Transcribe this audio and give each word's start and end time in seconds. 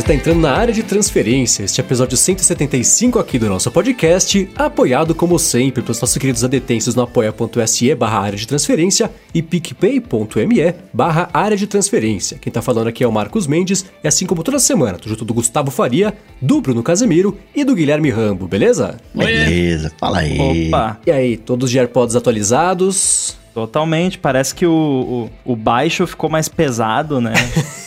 você 0.00 0.04
está 0.04 0.14
entrando 0.14 0.40
na 0.40 0.52
área 0.52 0.72
de 0.72 0.82
transferência, 0.82 1.62
este 1.62 1.78
episódio 1.78 2.16
175 2.16 3.18
aqui 3.18 3.38
do 3.38 3.50
nosso 3.50 3.70
podcast, 3.70 4.48
apoiado 4.56 5.14
como 5.14 5.38
sempre 5.38 5.82
pelos 5.82 6.00
nossos 6.00 6.16
queridos 6.16 6.42
adetêncios 6.42 6.94
no 6.94 7.02
apoia.se 7.02 7.94
barra 7.94 8.20
área 8.20 8.38
de 8.38 8.46
transferência 8.46 9.10
e 9.34 9.42
picpay.me 9.42 10.74
barra 10.90 11.28
área 11.34 11.54
de 11.56 11.66
transferência. 11.66 12.38
Quem 12.38 12.50
tá 12.50 12.62
falando 12.62 12.86
aqui 12.86 13.04
é 13.04 13.06
o 13.06 13.12
Marcos 13.12 13.46
Mendes, 13.46 13.84
e 14.02 14.08
assim 14.08 14.24
como 14.24 14.42
toda 14.42 14.58
semana, 14.58 14.96
tô 14.96 15.06
junto 15.06 15.22
do 15.22 15.34
Gustavo 15.34 15.70
Faria, 15.70 16.14
do 16.40 16.62
Bruno 16.62 16.82
Casemiro 16.82 17.36
e 17.54 17.62
do 17.62 17.74
Guilherme 17.74 18.08
Rambo, 18.08 18.48
beleza? 18.48 18.96
Beleza, 19.14 19.92
fala 19.98 20.20
aí. 20.20 20.68
Opa, 20.68 20.98
E 21.06 21.10
aí, 21.10 21.36
todos 21.36 21.70
de 21.70 21.78
AirPods 21.78 22.16
atualizados? 22.16 23.38
totalmente. 23.52 24.16
Parece 24.16 24.54
que 24.54 24.64
o, 24.64 25.28
o, 25.44 25.52
o 25.52 25.56
baixo 25.56 26.06
ficou 26.06 26.30
mais 26.30 26.48
pesado, 26.48 27.20
né? 27.20 27.34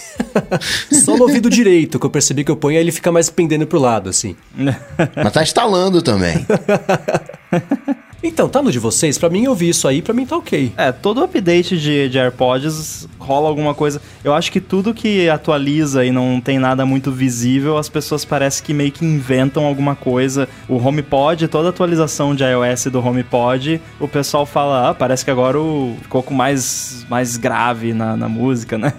Só 0.92 1.18
no 1.18 1.24
ouvido 1.24 1.50
direito, 1.50 2.00
que 2.00 2.06
eu 2.06 2.10
percebi 2.10 2.44
que 2.44 2.52
eu 2.52 2.56
ponho, 2.56 2.78
aí 2.78 2.84
ele 2.84 2.92
fica 2.92 3.12
mais 3.12 3.30
pendendo 3.30 3.66
pro 3.66 3.80
lado, 3.80 4.10
assim. 4.10 4.36
Mas 4.56 5.34
tá 5.34 5.44
instalando 5.44 6.02
também. 6.02 6.46
Então, 8.24 8.48
tá 8.48 8.62
no 8.62 8.72
de 8.72 8.80
vocês? 8.80 9.18
Pra 9.18 9.30
mim, 9.30 9.44
eu 9.44 9.54
vi 9.54 9.68
isso 9.68 9.86
aí, 9.86 10.02
pra 10.02 10.14
mim 10.14 10.26
tá 10.26 10.38
ok. 10.38 10.72
É, 10.78 10.94
todo 10.94 11.22
update 11.22 11.78
de, 11.78 12.08
de 12.08 12.18
AirPods 12.18 13.06
rola 13.20 13.50
alguma 13.50 13.74
coisa. 13.74 14.02
Eu 14.24 14.34
acho 14.34 14.50
que 14.50 14.62
tudo 14.62 14.94
que 14.94 15.30
atualiza 15.30 16.06
e 16.06 16.12
não 16.12 16.40
tem 16.40 16.58
nada 16.58 16.86
muito 16.86 17.12
visível, 17.12 17.78
as 17.78 17.90
pessoas 17.90 18.24
parecem 18.24 18.66
que 18.66 18.74
meio 18.74 18.94
que 18.94 19.04
inventam 19.04 19.66
alguma 19.66 19.94
coisa. 19.94 20.48
O 20.70 20.78
HomePod, 20.78 21.50
toda 21.50 21.68
atualização 21.68 22.34
de 22.34 22.46
iOS 22.46 22.86
do 22.86 23.06
HomePod, 23.06 23.82
o 24.00 24.08
pessoal 24.08 24.46
fala, 24.46 24.90
ah, 24.90 24.94
parece 24.94 25.26
que 25.26 25.32
agora 25.32 25.60
o, 25.60 25.98
ficou 26.02 26.24
com 26.24 26.34
mais, 26.34 27.03
mais 27.14 27.38
grave 27.38 27.94
na, 27.94 28.18
na 28.18 28.28
música, 28.28 28.76
né? 28.78 28.92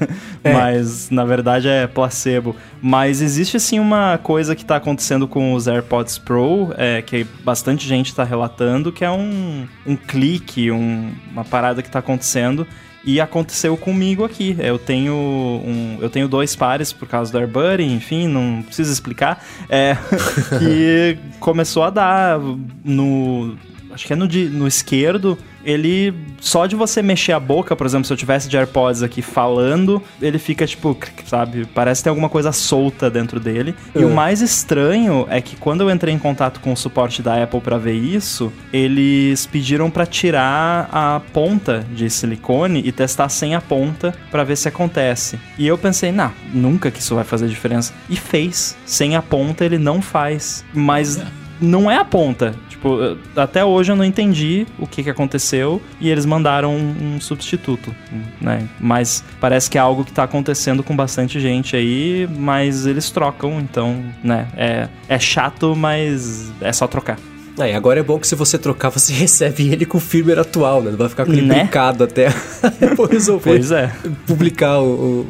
É. 0.45 0.53
Mas, 0.53 1.11
na 1.11 1.25
verdade, 1.25 1.67
é 1.69 1.87
placebo. 1.89 2.55
Mas 2.81 3.21
existe, 3.21 3.59
sim, 3.59 3.81
uma 3.81 4.19
coisa 4.23 4.55
que 4.55 4.65
tá 4.65 4.77
acontecendo 4.77 5.27
com 5.27 5.53
os 5.53 5.67
AirPods 5.67 6.17
Pro, 6.19 6.73
é, 6.77 7.03
que 7.03 7.25
bastante 7.45 7.89
gente 7.89 8.15
tá 8.15 8.23
relatando, 8.23 8.93
que 8.93 9.05
é 9.05 9.11
um, 9.11 9.67
um 9.85 9.97
clique, 9.97 10.71
um- 10.71 11.11
uma 11.33 11.45
parada 11.45 11.83
que 11.83 11.91
tá 11.91 11.99
acontecendo. 11.99 12.65
E 13.07 13.21
aconteceu 13.21 13.77
comigo 13.77 14.25
aqui. 14.25 14.57
Eu 14.59 14.79
tenho 14.79 15.13
um, 15.13 15.99
eu 16.01 16.09
tenho 16.09 16.27
dois 16.29 16.57
pares 16.57 16.91
por 16.93 17.07
causa 17.07 17.31
do 17.33 17.37
AirBuddy, 17.39 17.85
enfim, 17.85 18.29
não 18.29 18.63
preciso 18.63 18.91
explicar. 18.93 19.45
É, 19.69 19.95
que 20.59 21.19
começou 21.41 21.83
a 21.83 21.91
dar 21.91 22.39
no 22.85 23.57
acho 23.95 24.07
que 24.07 24.13
é 24.13 24.17
no, 24.17 24.27
no 24.27 24.67
esquerdo, 24.67 25.39
ele 25.65 26.13
só 26.41 26.67
de 26.67 26.77
você 26.77 27.01
mexer 27.01 27.33
a 27.33 27.41
boca, 27.41 27.75
por 27.75 27.87
exemplo, 27.87 28.05
se 28.07 28.13
eu 28.13 28.17
tivesse 28.17 28.49
de 28.49 28.57
AirPods 28.57 29.03
aqui 29.03 29.23
falando, 29.23 30.03
ele 30.21 30.39
fica 30.39 30.67
tipo, 30.67 30.97
sabe, 31.27 31.65
parece 31.75 32.03
ter 32.03 32.11
alguma 32.11 32.29
coisa 32.29 32.53
solta 32.53 33.09
dentro 33.11 33.41
dele. 33.41 33.75
E 33.95 34.03
É. 34.03 34.05
o 34.05 34.11
mais 34.15 34.43
estranho 34.43 35.27
é 35.31 35.41
que 35.41 35.57
quando 35.57 35.81
eu 35.83 35.91
entrei 35.91 36.13
em 36.13 36.19
contato 36.19 36.61
com 36.61 36.73
o 36.73 36.77
suporte 36.77 37.23
da 37.23 37.43
Apple 37.43 37.61
pra 37.61 37.79
ver 37.79 37.95
isso, 37.95 38.53
eles 38.73 39.47
pediram 39.47 39.91
pra 39.91 40.05
tirar 40.05 40.89
a 40.93 41.21
ponta 41.33 41.85
de 41.95 42.11
silicone 42.11 42.83
e 42.85 42.93
testar 42.93 43.29
sem 43.31 43.55
a 43.55 43.61
ponta 43.61 44.15
pra 44.31 44.45
ver 44.45 44.57
se 44.57 44.69
acontece. 44.69 45.39
E 45.57 45.67
eu 45.67 45.79
pensei, 45.79 46.13
não, 46.13 46.31
nunca 46.53 46.91
que 46.91 47.01
isso 47.01 47.15
vai 47.15 47.25
fazer 47.25 47.49
diferença. 47.49 47.95
E 48.11 48.17
fez. 48.17 48.77
Sem 48.85 49.17
a 49.17 49.23
ponta 49.23 49.65
ele 49.65 49.79
não 49.79 50.03
faz. 50.03 50.65
Mas 50.75 51.19
não 51.61 51.91
é 51.91 51.97
a 51.97 52.05
ponta. 52.05 52.55
Tipo, 52.69 53.17
até 53.37 53.65
hoje 53.65 53.93
eu 53.93 53.97
não 53.97 54.05
entendi 54.05 54.67
o 54.79 54.87
que, 54.87 55.03
que 55.03 55.11
aconteceu 55.11 55.81
e 56.01 56.11
eles 56.11 56.27
mandaram 56.27 56.75
um, 56.77 57.17
um 57.17 57.21
substituto, 57.21 57.95
né? 58.41 58.69
Mas 58.79 59.25
parece 59.41 59.71
que 59.71 59.79
é 59.79 59.81
algo 59.81 60.05
que 60.05 60.13
tá 60.13 60.25
acontecendo 60.25 60.83
com 60.83 60.95
bastante 60.95 61.41
gente 61.41 61.77
aí, 61.77 62.29
mas 62.39 62.87
eles 62.87 63.11
trocam, 63.11 63.61
então, 63.61 64.05
né? 64.23 64.49
É, 64.57 64.89
é 65.09 65.19
chato, 65.19 65.75
mas 65.75 66.53
é 66.61 66.73
só 66.73 66.87
trocar. 66.87 67.19
Aí, 67.57 67.73
agora 67.73 68.01
é 68.01 68.03
bom 68.03 68.19
que 68.19 68.27
se 68.27 68.35
você 68.35 68.59
trocar, 68.59 68.89
você 68.89 69.13
recebe 69.15 69.71
ele 69.71 69.87
com 69.87 69.99
o 69.99 70.01
firmware 70.01 70.41
atual, 70.41 70.83
né? 70.83 70.91
Não 70.91 70.99
vai 70.99 71.09
ficar 71.09 71.25
com 71.25 71.33
ele 71.33 71.43
Né? 71.43 71.61
brincado 71.61 72.03
até 72.03 72.29
depois 72.81 73.11
resolver 73.11 73.51
Pois 73.51 73.71
é. 73.71 73.93
publicar 74.27 74.81
o, 74.81 74.85
o- 74.85 75.21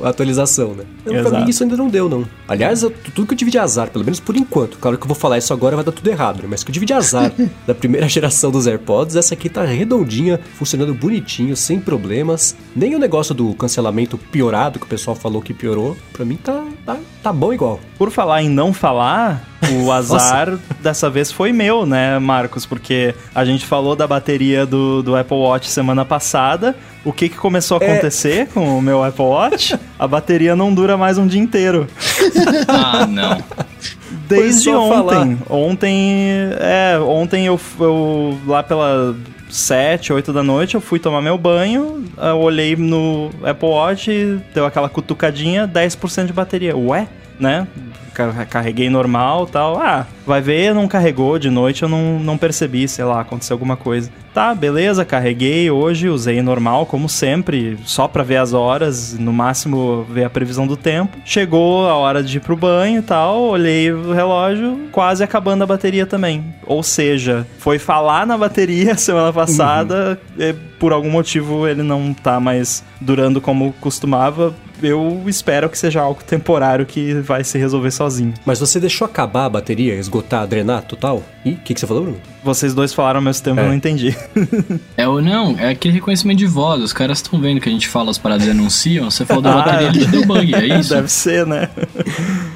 a 0.04 0.08
atualização, 0.08 0.74
né? 0.74 0.84
Não, 1.06 1.22
pra 1.22 1.40
mim 1.40 1.48
isso 1.50 1.62
ainda 1.62 1.76
não 1.76 1.88
deu, 1.88 2.08
não. 2.08 2.26
Aliás, 2.48 2.82
eu- 2.82 2.90
tudo 2.90 3.26
que 3.28 3.34
eu 3.34 3.38
tive 3.38 3.50
de 3.52 3.58
azar, 3.58 3.88
pelo 3.90 4.04
menos 4.04 4.18
por 4.18 4.36
enquanto, 4.36 4.78
claro 4.78 4.98
que 4.98 5.04
eu 5.04 5.08
vou 5.08 5.16
falar 5.16 5.38
isso 5.38 5.52
agora 5.52 5.76
vai 5.76 5.84
dar 5.84 5.92
tudo 5.92 6.08
errado, 6.08 6.38
né? 6.42 6.48
Mas 6.50 6.64
que 6.64 6.70
eu 6.70 6.72
tive 6.72 6.86
de 6.86 6.92
azar 6.92 7.32
da 7.66 7.74
primeira 7.74 8.08
geração 8.08 8.50
dos 8.50 8.66
AirPods, 8.66 9.14
essa 9.14 9.34
aqui 9.34 9.48
tá 9.48 9.62
redondinha, 9.64 10.40
funcionando 10.58 10.92
bonitinho, 10.92 11.56
sem 11.56 11.78
problemas. 11.78 12.56
Nem 12.74 12.96
o 12.96 12.98
negócio 12.98 13.32
do 13.34 13.54
cancelamento 13.54 14.18
piorado, 14.18 14.78
que 14.80 14.86
o 14.86 14.88
pessoal 14.88 15.14
falou 15.14 15.40
que 15.40 15.54
piorou, 15.54 15.96
pra 16.12 16.24
mim 16.24 16.36
tá, 16.36 16.64
tá, 16.84 16.98
tá 17.24 17.32
bom 17.32 17.54
igual. 17.54 17.80
Por 17.96 18.10
falar 18.10 18.42
em 18.42 18.50
não 18.50 18.70
falar, 18.72 19.42
o 19.82 19.90
azar 19.92 20.58
dessa 20.80 21.08
vez 21.08 21.32
foi 21.32 21.52
meu, 21.52 21.86
né, 21.86 22.18
Marcos? 22.18 22.66
Porque 22.66 23.14
a 23.34 23.44
gente 23.46 23.64
falou 23.64 23.96
da 23.96 24.06
bateria 24.06 24.66
do, 24.66 25.02
do 25.02 25.16
Apple 25.16 25.38
Watch 25.38 25.70
semana 25.70 26.04
passada. 26.04 26.76
O 27.02 27.12
que, 27.14 27.30
que 27.30 27.36
começou 27.36 27.78
a 27.80 27.84
É. 27.84 27.92
acontecer 27.92 28.48
com 28.48 28.76
o 28.78 28.82
meu 28.82 29.02
Apple 29.02 29.24
Watch? 29.24 29.74
A 29.98 30.06
bateria 30.06 30.54
não 30.54 30.72
dura 30.74 30.98
mais 30.98 31.16
um 31.16 31.26
dia 31.26 31.40
inteiro. 31.40 31.88
Ah, 32.68 33.06
não. 33.08 33.42
Desde 34.28 34.70
ontem. 34.70 35.38
Ontem, 35.48 36.28
é, 36.58 36.98
ontem 36.98 37.46
eu, 37.46 37.58
eu 37.80 38.38
lá 38.46 38.62
pela 38.62 39.14
7, 39.54 40.12
8 40.12 40.32
da 40.32 40.42
noite, 40.42 40.74
eu 40.74 40.80
fui 40.80 40.98
tomar 40.98 41.22
meu 41.22 41.38
banho, 41.38 42.04
eu 42.16 42.38
olhei 42.38 42.74
no 42.74 43.30
Apple 43.44 43.68
Watch, 43.68 44.10
deu 44.52 44.66
aquela 44.66 44.88
cutucadinha, 44.88 45.68
10% 45.68 46.26
de 46.26 46.32
bateria. 46.32 46.76
Ué, 46.76 47.06
né? 47.38 47.66
Car- 48.14 48.46
Carreguei 48.48 48.88
normal 48.88 49.46
tal. 49.46 49.76
Ah, 49.80 50.06
vai 50.24 50.40
ver, 50.40 50.72
não 50.74 50.86
carregou 50.86 51.36
de 51.38 51.50
noite, 51.50 51.82
eu 51.82 51.88
não, 51.88 52.18
não 52.20 52.38
percebi, 52.38 52.86
sei 52.86 53.04
lá, 53.04 53.20
aconteceu 53.20 53.54
alguma 53.54 53.76
coisa. 53.76 54.08
Tá, 54.32 54.54
beleza, 54.54 55.04
carreguei 55.04 55.70
hoje, 55.70 56.08
usei 56.08 56.40
normal, 56.42 56.86
como 56.86 57.08
sempre, 57.08 57.76
só 57.84 58.06
pra 58.08 58.22
ver 58.24 58.36
as 58.38 58.52
horas, 58.52 59.16
no 59.18 59.32
máximo 59.32 60.04
ver 60.10 60.24
a 60.24 60.30
previsão 60.30 60.66
do 60.66 60.76
tempo. 60.76 61.16
Chegou 61.24 61.88
a 61.88 61.94
hora 61.94 62.22
de 62.22 62.36
ir 62.36 62.40
pro 62.40 62.56
banho 62.56 62.98
e 62.98 63.02
tal, 63.02 63.40
olhei 63.42 63.92
o 63.92 64.12
relógio, 64.12 64.88
quase 64.92 65.22
acabando 65.22 65.62
a 65.62 65.66
bateria 65.66 66.04
também. 66.06 66.44
Ou 66.66 66.82
seja, 66.82 67.46
foi 67.58 67.78
falar 67.78 68.26
na 68.26 68.36
bateria 68.38 68.94
semana 68.98 69.32
passada, 69.32 70.20
e 70.38 70.52
por 70.78 70.92
algum 70.92 71.10
motivo 71.10 71.66
ele 71.66 71.82
não 71.82 72.12
tá 72.14 72.38
mais 72.40 72.84
durando 73.00 73.40
como 73.40 73.72
costumava. 73.80 74.52
Eu 74.86 75.22
espero 75.26 75.68
que 75.68 75.78
seja 75.78 76.00
algo 76.00 76.22
temporário 76.24 76.84
que 76.86 77.14
vai 77.14 77.42
se 77.44 77.58
resolver 77.58 77.90
sozinho. 77.90 78.34
Mas 78.44 78.60
você 78.60 78.78
deixou 78.78 79.04
acabar 79.06 79.46
a 79.46 79.48
bateria, 79.48 79.94
esgotar, 79.94 80.46
drenar 80.46 80.82
total? 80.82 81.22
E 81.44 81.52
o 81.52 81.56
que, 81.56 81.74
que 81.74 81.80
você 81.80 81.86
falou, 81.86 82.02
Bruno? 82.04 82.18
Vocês 82.42 82.74
dois 82.74 82.92
falaram 82.92 83.18
ao 83.18 83.24
mesmo 83.24 83.42
tempo, 83.42 83.60
É. 83.60 83.64
eu 83.64 83.68
não 83.68 83.74
entendi. 83.74 84.14
É 84.96 85.08
o 85.08 85.20
não, 85.20 85.58
é 85.58 85.70
aquele 85.70 85.94
reconhecimento 85.94 86.38
de 86.38 86.46
voz. 86.46 86.82
Os 86.82 86.92
caras 86.92 87.18
estão 87.18 87.40
vendo 87.40 87.60
que 87.60 87.68
a 87.68 87.72
gente 87.72 87.88
fala 87.88 88.10
as 88.10 88.18
paradas 88.18 88.46
e 88.46 88.50
anunciam. 88.50 89.10
Você 89.10 89.24
falou 89.24 89.42
da 89.42 89.52
Ah. 89.52 89.56
bateria, 89.62 89.88
ele 89.88 90.06
deu 90.06 90.24
bug, 90.26 90.54
é 90.54 90.78
isso? 90.78 90.90
Deve 90.94 91.08
ser, 91.10 91.46
né? 91.46 91.68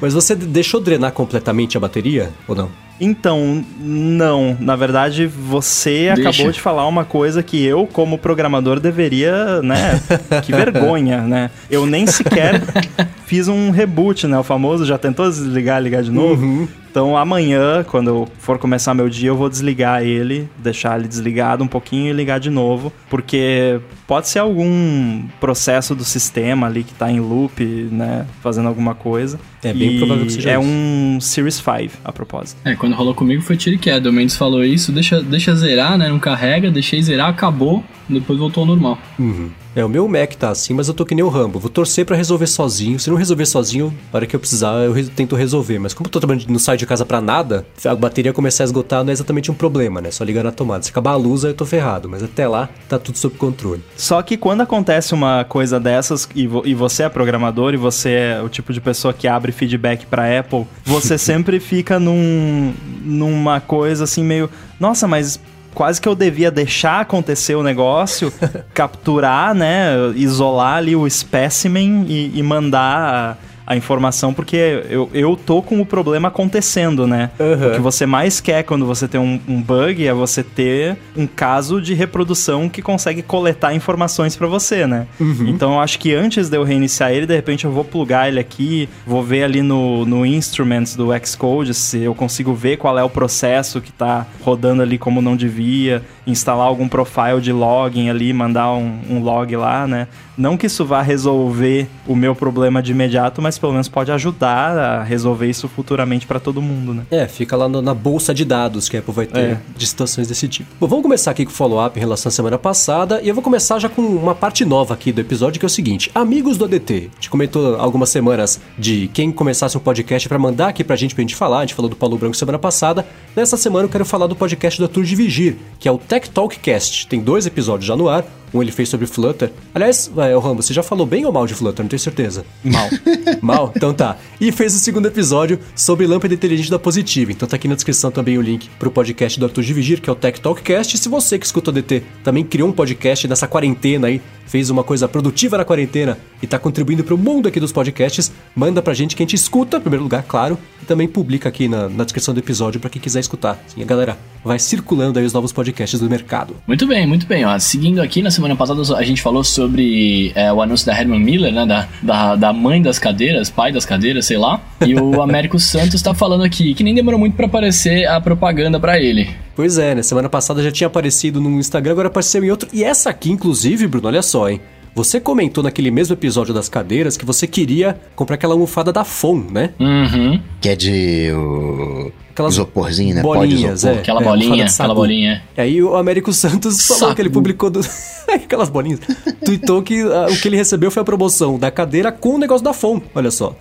Mas 0.01 0.13
você 0.13 0.35
deixou 0.35 0.79
drenar 0.79 1.11
completamente 1.11 1.75
a 1.77 1.79
bateria 1.79 2.31
ou 2.47 2.55
não? 2.55 2.69
Então, 2.99 3.63
não. 3.79 4.57
Na 4.59 4.75
verdade, 4.75 5.25
você 5.25 6.13
Deixa. 6.13 6.29
acabou 6.29 6.51
de 6.51 6.59
falar 6.59 6.87
uma 6.87 7.05
coisa 7.05 7.41
que 7.41 7.63
eu, 7.63 7.87
como 7.87 8.17
programador, 8.17 8.79
deveria, 8.79 9.61
né? 9.61 10.01
que 10.43 10.51
vergonha, 10.51 11.21
né? 11.21 11.49
Eu 11.69 11.85
nem 11.85 12.05
sequer 12.05 12.61
fiz 13.25 13.47
um 13.47 13.69
reboot, 13.71 14.27
né? 14.27 14.37
O 14.37 14.43
famoso 14.43 14.85
já 14.85 14.97
tentou 14.97 15.29
desligar, 15.29 15.81
ligar 15.81 16.03
de 16.03 16.11
novo. 16.11 16.67
Então 16.89 17.15
amanhã, 17.17 17.83
quando 17.83 18.07
eu 18.07 18.27
for 18.39 18.57
começar 18.57 18.93
meu 18.93 19.09
dia, 19.09 19.29
eu 19.29 19.35
vou 19.37 19.49
desligar 19.49 20.03
ele, 20.03 20.49
deixar 20.57 20.97
ele 20.99 21.07
desligado 21.07 21.63
um 21.63 21.67
pouquinho 21.67 22.09
e 22.09 22.13
ligar 22.13 22.39
de 22.39 22.49
novo, 22.49 22.91
porque 23.09 23.79
pode 24.07 24.27
ser 24.27 24.39
algum 24.39 25.23
processo 25.39 25.93
do 25.93 26.03
sistema 26.03 26.67
ali 26.67 26.83
que 26.83 26.93
tá 26.93 27.11
em 27.11 27.19
loop, 27.19 27.63
né, 27.91 28.25
fazendo 28.41 28.67
alguma 28.67 28.95
coisa. 28.95 29.39
É 29.63 29.73
bem 29.73 29.95
E 29.95 29.97
provável 29.99 30.25
que 30.25 30.31
seja 30.33 30.49
É 30.51 30.53
isso. 30.53 30.61
um 30.63 31.17
Series 31.21 31.55
5, 31.55 31.99
a 32.03 32.11
propósito. 32.11 32.57
É, 32.65 32.75
quando 32.75 32.93
rolou 32.95 33.13
comigo 33.13 33.41
foi 33.41 33.57
tiro 33.57 33.75
e 33.75 33.79
queda. 33.79 34.09
O 34.09 34.13
Mendes 34.13 34.35
falou 34.37 34.63
isso, 34.63 34.91
deixa, 34.91 35.21
deixa 35.21 35.53
zerar, 35.55 35.97
né? 35.97 36.07
Não 36.09 36.17
carrega, 36.19 36.71
deixei 36.71 37.01
zerar, 37.03 37.29
acabou, 37.29 37.83
depois 38.07 38.39
voltou 38.39 38.61
ao 38.61 38.67
normal. 38.67 38.97
Uhum. 39.19 39.49
É, 39.75 39.85
o 39.85 39.89
meu 39.89 40.07
Mac 40.07 40.33
tá 40.33 40.49
assim, 40.49 40.73
mas 40.73 40.87
eu 40.87 40.93
tô 40.95 41.05
que 41.05 41.13
nem 41.13 41.23
o 41.23 41.29
Rambo. 41.29 41.59
Vou 41.59 41.69
torcer 41.69 42.03
pra 42.05 42.15
resolver 42.17 42.47
sozinho. 42.47 42.99
Se 42.99 43.09
não 43.09 43.15
resolver 43.15 43.45
sozinho, 43.45 43.93
na 44.11 44.17
hora 44.17 44.25
que 44.25 44.35
eu 44.35 44.39
precisar, 44.39 44.73
eu 44.83 45.09
tento 45.11 45.35
resolver. 45.35 45.77
Mas 45.77 45.93
como 45.93 46.07
eu 46.07 46.11
tô 46.11 46.19
trabalhando, 46.19 46.47
não 46.49 46.57
saio 46.59 46.77
de 46.77 46.85
casa 46.87 47.05
pra 47.05 47.21
nada, 47.21 47.65
se 47.77 47.87
a 47.87 47.95
bateria 47.95 48.33
começar 48.33 48.63
a 48.63 48.65
esgotar 48.65 49.03
não 49.03 49.11
é 49.11 49.13
exatamente 49.13 49.51
um 49.51 49.53
problema, 49.53 50.01
né? 50.01 50.09
Só 50.09 50.23
ligar 50.23 50.43
na 50.43 50.51
tomada. 50.51 50.83
Se 50.83 50.89
acabar 50.89 51.11
a 51.11 51.15
luz, 51.15 51.45
aí 51.45 51.51
eu 51.51 51.55
tô 51.55 51.65
ferrado. 51.67 52.09
Mas 52.09 52.23
até 52.23 52.47
lá, 52.47 52.67
tá 52.89 52.97
tudo 52.97 53.17
sob 53.19 53.35
controle. 53.37 53.81
Só 53.95 54.21
que 54.23 54.37
quando 54.37 54.61
acontece 54.61 55.13
uma 55.13 55.43
coisa 55.45 55.79
dessas 55.79 56.27
e, 56.35 56.47
vo- 56.47 56.63
e 56.65 56.73
você 56.73 57.03
é 57.03 57.09
programador 57.09 57.73
e 57.73 57.77
você 57.77 58.09
é 58.09 58.41
o 58.41 58.49
tipo 58.49 58.73
de 58.73 58.81
pessoa 58.81 59.13
que 59.13 59.27
abre 59.27 59.51
feedback 59.51 60.05
pra 60.07 60.39
Apple, 60.39 60.65
você 60.83 61.15
sempre 61.19 61.59
fica 61.59 61.99
num, 61.99 62.73
numa 63.03 63.59
coisa 63.61 64.03
assim 64.05 64.23
meio, 64.23 64.49
nossa, 64.79 65.07
mas 65.07 65.39
quase 65.79 66.01
que 66.01 66.09
eu 66.09 66.13
devia 66.13 66.51
deixar 66.51 66.99
acontecer 66.99 67.55
o 67.55 67.63
negócio, 67.63 68.33
capturar, 68.75 69.55
né, 69.55 69.93
isolar 70.13 70.75
ali 70.75 70.93
o 70.93 71.09
specimen 71.09 72.05
e, 72.05 72.37
e 72.37 72.43
mandar 72.43 73.37
a, 73.69 73.75
informação, 73.75 74.33
porque 74.33 74.83
eu, 74.89 75.09
eu 75.13 75.35
tô 75.35 75.61
com 75.61 75.79
o 75.79 75.85
problema 75.85 76.27
acontecendo, 76.27 77.05
né? 77.05 77.29
Uhum. 77.39 77.67
O 77.67 77.71
que 77.75 77.79
você 77.79 78.05
mais 78.05 78.41
quer 78.41 78.63
quando 78.63 78.85
você 78.85 79.07
tem 79.07 79.21
um, 79.21 79.39
um 79.47 79.61
bug 79.61 80.05
é 80.05 80.13
você 80.13 80.43
ter 80.43 80.97
um 81.15 81.27
caso 81.27 81.81
de 81.81 81.93
reprodução 81.93 82.67
que 82.67 82.81
consegue 82.81 83.21
coletar 83.21 83.73
informações 83.73 84.35
pra 84.35 84.47
você, 84.47 84.87
né? 84.87 85.07
Então 85.49 85.73
eu 85.73 85.79
acho 85.79 85.99
que 85.99 86.13
antes 86.13 86.49
de 86.49 86.57
eu 86.57 86.63
reiniciar 86.63 87.11
ele, 87.11 87.25
de 87.25 87.35
repente 87.35 87.65
eu 87.65 87.71
vou 87.71 87.83
plugar 87.83 88.27
ele 88.27 88.39
aqui, 88.39 88.89
vou 89.05 89.23
ver 89.23 89.43
ali 89.43 89.61
no, 89.61 90.05
no 90.05 90.25
Instruments 90.25 90.95
do 90.95 91.09
Xcode 91.25 91.73
se 91.73 91.99
eu 91.99 92.15
consigo 92.15 92.53
ver 92.53 92.77
qual 92.77 92.97
é 92.97 93.03
o 93.03 93.09
processo 93.09 93.79
que 93.79 93.91
tá 93.91 94.25
rodando 94.41 94.81
ali 94.81 94.97
como 94.97 95.21
não 95.21 95.35
devia, 95.35 96.01
instalar 96.25 96.67
algum 96.67 96.87
profile 96.87 97.41
de 97.41 97.51
login 97.51 98.09
ali, 98.09 98.33
mandar 98.33 98.71
um, 98.73 98.99
um 99.09 99.19
log 99.21 99.55
lá, 99.55 99.87
né? 99.87 100.07
Não 100.39 100.55
que 100.55 100.67
isso 100.67 100.85
vá 100.85 101.01
resolver 101.01 101.85
o 102.07 102.15
meu 102.15 102.33
problema 102.33 102.81
de 102.81 102.93
imediato, 102.93 103.41
mas 103.41 103.57
pelo 103.57 103.73
menos 103.73 103.89
pode 103.89 104.09
ajudar 104.09 104.77
a 104.77 105.03
resolver 105.03 105.47
isso 105.49 105.67
futuramente 105.67 106.25
pra 106.25 106.39
todo 106.39 106.61
mundo, 106.61 106.93
né? 106.93 107.03
É, 107.11 107.27
fica 107.27 107.57
lá 107.57 107.67
no- 107.67 107.81
na 107.81 107.93
bolsa 107.93 108.33
de 108.33 108.45
dados 108.45 108.87
que 108.87 108.95
a 108.95 109.01
Apple 109.01 109.13
vai 109.13 109.25
ter 109.25 109.37
É. 109.39 109.57
de 109.75 109.85
situações 109.85 110.29
desse 110.29 110.47
tipo. 110.47 110.69
Bom, 110.79 110.87
vamos 110.87 111.03
começar 111.03 111.31
aqui 111.31 111.43
com 111.43 111.51
o 111.51 111.53
follow-up 111.53 111.97
em 111.97 111.99
relação 111.99 112.29
à 112.29 112.31
semana 112.31 112.57
passada. 112.57 113.19
E 113.21 113.27
eu 113.27 113.35
vou 113.35 113.43
começar 113.43 113.79
já 113.79 113.89
com 113.89 114.01
uma 114.01 114.33
parte 114.33 114.63
nova 114.63 114.93
aqui 114.93 115.11
do 115.11 115.19
episódio, 115.19 115.59
que 115.59 115.65
é 115.65 115.67
o 115.67 115.69
seguinte: 115.69 116.09
Amigos 116.15 116.57
do 116.57 116.63
ADT. 116.63 117.09
Gente 117.15 117.29
comentou 117.29 117.75
algumas 117.75 118.07
semanas 118.09 118.61
de 118.77 119.09
quem 119.13 119.33
começasse 119.33 119.75
um 119.77 119.81
podcast 119.81 120.29
pra 120.29 120.39
mandar 120.39 120.69
aqui 120.69 120.85
pra 120.85 120.95
gente, 120.95 121.13
pra 121.13 121.21
gente 121.21 121.35
falar. 121.35 121.57
A 121.57 121.61
gente 121.61 121.73
falou 121.73 121.89
do 121.89 121.97
Paulo 121.97 122.17
Branco 122.17 122.37
semana 122.37 122.57
passada. 122.57 123.05
Nessa 123.35 123.57
semana 123.57 123.85
eu 123.85 123.89
quero 123.89 124.05
falar 124.05 124.27
do 124.27 124.37
podcast 124.37 124.79
do 124.79 124.85
Arthur 124.85 125.03
de 125.03 125.15
Vigir, 125.17 125.57
que 125.79 125.87
é 125.89 125.91
o 125.91 125.97
Tech 125.97 126.29
Talk 126.29 126.57
Cast. 126.59 127.07
Tem 127.07 127.19
dois 127.19 127.45
episódios 127.45 127.85
já 127.85 127.95
no 127.97 128.07
ar. 128.07 128.23
Um 128.53 128.61
ele 128.61 128.71
fez 128.71 128.89
sobre 128.89 129.05
Flutter. 129.05 129.51
Aliás, 129.73 130.11
é, 130.17 130.35
o 130.35 130.39
Rambo, 130.39 130.61
você 130.61 130.73
já 130.73 130.83
falou 130.83 131.05
bem 131.05 131.25
ou 131.25 131.31
mal 131.31 131.45
de 131.45 131.53
Flutter? 131.53 131.83
Não 131.83 131.89
tenho 131.89 131.99
certeza. 131.99 132.45
Mal. 132.63 132.89
Mal? 133.41 133.73
Então 133.75 133.93
tá. 133.93 134.17
E 134.39 134.51
fez 134.51 134.75
o 134.75 134.79
segundo 134.79 135.07
episódio 135.07 135.59
sobre 135.75 136.07
lâmpada 136.07 136.33
inteligente 136.33 136.69
da 136.69 136.79
Positiva. 136.79 137.31
Então 137.31 137.47
tá 137.47 137.55
aqui 137.55 137.67
na 137.67 137.75
descrição 137.75 138.11
também 138.11 138.37
o 138.37 138.41
link 138.41 138.69
pro 138.79 138.91
podcast 138.91 139.39
do 139.39 139.45
Arthur 139.45 139.63
de 139.63 139.73
Vigir, 139.73 140.01
que 140.01 140.09
é 140.09 140.13
o 140.13 140.15
Tech 140.15 140.39
Talkcast. 140.41 140.95
E 140.95 140.99
se 140.99 141.09
você 141.09 141.37
que 141.37 141.45
escuta 141.45 141.69
o 141.69 141.73
DT 141.73 142.03
também 142.23 142.43
criou 142.43 142.69
um 142.69 142.73
podcast 142.73 143.27
nessa 143.27 143.47
quarentena 143.47 144.07
aí, 144.07 144.21
fez 144.49 144.71
uma 144.71 144.83
coisa 144.83 145.07
produtiva 145.07 145.57
na 145.57 145.63
quarentena 145.63 146.17
e 146.41 146.47
tá 146.47 146.57
contribuindo 146.57 147.03
pro 147.03 147.17
mundo 147.17 147.47
aqui 147.47 147.59
dos 147.59 147.71
podcasts, 147.71 148.31
manda 148.55 148.81
pra 148.81 148.95
gente 148.95 149.15
que 149.15 149.21
a 149.21 149.25
gente 149.25 149.35
escuta, 149.35 149.77
em 149.77 149.81
primeiro 149.81 150.03
lugar, 150.03 150.23
claro, 150.23 150.57
e 150.81 150.85
também 150.85 151.07
publica 151.07 151.47
aqui 151.47 151.67
na, 151.67 151.87
na 151.87 152.03
descrição 152.03 152.33
do 152.33 152.39
episódio 152.39 152.79
pra 152.79 152.89
quem 152.89 152.99
quiser 152.99 153.19
escutar. 153.19 153.63
Sim, 153.67 153.83
a 153.83 153.85
galera 153.85 154.17
vai 154.43 154.57
circulando 154.57 155.19
aí 155.19 155.25
os 155.25 155.33
novos 155.33 155.51
podcasts 155.51 155.99
do 155.99 156.09
mercado. 156.09 156.55
Muito 156.65 156.87
bem, 156.87 157.05
muito 157.05 157.27
bem. 157.27 157.45
Ó. 157.45 157.59
Seguindo 157.59 158.01
aqui, 158.01 158.21
na 158.21 158.31
semana 158.39 158.55
passada 158.55 158.81
a 158.97 159.03
gente 159.03 159.21
falou 159.21 159.43
sobre 159.43 160.31
é, 160.33 160.51
o 160.51 160.61
anúncio 160.61 160.85
da 160.85 160.97
Herman 160.97 161.19
Miller, 161.19 161.53
né? 161.53 161.65
Da, 161.65 161.87
da, 162.01 162.35
da 162.35 162.53
mãe 162.53 162.81
das 162.81 162.97
cadeiras, 162.97 163.49
pai 163.49 163.71
das 163.71 163.85
cadeiras, 163.85 164.25
sei 164.25 164.37
lá. 164.37 164.61
E 164.85 164.95
o 164.95 165.19
Américo 165.21 165.59
Santos 165.59 166.01
tá 166.01 166.13
falando 166.13 166.43
aqui 166.43 166.73
que 166.73 166.83
nem 166.83 166.95
demorou 166.95 167.19
muito 167.19 167.35
pra 167.35 167.45
aparecer 167.45 168.07
a 168.07 168.19
propaganda 168.21 168.79
pra 168.79 168.97
ele. 168.99 169.29
Pois 169.55 169.77
é, 169.77 169.93
né? 169.93 170.01
Semana 170.01 170.29
passada 170.29 170.63
já 170.63 170.71
tinha 170.71 170.87
aparecido 170.87 171.41
no 171.41 171.59
Instagram, 171.59 171.91
agora 171.91 172.07
apareceu 172.07 172.43
em 172.43 172.49
outro. 172.49 172.69
E 172.71 172.83
essa 172.83 173.09
aqui, 173.09 173.29
inclusive, 173.29 173.85
Bruno, 173.87 174.07
olha 174.07 174.21
só, 174.21 174.49
hein? 174.49 174.61
Você 174.95 175.19
comentou 175.19 175.63
naquele 175.63 175.91
mesmo 175.91 176.13
episódio 176.13 176.53
das 176.53 176.67
cadeiras 176.67 177.15
que 177.15 177.25
você 177.25 177.45
queria 177.45 177.99
comprar 178.15 178.35
aquela 178.35 178.53
almofada 178.53 178.91
da 178.91 179.03
FON, 179.03 179.45
né? 179.51 179.71
Uhum. 179.79 180.41
Que 180.61 180.69
é 180.69 180.75
de 180.75 181.31
o... 181.33 182.11
Aquelas 182.39 182.53
isoporzinho, 182.53 183.15
né? 183.15 183.21
Pó 183.21 183.33
de 183.33 183.39
bolinhas, 183.39 183.79
isopor. 183.79 183.97
é. 183.97 183.99
Aquela 183.99 184.21
é, 184.21 184.23
bolinha, 184.23 184.65
de 184.65 184.73
aquela 184.73 184.95
bolinha. 184.95 185.43
E 185.57 185.61
aí 185.61 185.83
o 185.83 185.95
Américo 185.95 186.31
Santos 186.31 186.87
falou 186.87 186.99
Saco. 186.99 187.15
que 187.15 187.21
ele 187.21 187.29
publicou 187.29 187.69
do... 187.69 187.81
aquelas 188.33 188.69
bolinhas. 188.69 188.99
Tweetou 189.43 189.81
que 189.81 190.01
ah, 190.01 190.27
o 190.29 190.37
que 190.37 190.47
ele 190.47 190.55
recebeu 190.55 190.89
foi 190.89 191.01
a 191.01 191.03
promoção 191.03 191.59
da 191.59 191.69
cadeira 191.69 192.11
com 192.11 192.35
o 192.35 192.37
negócio 192.37 192.63
da 192.63 192.73
FON, 192.73 193.01
olha 193.13 193.31
só. 193.31 193.55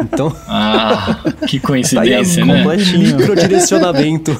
Então, 0.00 0.34
Ah, 0.46 1.20
que 1.48 1.58
Tá 1.58 1.66
coincidência, 1.66 2.44
né? 2.44 2.64
microdirecionamento 2.96 4.36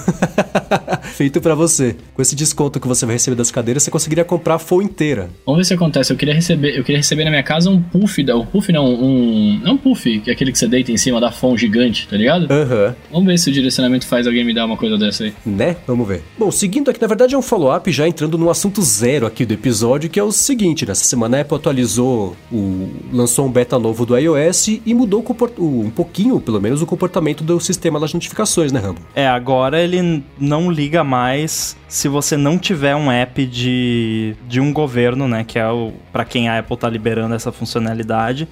feito 1.13 1.41
pra 1.41 1.55
você. 1.55 1.97
Com 2.15 2.23
esse 2.23 2.35
desconto 2.35 2.81
que 2.81 2.87
você 2.87 3.07
vai 3.07 3.15
receber 3.15 3.37
das 3.37 3.51
cadeiras, 3.51 3.83
você 3.83 3.91
conseguiria 3.91 4.25
comprar 4.25 4.55
a 4.55 4.59
FON 4.59 4.83
inteira. 4.83 5.31
Vamos 5.47 5.59
ver 5.61 5.65
se 5.65 5.75
acontece. 5.75 6.13
Eu 6.13 6.17
queria 6.17 6.35
receber, 6.35 6.77
eu 6.77 6.85
queria 6.85 6.99
receber 6.99 7.25
na 7.25 7.31
minha 7.31 7.43
casa 7.43 7.71
um 7.71 7.81
puff, 7.81 8.23
da, 8.23 8.37
um 8.37 8.47
puff 8.47 8.73
não, 8.73 8.87
um, 8.87 9.61
não 9.63 9.75
um 9.75 9.79
puff, 9.79 10.21
que 10.21 10.31
é 10.31 10.33
aquele 10.33 10.53
que 10.53 10.59
você 10.59 10.69
deita 10.69 10.93
em 10.93 10.97
cima 10.97 11.21
da 11.21 11.31
fone 11.31 11.59
gigante, 11.59 12.07
tá 12.09 12.17
ligado? 12.17 12.51
Aham. 12.51 12.95
Vamos 13.11 13.27
ver 13.27 13.39
se 13.39 13.51
o 13.51 13.53
direcionamento 13.73 14.07
faz 14.07 14.27
alguém 14.27 14.45
me 14.45 14.55
dar 14.55 14.67
uma 14.67 14.77
coisa 14.77 14.99
dessa 14.99 15.25
aí. 15.25 15.35
Né? 15.45 15.77
Vamos 15.87 16.07
ver. 16.07 16.23
Bom, 16.39 16.51
seguindo 16.51 16.91
aqui, 16.91 17.01
na 17.01 17.09
verdade 17.09 17.35
é 17.35 17.39
um 17.39 17.43
follow-up 17.43 17.91
já 17.91 18.07
entrando 18.07 18.37
no 18.37 18.51
assunto 18.51 18.83
zero 18.83 19.27
aqui 19.27 19.45
do 19.45 19.55
episódio, 19.55 20.11
que 20.11 20.21
é 20.21 20.23
o 20.23 20.31
seguinte, 20.31 20.87
nessa 20.87 21.05
semana 21.05 21.39
a 21.39 21.41
Apple 21.41 21.57
atualizou, 21.57 22.37
o, 22.51 22.91
lançou 23.13 23.47
um 23.47 23.51
beta 23.51 23.79
novo 23.79 24.05
do 24.05 24.17
iOS 24.17 24.69
e 24.85 24.95
mudou 24.95 25.23
comport- 25.23 25.59
um 25.59 25.91
pouquinho, 25.91 26.41
pelo 26.41 26.61
menos, 26.61 26.83
o 26.83 26.87
comportamento 26.87 27.43
do 27.43 27.59
sistema 27.61 27.99
das 27.99 28.13
notificações, 28.13 28.71
né, 28.73 28.81
Rambo? 28.81 29.01
É, 29.15 29.27
agora 29.27 29.81
ele 29.81 30.23
não 30.39 30.71
liga 30.71 31.03
mais 31.03 31.77
se 31.89 32.09
você 32.09 32.37
não 32.37 32.59
tiver 32.59 32.95
um 32.95 33.11
app 33.11 33.45
de, 33.47 34.35
de 34.49 34.61
um 34.61 34.73
governo, 34.73 35.27
né? 35.27 35.45
Que 35.45 35.59
é 35.59 35.69
o 35.69 35.93
para 36.13 36.25
quem 36.25 36.49
a 36.49 36.59
Apple 36.59 36.77
tá 36.77 36.89
liberando 36.89 37.35
essa 37.35 37.51
funcionalidade. 37.51 38.47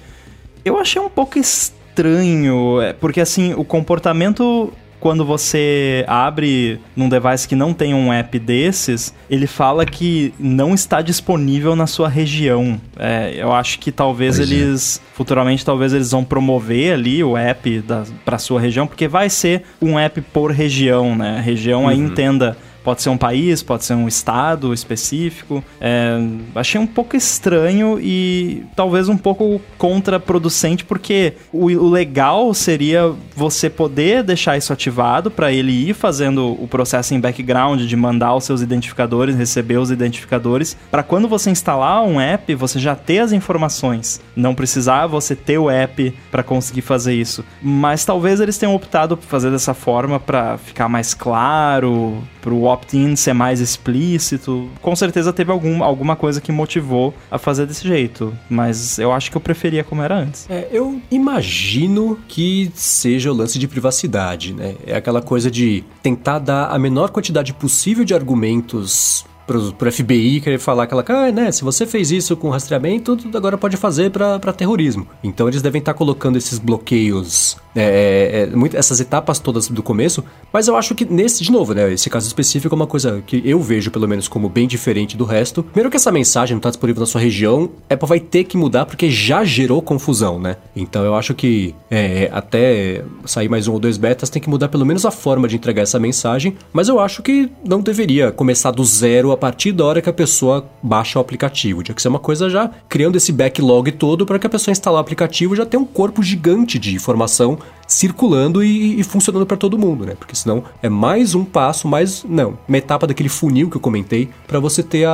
Eu 0.63 0.79
achei 0.79 1.01
um 1.01 1.09
pouco 1.09 1.37
estranho, 1.39 2.81
é, 2.81 2.93
porque 2.93 3.19
assim, 3.19 3.53
o 3.53 3.63
comportamento 3.63 4.71
quando 5.01 5.25
você 5.25 6.05
abre 6.07 6.79
num 6.95 7.09
device 7.09 7.47
que 7.47 7.55
não 7.55 7.73
tem 7.73 7.93
um 7.93 8.13
app 8.13 8.37
desses, 8.37 9.13
ele 9.27 9.47
fala 9.47 9.83
que 9.83 10.31
não 10.39 10.75
está 10.75 11.01
disponível 11.01 11.75
na 11.75 11.87
sua 11.87 12.07
região. 12.07 12.79
É, 12.97 13.33
eu 13.35 13.51
acho 13.51 13.79
que 13.79 13.91
talvez 13.91 14.37
Pois 14.37 14.49
é. 14.49 14.53
eles, 14.53 15.01
futuramente, 15.13 15.65
talvez 15.65 15.91
eles 15.91 16.11
vão 16.11 16.23
promover 16.23 16.93
ali 16.93 17.23
o 17.23 17.35
app 17.35 17.83
para 18.23 18.37
sua 18.37 18.61
região, 18.61 18.85
porque 18.85 19.07
vai 19.07 19.27
ser 19.27 19.63
um 19.81 19.97
app 19.97 20.21
por 20.21 20.51
região, 20.51 21.15
né? 21.15 21.39
A 21.39 21.41
região 21.41 21.87
aí 21.87 21.97
entenda. 21.97 22.55
Pode 22.83 23.01
ser 23.01 23.09
um 23.09 23.17
país, 23.17 23.61
pode 23.61 23.85
ser 23.85 23.93
um 23.93 24.07
estado 24.07 24.73
específico. 24.73 25.63
É, 25.79 26.19
achei 26.55 26.79
um 26.79 26.87
pouco 26.87 27.15
estranho 27.15 27.99
e 27.99 28.63
talvez 28.75 29.07
um 29.09 29.17
pouco 29.17 29.61
contraproducente, 29.77 30.83
porque 30.83 31.33
o, 31.51 31.65
o 31.65 31.89
legal 31.89 32.53
seria 32.53 33.13
você 33.35 33.69
poder 33.69 34.23
deixar 34.23 34.57
isso 34.57 34.73
ativado 34.73 35.29
para 35.29 35.51
ele 35.51 35.71
ir 35.71 35.93
fazendo 35.93 36.57
o 36.61 36.67
processo 36.67 37.13
em 37.13 37.19
background 37.19 37.81
de 37.81 37.95
mandar 37.95 38.35
os 38.35 38.43
seus 38.43 38.61
identificadores, 38.61 39.35
receber 39.35 39.77
os 39.77 39.91
identificadores, 39.91 40.77
para 40.89 41.03
quando 41.03 41.27
você 41.27 41.49
instalar 41.49 42.03
um 42.03 42.19
app, 42.19 42.53
você 42.55 42.79
já 42.79 42.95
ter 42.95 43.19
as 43.19 43.31
informações. 43.31 44.21
Não 44.35 44.55
precisar 44.55 45.07
você 45.07 45.35
ter 45.35 45.57
o 45.57 45.69
app 45.69 46.13
para 46.31 46.43
conseguir 46.43 46.81
fazer 46.81 47.13
isso. 47.13 47.43
Mas 47.61 48.05
talvez 48.05 48.39
eles 48.39 48.57
tenham 48.57 48.75
optado 48.75 49.15
por 49.17 49.25
fazer 49.25 49.51
dessa 49.51 49.73
forma 49.73 50.19
para 50.19 50.57
ficar 50.57 50.89
mais 50.89 51.13
claro, 51.13 52.23
para 52.41 52.53
o 52.53 52.63
opt-in 52.63 53.15
ser 53.15 53.33
mais 53.33 53.59
explícito. 53.59 54.69
Com 54.81 54.95
certeza 54.95 55.31
teve 55.31 55.51
algum, 55.51 55.83
alguma 55.83 56.15
coisa 56.15 56.41
que 56.41 56.51
motivou 56.51 57.13
a 57.29 57.37
fazer 57.37 57.65
desse 57.65 57.87
jeito, 57.87 58.33
mas 58.49 58.97
eu 58.99 59.11
acho 59.11 59.29
que 59.29 59.37
eu 59.37 59.41
preferia 59.41 59.83
como 59.83 60.01
era 60.01 60.17
antes. 60.17 60.49
É, 60.49 60.67
eu 60.71 61.01
imagino 61.09 62.19
que 62.27 62.71
seja 62.73 63.31
o 63.31 63.35
lance 63.35 63.59
de 63.59 63.67
privacidade, 63.67 64.53
né? 64.53 64.75
É 64.85 64.95
aquela 64.95 65.21
coisa 65.21 65.49
de 65.49 65.83
tentar 66.01 66.39
dar 66.39 66.67
a 66.67 66.79
menor 66.79 67.11
quantidade 67.11 67.53
possível 67.53 68.03
de 68.03 68.13
argumentos 68.13 69.25
pro, 69.51 69.73
pro 69.73 69.91
FBI 69.91 70.39
querer 70.41 70.59
falar 70.59 70.83
aquela, 70.83 71.03
ah, 71.07 71.31
né, 71.31 71.51
se 71.51 71.63
você 71.63 71.85
fez 71.85 72.11
isso 72.11 72.35
com 72.37 72.49
rastreamento, 72.49 73.17
tudo 73.17 73.37
agora 73.37 73.57
pode 73.57 73.75
fazer 73.77 74.09
pra 74.11 74.39
terrorismo. 74.53 75.05
Então 75.23 75.47
eles 75.47 75.61
devem 75.61 75.79
estar 75.79 75.93
colocando 75.93 76.37
esses 76.37 76.57
bloqueios, 76.57 77.57
é, 77.75 78.47
é, 78.51 78.55
muito- 78.55 78.75
essas 78.77 78.99
etapas 78.99 79.39
todas 79.39 79.67
do 79.67 79.83
começo, 79.83 80.23
mas 80.51 80.67
eu 80.67 80.75
acho 80.75 80.95
que 80.95 81.05
nesse, 81.05 81.43
de 81.43 81.51
novo, 81.51 81.73
né, 81.73 81.91
esse 81.91 82.09
caso 82.09 82.27
específico 82.27 82.73
é 82.73 82.77
uma 82.77 82.87
coisa 82.87 83.21
que 83.25 83.41
eu 83.45 83.61
vejo 83.61 83.91
pelo 83.91 84.07
menos 84.07 84.27
como 84.27 84.47
bem 84.49 84.67
diferente 84.67 85.15
do 85.17 85.25
resto. 85.25 85.63
Primeiro 85.63 85.89
que 85.89 85.97
essa 85.97 86.11
mensagem 86.11 86.55
não 86.55 86.59
está 86.59 86.69
disponível 86.69 87.01
na 87.01 87.05
sua 87.05 87.21
região, 87.21 87.69
a 87.89 87.93
Apple 87.93 88.07
vai 88.07 88.19
ter 88.19 88.43
que 88.45 88.57
mudar 88.57 88.85
porque 88.85 89.09
já 89.09 89.43
gerou 89.43 89.81
confusão, 89.81 90.39
né? 90.39 90.57
Então 90.75 91.03
eu 91.03 91.15
acho 91.15 91.33
que 91.33 91.75
é, 91.89 92.29
até 92.31 93.03
sair 93.25 93.49
mais 93.49 93.67
um 93.67 93.73
ou 93.73 93.79
dois 93.79 93.97
betas 93.97 94.29
tem 94.29 94.41
que 94.41 94.49
mudar 94.49 94.69
pelo 94.69 94.85
menos 94.85 95.05
a 95.05 95.11
forma 95.11 95.47
de 95.47 95.55
entregar 95.55 95.81
essa 95.83 95.99
mensagem, 95.99 96.55
mas 96.73 96.87
eu 96.87 96.99
acho 96.99 97.21
que 97.21 97.49
não 97.67 97.81
deveria 97.81 98.31
começar 98.31 98.71
do 98.71 98.83
zero 98.83 99.31
a 99.31 99.37
partir 99.41 99.71
da 99.71 99.83
hora 99.83 100.01
que 100.03 100.09
a 100.09 100.13
pessoa 100.13 100.69
baixa 100.83 101.17
o 101.17 101.21
aplicativo. 101.21 101.81
Tinha 101.81 101.95
que 101.95 102.01
ser 102.01 102.09
uma 102.09 102.19
coisa 102.19 102.47
já 102.47 102.69
criando 102.87 103.15
esse 103.15 103.31
backlog 103.31 103.91
todo 103.93 104.23
para 104.23 104.37
que 104.37 104.45
a 104.45 104.49
pessoa 104.49 104.71
instalar 104.71 104.99
o 104.99 105.01
aplicativo 105.01 105.55
já 105.55 105.65
tenha 105.65 105.81
um 105.81 105.85
corpo 105.85 106.21
gigante 106.21 106.77
de 106.77 106.93
informação 106.93 107.57
circulando 107.91 108.63
e, 108.63 108.99
e 108.99 109.03
funcionando 109.03 109.45
para 109.45 109.57
todo 109.57 109.77
mundo, 109.77 110.05
né? 110.05 110.15
Porque 110.17 110.33
senão 110.33 110.63
é 110.81 110.87
mais 110.87 111.35
um 111.35 111.43
passo, 111.43 111.87
mais 111.87 112.23
não, 112.23 112.57
uma 112.67 112.77
etapa 112.77 113.05
daquele 113.05 113.27
funil 113.27 113.69
que 113.69 113.75
eu 113.75 113.81
comentei 113.81 114.29
para 114.47 114.59
você 114.59 114.81
ter 114.81 115.05
a, 115.05 115.11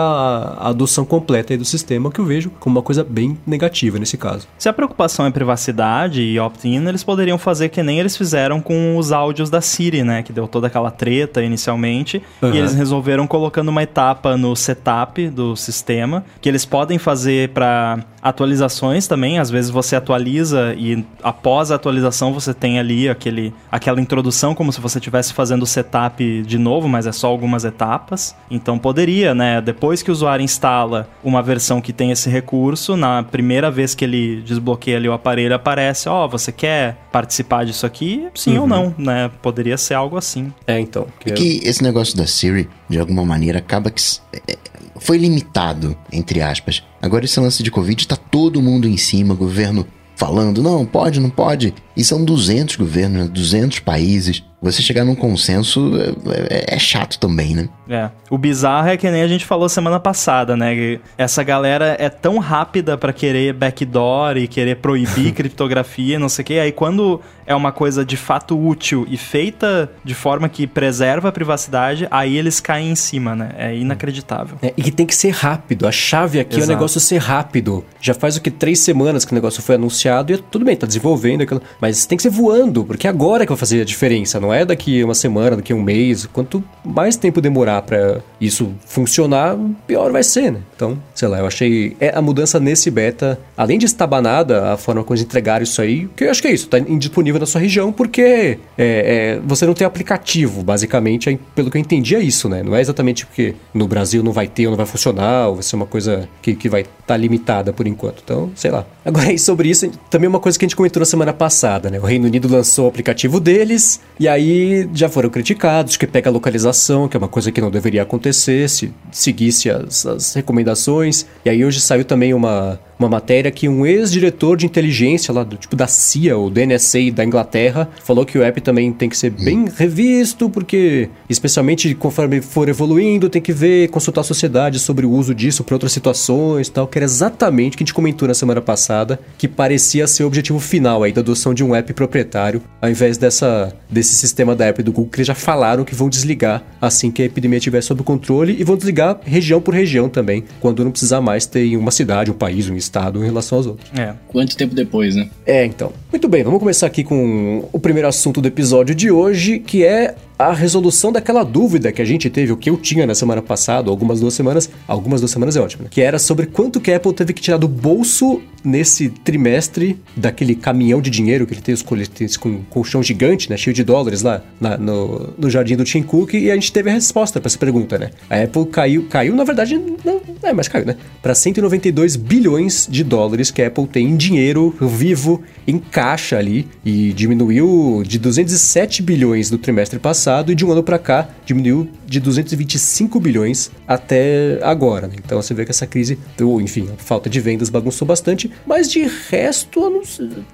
a 0.60 0.70
adoção 0.70 1.04
completa 1.04 1.58
do 1.58 1.66
sistema 1.66 2.12
que 2.12 2.20
eu 2.20 2.26
vejo 2.26 2.52
como 2.60 2.78
uma 2.78 2.84
coisa 2.84 3.04
bem 3.04 3.38
negativa 3.48 3.98
nesse 3.98 4.16
caso. 4.16 4.48
Se 4.60 4.70
a 4.70 4.74
preocupação 4.74 5.26
é 5.26 5.32
privacidade 5.32 6.22
e 6.22 6.40
opt-in, 6.40 6.88
eles 6.88 7.04
poderiam 7.04 7.38
fazer 7.38 7.70
que 7.70 7.82
nem 7.82 8.00
eles 8.00 8.16
fizeram 8.16 8.62
com 8.62 8.98
os 8.98 9.12
áudios 9.12 9.50
da 9.50 9.62
Siri, 9.62 10.04
né? 10.04 10.22
Que 10.22 10.32
deu 10.32 10.48
toda 10.48 10.68
aquela 10.68 10.92
treta 10.92 11.42
inicialmente. 11.42 12.22
Uhum. 12.42 12.54
E 12.54 12.58
eles 12.58 12.76
resolveram 12.76 13.26
colocando 13.26 13.70
uma 13.70 13.82
etapa 13.82 14.38
no 14.38 14.56
setup 14.56 15.30
do 15.30 15.56
sistema 15.56 16.24
que 16.42 16.48
eles 16.50 16.66
podem 16.66 16.98
fazer 16.98 17.50
para 17.50 18.04
atualizações 18.22 19.08
também. 19.08 19.40
Às 19.40 19.50
vezes 19.50 19.72
você 19.72 19.96
atualiza 19.96 20.76
e 20.78 21.06
após 21.24 21.72
a 21.72 21.76
atualização 21.76 22.34
você 22.34 22.54
tem 22.54 22.67
ali 22.76 23.08
aquele, 23.08 23.54
aquela 23.72 24.02
introdução 24.02 24.54
como 24.54 24.72
se 24.74 24.82
você 24.82 24.98
estivesse 24.98 25.34
fazendo 25.34 25.64
o 25.64 25.66
setup 25.66 26.42
de 26.42 26.58
novo, 26.58 26.88
mas 26.88 27.06
é 27.06 27.12
só 27.12 27.28
algumas 27.28 27.64
etapas. 27.64 28.36
Então 28.50 28.78
poderia, 28.78 29.34
né? 29.34 29.62
Depois 29.62 30.02
que 30.02 30.10
o 30.10 30.14
usuário 30.14 30.44
instala 30.44 31.08
uma 31.24 31.42
versão 31.42 31.80
que 31.80 31.94
tem 31.94 32.12
esse 32.12 32.30
recurso, 32.30 32.98
na 32.98 33.24
primeira 33.24 33.70
vez 33.70 33.94
que 33.94 34.04
ele 34.04 34.42
desbloqueia 34.42 34.98
ali 34.98 35.08
o 35.08 35.14
aparelho, 35.14 35.54
aparece, 35.54 36.10
ó, 36.10 36.26
oh, 36.26 36.30
você 36.30 36.52
quer 36.52 36.98
participar 37.12 37.66
disso 37.66 37.86
aqui? 37.86 38.28
Sim 38.34 38.56
uhum. 38.56 38.62
ou 38.62 38.68
não, 38.68 38.96
né? 38.98 39.32
Poderia 39.42 39.78
ser 39.78 39.94
algo 39.94 40.18
assim. 40.18 40.52
É, 40.66 40.80
então. 40.80 41.08
Que, 41.20 41.32
é 41.32 41.34
que 41.34 41.62
esse 41.64 41.84
negócio 41.84 42.18
da 42.18 42.26
Siri, 42.26 42.68
de 42.90 43.00
alguma 43.00 43.24
maneira, 43.24 43.60
acaba 43.60 43.92
que 43.92 44.02
é, 44.34 44.58
foi 45.00 45.18
limitado, 45.18 45.96
entre 46.12 46.42
aspas. 46.42 46.84
Agora 47.02 47.26
esse 47.26 47.40
lance 47.40 47.62
de 47.64 47.72
Covid 47.72 48.08
tá 48.08 48.16
todo 48.16 48.62
mundo 48.62 48.88
em 48.88 48.98
cima, 48.98 49.34
governo 49.34 49.86
falando, 50.16 50.64
não, 50.64 50.86
pode, 50.86 51.20
não 51.20 51.30
pode. 51.30 51.74
E 51.98 52.04
são 52.04 52.24
200 52.24 52.76
governos, 52.76 53.28
200 53.30 53.80
países 53.80 54.44
você 54.62 54.82
chegar 54.82 55.06
num 55.06 55.14
consenso 55.14 55.92
é, 55.96 56.72
é, 56.72 56.76
é, 56.76 56.80
chato 56.80 57.20
também, 57.20 57.54
né? 57.54 57.70
É. 57.88 58.10
O 58.30 58.38
bizarro 58.38 58.90
é 58.90 58.98
que 58.98 59.10
nem 59.10 59.22
a 59.22 59.28
gente 59.28 59.46
falou 59.46 59.70
semana 59.70 60.00
passada, 60.00 60.58
né? 60.58 61.00
Essa 61.18 61.44
galera 61.44 61.96
é 62.00 62.10
tão 62.10 62.40
rápida 62.40 62.98
para 62.98 63.14
querer 63.14 63.54
backdoor 63.54 64.36
e 64.36 64.48
querer 64.48 64.78
proibir 64.78 65.32
criptografia, 65.34 66.18
não 66.18 66.28
sei 66.28 66.42
o 66.42 66.46
quê. 66.46 66.54
Aí 66.56 66.72
quando 66.72 67.22
é 67.46 67.54
uma 67.54 67.72
coisa 67.72 68.04
de 68.04 68.18
fato 68.18 68.60
útil 68.60 69.06
e 69.10 69.16
feita 69.16 69.92
de 70.04 70.16
forma 70.16 70.50
que 70.50 70.66
preserva 70.66 71.30
a 71.30 71.32
privacidade, 71.32 72.08
aí 72.10 72.36
eles 72.36 72.60
caem 72.60 72.92
em 72.92 72.96
cima, 72.96 73.36
né? 73.36 73.52
É 73.58 73.76
inacreditável. 73.76 74.58
É, 74.64 74.74
e 74.76 74.82
que 74.82 74.92
tem 74.92 75.06
que 75.06 75.16
ser 75.16 75.32
rápido. 75.32 75.88
A 75.88 75.92
chave 75.92 76.40
aqui 76.40 76.58
Exato. 76.58 76.72
é 76.72 76.74
o 76.74 76.76
negócio 76.76 77.00
ser 77.00 77.20
rápido. 77.20 77.86
Já 78.02 78.16
faz 78.16 78.36
o 78.36 78.42
que? 78.42 78.50
Três 78.50 78.80
semanas 78.80 79.24
que 79.24 79.32
o 79.32 79.36
negócio 79.36 79.62
foi 79.62 79.76
anunciado 79.76 80.34
e 80.34 80.38
tudo 80.38 80.66
bem, 80.66 80.76
tá 80.76 80.88
desenvolvendo 80.88 81.44
aquilo. 81.44 81.62
Mas 81.80 81.87
tem 82.08 82.18
que 82.18 82.24
ser 82.24 82.30
voando, 82.30 82.84
porque 82.84 83.08
agora 83.08 83.46
que 83.46 83.52
vai 83.52 83.58
fazer 83.58 83.82
a 83.82 83.86
diferença, 83.86 84.40
não 84.40 84.54
é 84.54 84.66
daqui 84.66 85.04
uma 85.04 85.16
semana, 85.16 85.56
daqui 85.56 85.74
um 85.74 85.82
mês. 85.82 86.26
Quanto 86.26 86.64
mais 86.84 87.16
tempo 87.16 87.42
demorar 87.42 87.82
para 87.82 88.22
isso 88.40 88.74
funcionar, 88.86 89.58
pior 89.86 90.12
vai 90.12 90.24
ser, 90.24 90.52
né? 90.52 90.60
Então, 90.76 90.98
sei 91.14 91.28
lá, 91.28 91.40
eu 91.40 91.48
achei 91.48 91.96
é 92.00 92.16
a 92.16 92.22
mudança 92.22 92.60
nesse 92.60 92.90
beta, 92.92 93.40
além 93.56 93.78
de 93.78 93.86
estabanada 93.86 94.74
a 94.74 94.78
forma 94.78 95.04
como 95.04 95.16
eles 95.16 95.24
entregaram 95.24 95.64
isso 95.64 95.82
aí, 95.82 96.08
que 96.16 96.24
eu 96.24 96.32
acho 96.32 96.42
que 96.42 96.48
é 96.48 96.52
isso, 96.52 96.68
tá 96.68 96.80
indisponível 96.80 97.40
na 97.40 97.46
sua 97.46 97.62
região 97.62 97.92
porque 97.92 98.60
é, 98.78 99.38
é, 99.38 99.42
você 99.46 99.66
não 99.66 99.74
tem 99.74 99.86
aplicativo, 99.86 100.64
basicamente, 100.64 101.30
é, 101.30 101.38
pelo 101.56 101.70
que 101.70 101.78
eu 101.78 101.82
entendi 101.82 102.16
é 102.16 102.20
isso, 102.20 102.50
né? 102.50 102.64
Não 102.64 102.76
é 102.76 102.82
exatamente 102.82 103.26
porque 103.26 103.56
no 103.74 103.88
Brasil 103.88 104.24
não 104.24 104.32
vai 104.32 104.48
ter 104.48 104.66
ou 104.66 104.72
não 104.72 104.78
vai 104.78 104.86
funcionar, 104.86 105.48
ou 105.48 105.56
vai 105.56 105.64
ser 105.64 105.76
uma 105.76 105.86
coisa 105.86 106.28
que, 106.42 106.56
que 106.56 106.70
vai 106.70 106.82
estar 106.82 106.94
tá 107.06 107.18
limitada 107.18 107.74
por 107.74 107.88
enquanto. 107.88 108.22
Então, 108.24 108.52
sei 108.56 108.72
lá. 108.72 108.86
Agora, 109.06 109.32
e 109.32 109.40
sobre 109.40 109.70
isso, 109.70 109.90
também 110.10 110.28
uma 110.28 110.40
coisa 110.40 110.58
que 110.58 110.66
a 110.66 110.68
gente 110.68 110.76
comentou 110.76 111.00
na 111.00 111.06
semana 111.06 111.34
passada, 111.34 111.77
né? 111.90 112.00
O 112.00 112.06
Reino 112.06 112.26
Unido 112.26 112.48
lançou 112.48 112.86
o 112.86 112.88
aplicativo 112.88 113.40
deles, 113.40 114.00
e 114.20 114.28
aí 114.28 114.38
aí 114.38 114.90
já 114.94 115.10
foram 115.10 115.30
criticados, 115.30 115.98
que 115.98 116.08
pega 116.08 116.30
a 116.30 116.34
localização, 116.34 117.08
que 117.08 117.18
é 117.18 117.20
uma 117.20 117.28
coisa 117.28 117.52
que 117.52 117.60
não 117.60 117.70
deveria 117.70 118.04
acontecer 118.04 118.70
se 118.70 118.94
seguisse 119.12 119.70
as, 119.70 120.06
as 120.06 120.34
recomendações. 120.34 121.26
E 121.44 121.50
aí 121.50 121.66
hoje 121.66 121.82
saiu 121.82 122.06
também 122.06 122.34
uma, 122.34 122.80
uma 123.00 123.10
matéria 123.10 123.52
que 123.52 123.68
um 123.68 123.86
ex-diretor 123.86 124.58
de 124.58 124.66
inteligência 124.66 125.34
lá 125.34 125.44
do 125.44 125.56
tipo 125.56 125.76
da 125.76 125.88
CIA 125.88 126.38
ou 126.38 126.50
do 126.50 126.60
NSA 126.60 127.12
da 127.12 127.24
Inglaterra 127.24 127.90
falou 128.04 128.26
que 128.26 128.38
o 128.38 128.44
app 128.44 128.60
também 128.62 128.92
tem 128.92 129.10
que 129.10 129.18
ser 129.18 129.30
bem 129.30 129.66
revisto, 129.76 130.50
porque 130.50 131.10
especialmente 131.30 131.94
conforme 131.96 132.42
for 132.42 132.70
evoluindo, 132.70 133.30
tem 133.30 133.42
que 133.42 133.54
ver, 133.54 133.90
consultar 133.90 134.22
a 134.22 134.24
sociedade 134.24 134.80
sobre 134.80 135.06
o 135.06 135.12
uso 135.12 135.34
disso 135.34 135.64
para 135.64 135.76
outras 135.76 135.92
situações, 135.92 136.70
tal, 136.70 136.88
que 136.88 136.98
era 136.98 137.06
exatamente 137.06 137.76
o 137.76 137.78
que 137.78 137.84
a 137.84 137.86
gente 137.86 137.94
comentou 137.94 138.28
na 138.28 138.34
semana 138.34 138.62
passada, 138.62 139.20
que 139.38 139.48
parecia 139.48 140.08
ser 140.08 140.24
o 140.24 140.28
objetivo 140.28 140.60
final 140.60 141.04
aí 141.04 141.12
da 141.12 141.22
adoção 141.22 141.54
de 141.54 141.64
um 141.64 141.67
app 141.76 141.94
proprietário, 141.94 142.62
ao 142.82 142.90
invés 142.90 143.18
dessa 143.18 143.74
desse 143.90 144.16
sistema 144.16 144.56
da 144.56 144.66
app 144.66 144.84
do 144.84 144.92
Google 144.92 145.10
que 145.12 145.18
eles 145.18 145.28
já 145.28 145.36
falaram 145.36 145.86
que 145.86 145.96
vão 145.96 146.10
desligar 146.10 146.64
assim 146.82 147.10
que 147.10 147.22
a 147.22 147.26
epidemia 147.26 147.58
estiver 147.58 147.82
sob 147.82 148.04
controle 148.04 148.56
e 148.60 148.64
vão 148.64 148.76
desligar 148.76 149.20
região 149.24 149.62
por 149.62 149.74
região 149.74 150.10
também, 150.10 150.44
quando 150.60 150.84
não 150.84 150.92
precisar 150.92 151.22
mais 151.22 151.46
ter 151.46 151.66
em 151.66 151.78
uma 151.78 151.92
cidade, 151.92 152.32
um 152.32 152.34
país, 152.34 152.70
um 152.70 152.76
estado 152.76 153.22
em 153.22 153.26
relação 153.26 153.58
aos 153.58 153.68
outros. 153.68 153.90
É. 153.98 154.14
Quanto 154.28 154.56
tempo 154.56 154.76
depois, 154.76 155.16
né? 155.16 155.30
É, 155.46 155.66
então. 155.66 155.92
Muito 156.12 156.28
bem, 156.28 156.44
vamos 156.44 156.60
começar 156.60 156.88
aqui 156.88 157.04
com 157.04 157.68
o 157.72 157.80
primeiro 157.80 158.08
assunto 158.08 158.42
do 158.42 158.48
episódio 158.48 158.94
de 158.94 159.10
hoje, 159.12 159.60
que 159.60 159.84
é 159.84 160.16
a 160.38 160.54
resolução 160.54 161.12
daquela 161.12 161.44
dúvida 161.44 161.92
que 161.92 162.02
a 162.02 162.06
gente 162.06 162.30
teve, 162.30 162.52
o 162.52 162.58
que 162.58 162.70
eu 162.70 162.78
tinha 162.78 163.08
na 163.08 163.16
semana 163.16 163.42
passada, 163.42 163.90
algumas 163.90 164.20
duas 164.20 164.34
semanas, 164.34 164.70
algumas 164.88 165.20
duas 165.20 165.32
semanas 165.32 165.56
é 165.56 165.62
ótimo, 165.62 165.84
né? 165.84 165.90
que 165.92 166.02
era 166.02 166.20
sobre 166.20 166.46
quanto 166.46 166.80
que 166.80 166.92
a 166.92 166.98
Apple 166.98 167.14
teve 167.14 167.34
que 167.34 167.42
tirar 167.42 167.58
do 167.58 167.68
bolso 167.68 168.40
nesse 168.64 169.10
trimestre 169.10 170.00
daquele 170.16 170.54
caminhão 170.54 171.02
de 171.02 171.10
dinheiro 171.10 171.47
que 171.48 171.54
ele 171.54 171.62
tem 171.62 171.74
os 171.74 172.38
com 172.38 172.62
colchão 172.70 173.02
gigante, 173.02 173.50
né, 173.50 173.58
cheio 173.58 173.74
de 173.74 173.84
dólares 173.84 174.22
lá 174.22 174.42
na, 174.60 174.78
no, 174.78 175.34
no 175.38 175.50
jardim 175.50 175.76
do 175.76 175.84
Tim 175.84 176.04
Cook 176.04 176.34
e 176.34 176.52
a 176.52 176.56
gente 176.56 176.72
teve 176.72 176.90
a 176.90 176.94
resposta 176.94 177.40
para 177.40 177.48
essa 177.48 177.58
pergunta, 177.58 177.98
né? 177.98 178.12
A 178.30 178.42
Apple 178.42 178.66
caiu, 178.68 179.08
caiu 179.10 179.36
na 179.36 179.44
verdade, 179.44 179.82
não, 180.04 180.22
é, 180.44 180.54
mas 180.54 180.68
caiu, 180.68 180.86
né? 180.86 180.96
Para 181.22 181.34
192 181.34 182.16
bilhões 182.16 182.88
de 182.90 183.04
dólares 183.04 183.52
que 183.52 183.62
a 183.62 183.68
Apple 183.68 183.88
tem 183.88 184.08
em 184.08 184.18
dinheiro 184.18 184.76
vivo 184.80 185.42
em 185.66 185.78
caixa 185.78 186.38
ali 186.38 186.68
e 186.84 187.14
diminuiu 187.14 188.04
de 188.06 188.20
207 188.20 189.02
bilhões 189.02 189.52
no 189.52 189.58
trimestre 189.58 190.00
passado 190.00 190.52
e 190.52 190.56
de 190.56 190.66
um 190.66 190.72
ano 190.72 190.84
para 190.84 191.00
cá 191.00 191.30
diminuiu 191.46 191.90
de 192.06 192.20
225 192.20 193.20
bilhões 193.20 193.72
até 193.88 194.60
agora. 194.64 195.08
Né? 195.08 195.16
Então 195.24 195.42
você 195.42 195.54
vê 195.54 195.66
que 195.66 195.72
essa 195.72 195.86
crise, 195.86 196.18
ou 196.42 196.62
enfim, 196.62 196.90
a 196.94 197.02
falta 197.02 197.30
de 197.30 197.40
vendas 197.40 197.70
bagunçou 197.70 198.08
bastante, 198.08 198.52
mas 198.66 198.90
de 198.90 199.10
resto, 199.30 199.82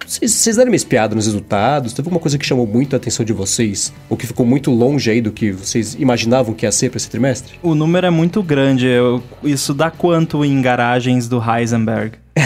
vocês 0.06 0.56
deram 0.56 0.72
espiada 0.84 1.16
nos 1.16 1.26
resultados? 1.26 1.94
Teve 1.94 2.08
alguma 2.08 2.20
coisa 2.20 2.38
que 2.38 2.46
chamou 2.46 2.68
muito 2.68 2.96
a 2.96 2.98
atenção 2.98 3.26
de 3.26 3.34
vocês? 3.34 3.94
Ou 4.10 4.18
que 4.18 4.28
ficou 4.28 4.46
muito 4.46 4.70
longe 4.70 5.10
aí 5.10 5.22
do 5.22 5.32
que 5.32 5.52
vocês 5.52 5.96
imaginavam 5.96 6.54
que 6.54 6.66
ia 6.66 6.72
ser 6.72 6.90
para 6.90 6.98
esse 6.98 7.10
trimestre? 7.10 7.60
O 7.64 7.74
número 7.74 8.06
é 8.06 8.10
muito 8.10 8.44
grande. 8.44 8.86
Eu, 8.86 9.24
isso 9.44 9.74
dá 9.74 9.90
quanto 9.90 10.44
em 10.44 10.62
garagens 10.62 11.28
do 11.28 11.42
Heisenberg? 11.42 12.18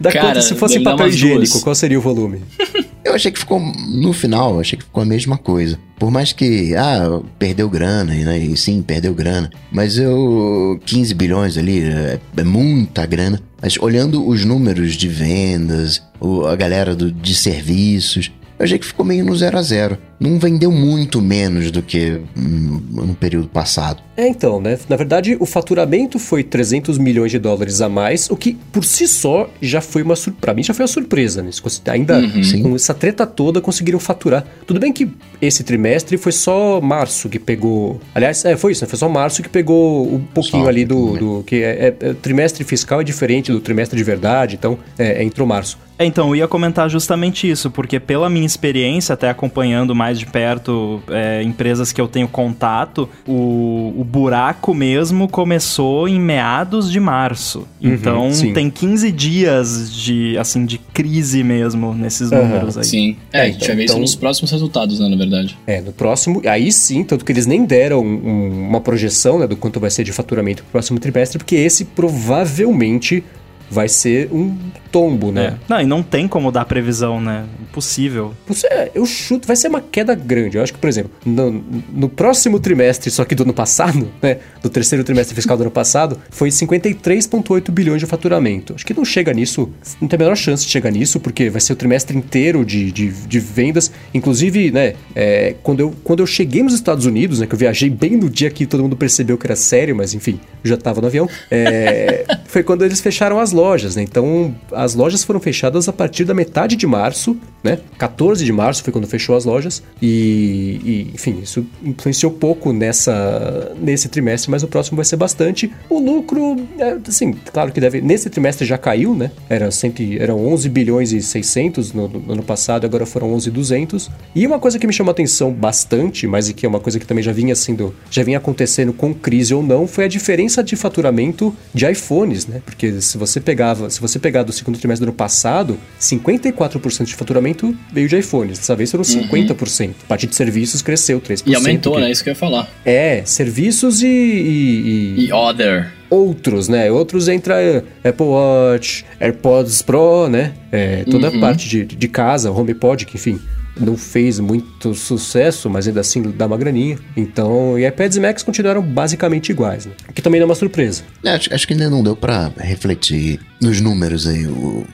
dá 0.00 0.12
Cara, 0.12 0.26
quanto 0.26 0.42
se 0.42 0.54
fosse 0.54 0.80
papel 0.80 1.08
higiênico? 1.08 1.52
Duas. 1.52 1.62
Qual 1.62 1.74
seria 1.74 1.98
o 1.98 2.02
volume? 2.02 2.42
Eu 3.06 3.14
achei 3.14 3.30
que 3.30 3.38
ficou, 3.38 3.60
no 3.60 4.12
final, 4.12 4.58
achei 4.58 4.76
que 4.76 4.84
ficou 4.84 5.00
a 5.00 5.06
mesma 5.06 5.38
coisa. 5.38 5.78
Por 5.96 6.10
mais 6.10 6.32
que, 6.32 6.74
ah, 6.74 7.20
perdeu 7.38 7.70
grana, 7.70 8.12
né? 8.12 8.36
E 8.36 8.56
sim, 8.56 8.82
perdeu 8.82 9.14
grana. 9.14 9.48
Mas 9.70 9.96
eu, 9.96 10.80
15 10.84 11.14
bilhões 11.14 11.56
ali, 11.56 11.84
é, 11.84 12.18
é 12.36 12.42
muita 12.42 13.06
grana. 13.06 13.40
Mas 13.62 13.78
olhando 13.78 14.26
os 14.26 14.44
números 14.44 14.94
de 14.94 15.06
vendas, 15.06 16.02
o, 16.18 16.46
a 16.46 16.56
galera 16.56 16.96
do, 16.96 17.12
de 17.12 17.32
serviços, 17.32 18.32
eu 18.58 18.64
achei 18.64 18.76
que 18.76 18.84
ficou 18.84 19.06
meio 19.06 19.24
no 19.24 19.36
zero 19.36 19.56
a 19.56 19.62
zero 19.62 19.96
não 20.18 20.38
vendeu 20.38 20.70
muito 20.70 21.20
menos 21.20 21.70
do 21.70 21.82
que 21.82 22.20
hum, 22.36 22.80
no 22.90 23.14
período 23.14 23.48
passado. 23.48 24.02
É, 24.16 24.26
então, 24.26 24.60
né? 24.60 24.78
Na 24.88 24.96
verdade, 24.96 25.36
o 25.38 25.44
faturamento 25.44 26.18
foi 26.18 26.42
300 26.42 26.96
milhões 26.96 27.30
de 27.30 27.38
dólares 27.38 27.80
a 27.82 27.88
mais, 27.88 28.30
o 28.30 28.36
que 28.36 28.56
por 28.72 28.84
si 28.84 29.06
só 29.06 29.50
já 29.60 29.80
foi 29.80 30.02
uma 30.02 30.16
surpresa. 30.16 30.40
Pra 30.40 30.54
mim 30.54 30.62
já 30.62 30.72
foi 30.72 30.84
uma 30.84 30.88
surpresa, 30.88 31.42
né? 31.42 31.50
Ainda 31.88 32.18
uhum. 32.18 32.62
com 32.62 32.74
essa 32.74 32.94
treta 32.94 33.26
toda 33.26 33.60
conseguiram 33.60 33.98
faturar. 33.98 34.44
Tudo 34.66 34.80
bem 34.80 34.92
que 34.92 35.08
esse 35.40 35.62
trimestre 35.62 36.16
foi 36.16 36.32
só 36.32 36.80
março 36.80 37.28
que 37.28 37.38
pegou. 37.38 38.00
Aliás, 38.14 38.44
é, 38.44 38.56
foi 38.56 38.72
isso, 38.72 38.84
né? 38.84 38.88
Foi 38.88 38.98
só 38.98 39.08
março 39.08 39.42
que 39.42 39.48
pegou 39.48 40.14
um 40.14 40.20
pouquinho 40.20 40.62
só, 40.62 40.68
ali 40.68 40.84
do. 40.84 41.16
do 41.16 41.44
que 41.44 41.56
é, 41.56 41.94
é, 42.00 42.08
é, 42.08 42.14
trimestre 42.14 42.64
fiscal 42.64 43.00
é 43.00 43.04
diferente 43.04 43.52
do 43.52 43.60
trimestre 43.60 43.96
de 43.96 44.04
verdade, 44.04 44.56
então 44.56 44.78
é, 44.98 45.22
entrou 45.22 45.46
março. 45.46 45.78
É, 45.98 46.04
então, 46.04 46.28
eu 46.28 46.36
ia 46.36 46.48
comentar 46.48 46.90
justamente 46.90 47.50
isso, 47.50 47.70
porque 47.70 47.98
pela 47.98 48.28
minha 48.28 48.44
experiência, 48.44 49.14
até 49.14 49.30
acompanhando 49.30 49.94
mais 49.94 50.05
mais 50.06 50.18
de 50.20 50.26
perto 50.26 51.02
é, 51.08 51.42
empresas 51.42 51.90
que 51.90 52.00
eu 52.00 52.06
tenho 52.06 52.28
contato, 52.28 53.08
o, 53.26 53.92
o 53.96 54.04
buraco 54.04 54.72
mesmo 54.72 55.28
começou 55.28 56.06
em 56.06 56.20
meados 56.20 56.90
de 56.90 57.00
março. 57.00 57.66
Uhum, 57.82 57.92
então 57.92 58.32
sim. 58.32 58.52
tem 58.52 58.70
15 58.70 59.10
dias 59.10 59.92
de, 59.92 60.38
assim, 60.38 60.64
de 60.64 60.78
crise 60.78 61.42
mesmo 61.42 61.92
nesses 61.92 62.30
uhum, 62.30 62.38
números 62.38 62.78
aí. 62.78 62.84
Sim. 62.84 63.16
É, 63.32 63.42
a 63.42 63.46
gente 63.46 63.66
vai 63.66 63.76
ver 63.76 63.84
então, 63.84 63.96
isso 63.96 64.00
nos 64.00 64.14
próximos 64.14 64.52
resultados, 64.52 65.00
né, 65.00 65.08
na 65.08 65.16
verdade. 65.16 65.58
É, 65.66 65.80
no 65.80 65.92
próximo, 65.92 66.40
aí 66.46 66.70
sim, 66.70 67.02
tanto 67.02 67.24
que 67.24 67.32
eles 67.32 67.46
nem 67.46 67.64
deram 67.64 68.00
um, 68.00 68.68
uma 68.68 68.80
projeção 68.80 69.40
né, 69.40 69.46
do 69.48 69.56
quanto 69.56 69.80
vai 69.80 69.90
ser 69.90 70.04
de 70.04 70.12
faturamento 70.12 70.62
pro 70.62 70.72
próximo 70.72 71.00
trimestre, 71.00 71.38
porque 71.38 71.56
esse 71.56 71.84
provavelmente 71.84 73.24
vai 73.70 73.88
ser 73.88 74.28
um 74.32 74.56
tombo, 74.90 75.30
né? 75.30 75.46
É. 75.46 75.54
Não, 75.68 75.80
e 75.80 75.86
não 75.86 76.02
tem 76.02 76.26
como 76.26 76.50
dar 76.50 76.64
previsão, 76.64 77.20
né? 77.20 77.44
Impossível. 77.60 78.32
Você, 78.46 78.66
eu 78.94 79.04
chuto, 79.04 79.46
vai 79.46 79.56
ser 79.56 79.68
uma 79.68 79.80
queda 79.80 80.14
grande. 80.14 80.56
Eu 80.56 80.62
acho 80.62 80.72
que, 80.72 80.78
por 80.78 80.88
exemplo, 80.88 81.10
no, 81.24 81.64
no 81.92 82.08
próximo 82.08 82.58
trimestre, 82.58 83.10
só 83.10 83.24
que 83.24 83.34
do 83.34 83.42
ano 83.42 83.52
passado, 83.52 84.08
né? 84.22 84.38
Do 84.62 84.70
terceiro 84.70 85.04
trimestre 85.04 85.34
fiscal 85.34 85.56
do 85.56 85.62
ano 85.62 85.70
passado, 85.70 86.18
foi 86.30 86.48
53,8 86.48 87.70
bilhões 87.70 88.00
de 88.00 88.06
faturamento. 88.06 88.74
Acho 88.74 88.86
que 88.86 88.94
não 88.94 89.04
chega 89.04 89.32
nisso, 89.32 89.68
não 90.00 90.08
tem 90.08 90.16
a 90.16 90.20
menor 90.20 90.36
chance 90.36 90.64
de 90.64 90.70
chegar 90.70 90.90
nisso, 90.90 91.20
porque 91.20 91.50
vai 91.50 91.60
ser 91.60 91.72
o 91.72 91.76
trimestre 91.76 92.16
inteiro 92.16 92.64
de, 92.64 92.90
de, 92.90 93.10
de 93.10 93.40
vendas. 93.40 93.90
Inclusive, 94.14 94.70
né? 94.70 94.94
É, 95.14 95.56
quando, 95.62 95.80
eu, 95.80 95.94
quando 96.04 96.20
eu 96.20 96.26
cheguei 96.26 96.62
nos 96.62 96.74
Estados 96.74 97.06
Unidos, 97.06 97.40
né? 97.40 97.46
Que 97.46 97.54
eu 97.54 97.58
viajei 97.58 97.90
bem 97.90 98.16
no 98.16 98.30
dia 98.30 98.50
que 98.50 98.66
todo 98.66 98.82
mundo 98.82 98.96
percebeu 98.96 99.36
que 99.36 99.46
era 99.46 99.56
sério, 99.56 99.94
mas 99.94 100.14
enfim, 100.14 100.40
já 100.64 100.76
tava 100.76 101.00
no 101.00 101.06
avião. 101.06 101.28
É, 101.50 102.24
foi 102.46 102.62
quando 102.62 102.84
eles 102.84 103.00
fecharam 103.00 103.38
as 103.38 103.52
lojas, 103.56 103.96
né? 103.96 104.02
Então, 104.02 104.54
as 104.70 104.94
lojas 104.94 105.24
foram 105.24 105.40
fechadas 105.40 105.88
a 105.88 105.92
partir 105.92 106.24
da 106.24 106.34
metade 106.34 106.76
de 106.76 106.86
março, 106.86 107.36
né? 107.64 107.78
14 107.98 108.44
de 108.44 108.52
março 108.52 108.82
foi 108.82 108.92
quando 108.92 109.06
fechou 109.06 109.36
as 109.36 109.44
lojas. 109.44 109.82
E, 110.00 110.80
e, 110.84 111.10
enfim, 111.14 111.40
isso 111.42 111.66
influenciou 111.82 112.30
pouco 112.32 112.72
nessa, 112.72 113.74
nesse 113.80 114.08
trimestre, 114.08 114.50
mas 114.50 114.62
o 114.62 114.68
próximo 114.68 114.96
vai 114.96 115.04
ser 115.04 115.16
bastante. 115.16 115.72
O 115.88 115.98
lucro, 115.98 116.56
é, 116.78 116.96
assim, 117.08 117.32
claro 117.52 117.72
que 117.72 117.80
deve. 117.80 118.00
Nesse 118.00 118.28
trimestre 118.30 118.66
já 118.66 118.78
caiu, 118.78 119.14
né? 119.14 119.30
Era 119.48 119.70
sempre, 119.70 120.18
eram 120.18 120.46
11 120.46 120.68
bilhões 120.68 121.12
e 121.12 121.22
600 121.22 121.92
no, 121.92 122.08
no 122.08 122.32
ano 122.32 122.42
passado, 122.42 122.84
agora 122.84 123.06
foram 123.06 123.32
11 123.32 123.50
200. 123.50 124.10
E 124.34 124.46
uma 124.46 124.58
coisa 124.58 124.78
que 124.78 124.86
me 124.86 124.92
chamou 124.92 125.10
atenção 125.10 125.52
bastante, 125.52 126.26
mas 126.26 126.50
que 126.52 126.66
é 126.66 126.68
uma 126.68 126.80
coisa 126.80 126.98
que 126.98 127.06
também 127.06 127.24
já 127.24 127.32
vinha 127.32 127.54
sendo, 127.54 127.94
já 128.10 128.22
vinha 128.22 128.38
acontecendo 128.38 128.92
com 128.92 129.14
crise 129.14 129.54
ou 129.54 129.62
não, 129.62 129.86
foi 129.86 130.04
a 130.04 130.08
diferença 130.08 130.62
de 130.62 130.76
faturamento 130.76 131.54
de 131.72 131.90
iPhones, 131.90 132.46
né? 132.46 132.60
Porque 132.64 133.00
se 133.00 133.16
você 133.16 133.40
pegava, 133.46 133.88
se 133.88 134.00
você 134.00 134.18
pegar 134.18 134.42
do 134.42 134.52
segundo 134.52 134.76
trimestre 134.78 135.06
do 135.06 135.10
ano 135.10 135.16
passado, 135.16 135.78
54% 136.00 137.04
de 137.04 137.14
faturamento 137.14 137.74
veio 137.92 138.08
de 138.08 138.16
iPhones. 138.18 138.58
Dessa 138.58 138.74
vez 138.74 138.90
foram 138.90 139.04
50%. 139.04 139.90
A 140.04 140.06
parte 140.08 140.26
de 140.26 140.34
serviços 140.34 140.82
cresceu 140.82 141.20
3%. 141.20 141.42
E 141.46 141.54
aumentou, 141.54 141.94
que- 141.94 142.00
né? 142.00 142.10
Isso 142.10 142.22
que 142.24 142.30
eu 142.30 142.32
ia 142.32 142.36
falar. 142.38 142.68
É, 142.84 143.22
serviços 143.24 144.02
e- 144.02 144.06
e- 144.06 145.14
e 145.20 145.26
E 145.28 145.32
other. 145.32 145.92
outros, 146.10 146.68
né? 146.68 146.90
Outros 146.90 147.28
entra 147.28 147.60
é, 147.62 147.82
Apple 148.04 148.26
Watch, 148.26 149.04
AirPods 149.20 149.82
Pro, 149.82 150.28
né? 150.28 150.52
É, 150.72 151.04
toda 151.04 151.28
a 151.28 151.38
parte 151.38 151.68
de, 151.68 151.84
de 151.84 152.08
casa, 152.08 152.50
HomePod, 152.50 153.06
que 153.06 153.16
enfim, 153.16 153.38
não 153.78 153.96
fez 153.96 154.40
muito 154.40 154.94
sucesso, 154.94 155.68
mas 155.68 155.86
ainda 155.86 156.00
assim 156.00 156.22
dá 156.22 156.46
uma 156.46 156.56
graninha. 156.56 156.98
Então, 157.16 157.78
e 157.78 157.86
iPads 157.86 158.16
e 158.16 158.20
Macs 158.20 158.42
continuaram 158.42 158.82
basicamente 158.82 159.50
iguais, 159.50 159.86
né? 159.86 159.92
Que 160.14 160.22
também 160.22 160.40
não 160.40 160.46
é 160.46 160.48
uma 160.48 160.54
surpresa. 160.54 161.02
É, 161.22 161.30
acho, 161.30 161.52
acho 161.52 161.66
que 161.66 161.74
ainda 161.74 161.90
não 161.90 162.02
deu 162.02 162.16
pra 162.16 162.52
refletir 162.56 163.40
nos 163.60 163.80
números 163.80 164.26
aí 164.26 164.46
o, 164.46 164.86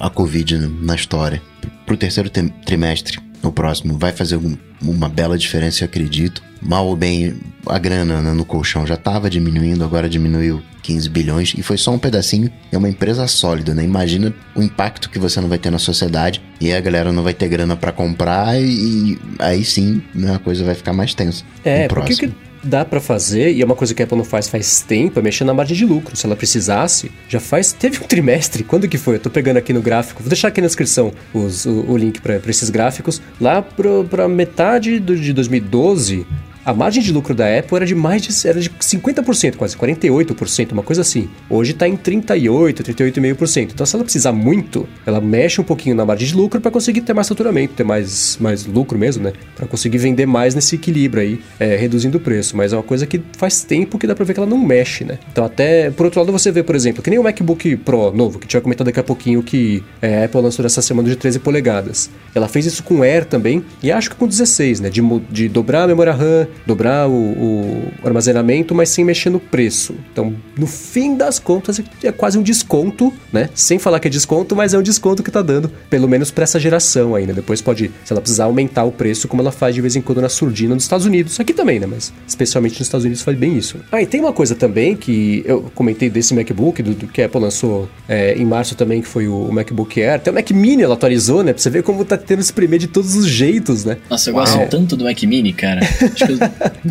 a 0.00 0.10
Covid 0.10 0.56
na 0.80 0.94
história. 0.94 1.40
Pro 1.86 1.96
terceiro 1.96 2.30
trimestre, 2.64 3.18
no 3.44 3.52
próximo, 3.52 3.96
vai 3.98 4.10
fazer 4.12 4.34
algum- 4.36 4.56
uma 4.82 5.08
bela 5.08 5.36
diferença, 5.38 5.84
eu 5.84 5.86
acredito. 5.86 6.42
Mal 6.60 6.86
ou 6.86 6.96
bem, 6.96 7.34
a 7.66 7.78
grana 7.78 8.20
né, 8.22 8.32
no 8.32 8.44
colchão 8.44 8.86
já 8.86 8.96
tava 8.96 9.28
diminuindo, 9.28 9.84
agora 9.84 10.08
diminuiu 10.08 10.62
15 10.82 11.08
bilhões 11.10 11.54
e 11.56 11.62
foi 11.62 11.76
só 11.76 11.92
um 11.92 11.98
pedacinho. 11.98 12.50
É 12.72 12.78
uma 12.78 12.88
empresa 12.88 13.26
sólida, 13.26 13.74
né? 13.74 13.84
Imagina 13.84 14.32
o 14.54 14.62
impacto 14.62 15.10
que 15.10 15.18
você 15.18 15.40
não 15.40 15.48
vai 15.48 15.58
ter 15.58 15.70
na 15.70 15.78
sociedade 15.78 16.40
e 16.60 16.72
a 16.72 16.80
galera 16.80 17.12
não 17.12 17.22
vai 17.22 17.34
ter 17.34 17.48
grana 17.48 17.76
pra 17.76 17.92
comprar 17.92 18.58
e 18.60 19.18
aí 19.38 19.64
sim 19.64 20.02
né, 20.14 20.34
a 20.34 20.38
coisa 20.38 20.64
vai 20.64 20.74
ficar 20.74 20.92
mais 20.94 21.14
tensa. 21.14 21.44
É, 21.64 21.86
porque 21.88 22.14
que 22.16 22.34
dá 22.64 22.84
pra 22.84 23.00
fazer, 23.00 23.52
e 23.52 23.62
é 23.62 23.64
uma 23.64 23.74
coisa 23.74 23.94
que 23.94 24.02
a 24.02 24.04
Apple 24.04 24.16
não 24.18 24.24
faz 24.24 24.48
faz 24.48 24.80
tempo, 24.80 25.18
é 25.18 25.22
mexer 25.22 25.44
na 25.44 25.52
margem 25.54 25.76
de 25.76 25.84
lucro. 25.84 26.16
Se 26.16 26.26
ela 26.26 26.34
precisasse, 26.36 27.10
já 27.28 27.38
faz. 27.40 27.72
Teve 27.78 27.98
um 28.02 28.06
trimestre, 28.06 28.62
quando 28.64 28.88
que 28.88 28.98
foi? 28.98 29.16
Eu 29.16 29.20
tô 29.20 29.30
pegando 29.30 29.56
aqui 29.58 29.72
no 29.72 29.82
gráfico, 29.82 30.22
vou 30.22 30.28
deixar 30.28 30.48
aqui 30.48 30.60
na 30.60 30.66
descrição 30.66 31.12
os- 31.32 31.64
o, 31.66 31.84
o 31.88 31.96
link 31.96 32.20
pra 32.20 32.40
esses 32.48 32.70
gráficos. 32.70 33.20
Lá 33.40 33.60
pro, 33.62 34.04
pra 34.04 34.28
metade 34.28 34.98
do, 34.98 35.16
de 35.16 35.32
2012. 35.32 36.26
A 36.64 36.72
margem 36.72 37.02
de 37.02 37.12
lucro 37.12 37.34
da 37.34 37.58
Apple 37.58 37.76
era 37.76 37.84
de 37.84 37.94
mais 37.94 38.22
de, 38.22 38.48
era 38.48 38.58
de 38.58 38.70
50%, 38.70 39.56
quase 39.56 39.76
48%, 39.76 40.72
uma 40.72 40.82
coisa 40.82 41.02
assim. 41.02 41.28
Hoje 41.50 41.74
tá 41.74 41.86
em 41.86 41.94
38, 41.94 42.82
38,5%. 42.82 43.72
Então, 43.74 43.84
se 43.84 43.94
ela 43.94 44.02
precisar 44.02 44.32
muito, 44.32 44.88
ela 45.04 45.20
mexe 45.20 45.60
um 45.60 45.64
pouquinho 45.64 45.94
na 45.94 46.06
margem 46.06 46.26
de 46.26 46.34
lucro 46.34 46.58
para 46.62 46.70
conseguir 46.70 47.02
ter 47.02 47.12
mais 47.12 47.28
faturamento, 47.28 47.74
ter 47.74 47.84
mais, 47.84 48.38
mais 48.40 48.64
lucro 48.64 48.98
mesmo, 48.98 49.24
né? 49.24 49.34
Para 49.54 49.66
conseguir 49.66 49.98
vender 49.98 50.24
mais 50.24 50.54
nesse 50.54 50.76
equilíbrio 50.76 51.22
aí, 51.22 51.40
é, 51.60 51.76
reduzindo 51.76 52.16
o 52.16 52.20
preço. 52.20 52.56
Mas 52.56 52.72
é 52.72 52.76
uma 52.76 52.82
coisa 52.82 53.06
que 53.06 53.20
faz 53.36 53.62
tempo 53.62 53.98
que 53.98 54.06
dá 54.06 54.14
pra 54.14 54.24
ver 54.24 54.32
que 54.32 54.40
ela 54.40 54.48
não 54.48 54.56
mexe, 54.56 55.04
né? 55.04 55.18
Então, 55.30 55.44
até 55.44 55.90
por 55.90 56.06
outro 56.06 56.20
lado, 56.20 56.32
você 56.32 56.50
vê, 56.50 56.62
por 56.62 56.74
exemplo, 56.74 57.02
que 57.02 57.10
nem 57.10 57.18
o 57.18 57.22
MacBook 57.22 57.76
Pro 57.76 58.10
novo, 58.10 58.38
que 58.38 58.46
tinha 58.46 58.62
comentado 58.62 58.86
daqui 58.86 59.00
a 59.00 59.04
pouquinho 59.04 59.42
que 59.42 59.84
é, 60.00 60.22
a 60.22 60.24
Apple 60.24 60.40
lançou 60.40 60.62
nessa 60.62 60.80
semana 60.80 61.10
de 61.10 61.16
13 61.16 61.40
polegadas. 61.40 62.08
Ela 62.34 62.48
fez 62.48 62.64
isso 62.64 62.82
com 62.82 63.02
Air 63.02 63.26
também, 63.26 63.62
e 63.82 63.92
acho 63.92 64.08
que 64.08 64.16
com 64.16 64.26
16, 64.26 64.80
né? 64.80 64.88
De, 64.88 65.02
de 65.30 65.46
dobrar 65.46 65.82
a 65.82 65.86
memória 65.86 66.12
RAM, 66.14 66.48
dobrar 66.66 67.08
o, 67.08 67.12
o 67.12 67.92
armazenamento, 68.04 68.74
mas 68.74 68.88
sem 68.88 69.04
mexer 69.04 69.30
no 69.30 69.40
preço. 69.40 69.94
Então, 70.12 70.34
no 70.56 70.66
fim 70.66 71.16
das 71.16 71.38
contas, 71.38 71.80
é 72.02 72.12
quase 72.12 72.38
um 72.38 72.42
desconto, 72.42 73.12
né? 73.32 73.48
Sem 73.54 73.78
falar 73.78 74.00
que 74.00 74.08
é 74.08 74.10
desconto, 74.10 74.56
mas 74.56 74.74
é 74.74 74.78
um 74.78 74.82
desconto 74.82 75.22
que 75.22 75.30
tá 75.30 75.42
dando, 75.42 75.70
pelo 75.90 76.08
menos 76.08 76.30
pra 76.30 76.44
essa 76.44 76.58
geração 76.58 77.14
ainda. 77.14 77.32
Depois 77.32 77.60
pode, 77.60 77.90
se 78.04 78.12
ela 78.12 78.20
precisar, 78.20 78.44
aumentar 78.44 78.84
o 78.84 78.92
preço, 78.92 79.28
como 79.28 79.42
ela 79.42 79.52
faz 79.52 79.74
de 79.74 79.80
vez 79.80 79.96
em 79.96 80.00
quando 80.00 80.20
na 80.20 80.28
surdina 80.28 80.74
nos 80.74 80.84
Estados 80.84 81.06
Unidos. 81.06 81.38
Aqui 81.38 81.52
também, 81.52 81.78
né? 81.78 81.86
Mas 81.86 82.12
especialmente 82.26 82.72
nos 82.72 82.82
Estados 82.82 83.04
Unidos 83.04 83.22
faz 83.22 83.36
bem 83.36 83.56
isso. 83.56 83.78
Ah, 83.92 84.02
e 84.02 84.06
tem 84.06 84.20
uma 84.20 84.32
coisa 84.32 84.54
também 84.54 84.96
que 84.96 85.42
eu 85.46 85.70
comentei 85.74 86.08
desse 86.08 86.34
MacBook, 86.34 86.82
do, 86.82 86.94
do 86.94 87.06
que 87.06 87.22
a 87.22 87.26
Apple 87.26 87.40
lançou 87.40 87.88
é, 88.08 88.34
em 88.34 88.44
março 88.44 88.74
também, 88.74 89.02
que 89.02 89.08
foi 89.08 89.28
o, 89.28 89.48
o 89.48 89.52
MacBook 89.52 90.00
Air. 90.00 90.14
Até 90.14 90.30
o 90.30 90.34
Mac 90.34 90.50
Mini 90.50 90.82
ela 90.82 90.94
atualizou, 90.94 91.42
né? 91.42 91.52
Pra 91.52 91.62
você 91.62 91.70
ver 91.70 91.82
como 91.82 92.04
tá 92.04 92.16
tendo 92.16 92.42
se 92.42 92.46
espremer 92.46 92.78
de 92.78 92.86
todos 92.86 93.14
os 93.14 93.26
jeitos, 93.26 93.84
né? 93.84 93.98
Nossa, 94.08 94.30
eu 94.30 94.34
gosto 94.34 94.56
Uau. 94.56 94.68
tanto 94.68 94.96
do 94.96 95.04
Mac 95.04 95.22
Mini, 95.22 95.52
cara. 95.52 95.80
Acho 95.80 96.26
que 96.26 96.32
eu, 96.32 96.38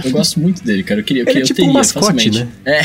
eu 0.05 0.11
gosto 0.11 0.39
muito 0.39 0.63
dele, 0.63 0.83
cara. 0.83 0.99
Eu 0.99 1.03
queria, 1.03 1.23
eu 1.23 1.27
Ele 1.27 1.39
é 1.39 1.41
queria, 1.41 1.43
eu 1.43 1.47
tipo 1.47 1.61
um 1.61 1.65
teria 1.65 1.79
mascote, 1.79 2.05
facilmente. 2.05 2.47
né? 2.65 2.81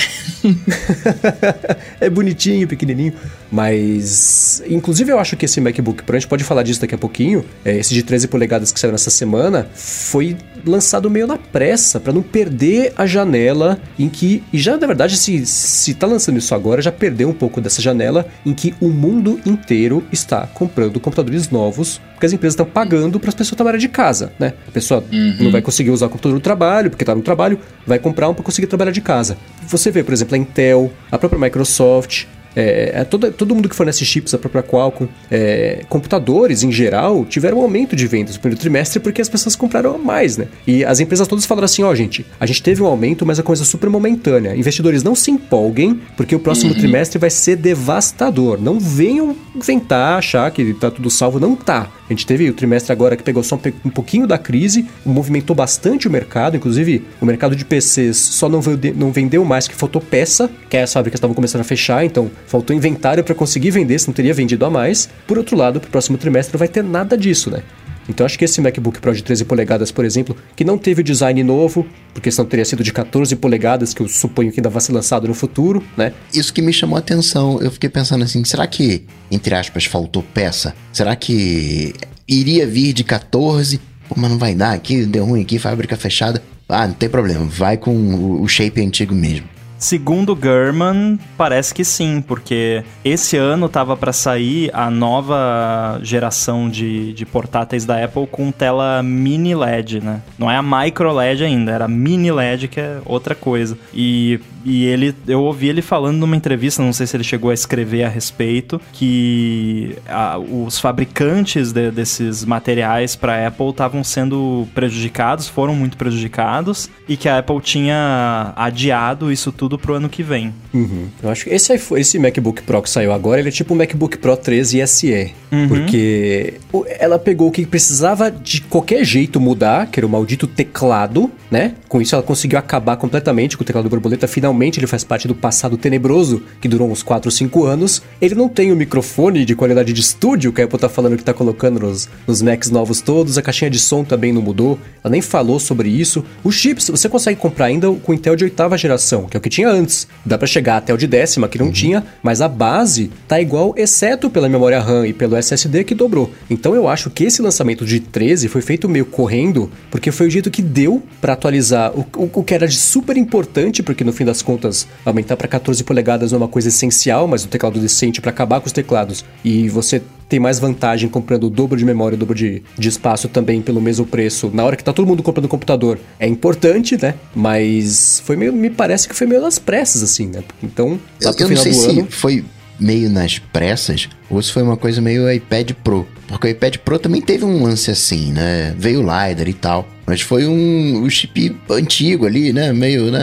É. 2.01 2.07
é 2.07 2.11
bonitinho, 2.11 2.67
pequenininho, 2.69 3.13
mas 3.51 4.63
inclusive 4.69 5.13
eu 5.13 5.19
acho 5.19 5.37
que 5.37 5.45
esse 5.45 5.61
MacBook 5.61 6.03
Pro, 6.03 6.17
a 6.17 6.19
gente 6.19 6.29
pode 6.29 6.45
falar 6.45 6.63
disso 6.63 6.81
daqui 6.81 6.95
a 6.95 6.99
pouquinho, 6.99 7.45
é, 7.65 7.77
esse 7.79 7.93
de 7.95 8.03
13 8.03 8.29
polegadas 8.29 8.73
que 8.73 8.79
saiu 8.79 8.93
nessa 8.93 9.11
semana, 9.11 9.69
foi 9.75 10.37
lançado 10.67 11.11
meio 11.11 11.27
na 11.27 11.37
pressa, 11.37 12.01
pra 12.01 12.13
não 12.13 12.23
perder 12.23 12.93
a 12.97 13.07
janela 13.07 13.79
em 13.99 14.09
que, 14.09 14.43
e 14.53 14.59
já 14.59 14.77
na 14.77 14.87
verdade 14.87 15.17
se, 15.17 15.45
se 15.47 15.95
tá 15.95 16.07
lançando 16.07 16.39
isso 16.39 16.55
agora, 16.55 16.83
já 16.83 16.93
perdeu 16.93 17.29
um 17.29 17.33
pouco 17.35 17.61
dessa 17.61 17.81
janela 17.81 18.27
em 18.45 18.53
que 18.53 18.75
o 18.81 18.89
mundo 18.89 19.41
inteiro 19.45 20.05
está 20.13 20.47
comprando 20.47 21.01
computadores 21.01 21.51
novos, 21.51 22.01
porque 22.15 22.27
as 22.27 22.33
empresas 22.33 22.55
estão 22.55 22.67
pagando 22.67 23.21
para 23.21 23.29
as 23.29 23.35
pessoas 23.35 23.57
trabalharem 23.57 23.81
de 23.81 23.89
casa, 23.89 24.33
né? 24.39 24.55
A 24.67 24.71
pessoa 24.71 25.05
não 25.41 25.51
vai 25.51 25.63
conseguir 25.63 25.91
usar 25.91 26.07
o 26.07 26.09
computador 26.09 26.35
no 26.35 26.41
trabalho, 26.41 26.91
porque 26.91 27.05
tá 27.05 27.15
no 27.15 27.23
trabalho, 27.23 27.59
vai 27.87 27.99
comprar 27.99 28.29
um 28.29 28.35
para 28.35 28.45
conseguir 28.45 28.67
trabalhar 28.67 28.91
de 28.91 29.01
casa. 29.01 29.37
Você 29.67 29.91
vê, 29.91 30.03
por 30.03 30.13
exemplo, 30.13 30.35
a 30.35 30.39
Intel, 30.39 30.91
a 31.13 31.19
própria 31.19 31.41
Microsoft, 31.41 32.25
é, 32.59 32.91
é, 32.93 33.05
todo, 33.05 33.31
todo 33.31 33.55
mundo 33.55 33.69
que 33.69 33.77
fornece 33.77 34.05
chips, 34.05 34.35
a 34.35 34.39
própria 34.39 34.65
Qualcomm, 34.65 35.09
é, 35.31 35.85
computadores 35.89 36.65
em 36.65 36.73
geral, 36.73 37.25
tiveram 37.25 37.59
um 37.59 37.63
aumento 37.63 37.95
de 37.95 38.05
vendas 38.09 38.35
no 38.35 38.41
primeiro 38.41 38.61
trimestre 38.61 38.99
porque 38.99 39.23
as 39.23 39.29
pessoas 39.29 39.55
compraram 39.55 39.95
a 39.95 39.99
mais, 39.99 40.37
né? 40.37 40.49
E 40.67 40.85
as 40.85 40.99
empresas 40.99 41.29
todas 41.29 41.47
falaram 41.47 41.67
assim: 41.67 41.85
ó, 41.85 41.95
gente, 41.95 42.27
a 42.41 42.47
gente 42.47 42.61
teve 42.61 42.83
um 42.83 42.87
aumento, 42.87 43.25
mas 43.25 43.39
é 43.39 43.45
coisa 43.45 43.65
super 43.65 43.89
momentânea. 43.89 44.57
Investidores 44.57 45.05
não 45.05 45.15
se 45.15 45.31
empolguem, 45.31 46.01
porque 46.17 46.35
o 46.35 46.41
próximo 46.41 46.75
trimestre 46.75 47.17
vai 47.17 47.31
ser 47.31 47.55
devastador. 47.55 48.61
Não 48.61 48.81
venham 48.81 49.37
inventar, 49.55 50.19
achar 50.19 50.51
que 50.51 50.75
tá 50.75 50.91
tudo 50.91 51.11
salvo. 51.11 51.39
Não 51.39 51.55
tá. 51.55 51.89
A 52.09 52.13
gente 52.13 52.27
teve 52.27 52.49
o 52.49 52.55
trimestre 52.55 52.91
agora 52.91 53.17
que 53.17 53.23
pegou 53.23 53.43
só 53.43 53.57
um, 53.57 53.89
um 53.89 53.91
pouquinho 53.91 54.27
da 54.27 54.39
crise, 54.39 54.87
movimentou 55.05 55.55
bastante 55.55 56.09
o 56.09 56.11
mercado, 56.11 56.57
inclusive 56.57 57.05
o 57.21 57.27
mercado 57.27 57.55
de 57.55 57.65
PCs 57.65 58.17
só 58.17 58.49
não, 58.49 58.61
não 58.97 59.13
vendeu 59.13 59.45
mais 59.45 59.69
que 59.69 59.75
faltou 59.75 60.01
peça, 60.01 60.51
que 60.71 60.77
as 60.77 60.91
fábricas 60.93 61.19
estavam 61.19 61.35
começando 61.35 61.61
a 61.61 61.65
fechar, 61.65 62.05
então 62.05 62.31
faltou 62.49 62.75
inventário 62.75 63.23
para 63.23 63.35
conseguir 63.35 63.71
vender, 63.71 63.99
se 63.99 64.09
não 64.09 64.15
teria 64.15 64.35
vendido 64.35 64.65
a 64.65 64.71
mais. 64.71 65.09
Por 65.27 65.39
outro 65.39 65.57
lado, 65.57 65.79
pro 65.81 65.91
próximo 65.91 66.19
trimestre 66.19 66.55
não 66.55 66.59
vai 66.59 66.69
ter 66.69 66.83
nada 66.83 67.17
disso, 67.17 67.51
né? 67.51 67.63
Então 68.09 68.25
acho 68.25 68.39
que 68.39 68.45
esse 68.47 68.59
MacBook 68.63 69.01
Pro 69.03 69.15
de 69.15 69.23
13 69.23 69.45
polegadas, 69.45 69.93
por 69.93 70.03
exemplo, 70.03 70.35
que 70.57 70.65
não 70.65 70.79
teve 70.79 71.03
o 71.03 71.05
design 71.05 71.43
novo, 71.45 71.87
porque 72.15 72.31
senão 72.31 72.49
teria 72.49 72.65
sido 72.65 72.83
de 72.83 72.91
14 72.91 73.37
polegadas, 73.37 73.93
que 73.93 74.01
eu 74.01 74.09
suponho 74.09 74.51
que 74.51 74.61
ainda 74.61 74.71
vai 74.71 74.81
ser 74.81 74.93
lançado 74.93 75.29
no 75.29 75.35
futuro, 75.35 75.85
né? 75.95 76.15
Isso 76.33 76.51
que 76.55 76.63
me 76.63 76.73
chamou 76.73 76.97
a 76.97 77.01
atenção. 77.01 77.61
Eu 77.61 77.71
fiquei 77.71 77.91
pensando 77.91 78.25
assim, 78.25 78.43
será 78.47 78.67
que, 78.67 79.05
entre 79.31 79.55
aspas, 79.55 79.85
faltou 79.85 80.23
peça? 80.23 80.75
Será 80.91 81.15
que 81.15 81.93
iria 82.27 82.67
vir 82.67 82.95
de 82.95 83.05
14? 83.05 83.79
Pô, 84.09 84.15
mas 84.17 84.31
não 84.31 84.39
vai 84.39 84.55
dar 84.55 84.73
aqui, 84.73 85.05
deu 85.05 85.27
ruim 85.27 85.43
aqui, 85.43 85.59
fábrica 85.59 85.95
fechada. 85.95 86.43
Ah, 86.67 86.87
não 86.87 86.95
tem 86.95 87.11
problema, 87.11 87.45
vai 87.45 87.77
com 87.77 87.95
o- 87.95 88.41
o 88.43 88.49
shape 88.49 88.81
antigo 88.81 89.15
mesmo. 89.15 89.47
Segundo 89.79 90.37
German, 90.41 91.19
parece 91.37 91.73
que 91.73 91.85
sim, 91.85 92.21
porque 92.21 92.83
esse 93.05 93.37
ano 93.37 93.69
tava 93.69 93.97
para 93.97 94.13
sair 94.13 94.71
a 94.75 94.91
nova 94.91 96.01
geração 96.03 96.69
de, 96.69 97.13
de 97.13 97.25
portáteis 97.25 97.85
da 97.85 98.05
Apple 98.05 98.27
com 98.27 98.51
tela 98.51 99.03
mini 99.05 99.55
LED, 99.55 100.01
né? 100.01 100.21
Não 100.37 100.51
é 100.51 100.57
a 100.57 100.63
micro 100.63 101.13
LED 101.13 101.45
ainda, 101.45 101.71
era 101.71 101.87
mini 101.87 102.33
LED, 102.33 102.67
que 102.67 102.81
é 102.81 102.99
outra 103.05 103.37
coisa. 103.37 103.79
E, 103.95 104.41
e 104.65 104.85
ele, 104.85 105.15
eu 105.27 105.43
ouvi 105.43 105.69
ele 105.69 105.83
falando 105.83 106.19
numa 106.19 106.37
entrevista, 106.37 106.83
não 106.83 106.93
sei 106.93 107.07
se 107.07 107.17
ele 107.17 107.25
chegou 107.25 107.51
a 107.51 107.55
escrever 107.55 108.05
a 108.05 108.09
respeito, 108.09 108.81
que 108.93 109.97
a, 110.07 110.39
os 110.39 110.79
fabricantes 110.79 111.73
de, 111.73 111.91
desses 111.91 112.45
materiais 112.45 113.17
para 113.17 113.47
Apple 113.47 113.71
estavam 113.71 114.03
sendo 114.05 114.67
prejudicados, 114.75 115.49
foram 115.49 115.75
muito 115.75 115.97
prejudicados, 115.97 116.91
e 117.09 117.17
que 117.17 117.29
a 117.29 117.39
Apple 117.39 117.61
tinha 117.61 118.53
adiado 118.57 119.33
isso 119.33 119.53
tudo 119.53 119.79
pro 119.79 119.95
ano 119.95 120.09
que 120.09 120.23
vem. 120.23 120.53
Uhum. 120.73 121.09
Eu 121.23 121.31
acho 121.31 121.45
que 121.45 121.51
esse, 121.51 121.73
esse 121.97 122.19
MacBook 122.19 122.63
Pro 122.63 122.83
que 122.83 122.91
saiu 122.91 123.13
agora, 123.13 123.41
ele 123.41 123.49
é 123.49 123.53
tipo 123.53 123.75
o 123.75 123.77
MacBook 123.77 124.19
Pro 124.19 124.37
13 124.37 124.87
SE. 124.87 125.35
Uhum. 125.51 125.69
Porque 125.69 126.55
ela 126.99 127.19
pegou 127.19 127.49
o 127.49 127.51
que 127.51 127.65
precisava 127.67 128.31
de 128.31 128.61
qualquer 128.63 129.05
jeito 129.05 129.41
mudar, 129.41 129.87
que 129.87 129.99
era 129.99 130.07
o 130.07 130.11
maldito 130.11 130.47
teclado, 130.47 131.31
né? 131.51 131.75
Com 131.89 132.01
isso 132.03 132.15
ela 132.15 132.23
conseguiu 132.23 132.59
acabar 132.59 132.97
completamente 132.97 133.57
com 133.57 133.63
o 133.63 133.67
teclado 133.67 133.89
borboleta. 133.89 134.29
Finalmente 134.29 134.79
ele 134.79 134.87
faz 134.87 135.05
parte 135.05 135.27
do 135.27 135.35
passado 135.35 135.77
tenebroso, 135.77 136.43
que 136.61 136.69
durou 136.69 136.91
uns 136.91 137.03
4 137.03 137.29
ou 137.29 137.33
5 137.33 137.65
anos. 137.65 138.03
Ele 138.21 138.35
não 138.35 138.49
tem 138.49 138.71
o 138.71 138.77
microfone 138.77 139.45
de 139.45 139.55
qualidade 139.55 139.93
de 139.93 140.01
estúdio, 140.01 140.53
que 140.53 140.61
a 140.61 140.65
Apple 140.65 140.79
tá 140.79 140.89
falando 140.89 141.17
que 141.17 141.25
tá 141.25 141.33
colocando 141.33 141.81
nos, 141.81 142.09
nos 142.27 142.43
Macs 142.43 142.71
novos 142.71 143.01
todos. 143.01 143.39
A 143.39 143.43
caixinha 143.43 143.71
de 143.71 143.79
som 143.79 144.05
também 144.05 144.33
não 144.33 144.43
mudou. 144.43 144.79
Ela 145.03 145.13
nem 145.13 145.23
falou 145.23 145.59
sobre 145.59 145.89
isso. 145.89 146.25
Os 146.45 146.55
chips, 146.55 146.89
você 146.91 147.09
consegue 147.09 147.41
comprar 147.41 147.67
ainda 147.67 147.91
com 147.91 148.13
Intel 148.13 148.37
de 148.37 148.45
oitava 148.45 148.77
geração, 148.77 149.25
que 149.25 149.37
é 149.37 149.39
o 149.39 149.41
que 149.41 149.49
tinha 149.49 149.69
antes. 149.69 150.07
Dá 150.25 150.37
para 150.37 150.47
chegar 150.47 150.77
até 150.77 150.93
o 150.93 150.99
de 150.99 151.07
décima, 151.07 151.49
que 151.49 151.59
não 151.59 151.67
uhum. 151.67 151.73
tinha, 151.73 152.05
mas 152.23 152.41
a 152.41 152.49
base 152.49 153.11
tá 153.27 153.41
igual, 153.41 153.73
exceto 153.77 154.29
pela 154.29 154.49
memória 154.49 154.81
RAM 154.81 155.07
e 155.07 155.13
pelo 155.13 155.38
SSD 155.39 155.85
que 155.85 155.95
dobrou. 155.95 156.31
Então 156.49 156.75
eu 156.75 156.89
acho 156.89 157.11
que 157.11 157.25
esse 157.25 157.43
lançamento 157.43 157.85
de 157.85 158.01
13 158.01 158.49
foi 158.49 158.63
feito 158.63 158.89
meio 158.89 159.07
correndo, 159.07 159.71
porque 159.91 160.11
foi 160.11 160.29
o 160.29 160.31
jeito 160.31 160.51
que 160.51 160.63
deu 160.63 161.03
para 161.21 161.33
atualizar 161.33 161.93
o, 161.93 162.07
o, 162.17 162.31
o, 162.35 162.45
que 162.45 162.55
era 162.55 162.67
de 162.67 162.77
super 162.77 163.17
importante, 163.17 163.83
porque 163.83 164.05
no 164.05 164.13
fim 164.13 164.25
das 164.25 164.43
contas, 164.43 164.87
aumentar 165.05 165.37
para 165.37 165.49
14 165.49 165.83
polegadas 165.85 166.33
não 166.33 166.39
é 166.39 166.43
uma 166.43 166.49
coisa 166.49 166.69
essencial, 166.69 167.27
mas 167.27 167.45
o 167.45 167.49
teclado 167.49 167.79
decente 167.81 168.21
para 168.21 168.31
acabar 168.31 168.61
com 168.61 168.67
os 168.67 168.73
teclados. 168.73 169.25
E 169.45 169.69
você 169.69 170.03
tem 170.29 170.39
mais 170.39 170.59
vantagem 170.59 171.09
comprando 171.09 171.45
o 171.45 171.51
dobro 171.51 171.77
de 171.77 171.85
memória, 171.85 172.15
o 172.15 172.19
dobro 172.19 172.35
de, 172.35 172.63
de 172.77 172.89
espaço 172.89 173.29
também 173.29 173.63
pelo 173.63 173.81
mesmo 173.81 174.05
preço. 174.05 174.51
Na 174.53 174.65
hora 174.65 174.77
que 174.77 174.85
tá 174.85 174.93
todo 174.93 175.07
mundo 175.07 175.23
comprando 175.23 175.49
computador, 175.49 175.99
é 176.21 176.29
importante, 176.29 177.01
né? 177.01 177.15
Mas 177.35 178.21
foi 178.25 178.37
meio, 178.37 178.53
me 178.53 178.69
parece 178.69 179.09
que 179.09 179.15
foi 179.15 179.27
meio 179.27 179.41
nas 179.41 179.59
pressas, 179.59 180.03
assim, 180.03 180.27
né? 180.27 180.45
Então, 180.63 181.01
lá 181.23 181.33
pro 181.33 181.45
eu, 181.45 181.51
eu 181.51 181.57
final 181.57 181.85
do 181.85 181.91
ano. 181.91 182.09
foi 182.11 182.45
meio 182.79 183.11
nas 183.11 183.39
pressas 183.39 184.09
ou 184.31 184.43
se 184.43 184.53
foi 184.53 184.63
uma 184.63 184.77
coisa 184.77 185.01
meio 185.01 185.31
iPad 185.31 185.73
Pro. 185.83 186.07
Porque 186.27 186.47
o 186.47 186.51
iPad 186.51 186.77
Pro 186.79 186.99
também 186.99 187.21
teve 187.21 187.45
um 187.45 187.63
lance 187.63 187.91
assim, 187.91 188.33
né? 188.33 188.75
Veio 188.79 189.01
o 189.01 189.03
LiDAR 189.03 189.49
e 189.49 189.55
tal. 189.55 189.89
Mas 190.07 190.21
foi 190.21 190.47
um, 190.47 191.03
um 191.03 191.11
chip 191.11 191.57
antigo 191.71 192.27
ali, 192.27 192.53
né? 192.53 192.73
Meio 192.73 193.11
né? 193.11 193.21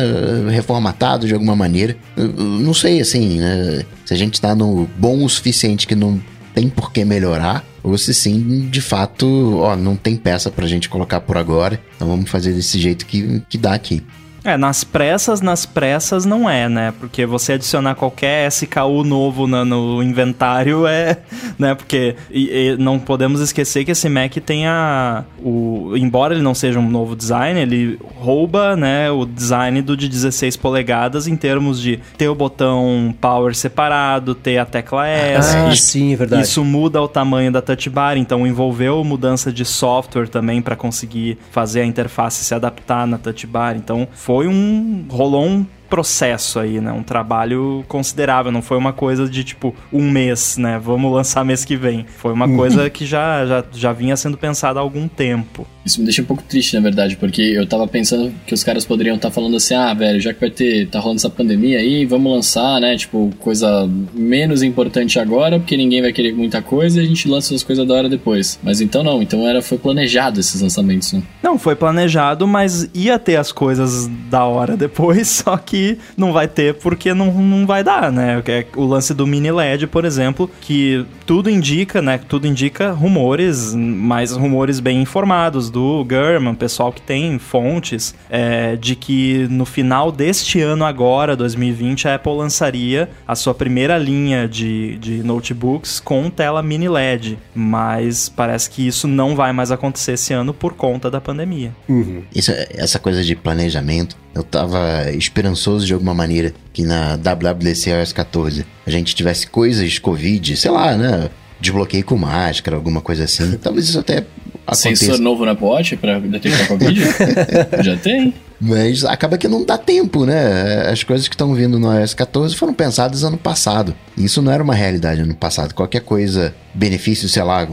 reformatado 0.49 1.27
de 1.27 1.33
alguma 1.33 1.55
maneira. 1.55 1.95
não 2.15 2.73
sei, 2.73 2.99
assim, 2.99 3.39
né? 3.39 3.83
Se 4.05 4.13
a 4.13 4.17
gente 4.17 4.41
tá 4.41 4.55
no 4.55 4.89
bom 4.97 5.23
o 5.23 5.29
suficiente 5.29 5.85
que 5.85 5.95
não 5.95 6.19
tem 6.53 6.69
por 6.69 6.91
que 6.91 7.03
melhorar, 7.03 7.65
ou 7.83 7.97
se 7.97 8.13
sim, 8.13 8.67
de 8.71 8.81
fato, 8.81 9.57
ó, 9.57 9.75
não 9.75 9.95
tem 9.95 10.15
peça 10.15 10.49
pra 10.49 10.65
gente 10.65 10.87
colocar 10.87 11.19
por 11.19 11.37
agora, 11.37 11.79
então 11.95 12.07
vamos 12.07 12.29
fazer 12.29 12.53
desse 12.53 12.79
jeito 12.79 13.05
que, 13.05 13.43
que 13.49 13.57
dá 13.57 13.73
aqui. 13.73 14.01
É, 14.45 14.55
nas 14.57 14.83
pressas, 14.83 15.41
nas 15.41 15.65
pressas 15.65 16.23
não 16.23 16.47
é, 16.47 16.69
né? 16.69 16.93
Porque 16.99 17.25
você 17.25 17.53
adicionar 17.53 17.95
qualquer 17.95 18.47
SKU 18.47 19.03
novo 19.03 19.47
no, 19.47 19.65
no 19.65 20.03
inventário 20.03 20.85
é, 20.85 21.17
né? 21.57 21.73
Porque 21.73 22.15
e, 22.29 22.49
e 22.49 22.77
não 22.77 22.99
podemos 22.99 23.41
esquecer 23.41 23.83
que 23.83 23.91
esse 23.91 24.07
Mac 24.07 24.35
tem 24.35 24.67
a, 24.67 25.23
o, 25.43 25.93
embora 25.97 26.35
ele 26.35 26.43
não 26.43 26.53
seja 26.53 26.79
um 26.79 26.87
novo 26.87 27.15
design, 27.15 27.59
ele 27.59 27.99
rouba, 28.17 28.75
né, 28.75 29.09
o 29.09 29.25
design 29.25 29.81
do 29.81 29.97
de 29.97 30.07
16 30.07 30.57
polegadas 30.57 31.27
em 31.27 31.35
termos 31.35 31.81
de 31.81 31.99
ter 32.17 32.29
o 32.29 32.35
botão 32.35 33.15
power 33.19 33.55
separado, 33.55 34.35
ter 34.35 34.59
a 34.59 34.65
tecla 34.65 35.07
S. 35.07 35.55
Ah, 35.57 35.75
sim, 35.75 36.13
é 36.13 36.15
verdade. 36.15 36.43
Isso 36.43 36.63
muda 36.63 37.01
o 37.01 37.07
tamanho 37.07 37.51
da 37.51 37.61
touch 37.61 37.89
bar, 37.89 38.15
então 38.17 38.45
envolveu 38.45 39.03
mudança 39.03 39.51
de 39.51 39.65
software 39.65 40.27
também 40.27 40.61
para 40.61 40.75
conseguir 40.75 41.37
fazer 41.49 41.81
a 41.81 41.85
interface 41.85 42.43
se 42.43 42.53
adaptar 42.53 43.07
na 43.07 43.17
touch 43.17 43.47
bar. 43.47 43.75
Então, 43.75 44.07
foi 44.13 44.34
foi 44.35 44.49
um. 44.49 45.05
rolou 45.09 45.45
um 45.45 45.65
processo 45.95 46.59
aí, 46.59 46.81
né? 46.81 46.91
Um 46.91 47.03
trabalho 47.03 47.85
considerável. 47.87 48.51
Não 48.51 48.61
foi 48.61 48.77
uma 48.77 48.91
coisa 48.91 49.29
de 49.29 49.45
tipo 49.45 49.73
um 49.93 50.11
mês, 50.11 50.57
né? 50.57 50.77
Vamos 50.77 51.09
lançar 51.09 51.45
mês 51.45 51.63
que 51.63 51.77
vem. 51.77 52.05
Foi 52.17 52.33
uma 52.33 52.49
coisa 52.53 52.89
que 52.89 53.05
já, 53.05 53.45
já, 53.45 53.63
já 53.71 53.93
vinha 53.93 54.17
sendo 54.17 54.37
pensada 54.37 54.77
há 54.77 54.83
algum 54.83 55.07
tempo. 55.07 55.65
Isso 55.85 55.99
me 55.99 56.05
deixa 56.05 56.21
um 56.23 56.25
pouco 56.25 56.41
triste, 56.41 56.75
na 56.75 56.81
verdade, 56.81 57.15
porque 57.15 57.41
eu 57.41 57.67
tava 57.67 57.87
pensando 57.87 58.33
que 58.47 58.53
os 58.55 58.63
caras 58.63 58.83
poderiam 58.83 59.15
estar 59.17 59.29
tá 59.29 59.33
falando 59.33 59.55
assim, 59.55 59.75
ah, 59.75 59.93
velho, 59.93 60.19
já 60.19 60.33
que 60.33 60.39
vai 60.39 60.49
ter, 60.49 60.87
tá 60.87 60.99
rolando 60.99 61.19
essa 61.19 61.29
pandemia 61.29 61.77
aí, 61.77 62.05
vamos 62.07 62.31
lançar, 62.33 62.81
né, 62.81 62.97
tipo, 62.97 63.31
coisa 63.39 63.87
menos 64.11 64.63
importante 64.63 65.19
agora, 65.19 65.59
porque 65.59 65.77
ninguém 65.77 66.01
vai 66.01 66.11
querer 66.11 66.33
muita 66.33 66.59
coisa 66.59 66.99
e 66.99 67.05
a 67.05 67.07
gente 67.07 67.27
lança 67.27 67.53
as 67.53 67.61
coisas 67.61 67.87
da 67.87 67.93
hora 67.93 68.09
depois. 68.09 68.59
Mas 68.63 68.81
então 68.81 69.03
não, 69.03 69.21
então 69.21 69.47
era, 69.47 69.61
foi 69.61 69.77
planejado 69.77 70.39
esses 70.39 70.59
lançamentos, 70.59 71.13
né? 71.13 71.21
Não, 71.43 71.59
foi 71.59 71.75
planejado, 71.75 72.47
mas 72.47 72.89
ia 72.91 73.19
ter 73.19 73.35
as 73.35 73.51
coisas 73.51 74.09
da 74.27 74.43
hora 74.43 74.75
depois, 74.75 75.27
só 75.45 75.55
que 75.55 75.84
não 76.17 76.31
vai 76.33 76.47
ter 76.47 76.75
porque 76.75 77.13
não, 77.13 77.31
não 77.31 77.65
vai 77.65 77.83
dar, 77.83 78.11
né? 78.11 78.41
É 78.47 78.65
o 78.75 78.85
lance 78.85 79.13
do 79.13 79.25
mini 79.25 79.51
LED, 79.51 79.87
por 79.87 80.05
exemplo, 80.05 80.49
que 80.61 81.05
tudo 81.25 81.49
indica, 81.49 82.01
né, 82.01 82.19
tudo 82.29 82.47
indica 82.47 82.91
rumores, 82.91 83.73
mas 83.73 84.31
rumores 84.31 84.79
bem 84.79 85.01
informados 85.01 85.69
do 85.69 86.05
German, 86.07 86.55
pessoal 86.55 86.91
que 86.91 87.01
tem 87.01 87.39
fontes, 87.39 88.13
é, 88.29 88.75
de 88.75 88.95
que 88.95 89.47
no 89.49 89.65
final 89.65 90.11
deste 90.11 90.61
ano 90.61 90.85
agora, 90.85 91.35
2020, 91.35 92.07
a 92.07 92.15
Apple 92.15 92.33
lançaria 92.33 93.09
a 93.27 93.35
sua 93.35 93.53
primeira 93.53 93.97
linha 93.97 94.47
de, 94.47 94.97
de 94.97 95.23
notebooks 95.23 95.99
com 95.99 96.29
tela 96.29 96.61
mini 96.61 96.87
LED. 96.87 97.37
Mas 97.53 98.29
parece 98.29 98.69
que 98.69 98.85
isso 98.85 99.07
não 99.07 99.35
vai 99.35 99.51
mais 99.51 99.71
acontecer 99.71 100.13
esse 100.13 100.33
ano 100.33 100.53
por 100.53 100.73
conta 100.73 101.09
da 101.09 101.19
pandemia. 101.19 101.75
Uhum. 101.87 102.23
Isso, 102.33 102.51
essa 102.69 102.99
coisa 102.99 103.23
de 103.23 103.35
planejamento, 103.35 104.17
eu 104.35 104.43
tava 104.43 105.09
esperançoso 105.11 105.85
de 105.85 105.93
alguma 105.93 106.13
maneira 106.13 106.53
que 106.73 106.83
na 106.83 107.15
WWDC 107.15 107.89
iOS 107.89 108.11
14 108.11 108.65
a 108.85 108.91
gente 108.91 109.15
tivesse 109.15 109.47
coisas 109.47 109.97
Covid, 109.97 110.57
sei 110.57 110.69
lá, 110.69 110.97
né? 110.97 111.29
Desbloqueio 111.59 112.03
com 112.03 112.17
máscara, 112.17 112.75
alguma 112.75 112.99
coisa 112.99 113.23
assim. 113.23 113.57
Talvez 113.57 113.87
isso 113.87 113.99
até 113.99 114.25
Aconteça. 114.67 115.05
Sensor 115.05 115.19
novo 115.19 115.45
na 115.45 115.55
Watch 115.59 115.95
para 115.97 116.19
detectar 116.19 116.67
Covid? 116.67 116.99
Já 117.83 117.95
tem. 117.97 118.33
Mas 118.59 119.03
acaba 119.03 119.37
que 119.37 119.47
não 119.47 119.65
dá 119.65 119.77
tempo, 119.77 120.25
né? 120.25 120.89
As 120.89 121.03
coisas 121.03 121.27
que 121.27 121.35
estão 121.35 121.53
vindo 121.53 121.79
no 121.79 121.93
iOS 121.93 122.13
14 122.13 122.55
foram 122.55 122.73
pensadas 122.73 123.23
ano 123.23 123.37
passado. 123.37 123.95
Isso 124.17 124.41
não 124.41 124.51
era 124.51 124.63
uma 124.63 124.73
realidade 124.73 125.21
ano 125.21 125.35
passado. 125.35 125.73
Qualquer 125.73 126.01
coisa, 126.01 126.53
benefício, 126.73 127.27
sei 127.27 127.43
lá, 127.43 127.67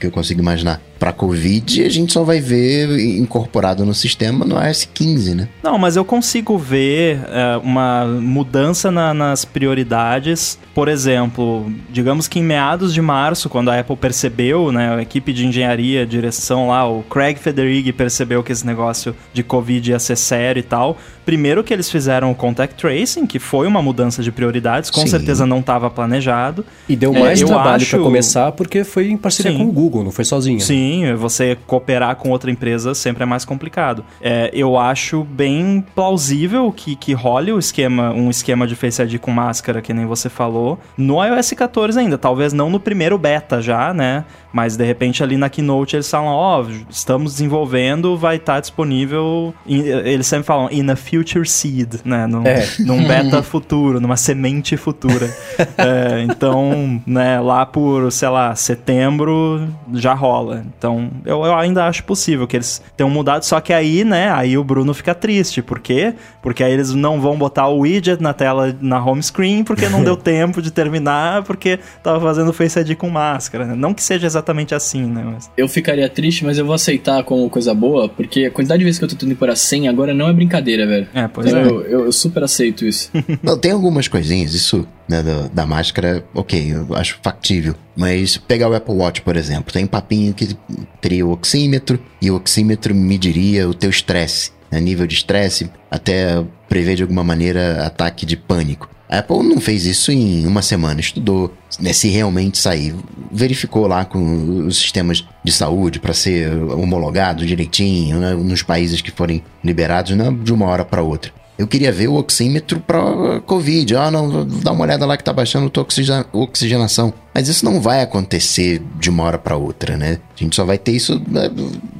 que 0.00 0.06
eu 0.06 0.10
consigo 0.10 0.40
imaginar, 0.40 0.80
para 0.98 1.12
Covid, 1.12 1.82
a 1.82 1.88
gente 1.88 2.12
só 2.12 2.22
vai 2.22 2.40
ver 2.40 2.98
incorporado 3.16 3.86
no 3.86 3.94
sistema 3.94 4.44
no 4.44 4.62
iOS 4.62 4.88
15, 4.92 5.34
né? 5.34 5.48
Não, 5.62 5.78
mas 5.78 5.96
eu 5.96 6.04
consigo 6.04 6.58
ver 6.58 7.20
é, 7.28 7.56
uma 7.62 8.04
mudança 8.04 8.90
na, 8.90 9.14
nas 9.14 9.44
prioridades. 9.46 10.58
Por 10.74 10.88
exemplo, 10.88 11.72
digamos 11.90 12.28
que 12.28 12.38
em 12.38 12.42
meados 12.42 12.92
de 12.92 13.00
março, 13.00 13.48
quando 13.48 13.70
a 13.70 13.80
Apple 13.80 13.96
percebeu, 13.96 14.70
né, 14.70 14.94
a 14.94 15.02
equipe 15.02 15.32
de 15.32 15.46
engenharia, 15.46 16.06
direção 16.06 16.68
lá, 16.68 16.86
o 16.86 17.02
Craig 17.02 17.36
Federighi 17.36 17.92
percebeu 17.92 18.42
que 18.42 18.52
esse 18.52 18.66
negócio 18.66 19.16
de 19.32 19.42
Covid 19.50 19.90
ia 19.90 19.98
ser 19.98 20.16
sério 20.16 20.60
e 20.60 20.62
tal. 20.62 20.96
Primeiro 21.24 21.62
que 21.62 21.72
eles 21.72 21.90
fizeram 21.90 22.30
o 22.30 22.34
contact 22.34 22.76
tracing, 22.76 23.26
que 23.26 23.38
foi 23.38 23.66
uma 23.66 23.82
mudança 23.82 24.22
de 24.22 24.32
prioridades, 24.32 24.90
com 24.90 25.02
Sim. 25.02 25.06
certeza 25.08 25.46
não 25.46 25.60
estava 25.60 25.90
planejado. 25.90 26.64
E 26.88 26.96
deu 26.96 27.12
mais 27.12 27.40
é, 27.40 27.44
trabalho 27.44 27.76
acho... 27.76 27.90
para 27.90 28.00
começar, 28.00 28.52
porque 28.52 28.84
foi 28.84 29.10
em 29.10 29.16
parceria 29.16 29.52
Sim. 29.52 29.58
com 29.58 29.64
o 29.64 29.72
Google, 29.72 30.04
não 30.04 30.10
foi 30.10 30.24
sozinho. 30.24 30.60
Sim, 30.60 30.80
Sim, 30.80 31.14
você 31.14 31.56
cooperar 31.66 32.16
com 32.16 32.30
outra 32.30 32.50
empresa 32.50 32.94
sempre 32.94 33.22
é 33.22 33.26
mais 33.26 33.44
complicado. 33.44 34.04
É, 34.20 34.50
eu 34.52 34.78
acho 34.78 35.24
bem 35.24 35.84
plausível 35.94 36.72
que, 36.72 36.96
que 36.96 37.12
role 37.12 37.52
o 37.52 37.58
esquema, 37.58 38.12
um 38.12 38.30
esquema 38.30 38.66
de 38.66 38.74
Face 38.74 39.00
ID 39.02 39.18
com 39.18 39.30
máscara, 39.30 39.80
que 39.80 39.92
nem 39.92 40.06
você 40.06 40.28
falou, 40.28 40.78
no 40.96 41.22
iOS 41.24 41.52
14 41.52 41.98
ainda. 41.98 42.18
Talvez 42.18 42.52
não 42.52 42.70
no 42.70 42.80
primeiro 42.80 43.18
beta 43.18 43.60
já, 43.60 43.92
né? 43.92 44.24
Mas 44.52 44.76
de 44.76 44.84
repente 44.84 45.22
ali 45.22 45.36
na 45.36 45.48
Keynote 45.48 45.96
eles 45.96 46.10
falam, 46.10 46.28
ó, 46.28 46.62
oh, 46.62 46.66
estamos 46.90 47.32
desenvolvendo, 47.32 48.16
vai 48.16 48.36
estar 48.36 48.54
tá 48.54 48.60
disponível. 48.60 49.54
Eles 49.66 50.26
sempre 50.26 50.46
falam, 50.46 50.68
in 50.72 50.90
a 50.90 50.96
future 51.10 51.46
seed, 51.46 51.94
né? 52.04 52.26
Num, 52.26 52.46
é. 52.46 52.64
num 52.78 53.06
beta 53.06 53.42
futuro, 53.42 54.00
numa 54.00 54.16
semente 54.16 54.76
futura. 54.76 55.28
é, 55.76 56.22
então, 56.22 57.02
né, 57.04 57.40
lá 57.40 57.66
por, 57.66 58.12
sei 58.12 58.28
lá, 58.28 58.54
setembro 58.54 59.68
já 59.92 60.14
rola. 60.14 60.64
Então, 60.78 61.10
eu, 61.24 61.44
eu 61.44 61.54
ainda 61.56 61.86
acho 61.86 62.04
possível 62.04 62.46
que 62.46 62.56
eles 62.56 62.80
tenham 62.96 63.10
mudado, 63.10 63.44
só 63.44 63.60
que 63.60 63.72
aí, 63.72 64.04
né, 64.04 64.30
aí 64.30 64.56
o 64.56 64.62
Bruno 64.62 64.94
fica 64.94 65.14
triste. 65.14 65.60
Por 65.60 65.80
quê? 65.80 66.14
Porque 66.40 66.62
aí 66.62 66.72
eles 66.72 66.94
não 66.94 67.20
vão 67.20 67.36
botar 67.36 67.66
o 67.66 67.80
widget 67.80 68.22
na 68.22 68.32
tela, 68.32 68.74
na 68.80 69.04
home 69.04 69.22
screen, 69.22 69.64
porque 69.64 69.88
não 69.88 70.04
deu 70.04 70.16
tempo 70.16 70.62
de 70.62 70.70
terminar, 70.70 71.42
porque 71.42 71.78
tava 72.02 72.20
fazendo 72.20 72.52
Face 72.52 72.78
ID 72.78 72.94
com 72.96 73.10
máscara, 73.10 73.64
né? 73.64 73.74
Não 73.74 73.92
que 73.92 74.02
seja 74.02 74.26
exatamente 74.26 74.74
assim, 74.74 75.04
né? 75.04 75.22
Mas... 75.24 75.50
Eu 75.56 75.68
ficaria 75.68 76.08
triste, 76.08 76.44
mas 76.44 76.58
eu 76.58 76.64
vou 76.64 76.74
aceitar 76.74 77.24
como 77.24 77.50
coisa 77.50 77.74
boa, 77.74 78.08
porque 78.08 78.44
a 78.44 78.50
quantidade 78.50 78.78
de 78.78 78.84
vezes 78.84 78.98
que 78.98 79.04
eu 79.04 79.08
tô 79.08 79.14
tentando 79.14 79.32
ir 79.32 79.36
para 79.36 79.56
100 79.56 79.88
agora 79.88 80.14
não 80.14 80.28
é 80.28 80.32
brincadeira, 80.32 80.86
velho. 80.86 80.99
É, 81.14 81.28
pois 81.28 81.52
eu, 81.52 81.58
é. 81.58 81.64
eu, 81.64 82.04
eu 82.06 82.12
super 82.12 82.42
aceito 82.42 82.84
isso. 82.84 83.10
Não, 83.42 83.58
tem 83.58 83.72
algumas 83.72 84.08
coisinhas, 84.08 84.54
isso 84.54 84.86
né, 85.08 85.22
da, 85.22 85.48
da 85.48 85.66
máscara, 85.66 86.24
ok, 86.34 86.72
eu 86.74 86.94
acho 86.94 87.18
factível. 87.22 87.74
Mas 87.96 88.36
pegar 88.36 88.68
o 88.68 88.74
Apple 88.74 88.94
Watch, 88.94 89.22
por 89.22 89.36
exemplo, 89.36 89.72
tem 89.72 89.84
um 89.84 89.88
papinho 89.88 90.32
que 90.32 90.56
teria 91.00 91.26
o 91.26 91.32
oxímetro 91.32 91.98
e 92.20 92.30
o 92.30 92.36
oxímetro 92.36 92.94
mediria 92.94 93.68
o 93.68 93.74
teu 93.74 93.90
estresse, 93.90 94.52
né, 94.70 94.80
nível 94.80 95.06
de 95.06 95.14
estresse, 95.14 95.70
até 95.90 96.44
prever 96.70 96.94
de 96.96 97.02
alguma 97.02 97.22
maneira 97.24 97.84
ataque 97.84 98.24
de 98.24 98.36
pânico. 98.36 98.88
A 99.08 99.18
Apple 99.18 99.42
não 99.42 99.60
fez 99.60 99.84
isso 99.84 100.12
em 100.12 100.46
uma 100.46 100.62
semana, 100.62 101.00
estudou 101.00 101.52
né, 101.80 101.92
se 101.92 102.08
realmente 102.08 102.56
sair, 102.58 102.94
verificou 103.30 103.88
lá 103.88 104.04
com 104.04 104.66
os 104.66 104.78
sistemas 104.78 105.26
de 105.44 105.50
saúde 105.50 105.98
para 105.98 106.14
ser 106.14 106.48
homologado 106.54 107.44
direitinho 107.44 108.18
né, 108.18 108.34
nos 108.34 108.62
países 108.62 109.02
que 109.02 109.10
forem 109.10 109.42
liberados, 109.64 110.16
não 110.16 110.32
de 110.32 110.52
uma 110.52 110.66
hora 110.66 110.84
para 110.84 111.02
outra. 111.02 111.32
Eu 111.58 111.66
queria 111.66 111.92
ver 111.92 112.08
o 112.08 112.14
oxímetro 112.14 112.80
para 112.80 113.40
Covid. 113.44 113.94
Ah, 113.94 114.10
não, 114.10 114.46
dá 114.46 114.72
uma 114.72 114.82
olhada 114.82 115.04
lá 115.04 115.14
que 115.14 115.22
tá 115.24 115.30
baixando 115.30 115.66
a 115.66 115.70
tua 115.70 115.82
oxigena- 115.82 116.24
oxigenação. 116.32 117.12
Mas 117.34 117.48
isso 117.48 117.66
não 117.66 117.82
vai 117.82 118.00
acontecer 118.00 118.80
de 118.98 119.10
uma 119.10 119.24
hora 119.24 119.36
para 119.36 119.56
outra, 119.58 119.94
né? 119.94 120.16
A 120.34 120.42
gente 120.42 120.56
só 120.56 120.64
vai 120.64 120.78
ter 120.78 120.92
isso 120.92 121.20
né, 121.28 121.50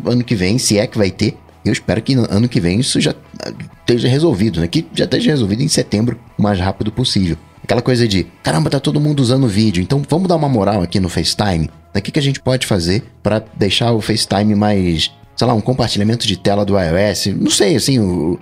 ano 0.07 0.25
que 0.25 0.35
vem, 0.35 0.57
se 0.57 0.79
é 0.79 0.87
que 0.87 0.97
vai 0.97 1.11
ter. 1.11 1.37
Eu 1.65 1.73
espero 1.73 2.01
que 2.03 2.15
no 2.15 2.27
ano 2.31 2.49
que 2.49 2.61
vem 2.61 2.81
isso 2.81 3.01
já 3.01 3.15
ah, 3.45 3.53
esteja 3.81 4.09
resolvido, 4.09 4.61
né? 4.61 4.67
Que 4.67 4.87
já 4.95 5.05
esteja 5.05 5.31
resolvido 5.31 5.63
em 5.63 5.69
setembro, 5.69 6.19
o 6.39 6.43
mais 6.43 6.59
rápido 6.59 6.91
possível. 6.91 7.37
Aquela 7.63 7.83
coisa 7.83 8.09
de, 8.09 8.25
caramba, 8.43 8.71
tá 8.71 8.81
todo 8.81 9.01
mundo 9.01 9.21
usando 9.21 9.47
vídeo, 9.47 9.83
então 9.83 10.03
vamos 10.09 10.29
dar 10.29 10.37
uma 10.37 10.49
moral 10.49 10.83
aqui 10.83 10.99
no 10.99 11.09
FaceTime. 11.09 11.71
O 11.95 12.01
que, 12.01 12.11
que 12.11 12.19
a 12.19 12.23
gente 12.23 12.41
pode 12.41 12.67
fazer 12.67 13.03
para 13.23 13.45
deixar 13.57 13.93
o 13.93 14.01
FaceTime 14.01 14.55
mais, 14.55 15.13
sei 15.37 15.47
lá, 15.47 15.55
um 15.55 15.61
compartilhamento 15.61 16.27
de 16.27 16.37
tela 16.37 16.65
do 16.65 16.75
iOS? 16.79 17.27
Não 17.27 17.51
sei, 17.51 17.77
assim, 17.77 17.99
o, 17.99 18.39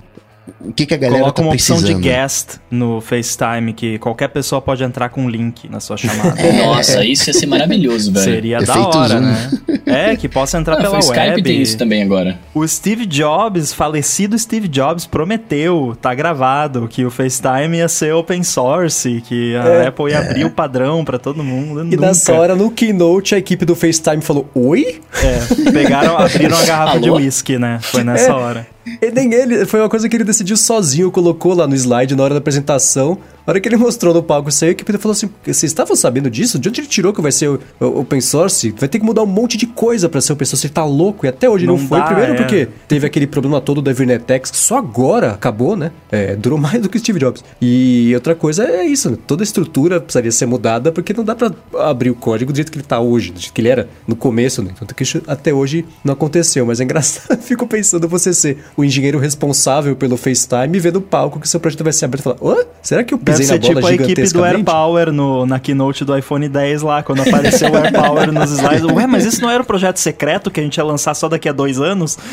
o 0.61 0.73
que, 0.73 0.87
que 0.87 0.95
a 0.95 0.97
galera 0.97 1.21
Coloca 1.21 1.37
tá 1.41 1.43
uma 1.43 1.53
opção 1.55 1.83
de 1.83 1.95
guest 1.95 2.57
no 2.71 3.01
FaceTime, 3.01 3.73
que 3.73 3.99
qualquer 3.99 4.29
pessoa 4.29 4.61
pode 4.61 4.83
entrar 4.83 5.09
com 5.09 5.25
um 5.25 5.29
link 5.29 5.69
na 5.69 5.81
sua 5.81 5.97
chamada. 5.97 6.35
Nossa, 6.65 7.05
isso 7.05 7.29
ia 7.31 7.35
ser 7.35 7.47
maravilhoso, 7.47 8.13
velho. 8.13 8.25
Seria 8.25 8.59
da 8.61 8.73
Efeito 8.75 8.99
hora, 8.99 9.09
Zoom. 9.09 9.21
né? 9.21 9.51
É, 9.87 10.17
que 10.17 10.29
possa 10.29 10.59
entrar 10.59 10.75
Ah, 10.75 10.81
pela 10.83 10.97
o 10.97 11.01
Skype 11.01 11.19
web. 11.19 11.43
tem 11.43 11.63
isso 11.63 11.77
também 11.79 12.03
agora. 12.03 12.39
O 12.55 12.67
Steve 12.67 13.07
Jobs, 13.07 13.73
falecido 13.73 14.39
Steve 14.39 14.69
Jobs, 14.69 15.07
prometeu, 15.07 15.97
tá 16.01 16.15
gravado, 16.15 16.87
que 16.89 17.05
o 17.05 17.11
FaceTime 17.11 17.79
ia 17.79 17.89
ser 17.89 18.13
open 18.15 18.43
source, 18.43 19.23
que 19.27 19.57
a 19.57 19.65
É. 19.65 19.87
Apple 19.89 20.11
ia 20.11 20.19
abrir 20.21 20.45
o 20.45 20.51
padrão 20.51 21.05
pra 21.05 21.19
todo 21.19 21.43
mundo. 21.43 21.87
E 21.93 21.97
nessa 21.97 22.33
hora, 22.35 22.55
no 22.55 22.71
keynote, 22.71 23.35
a 23.35 23.39
equipe 23.39 23.65
do 23.65 23.75
FaceTime 23.75 24.21
falou: 24.23 24.49
Oi? 24.55 25.01
É, 25.23 25.71
pegaram, 25.73 26.17
abriram 26.19 26.57
a 26.59 26.65
garrafa 26.67 27.01
de 27.01 27.09
Alô? 27.09 27.19
uísque, 27.19 27.59
né? 27.59 27.79
Foi 27.83 28.05
nessa 28.05 28.31
É. 28.31 28.33
hora. 28.33 28.67
E 29.01 29.11
nem 29.11 29.33
ele, 29.33 29.65
foi 29.67 29.81
uma 29.81 29.89
coisa 29.89 30.09
que 30.09 30.17
ele 30.17 30.25
decidiu 30.25 30.57
sozinho, 30.57 31.11
colocou 31.11 31.55
lá 31.55 31.67
no 31.67 31.75
slide 31.75 32.15
na 32.15 32.23
hora 32.23 32.35
da 32.35 32.39
apresentação. 32.39 33.19
Na 33.47 33.53
hora 33.53 33.61
que 33.61 33.69
ele 33.69 33.79
mostrou 33.79 34.13
no 34.13 34.23
palco 34.23 34.51
isso 34.51 34.63
aí, 34.65 34.69
a 34.69 34.73
equipe 34.73 34.99
falou 34.99 35.13
assim: 35.13 35.31
Vocês 35.43 35.65
estavam 35.65 35.97
sabendo 35.97 36.29
disso? 36.31 36.59
De 36.59 36.69
onde 36.69 36.83
ele 36.83 36.87
tirou 36.87 37.15
que 37.15 37.23
vai 37.23 37.33
ser 37.33 37.49
o, 37.49 37.59
o 37.81 38.01
open 38.01 38.21
source? 38.21 38.75
Vai 38.79 38.89
ter 38.91 38.99
que 38.99 39.05
mudar 39.07 39.23
um 39.23 39.27
monte 39.27 39.57
de 39.57 39.67
coisa 39.67 40.07
pra 40.07 40.21
ser 40.21 40.35
open 40.35 40.45
source. 40.45 40.67
Ele 40.67 40.75
tá 40.75 40.85
louco 40.85 41.25
e 41.25 41.29
até 41.31 41.49
hoje 41.49 41.67
não, 41.67 41.79
Não 41.79 41.89
foi. 41.89 41.99
dá, 41.99 42.05
Primeiro 42.07 42.35
é. 42.35 42.37
porque 42.37 42.69
teve 42.87 43.07
aquele 43.07 43.27
problema 43.27 43.59
todo 43.61 43.81
da 43.81 43.91
Evernetex, 43.91 44.51
que 44.51 44.57
só 44.59 44.77
agora 44.77 45.31
acabou, 45.31 45.77
né? 45.77 45.91
É, 46.13 46.37
durou 46.37 46.59
mais 46.61 46.83
do 46.83 46.91
que 46.91 46.99
o 46.99 47.01
Steve 47.01 47.19
Jobs. 47.19 47.43
E 47.59 48.13
outra 48.15 48.35
coisa 48.35 48.65
é 48.65 48.85
isso: 48.85 49.11
né? 49.11 49.17
toda 49.27 49.43
a 49.43 49.45
estrutura 49.45 49.99
precisaria 49.99 50.31
ser 50.31 50.45
mudada 50.45 50.93
porque 50.93 51.15
não 51.15 51.25
dá 51.25 51.35
pra 51.35 51.51
abrir 51.79 52.11
o 52.11 52.15
código 52.15 52.53
do 52.53 52.57
jeito 52.57 52.71
que 52.71 52.77
ele 52.77 52.85
tá 52.87 53.01
hoje, 53.01 53.33
do 53.33 53.41
jeito 53.41 53.55
que 53.55 53.61
ele 53.63 53.69
era 53.69 53.89
no 54.07 54.15
começo, 54.15 54.63
né? 54.63 54.73
Tanto 54.79 54.95
que 54.95 55.03
isso 55.03 55.23
até 55.27 55.55
hoje 55.55 55.87
não 56.05 56.13
aconteceu. 56.13 56.67
Mas 56.67 56.81
é 56.81 56.85
engraçado, 56.85 57.41
fico 57.41 57.67
pensando 57.67 58.07
você 58.07 58.35
ser 58.35 58.59
o 58.79 58.85
engenheiro 58.85 59.19
responsável 59.19 59.97
pelo 59.97 60.17
FaceTime 60.17 60.79
ver 60.79 60.93
no 60.93 61.01
palco 61.01 61.41
que 61.41 61.49
seu 61.49 61.59
projeto 61.59 61.83
vai 61.83 61.93
ser 61.93 62.05
aberto 62.05 62.21
e 62.21 62.23
falar: 62.23 62.37
Hã? 62.41 62.65
Será 62.81 63.03
que 63.03 63.13
eu 63.13 63.19
Deve 63.19 63.39
pisei 63.39 63.47
ser 63.47 63.53
na 63.55 63.59
bola 63.59 63.75
tipo 63.75 64.03
a 64.03 64.07
equipe 64.07 64.33
do? 64.33 64.45
AirPower 64.45 65.11
no, 65.11 65.45
na 65.45 65.59
keynote 65.59 66.05
do 66.05 66.17
iPhone 66.17 66.49
10 66.49 66.83
lá, 66.83 67.03
quando 67.03 67.23
apareceu 67.23 67.73
o 67.73 67.77
AirPower 67.77 68.31
nos 68.31 68.53
slides. 68.53 68.85
Ué, 68.85 69.05
mas 69.09 69.25
isso 69.25 69.43
não 69.43 69.51
era 69.51 69.61
um 69.61 69.67
projeto 69.67 69.97
secreto 69.97 70.49
que 70.49 70.61
a 70.61 70.63
gente 70.63 70.77
ia 70.77 70.85
lançar 70.85 71.13
só 71.15 71.29
daqui 71.29 71.49
a 71.49 71.53
dois 71.53 71.81
anos? 71.81 72.17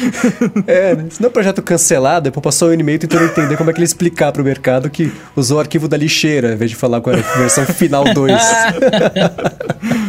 É, 0.68 0.96
né? 0.96 1.06
Se 1.10 1.22
não 1.22 1.28
é 1.28 1.30
um 1.30 1.34
projeto 1.34 1.62
cancelado, 1.62 2.28
é 2.28 2.32
pra 2.32 2.42
passar 2.42 2.68
o 2.68 2.74
e-mail 2.74 2.98
tentando 2.98 3.26
entender 3.26 3.58
como 3.58 3.70
é 3.70 3.74
que 3.74 3.80
ele 3.80 3.86
explicar 3.86 4.32
pro 4.32 4.44
mercado 4.44 4.90
que 4.90 5.12
usou 5.36 5.58
o 5.58 5.60
arquivo 5.60 5.88
da 5.88 5.98
lixeira, 5.98 6.54
em 6.54 6.56
vez 6.56 6.72
de 6.72 6.78
falar 6.78 7.02
com 7.02 7.10
a 7.10 7.14
versão 7.14 7.66
final 7.66 8.04
2. 8.14 8.34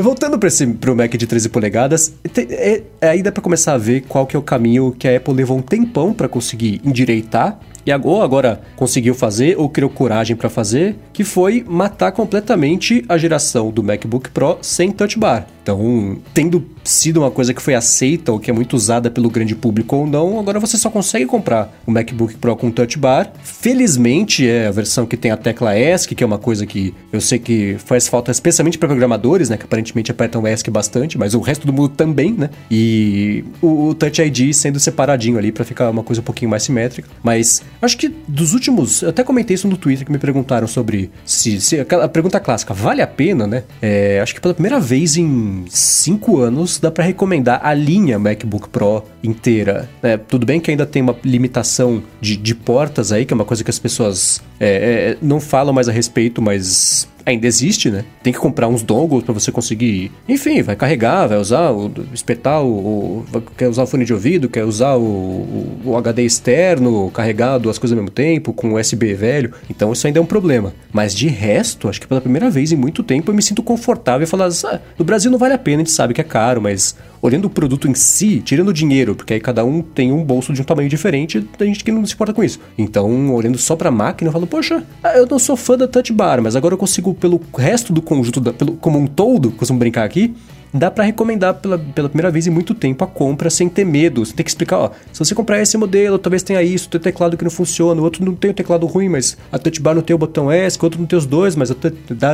Voltando 0.00 0.38
para 0.38 0.48
pro 0.72 0.96
Mac 0.96 1.10
de 1.14 1.26
13 1.26 1.48
polegadas, 1.48 2.12
te- 2.32 2.46
é, 2.50 2.82
aí 3.02 3.22
dá 3.22 3.30
para 3.30 3.42
começar 3.42 3.74
a 3.74 3.78
ver 3.78 4.02
qual 4.08 4.26
que 4.26 4.34
é 4.34 4.38
o 4.38 4.42
caminho 4.42 4.92
que 4.98 5.06
a 5.06 5.16
Apple 5.16 5.34
levou 5.34 5.58
um 5.58 5.62
tempão 5.62 6.12
para 6.14 6.28
conseguir 6.28 6.80
endireitar 6.84 7.58
e 7.84 7.92
ag- 7.92 8.06
ou 8.06 8.22
agora 8.22 8.60
conseguiu 8.76 9.14
fazer 9.14 9.58
ou 9.58 9.68
criou 9.68 9.90
coragem 9.90 10.36
para 10.36 10.48
fazer, 10.48 10.96
que 11.12 11.24
foi 11.24 11.64
matar 11.66 12.12
completamente 12.12 13.04
a 13.08 13.16
geração 13.18 13.70
do 13.70 13.82
MacBook 13.82 14.30
Pro 14.30 14.58
sem 14.62 14.90
Touch 14.90 15.18
Bar. 15.18 15.46
Então, 15.62 16.16
tendo 16.32 16.66
sido 16.82 17.18
uma 17.20 17.30
coisa 17.30 17.52
que 17.52 17.60
foi 17.60 17.74
aceita 17.74 18.32
ou 18.32 18.40
que 18.40 18.50
é 18.50 18.52
muito 18.52 18.74
usada 18.74 19.10
pelo 19.10 19.28
grande 19.28 19.54
público 19.54 19.94
ou 19.94 20.06
não, 20.06 20.38
agora 20.38 20.58
você 20.58 20.76
só 20.78 20.88
consegue 20.90 21.26
comprar 21.26 21.72
o 21.86 21.90
MacBook 21.90 22.36
Pro 22.36 22.56
com 22.56 22.70
Touch 22.70 22.98
Bar. 22.98 23.30
Felizmente 23.42 24.48
é 24.48 24.66
a 24.66 24.70
versão 24.70 25.06
que 25.06 25.16
tem 25.16 25.30
a 25.30 25.36
tecla 25.36 25.78
ESC, 25.78 26.14
que 26.14 26.24
é 26.24 26.26
uma 26.26 26.38
coisa 26.38 26.66
que 26.66 26.94
eu 27.12 27.20
sei 27.20 27.38
que 27.38 27.76
faz 27.84 28.08
falta 28.08 28.30
especialmente 28.30 28.78
para 28.78 28.88
programadores, 28.88 29.50
né, 29.50 29.56
que 29.56 29.64
aparentemente 29.64 30.10
apertam 30.10 30.46
ESC 30.46 30.70
bastante, 30.70 31.18
mas 31.18 31.34
o 31.34 31.40
resto 31.40 31.66
do 31.66 31.72
mundo 31.72 31.90
também, 31.90 32.32
né? 32.32 32.50
E 32.70 33.44
o 33.62 33.94
Touch 33.94 34.20
ID 34.20 34.52
sendo 34.54 34.80
separadinho 34.80 35.38
ali 35.38 35.52
para 35.52 35.64
ficar 35.64 35.90
uma 35.90 36.02
coisa 36.02 36.20
um 36.20 36.24
pouquinho 36.24 36.50
mais 36.50 36.62
simétrica. 36.62 37.08
Mas 37.22 37.62
acho 37.80 37.96
que 37.96 38.08
dos 38.28 38.54
últimos, 38.54 39.02
eu 39.02 39.10
até 39.10 39.22
comentei 39.22 39.54
isso 39.54 39.68
no 39.68 39.76
Twitter 39.76 40.04
que 40.04 40.12
me 40.12 40.18
perguntaram 40.18 40.66
sobre 40.66 41.10
se, 41.24 41.60
se 41.60 41.80
aquela 41.80 42.08
pergunta 42.08 42.38
clássica, 42.40 42.74
vale 42.74 43.02
a 43.02 43.06
pena, 43.06 43.46
né? 43.46 43.64
É, 43.80 44.20
acho 44.20 44.34
que 44.34 44.40
pela 44.40 44.54
primeira 44.54 44.78
vez 44.78 45.16
em 45.16 45.64
cinco 45.68 46.40
anos 46.40 46.78
dá 46.78 46.90
para 46.90 47.04
recomendar 47.04 47.60
a 47.62 47.72
linha 47.74 48.18
MacBook 48.18 48.68
Pro 48.68 49.04
inteira. 49.22 49.88
né? 50.02 50.16
tudo 50.16 50.46
bem 50.46 50.60
que 50.60 50.70
ainda 50.70 50.86
tem 50.86 51.02
uma 51.02 51.16
limitação 51.24 52.02
de, 52.20 52.36
de 52.36 52.54
portas 52.54 53.12
aí, 53.12 53.24
que 53.24 53.32
é 53.32 53.36
uma 53.36 53.44
coisa 53.44 53.64
que 53.64 53.70
as 53.70 53.78
pessoas 53.78 54.40
é, 54.60 55.12
é, 55.12 55.16
não 55.22 55.40
falam 55.40 55.72
mais 55.72 55.88
a 55.88 55.92
respeito, 55.92 56.42
mas 56.42 57.08
ainda 57.24 57.46
existe, 57.46 57.90
né? 57.90 58.04
Tem 58.22 58.32
que 58.32 58.38
comprar 58.38 58.66
uns 58.66 58.82
dongles 58.82 59.22
para 59.24 59.32
você 59.34 59.52
conseguir. 59.52 60.10
Enfim, 60.28 60.62
vai 60.62 60.74
carregar, 60.74 61.26
vai 61.28 61.38
usar, 61.38 61.70
o, 61.70 61.92
espetar 62.12 62.62
o, 62.62 63.24
o- 63.32 63.40
Quer 63.56 63.68
usar 63.68 63.82
o 63.82 63.86
fone 63.86 64.04
de 64.04 64.12
ouvido, 64.12 64.48
quer 64.48 64.64
usar 64.64 64.94
o, 64.96 65.00
o, 65.02 65.80
o 65.84 65.96
HD 65.96 66.22
externo, 66.24 67.10
carregar 67.12 67.58
duas 67.58 67.78
coisas 67.78 67.96
ao 67.96 68.02
mesmo 68.02 68.10
tempo, 68.14 68.52
com 68.52 68.74
USB 68.74 69.14
velho. 69.14 69.52
Então 69.68 69.92
isso 69.92 70.06
ainda 70.06 70.18
é 70.18 70.22
um 70.22 70.26
problema. 70.26 70.72
Mas 70.92 71.14
de 71.14 71.28
resto, 71.28 71.88
acho 71.88 72.00
que 72.00 72.06
pela 72.06 72.20
primeira 72.20 72.50
vez 72.50 72.72
em 72.72 72.76
muito 72.76 73.02
tempo 73.02 73.30
eu 73.30 73.34
me 73.34 73.42
sinto 73.42 73.62
confortável 73.62 74.24
e 74.24 74.26
falar: 74.26 74.48
ah, 74.64 74.80
no 74.98 75.04
Brasil 75.04 75.30
não 75.30 75.38
vale 75.38 75.54
a 75.54 75.58
pena, 75.58 75.76
a 75.76 75.84
gente 75.84 75.92
sabe 75.92 76.14
que 76.14 76.20
é 76.20 76.24
caro, 76.24 76.60
mas 76.60 76.96
olhando 77.22 77.46
o 77.46 77.50
produto 77.50 77.88
em 77.88 77.94
si, 77.94 78.40
tirando 78.40 78.68
o 78.68 78.72
dinheiro, 78.72 79.14
porque 79.14 79.34
aí 79.34 79.40
cada 79.40 79.64
um 79.64 79.82
tem 79.82 80.12
um 80.12 80.24
bolso 80.24 80.52
de 80.52 80.60
um 80.60 80.64
tamanho 80.64 80.88
diferente, 80.88 81.40
tem 81.58 81.68
gente 81.68 81.84
que 81.84 81.92
não 81.92 82.04
se 82.06 82.14
importa 82.14 82.32
com 82.32 82.42
isso. 82.42 82.58
Então, 82.78 83.34
olhando 83.34 83.58
só 83.58 83.76
pra 83.76 83.90
máquina, 83.90 84.28
eu 84.28 84.32
falo, 84.32 84.46
poxa, 84.46 84.84
ah, 85.02 85.16
eu 85.16 85.26
não 85.26 85.38
sou 85.38 85.56
fã 85.56 85.76
da 85.76 85.86
Touch 85.86 86.12
Bar, 86.12 86.42
mas 86.42 86.56
agora 86.56 86.74
eu 86.74 86.78
consigo, 86.78 87.12
pelo 87.14 87.40
resto 87.56 87.92
do 87.92 88.00
conjunto, 88.00 88.40
da, 88.40 88.52
pelo, 88.52 88.72
como 88.72 88.98
um 88.98 89.06
todo, 89.06 89.50
costumo 89.50 89.78
brincar 89.78 90.04
aqui, 90.04 90.34
dá 90.72 90.90
pra 90.90 91.04
recomendar 91.04 91.54
pela, 91.54 91.78
pela 91.78 92.08
primeira 92.08 92.30
vez 92.30 92.46
em 92.46 92.50
muito 92.50 92.74
tempo 92.74 93.04
a 93.04 93.06
compra 93.06 93.50
sem 93.50 93.68
ter 93.68 93.84
medo. 93.84 94.24
Você 94.24 94.32
tem 94.32 94.44
que 94.44 94.50
explicar, 94.50 94.78
ó, 94.78 94.90
se 95.12 95.18
você 95.18 95.34
comprar 95.34 95.60
esse 95.60 95.76
modelo, 95.76 96.18
talvez 96.18 96.42
tenha 96.42 96.62
isso, 96.62 96.88
tem 96.88 97.00
teclado 97.00 97.36
que 97.36 97.44
não 97.44 97.50
funciona, 97.50 98.00
o 98.00 98.04
outro 98.04 98.24
não 98.24 98.34
tem 98.34 98.50
o 98.50 98.54
teclado 98.54 98.86
ruim, 98.86 99.08
mas 99.08 99.36
a 99.50 99.58
touch 99.58 99.80
bar 99.80 99.94
não 99.94 100.02
tem 100.02 100.14
o 100.14 100.18
botão 100.18 100.50
S, 100.50 100.78
o 100.80 100.84
outro 100.84 101.00
não 101.00 101.06
tem 101.06 101.18
os 101.18 101.26
dois, 101.26 101.56
mas 101.56 101.70
a 101.70 101.74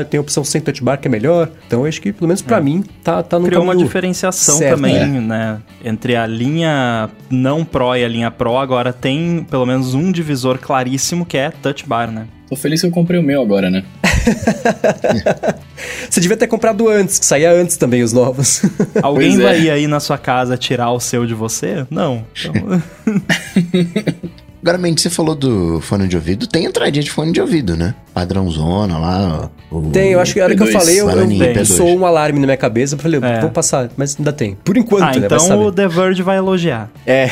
tem 0.04 0.18
a 0.18 0.20
opção 0.20 0.44
sem 0.44 0.60
touch 0.60 0.82
bar 0.82 0.98
que 0.98 1.08
é 1.08 1.10
melhor. 1.10 1.50
Então 1.66 1.80
eu 1.80 1.86
acho 1.86 2.00
que, 2.00 2.12
pelo 2.12 2.28
menos 2.28 2.42
pra 2.42 2.60
mim, 2.60 2.84
tá, 3.02 3.22
tá 3.22 3.38
no 3.38 3.46
Criou 3.46 3.62
uma 3.62 3.76
diferenciação 3.76 4.58
certo, 4.58 4.76
também, 4.76 4.96
é. 4.96 5.06
né? 5.06 5.60
Entre 5.84 6.16
a 6.16 6.26
linha 6.26 7.10
não 7.30 7.64
Pro 7.64 7.94
e 7.96 8.04
a 8.04 8.08
linha 8.08 8.30
Pro, 8.30 8.56
agora 8.56 8.92
tem 8.92 9.46
pelo 9.50 9.66
menos 9.66 9.94
um 9.94 10.10
divisor 10.12 10.58
claríssimo 10.58 11.24
que 11.24 11.36
é 11.36 11.50
Touch 11.50 11.86
Bar, 11.86 12.10
né? 12.10 12.26
Tô 12.48 12.54
feliz 12.54 12.80
que 12.80 12.86
eu 12.86 12.90
comprei 12.92 13.18
o 13.18 13.22
meu 13.22 13.42
agora, 13.42 13.70
né? 13.70 13.84
Você 16.08 16.20
devia 16.20 16.36
ter 16.36 16.46
comprado 16.46 16.88
antes, 16.88 17.18
que 17.18 17.26
saía 17.26 17.52
antes 17.52 17.76
também 17.76 18.02
os 18.02 18.12
novos. 18.12 18.62
Alguém 19.02 19.32
Pois 19.32 19.40
é. 19.40 19.42
vai 19.42 19.70
aí 19.70 19.86
na 19.86 20.00
sua 20.00 20.16
casa 20.16 20.56
tirar 20.56 20.90
o 20.92 21.00
seu 21.00 21.26
de 21.26 21.34
você? 21.34 21.86
Não. 21.90 22.24
Então, 22.38 22.82
Agora, 24.66 24.78
Mendes, 24.78 25.04
você 25.04 25.10
falou 25.10 25.36
do 25.36 25.80
fone 25.80 26.08
de 26.08 26.16
ouvido. 26.16 26.44
Tem 26.44 26.64
entradinha 26.64 27.00
de 27.00 27.08
fone 27.08 27.30
de 27.30 27.40
ouvido, 27.40 27.76
né? 27.76 27.94
Padrão 28.12 28.50
zona 28.50 28.98
lá. 28.98 29.48
O, 29.70 29.90
tem, 29.90 30.10
eu 30.10 30.18
acho 30.18 30.34
que 30.34 30.40
a 30.40 30.44
hora 30.44 30.56
que 30.56 30.62
eu 30.64 30.72
falei, 30.72 31.00
eu, 31.00 31.08
eu 31.08 31.64
sou 31.64 31.96
um 31.96 32.04
alarme 32.04 32.40
na 32.40 32.46
minha 32.46 32.56
cabeça. 32.56 32.96
Eu 32.96 32.98
falei, 32.98 33.20
é. 33.22 33.40
vou 33.40 33.50
passar, 33.50 33.88
mas 33.96 34.16
ainda 34.18 34.32
tem. 34.32 34.56
Por 34.64 34.76
enquanto, 34.76 35.04
ah, 35.04 35.20
né? 35.20 35.26
Então 35.26 35.66
o 35.66 35.70
The 35.70 35.86
Verge 35.86 36.20
vai 36.20 36.38
elogiar. 36.38 36.90
É. 37.06 37.28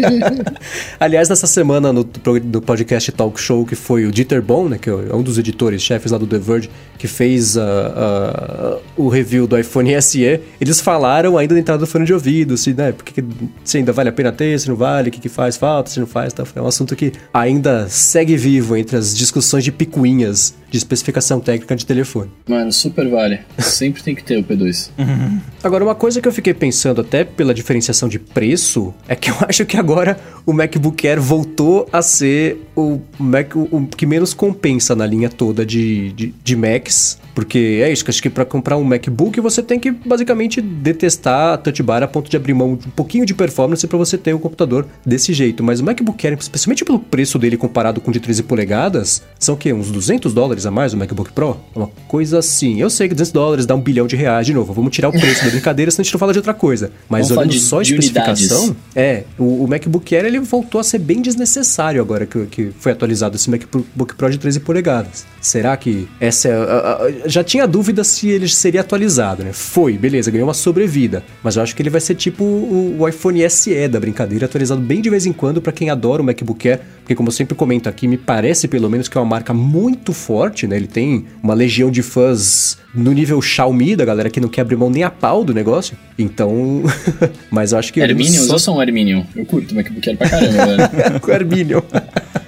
Aliás, 1.00 1.30
nessa 1.30 1.46
semana 1.46 1.94
no, 1.94 2.06
no 2.44 2.60
podcast 2.60 3.10
Talk 3.12 3.40
Show, 3.40 3.64
que 3.64 3.74
foi 3.74 4.04
o 4.04 4.12
Dieter 4.12 4.42
Bohn, 4.42 4.68
né? 4.68 4.76
Que 4.76 4.90
é 4.90 5.14
um 5.14 5.22
dos 5.22 5.38
editores, 5.38 5.80
chefes 5.80 6.12
lá 6.12 6.18
do 6.18 6.26
The 6.26 6.38
Verge, 6.38 6.68
que 6.98 7.06
fez 7.06 7.56
uh, 7.56 7.60
uh, 7.60 8.80
o 8.96 9.08
review 9.08 9.46
do 9.46 9.56
iPhone 9.56 9.90
SE, 10.02 10.40
eles 10.60 10.80
falaram 10.80 11.38
ainda 11.38 11.54
da 11.54 11.60
entrada 11.60 11.78
do 11.78 11.86
fone 11.86 12.04
de 12.04 12.12
ouvido, 12.12 12.56
se, 12.56 12.74
né? 12.74 12.92
Porque 12.92 13.24
se 13.64 13.78
ainda 13.78 13.92
vale 13.92 14.08
a 14.08 14.12
pena 14.12 14.32
ter, 14.32 14.58
se 14.58 14.68
não 14.68 14.74
vale, 14.74 15.08
o 15.08 15.12
que, 15.12 15.20
que 15.20 15.28
faz 15.28 15.56
falta, 15.56 15.90
se 15.90 16.00
não 16.00 16.06
faz, 16.06 16.32
tá? 16.32 16.44
É 16.54 16.60
um 16.60 16.66
assunto 16.66 16.96
que 16.96 17.12
ainda 17.32 17.88
segue 17.88 18.36
vivo 18.36 18.76
entre 18.76 18.96
as 18.96 19.16
discussões 19.16 19.62
de 19.62 19.70
picuinhas 19.70 20.54
de 20.70 20.76
especificação 20.76 21.40
técnica 21.40 21.74
de 21.74 21.86
telefone. 21.86 22.30
Mano, 22.48 22.72
super 22.72 23.08
vale. 23.08 23.40
Sempre 23.58 24.02
tem 24.02 24.14
que 24.14 24.22
ter 24.22 24.38
o 24.38 24.44
P2. 24.44 24.90
Uhum. 24.98 25.40
Agora, 25.62 25.84
uma 25.84 25.94
coisa 25.94 26.20
que 26.20 26.28
eu 26.28 26.32
fiquei 26.32 26.54
pensando, 26.54 27.00
até 27.00 27.24
pela 27.24 27.54
diferenciação 27.54 28.08
de 28.08 28.18
preço, 28.18 28.94
é 29.08 29.16
que 29.16 29.30
eu 29.30 29.36
acho 29.48 29.64
que 29.64 29.76
agora 29.76 30.18
o 30.46 30.52
MacBook 30.52 31.06
Air 31.06 31.20
voltou 31.20 31.88
a 31.92 32.02
ser 32.02 32.68
o 32.76 33.00
Mac 33.18 33.54
o, 33.56 33.68
o 33.70 33.86
que 33.86 34.06
menos 34.06 34.32
compensa 34.32 34.94
na 34.94 35.06
linha 35.06 35.28
toda 35.28 35.64
de, 35.64 36.12
de, 36.12 36.34
de 36.42 36.56
Macs 36.56 37.18
porque 37.38 37.80
é 37.84 37.92
isso, 37.92 38.04
acho 38.08 38.20
que 38.20 38.28
para 38.28 38.44
comprar 38.44 38.76
um 38.76 38.82
MacBook 38.82 39.40
você 39.40 39.62
tem 39.62 39.78
que 39.78 39.92
basicamente 39.92 40.60
detestar 40.60 41.54
a 41.54 41.56
touch 41.56 41.80
bar 41.84 42.02
a 42.02 42.08
ponto 42.08 42.28
de 42.28 42.36
abrir 42.36 42.52
mão 42.52 42.74
de 42.74 42.88
um 42.88 42.90
pouquinho 42.90 43.24
de 43.24 43.32
performance 43.32 43.86
para 43.86 43.96
você 43.96 44.18
ter 44.18 44.34
um 44.34 44.40
computador 44.40 44.84
desse 45.06 45.32
jeito. 45.32 45.62
Mas 45.62 45.78
o 45.78 45.84
MacBook 45.84 46.26
Air, 46.26 46.36
especialmente 46.36 46.84
pelo 46.84 46.98
preço 46.98 47.38
dele 47.38 47.56
comparado 47.56 48.00
com 48.00 48.10
o 48.10 48.12
de 48.12 48.18
13 48.18 48.42
polegadas, 48.42 49.22
são 49.38 49.54
o 49.54 49.56
quê? 49.56 49.72
Uns 49.72 49.88
200 49.88 50.34
dólares 50.34 50.66
a 50.66 50.72
mais 50.72 50.92
o 50.92 50.96
MacBook 50.96 51.30
Pro? 51.30 51.56
Uma 51.76 51.86
coisa 52.08 52.40
assim. 52.40 52.80
Eu 52.80 52.90
sei 52.90 53.06
que 53.06 53.14
200 53.14 53.30
dólares 53.30 53.66
dá 53.66 53.76
um 53.76 53.80
bilhão 53.80 54.08
de 54.08 54.16
reais 54.16 54.44
de 54.44 54.52
novo. 54.52 54.72
Vamos 54.72 54.90
tirar 54.90 55.08
o 55.08 55.12
preço 55.12 55.44
da 55.44 55.50
brincadeira, 55.52 55.92
senão 55.92 56.02
a 56.02 56.04
gente 56.06 56.14
não 56.14 56.18
fala 56.18 56.32
de 56.32 56.40
outra 56.40 56.54
coisa. 56.54 56.90
Mas 57.08 57.28
Vamos 57.28 57.38
olhando 57.38 57.52
de, 57.52 57.60
só 57.60 57.78
a 57.78 57.82
especificação, 57.82 58.74
é, 58.96 59.22
o, 59.38 59.62
o, 59.62 59.68
MacBook 59.68 60.12
Air 60.12 60.24
ele 60.24 60.40
voltou 60.40 60.80
a 60.80 60.82
ser 60.82 60.98
bem 60.98 61.22
desnecessário 61.22 62.02
agora 62.02 62.26
que, 62.26 62.46
que 62.46 62.72
foi 62.80 62.90
atualizado 62.90 63.36
esse 63.36 63.48
MacBook 63.48 64.16
Pro 64.16 64.28
de 64.28 64.38
13 64.38 64.58
polegadas. 64.58 65.24
Será 65.40 65.76
que 65.76 66.08
essa 66.18 66.48
é 66.48 66.52
a, 66.52 67.26
a, 67.26 67.27
já 67.28 67.44
tinha 67.44 67.66
dúvida 67.66 68.02
se 68.02 68.28
ele 68.28 68.48
seria 68.48 68.80
atualizado, 68.80 69.44
né? 69.44 69.52
Foi, 69.52 69.98
beleza, 69.98 70.30
ganhou 70.30 70.48
uma 70.48 70.54
sobrevida. 70.54 71.22
Mas 71.42 71.56
eu 71.56 71.62
acho 71.62 71.76
que 71.76 71.82
ele 71.82 71.90
vai 71.90 72.00
ser 72.00 72.14
tipo 72.14 72.42
o, 72.42 72.96
o 73.00 73.08
iPhone 73.08 73.48
SE 73.50 73.88
da 73.88 74.00
brincadeira, 74.00 74.46
atualizado 74.46 74.80
bem 74.80 75.00
de 75.00 75.10
vez 75.10 75.26
em 75.26 75.32
quando 75.32 75.60
para 75.60 75.72
quem 75.72 75.90
adora 75.90 76.22
o 76.22 76.24
MacBook 76.24 76.68
Air, 76.68 76.80
porque 77.00 77.14
como 77.14 77.28
eu 77.28 77.32
sempre 77.32 77.54
comento 77.54 77.88
aqui, 77.88 78.08
me 78.08 78.16
parece 78.16 78.66
pelo 78.66 78.88
menos 78.88 79.08
que 79.08 79.16
é 79.16 79.20
uma 79.20 79.26
marca 79.26 79.52
muito 79.52 80.12
forte, 80.12 80.66
né? 80.66 80.76
Ele 80.76 80.86
tem 80.86 81.26
uma 81.42 81.54
legião 81.54 81.90
de 81.90 82.02
fãs 82.02 82.78
no 82.94 83.12
nível 83.12 83.40
Xiaomi, 83.40 83.94
da 83.94 84.04
galera 84.04 84.30
que 84.30 84.40
não 84.40 84.48
quer 84.48 84.62
abrir 84.62 84.76
mão 84.76 84.90
nem 84.90 85.02
a 85.02 85.10
pau 85.10 85.44
do 85.44 85.52
negócio. 85.52 85.96
Então, 86.18 86.82
mas 87.50 87.72
eu 87.72 87.78
acho 87.78 87.92
que... 87.92 88.00
Herminium, 88.00 88.44
só... 88.44 88.58
são 88.58 88.80
Herminium. 88.80 89.24
Eu 89.36 89.44
curto 89.44 89.72
o 89.72 89.74
MacBook 89.74 90.08
Air 90.08 90.18
pra 90.18 90.28
caramba, 90.28 90.88
velho. 90.88 91.20
o 91.26 91.30
Herminium. 91.30 91.82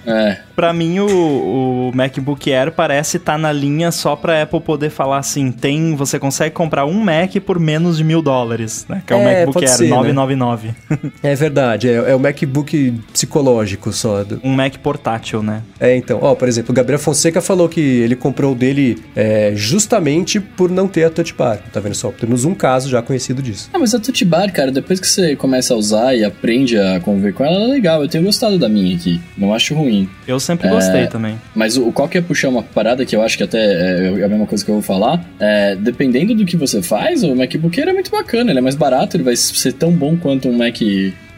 É. 0.06 0.38
Pra 0.54 0.72
mim, 0.72 0.98
o, 0.98 1.88
o 1.88 1.92
MacBook 1.94 2.52
Air 2.52 2.72
parece 2.72 3.16
estar 3.16 3.32
tá 3.32 3.38
na 3.38 3.52
linha 3.52 3.90
só 3.90 4.14
pra 4.16 4.42
Apple 4.42 4.60
poder 4.60 4.90
falar 4.90 5.18
assim: 5.18 5.50
tem, 5.50 5.94
você 5.94 6.18
consegue 6.18 6.54
comprar 6.54 6.84
um 6.84 6.92
Mac 6.92 7.34
por 7.44 7.58
menos 7.58 7.98
de 7.98 8.04
mil 8.04 8.20
dólares, 8.22 8.86
né? 8.88 9.02
Que 9.06 9.12
é, 9.12 9.16
é 9.16 9.20
o 9.20 9.24
MacBook 9.24 9.64
Air 9.64 9.76
ser, 9.76 9.88
999. 9.88 10.68
Né? 10.68 10.74
é 11.22 11.34
verdade, 11.34 11.88
é, 11.88 11.94
é, 11.94 12.14
o 12.14 12.20
MacBook 12.20 13.00
psicológico 13.12 13.92
só. 13.92 14.24
Um 14.42 14.52
Mac 14.52 14.76
portátil, 14.78 15.42
né? 15.42 15.62
É, 15.78 15.96
então. 15.96 16.18
Ó, 16.22 16.34
por 16.34 16.48
exemplo, 16.48 16.72
o 16.72 16.74
Gabriel 16.74 16.98
Fonseca 16.98 17.40
falou 17.40 17.68
que 17.68 17.80
ele 17.80 18.16
comprou 18.16 18.52
o 18.52 18.54
dele 18.54 19.02
é, 19.16 19.52
justamente 19.54 20.40
por 20.40 20.70
não 20.70 20.86
ter 20.86 21.04
a 21.04 21.10
Touch 21.10 21.34
Bar. 21.34 21.58
Tá 21.72 21.80
vendo 21.80 21.94
só? 21.94 22.10
Temos 22.10 22.44
um 22.44 22.54
caso 22.54 22.88
já 22.88 23.00
conhecido 23.00 23.42
disso. 23.42 23.70
Ah, 23.72 23.78
mas 23.78 23.94
a 23.94 24.00
Touch 24.00 24.24
Bar, 24.24 24.52
cara, 24.52 24.70
depois 24.70 25.00
que 25.00 25.06
você 25.06 25.36
começa 25.36 25.74
a 25.74 25.76
usar 25.76 26.14
e 26.14 26.24
aprende 26.24 26.78
a 26.78 27.00
conviver 27.00 27.32
com 27.32 27.44
ela, 27.44 27.56
ela 27.56 27.64
é 27.64 27.68
legal. 27.68 28.02
Eu 28.02 28.08
tenho 28.08 28.24
gostado 28.24 28.58
da 28.58 28.68
minha 28.68 28.94
aqui. 28.94 29.20
Não 29.36 29.54
acho 29.54 29.74
ruim. 29.74 29.89
Eu 30.26 30.38
sempre 30.38 30.68
é, 30.68 30.70
gostei 30.70 31.06
também. 31.06 31.40
Mas 31.54 31.76
o, 31.76 31.90
qual 31.92 32.08
que 32.08 32.18
é 32.18 32.20
puxar 32.20 32.48
uma 32.48 32.62
parada 32.62 33.04
que 33.04 33.14
eu 33.14 33.22
acho 33.22 33.36
que 33.36 33.44
até 33.44 33.58
é, 33.58 34.20
é 34.20 34.24
a 34.24 34.28
mesma 34.28 34.46
coisa 34.46 34.64
que 34.64 34.70
eu 34.70 34.76
vou 34.76 34.82
falar. 34.82 35.24
É, 35.38 35.76
dependendo 35.76 36.34
do 36.34 36.44
que 36.44 36.56
você 36.56 36.82
faz, 36.82 37.22
o 37.22 37.34
MacBook 37.34 37.78
Air 37.78 37.90
é 37.90 37.92
muito 37.92 38.10
bacana. 38.10 38.50
Ele 38.50 38.58
é 38.58 38.62
mais 38.62 38.76
barato, 38.76 39.16
ele 39.16 39.24
vai 39.24 39.36
ser 39.36 39.72
tão 39.72 39.92
bom 39.92 40.16
quanto 40.16 40.48
um 40.48 40.56
Mac 40.56 40.80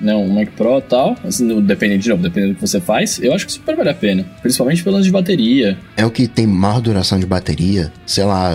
né, 0.00 0.14
um 0.14 0.28
Mac 0.28 0.48
Pro 0.56 0.78
e 0.78 0.82
tal, 0.82 1.16
assim, 1.24 1.60
dependendo 1.62 2.02
de 2.02 2.08
novo, 2.08 2.22
dependendo 2.22 2.54
do 2.54 2.56
que 2.56 2.66
você 2.66 2.80
faz, 2.80 3.20
eu 3.22 3.32
acho 3.32 3.46
que 3.46 3.52
super 3.52 3.76
vale 3.76 3.90
a 3.90 3.94
pena. 3.94 4.26
Principalmente 4.42 4.82
pelas 4.82 5.04
de 5.04 5.12
bateria. 5.12 5.78
É 5.96 6.04
o 6.04 6.10
que 6.10 6.26
tem 6.26 6.46
maior 6.46 6.80
duração 6.80 7.18
de 7.18 7.26
bateria, 7.26 7.92
sei 8.04 8.24
lá, 8.24 8.50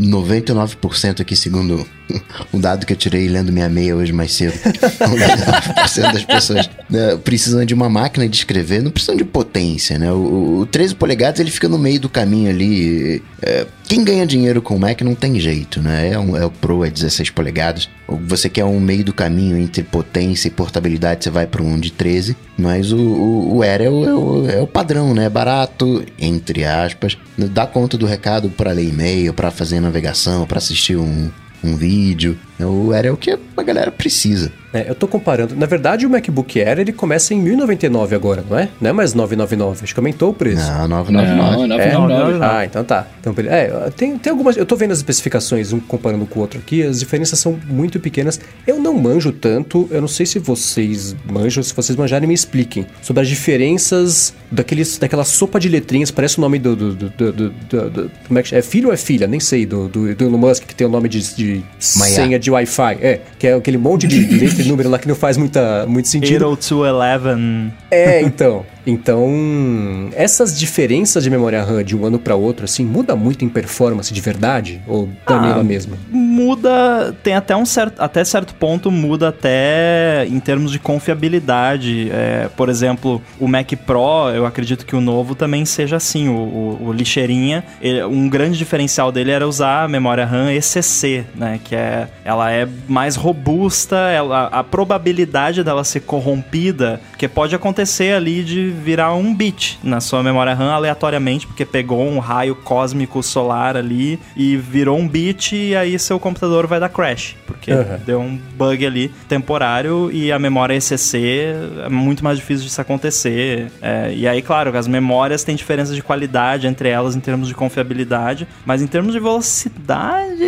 99% 0.00 1.20
aqui, 1.20 1.36
segundo 1.36 1.86
um 2.52 2.60
dado 2.60 2.86
que 2.86 2.92
eu 2.92 2.96
tirei 2.96 3.28
lendo 3.28 3.52
minha 3.52 3.68
meia 3.68 3.96
hoje 3.96 4.12
mais 4.12 4.32
cedo. 4.32 4.54
99% 4.62 6.12
das 6.12 6.24
pessoas 6.24 6.70
né, 6.88 7.16
precisam 7.22 7.64
de 7.64 7.74
uma 7.74 7.88
máquina 7.88 8.28
de 8.28 8.36
escrever, 8.36 8.82
não 8.82 8.90
precisam 8.90 9.16
de 9.16 9.24
potência, 9.24 9.98
né? 9.98 10.12
O, 10.12 10.60
o 10.60 10.66
13 10.66 10.94
polegadas 10.94 11.40
ele 11.40 11.50
fica 11.50 11.68
no 11.68 11.78
meio 11.78 12.00
do 12.00 12.08
caminho 12.08 12.50
ali. 12.50 13.22
É, 13.40 13.66
quem 13.88 14.04
ganha 14.04 14.26
dinheiro 14.26 14.62
com 14.62 14.76
o 14.76 14.80
Mac 14.80 15.00
não 15.02 15.14
tem 15.14 15.38
jeito, 15.38 15.82
né? 15.82 16.10
É, 16.12 16.18
um, 16.18 16.36
é 16.36 16.44
o 16.44 16.50
Pro, 16.50 16.84
é 16.84 16.90
16 16.90 17.30
polegadas. 17.30 17.88
Você 18.26 18.48
quer 18.48 18.64
um 18.64 18.78
meio 18.78 19.04
do 19.04 19.12
caminho 19.12 19.56
entre 19.56 19.82
potência 19.82 20.48
e 20.48 20.50
portabilidade, 20.50 21.24
você 21.24 21.30
vai 21.30 21.46
para 21.46 21.62
um 21.62 21.78
de 21.78 21.92
13. 21.92 22.36
Mas 22.56 22.92
o, 22.92 22.98
o, 22.98 23.56
o 23.56 23.62
Air 23.62 23.82
é 23.82 23.90
o, 23.90 24.04
é 24.04 24.14
o, 24.14 24.50
é 24.50 24.60
o 24.60 24.66
padrão, 24.66 25.14
né? 25.14 25.24
É 25.24 25.30
barato, 25.30 26.04
entre 26.18 26.64
aspas. 26.64 27.16
Dá 27.36 27.66
conta 27.66 27.96
do 27.96 28.06
recado 28.06 28.50
para 28.50 28.72
ler 28.72 28.88
e-mail, 28.88 29.32
para 29.32 29.50
fazer 29.50 29.80
navegação, 29.80 30.46
para 30.46 30.58
assistir 30.58 30.96
um, 30.96 31.30
um 31.62 31.76
vídeo. 31.76 32.36
O 32.64 32.92
Air 32.92 33.06
é 33.06 33.10
o 33.10 33.16
que 33.16 33.38
a 33.56 33.62
galera 33.62 33.90
precisa. 33.90 34.52
É, 34.72 34.88
eu 34.88 34.94
tô 34.94 35.06
comparando. 35.06 35.54
Na 35.54 35.66
verdade, 35.66 36.06
o 36.06 36.10
MacBook 36.10 36.60
Air 36.60 36.78
ele 36.80 36.92
começa 36.92 37.34
em 37.34 37.40
1099 37.40 38.14
agora, 38.14 38.42
não 38.48 38.58
é? 38.58 38.68
Não 38.80 38.90
é 38.90 38.92
mais 38.92 39.12
999. 39.12 39.80
Acho 39.82 39.92
que 39.92 40.00
aumentou 40.00 40.30
o 40.30 40.34
preço. 40.34 40.66
Não, 40.70 40.88
999. 40.88 41.68
Não, 41.68 41.78
é, 41.78 41.92
999. 41.92 42.44
Ah, 42.44 42.64
então 42.64 42.82
tá. 42.82 43.06
Então, 43.20 43.34
é, 43.48 43.90
tem, 43.90 44.16
tem 44.16 44.30
algumas. 44.30 44.56
Eu 44.56 44.64
tô 44.64 44.74
vendo 44.74 44.92
as 44.92 44.98
especificações, 44.98 45.72
um 45.72 45.80
comparando 45.80 46.24
com 46.24 46.38
o 46.38 46.42
outro 46.42 46.58
aqui. 46.58 46.82
As 46.82 47.00
diferenças 47.00 47.38
são 47.38 47.58
muito 47.68 48.00
pequenas. 48.00 48.40
Eu 48.66 48.80
não 48.80 48.94
manjo 48.94 49.30
tanto. 49.30 49.86
Eu 49.90 50.00
não 50.00 50.08
sei 50.08 50.24
se 50.24 50.38
vocês 50.38 51.14
manjam. 51.30 51.62
Se 51.62 51.74
vocês 51.74 51.94
manjarem, 51.94 52.26
me 52.26 52.34
expliquem 52.34 52.86
sobre 53.02 53.22
as 53.22 53.28
diferenças 53.28 54.32
daqueles, 54.50 54.96
daquela 54.96 55.24
sopa 55.24 55.60
de 55.60 55.68
letrinhas. 55.68 56.10
Parece 56.10 56.38
o 56.38 56.40
nome 56.40 56.58
do. 56.58 56.74
do, 56.74 56.94
do, 56.94 57.10
do, 57.10 57.32
do, 57.32 57.90
do 57.90 58.10
como 58.26 58.38
é 58.38 58.42
que 58.42 58.54
é? 58.54 58.62
Filho 58.62 58.88
ou 58.88 58.94
é 58.94 58.96
filha? 58.96 59.26
Nem 59.26 59.40
sei. 59.40 59.66
Do, 59.66 59.86
do, 59.88 60.14
do 60.14 60.24
Elon 60.24 60.38
Musk, 60.38 60.64
que 60.64 60.74
tem 60.74 60.86
o 60.86 60.90
nome 60.90 61.10
de, 61.10 61.34
de 61.34 61.62
senha 61.78 62.38
de 62.38 62.50
Wi-Fi. 62.52 62.98
É, 63.00 63.20
que 63.38 63.46
é 63.46 63.54
aquele 63.54 63.78
monte 63.78 64.06
de 64.06 64.18
letra 64.38 64.62
e 64.62 64.68
número 64.68 64.88
lá 64.88 64.98
que 64.98 65.08
não 65.08 65.14
faz 65.14 65.36
muita, 65.36 65.86
muito 65.86 66.08
sentido. 66.08 66.46
80211. 66.48 67.72
É, 67.90 68.22
então. 68.22 68.64
Então, 68.86 70.10
essas 70.14 70.58
diferenças 70.58 71.22
de 71.22 71.30
memória 71.30 71.62
RAM 71.62 71.84
de 71.84 71.96
um 71.96 72.04
ano 72.04 72.18
para 72.18 72.34
outro, 72.34 72.64
assim, 72.64 72.84
muda 72.84 73.14
muito 73.14 73.44
em 73.44 73.48
performance 73.48 74.12
de 74.12 74.20
verdade? 74.20 74.82
Ou 74.86 75.08
da 75.26 75.36
ah, 75.36 75.64
mesma? 75.64 75.96
Muda, 76.10 77.14
tem 77.22 77.34
até 77.34 77.54
um 77.56 77.64
certo, 77.64 78.00
até 78.00 78.24
certo 78.24 78.54
ponto 78.54 78.90
muda 78.90 79.28
até 79.28 80.26
em 80.26 80.40
termos 80.40 80.72
de 80.72 80.78
confiabilidade. 80.78 82.10
É, 82.10 82.48
por 82.56 82.68
exemplo, 82.68 83.22
o 83.38 83.46
Mac 83.46 83.72
Pro, 83.86 84.30
eu 84.34 84.44
acredito 84.44 84.84
que 84.84 84.96
o 84.96 85.00
novo 85.00 85.34
também 85.34 85.64
seja 85.64 85.96
assim, 85.96 86.28
o, 86.28 86.32
o, 86.32 86.86
o 86.88 86.92
lixeirinha. 86.92 87.64
Ele, 87.80 88.02
um 88.04 88.28
grande 88.28 88.58
diferencial 88.58 89.12
dele 89.12 89.30
era 89.30 89.46
usar 89.46 89.84
a 89.84 89.88
memória 89.88 90.24
RAM 90.24 90.52
ECC, 90.52 91.24
né? 91.34 91.60
Que 91.62 91.74
é, 91.74 92.08
ela 92.24 92.50
é 92.50 92.68
mais 92.88 93.14
robusta, 93.16 93.96
ela, 93.96 94.46
a 94.46 94.64
probabilidade 94.64 95.62
dela 95.62 95.84
ser 95.84 96.00
corrompida, 96.00 97.00
que 97.16 97.28
pode 97.28 97.54
acontecer 97.54 98.14
ali 98.14 98.42
de 98.42 98.71
virar 98.72 99.14
um 99.14 99.34
bit 99.34 99.78
na 99.82 100.00
sua 100.00 100.22
memória 100.22 100.54
RAM 100.54 100.72
aleatoriamente, 100.72 101.46
porque 101.46 101.64
pegou 101.64 102.06
um 102.06 102.18
raio 102.18 102.54
cósmico 102.54 103.22
solar 103.22 103.76
ali 103.76 104.18
e 104.36 104.56
virou 104.56 104.98
um 104.98 105.06
bit 105.06 105.54
e 105.54 105.76
aí 105.76 105.98
seu 105.98 106.18
computador 106.18 106.66
vai 106.66 106.80
dar 106.80 106.88
crash, 106.88 107.36
porque 107.46 107.72
uhum. 107.72 107.98
deu 108.04 108.20
um 108.20 108.38
bug 108.56 108.84
ali 108.84 109.08
temporário 109.28 110.10
e 110.12 110.32
a 110.32 110.38
memória 110.38 110.74
ECC 110.74 111.54
é 111.84 111.88
muito 111.88 112.24
mais 112.24 112.38
difícil 112.38 112.64
disso 112.66 112.80
acontecer. 112.80 113.70
É, 113.80 114.12
e 114.14 114.26
aí, 114.26 114.42
claro, 114.42 114.76
as 114.76 114.88
memórias 114.88 115.44
têm 115.44 115.54
diferença 115.54 115.94
de 115.94 116.02
qualidade 116.02 116.66
entre 116.66 116.88
elas 116.88 117.14
em 117.14 117.20
termos 117.20 117.48
de 117.48 117.54
confiabilidade, 117.54 118.46
mas 118.64 118.82
em 118.82 118.86
termos 118.86 119.12
de 119.12 119.20
velocidade, 119.20 120.44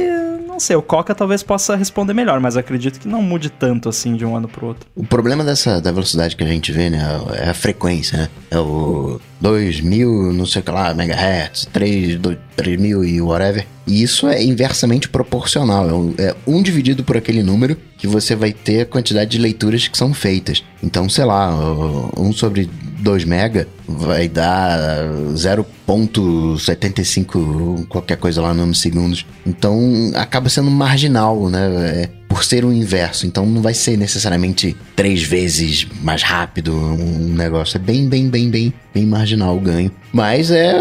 Não 0.54 0.60
sei, 0.60 0.76
o 0.76 0.82
Coca 0.82 1.16
talvez 1.16 1.42
possa 1.42 1.74
responder 1.74 2.14
melhor, 2.14 2.38
mas 2.38 2.56
acredito 2.56 3.00
que 3.00 3.08
não 3.08 3.20
mude 3.20 3.50
tanto 3.50 3.88
assim 3.88 4.14
de 4.14 4.24
um 4.24 4.36
ano 4.36 4.46
pro 4.46 4.68
outro. 4.68 4.88
O 4.94 5.04
problema 5.04 5.42
dessa 5.42 5.80
da 5.80 5.90
velocidade 5.90 6.36
que 6.36 6.44
a 6.44 6.46
gente 6.46 6.70
vê, 6.70 6.88
né, 6.88 7.00
é 7.32 7.50
a 7.50 7.54
frequência, 7.54 8.16
né? 8.16 8.28
É 8.52 8.58
o 8.60 9.20
2000, 9.44 10.32
não 10.32 10.46
sei 10.46 10.62
o 10.62 10.64
que 10.64 10.70
lá, 10.70 10.94
megahertz, 10.94 11.68
3, 11.70 12.18
3000 12.56 13.04
e 13.04 13.20
whatever. 13.20 13.66
E 13.86 14.02
isso 14.02 14.26
é 14.26 14.42
inversamente 14.42 15.06
proporcional. 15.06 15.86
É 15.86 15.92
um, 15.92 16.14
é 16.16 16.34
um 16.46 16.62
dividido 16.62 17.04
por 17.04 17.18
aquele 17.18 17.42
número 17.42 17.76
que 17.98 18.06
você 18.06 18.34
vai 18.34 18.54
ter 18.54 18.80
a 18.80 18.86
quantidade 18.86 19.32
de 19.32 19.38
leituras 19.38 19.86
que 19.86 19.98
são 19.98 20.14
feitas. 20.14 20.64
Então, 20.82 21.10
sei 21.10 21.26
lá, 21.26 21.54
um 22.18 22.32
sobre 22.32 22.70
2 23.00 23.26
mega 23.26 23.68
vai 23.86 24.30
dar 24.30 24.78
0.75 25.34 27.86
qualquer 27.88 28.16
coisa 28.16 28.40
lá 28.40 28.54
nanosegundos. 28.54 29.26
Então 29.46 30.10
acaba 30.14 30.48
sendo 30.48 30.70
marginal, 30.70 31.50
né? 31.50 31.90
É, 31.90 32.08
por 32.34 32.42
ser 32.42 32.64
o 32.64 32.72
inverso. 32.72 33.28
Então 33.28 33.46
não 33.46 33.62
vai 33.62 33.72
ser 33.72 33.96
necessariamente 33.96 34.76
três 34.96 35.22
vezes 35.22 35.86
mais 36.02 36.20
rápido 36.24 36.74
um 36.74 37.32
negócio. 37.32 37.76
É 37.76 37.78
bem, 37.78 38.08
bem, 38.08 38.28
bem, 38.28 38.50
bem, 38.50 38.74
bem 38.92 39.06
marginal 39.06 39.56
o 39.56 39.60
ganho. 39.60 39.88
Mas 40.12 40.50
é 40.50 40.74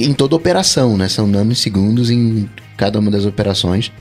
em 0.00 0.14
toda 0.14 0.34
operação, 0.34 0.96
né? 0.96 1.06
São 1.06 1.26
nanosegundos 1.26 2.10
em 2.10 2.48
cada 2.74 2.98
uma 2.98 3.10
das 3.10 3.26
operações. 3.26 3.92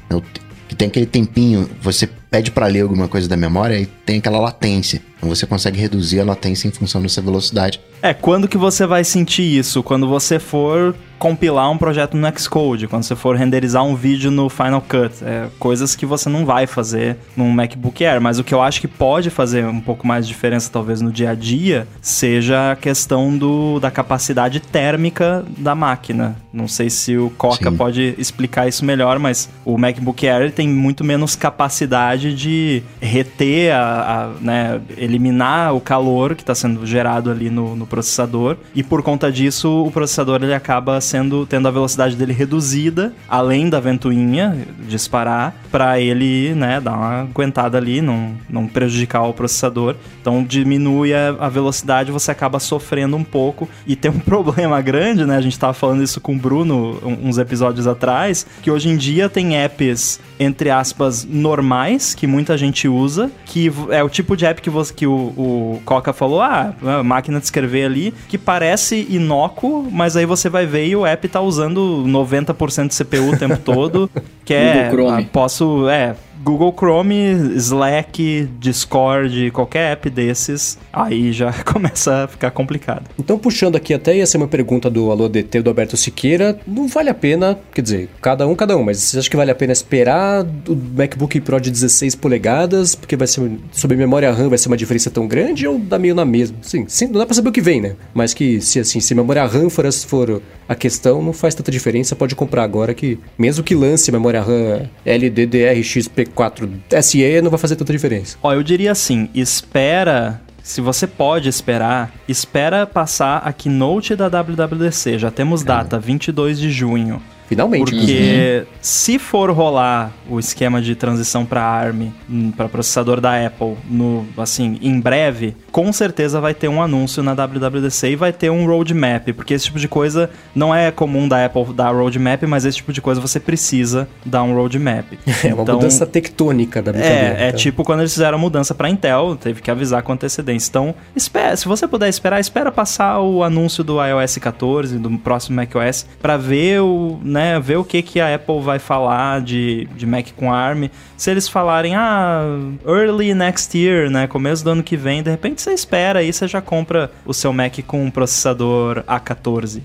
Que 0.69 0.75
tem 0.75 0.87
aquele 0.87 1.05
tempinho, 1.05 1.69
você 1.81 2.07
pede 2.07 2.51
para 2.51 2.67
ler 2.67 2.83
alguma 2.83 3.09
coisa 3.09 3.27
da 3.27 3.35
memória 3.35 3.77
e 3.77 3.85
tem 3.85 4.19
aquela 4.19 4.39
latência. 4.39 5.01
Então 5.17 5.27
você 5.27 5.45
consegue 5.45 5.77
reduzir 5.77 6.21
a 6.21 6.23
latência 6.23 6.69
em 6.69 6.71
função 6.71 7.01
dessa 7.01 7.21
velocidade. 7.21 7.81
É, 8.01 8.13
quando 8.13 8.47
que 8.47 8.57
você 8.57 8.85
vai 8.85 9.03
sentir 9.03 9.43
isso? 9.43 9.83
Quando 9.83 10.07
você 10.07 10.39
for 10.39 10.95
compilar 11.24 11.71
um 11.71 11.78
projeto 11.78 12.17
no 12.17 12.28
Xcode, 12.38 12.86
quando 12.86 13.03
você 13.03 13.15
for 13.15 13.38
renderizar 13.38 13.82
um 13.82 13.95
vídeo 13.95 14.30
no 14.30 14.49
Final 14.49 14.82
Cut. 14.82 15.24
É, 15.24 15.47
coisas 15.57 15.95
que 15.95 16.05
você 16.05 16.28
não 16.28 16.45
vai 16.45 16.67
fazer 16.67 17.15
num 17.38 17.49
MacBook 17.49 18.03
Air. 18.03 18.19
Mas 18.19 18.39
o 18.39 18.43
que 18.43 18.53
eu 18.53 18.61
acho 18.61 18.82
que 18.82 18.89
pode 18.89 19.30
fazer 19.30 19.65
um 19.65 19.80
pouco 19.80 20.05
mais 20.05 20.28
de 20.28 20.34
diferença, 20.34 20.69
talvez, 20.69 20.99
no 20.99 21.13
dia 21.13 21.30
a 21.30 21.34
dia, 21.34 21.88
seja 22.01 22.74
a 22.74 22.76
questão 22.76 23.38
do, 23.38 23.80
da 23.80 23.89
capacidade 23.89 24.59
térmica 24.59 25.45
da 25.57 25.74
máquina. 25.74 26.36
Não 26.51 26.67
sei 26.67 26.89
se 26.89 27.17
o 27.17 27.30
Coca 27.32 27.71
Sim. 27.71 27.78
pode 27.78 28.15
explicar 28.17 28.67
isso 28.67 28.84
melhor, 28.84 29.17
mas 29.17 29.49
o 29.63 29.78
MacBook 29.78 30.28
Air 30.28 30.51
tem 30.51 30.67
muito 30.67 31.05
menos 31.05 31.38
capacidade 31.38 32.36
de 32.36 32.84
reter, 33.01 33.74
a, 33.74 34.26
a 34.26 34.28
né, 34.41 34.82
eliminar 34.97 35.74
o 35.74 35.80
calor 35.80 36.36
que 36.36 36.43
está 36.43 36.53
sendo 36.53 36.86
gerado 36.86 37.32
ali 37.32 37.49
no, 37.49 37.78
no 37.78 37.88
processador. 37.88 38.57
E 38.76 38.84
por 38.84 39.01
conta 39.01 39.32
disso, 39.32 39.86
o 39.86 39.89
processador 39.89 40.43
ele 40.43 40.53
acaba 40.53 40.99
sendo 41.14 41.45
tendo 41.45 41.68
a 41.68 41.72
velocidade 41.72 42.16
dele 42.16 42.34
reduzida, 42.34 43.14
além 43.30 43.70
da 43.70 43.80
ventoinha 43.80 44.66
disparar, 44.88 45.53
para 45.72 45.99
ele, 45.99 46.55
né, 46.55 46.82
dar 46.82 46.93
uma 46.93 47.22
aguentada 47.22 47.78
ali, 47.78 48.01
não, 48.01 48.36
não 48.49 48.66
prejudicar 48.66 49.22
o 49.24 49.34
processador. 49.34 49.95
Então 50.20 50.43
diminui 50.43 51.14
a, 51.14 51.36
a 51.39 51.49
velocidade, 51.49 52.11
você 52.11 52.32
acaba 52.32 52.59
sofrendo 52.59 53.16
um 53.16 53.24
pouco. 53.24 53.70
E 53.86 53.95
tem 53.95 54.09
um 54.09 54.18
problema 54.20 54.82
grande, 54.82 55.24
né? 55.24 55.38
A 55.38 55.41
gente 55.41 55.59
tava 55.59 55.74
falando 55.74 56.01
isso 56.01 56.20
com 56.20 56.34
o 56.34 56.38
Bruno 56.38 56.99
uns 57.22 57.38
episódios 57.38 57.86
atrás, 57.86 58.47
que 58.64 58.72
hoje 58.72 58.89
em 58.89 58.97
dia 58.97 59.30
tem 59.30 59.55
apps, 59.55 60.20
entre 60.39 60.72
aspas, 60.72 61.24
normais, 61.24 62.16
que 62.16 62.26
muita 62.26 62.57
gente 62.57 62.88
usa, 62.88 63.32
que 63.45 63.72
é 63.89 64.03
o 64.03 64.09
tipo 64.09 64.36
de 64.36 64.47
app 64.47 64.59
que, 64.61 64.70
você, 64.70 64.91
que 64.91 65.05
o, 65.05 65.14
o 65.14 65.82
Coca 65.86 66.11
falou, 66.11 66.41
ah, 66.41 66.74
máquina 67.05 67.38
de 67.38 67.45
escrever 67.45 67.86
ali, 67.86 68.14
que 68.28 68.38
parece 68.38 69.05
inócuo, 69.09 69.88
mas 69.91 70.18
aí 70.18 70.26
você 70.26 70.49
vai 70.49 70.66
ver 70.66 70.88
e 70.88 70.95
o 71.03 71.05
app 71.05 71.27
tá 71.27 71.41
usando 71.41 72.03
90% 72.07 72.87
de 72.89 73.03
CPU 73.03 73.33
o 73.33 73.37
tempo 73.37 73.57
todo, 73.57 74.09
que 74.43 74.53
é... 74.53 74.89
Ah, 75.09 75.23
posso... 75.31 75.87
É, 75.89 76.15
Google 76.43 76.73
Chrome, 76.77 77.55
Slack, 77.55 78.49
Discord, 78.59 79.49
qualquer 79.51 79.93
app 79.93 80.09
desses, 80.09 80.77
aí 80.91 81.31
já 81.31 81.53
começa 81.63 82.25
a 82.25 82.27
ficar 82.27 82.51
complicado. 82.51 83.09
Então, 83.17 83.39
puxando 83.39 83.77
aqui 83.77 83.93
até 83.93 84.17
ia 84.17 84.25
ser 84.25 84.37
uma 84.37 84.47
pergunta 84.47 84.89
do 84.89 85.09
Alô 85.09 85.29
DT 85.29 85.61
do 85.61 85.69
Alberto 85.69 85.95
Siqueira, 85.95 86.59
não 86.67 86.87
vale 86.87 87.09
a 87.09 87.13
pena, 87.13 87.57
quer 87.73 87.81
dizer, 87.81 88.09
cada 88.21 88.45
um, 88.45 88.55
cada 88.55 88.75
um, 88.75 88.83
mas 88.83 88.97
você 88.97 89.19
acha 89.19 89.29
que 89.29 89.37
vale 89.37 89.51
a 89.51 89.55
pena 89.55 89.71
esperar 89.71 90.45
o 90.67 90.75
MacBook 90.75 91.39
Pro 91.39 91.61
de 91.61 91.71
16 91.71 92.15
polegadas, 92.15 92.93
porque 92.93 93.15
vai 93.15 93.27
ser, 93.27 93.49
sobre 93.71 93.95
memória 93.95 94.29
RAM 94.29 94.49
vai 94.49 94.57
ser 94.57 94.67
uma 94.67 94.77
diferença 94.77 95.09
tão 95.09 95.25
grande 95.25 95.65
ou 95.65 95.79
dá 95.79 95.97
meio 95.97 96.13
na 96.13 96.25
mesma? 96.25 96.57
Sim, 96.61 96.85
sim 96.89 97.05
não 97.05 97.19
dá 97.19 97.25
pra 97.25 97.35
saber 97.35 97.49
o 97.49 97.53
que 97.53 97.61
vem, 97.61 97.79
né? 97.79 97.95
Mas 98.13 98.33
que 98.33 98.59
se 98.59 98.79
assim, 98.79 98.99
se 98.99 99.15
memória 99.15 99.45
RAM 99.45 99.69
for, 99.69 99.89
for 99.93 100.41
a 100.67 100.75
questão, 100.75 101.21
não 101.21 101.31
faz 101.31 101.55
tanta 101.55 101.71
diferença, 101.71 102.15
pode 102.15 102.35
comprar 102.35 102.63
agora 102.63 102.93
que, 102.93 103.17
mesmo 103.37 103.63
que 103.63 103.73
lance 103.75 104.11
memória 104.11 104.41
RAM 104.41 104.89
LDDRXP 105.05 106.32
4 106.34 106.69
SE 107.01 107.41
não 107.41 107.49
vai 107.49 107.59
fazer 107.59 107.75
tanta 107.75 107.93
diferença. 107.93 108.38
Ó, 108.41 108.53
eu 108.53 108.63
diria 108.63 108.91
assim, 108.91 109.29
espera 109.34 110.41
se 110.63 110.79
você 110.79 111.05
pode 111.05 111.49
esperar, 111.49 112.13
espera 112.25 112.88
passar 112.88 113.39
a 113.39 113.51
keynote 113.51 114.15
da 114.15 114.29
WWDC. 114.29 115.19
Já 115.19 115.29
temos 115.29 115.61
data, 115.61 115.99
22 115.99 116.57
de 116.57 116.71
junho. 116.71 117.21
Finalmente. 117.47 117.91
Porque 117.91 118.65
uhum. 118.65 118.73
se 118.81 119.19
for 119.19 119.51
rolar 119.51 120.11
o 120.29 120.39
esquema 120.39 120.81
de 120.81 120.95
transição 120.95 121.45
para 121.45 121.61
ARM, 121.61 122.11
hum, 122.29 122.51
para 122.51 122.67
processador 122.67 123.19
da 123.19 123.45
Apple, 123.45 123.75
no 123.89 124.25
assim, 124.37 124.79
em 124.81 124.99
breve, 124.99 125.55
com 125.71 125.91
certeza 125.91 126.39
vai 126.39 126.53
ter 126.53 126.67
um 126.67 126.81
anúncio 126.81 127.21
na 127.21 127.33
WWDC 127.33 128.11
e 128.11 128.15
vai 128.15 128.31
ter 128.31 128.49
um 128.49 128.65
roadmap, 128.65 129.29
porque 129.35 129.53
esse 129.53 129.65
tipo 129.65 129.79
de 129.79 129.87
coisa 129.87 130.29
não 130.55 130.73
é 130.73 130.91
comum 130.91 131.27
da 131.27 131.45
Apple 131.45 131.73
dar 131.73 131.93
roadmap, 131.93 132.43
mas 132.43 132.65
esse 132.65 132.77
tipo 132.77 132.93
de 132.93 133.01
coisa 133.01 133.19
você 133.19 133.39
precisa 133.39 134.07
dar 134.25 134.43
um 134.43 134.53
roadmap. 134.53 135.05
É 135.43 135.53
uma 135.53 135.63
então, 135.63 135.75
mudança 135.75 136.05
tectônica 136.05 136.81
da 136.81 136.91
brincadeira. 136.91 137.25
É, 137.25 137.29
é 137.29 137.33
então. 137.33 137.47
é 137.47 137.51
tipo 137.51 137.83
quando 137.83 137.99
eles 137.99 138.13
fizeram 138.13 138.37
a 138.37 138.41
mudança 138.41 138.73
para 138.73 138.89
Intel, 138.89 139.35
teve 139.35 139.61
que 139.61 139.69
avisar 139.69 140.01
com 140.01 140.13
antecedência. 140.13 140.69
Então, 140.69 140.95
espera, 141.15 141.55
se 141.57 141.67
você 141.67 141.87
puder 141.87 142.07
esperar, 142.07 142.39
espera 142.39 142.71
passar 142.71 143.19
o 143.19 143.43
anúncio 143.43 143.83
do 143.83 143.97
iOS 144.03 144.37
14, 144.37 144.97
do 144.97 145.17
próximo 145.17 145.57
macOS, 145.57 146.05
para 146.21 146.37
ver 146.37 146.81
o 146.81 147.19
né, 147.34 147.59
ver 147.59 147.77
o 147.77 147.84
que, 147.84 148.01
que 148.01 148.21
a 148.21 148.34
Apple 148.34 148.61
vai 148.61 148.79
falar 148.79 149.41
de, 149.41 149.88
de 149.95 150.05
Mac 150.05 150.27
com 150.38 150.53
ARM. 150.53 150.89
Se 151.17 151.31
eles 151.31 151.47
falarem, 151.47 151.95
ah, 151.95 152.43
early 152.86 153.34
next 153.34 153.77
year, 153.77 154.09
né, 154.09 154.27
começo 154.27 154.63
do 154.63 154.69
ano 154.69 154.84
que 154.84 154.95
vem, 154.95 155.23
de 155.23 155.31
repente 155.31 155.61
você 155.61 155.73
espera 155.73 156.19
aí, 156.19 156.31
você 156.31 156.47
já 156.47 156.61
compra 156.61 157.11
o 157.25 157.34
seu 157.34 157.51
Mac 157.51 157.79
com 157.86 158.05
um 158.05 158.11
processador 158.11 159.03
A14. 159.07 159.81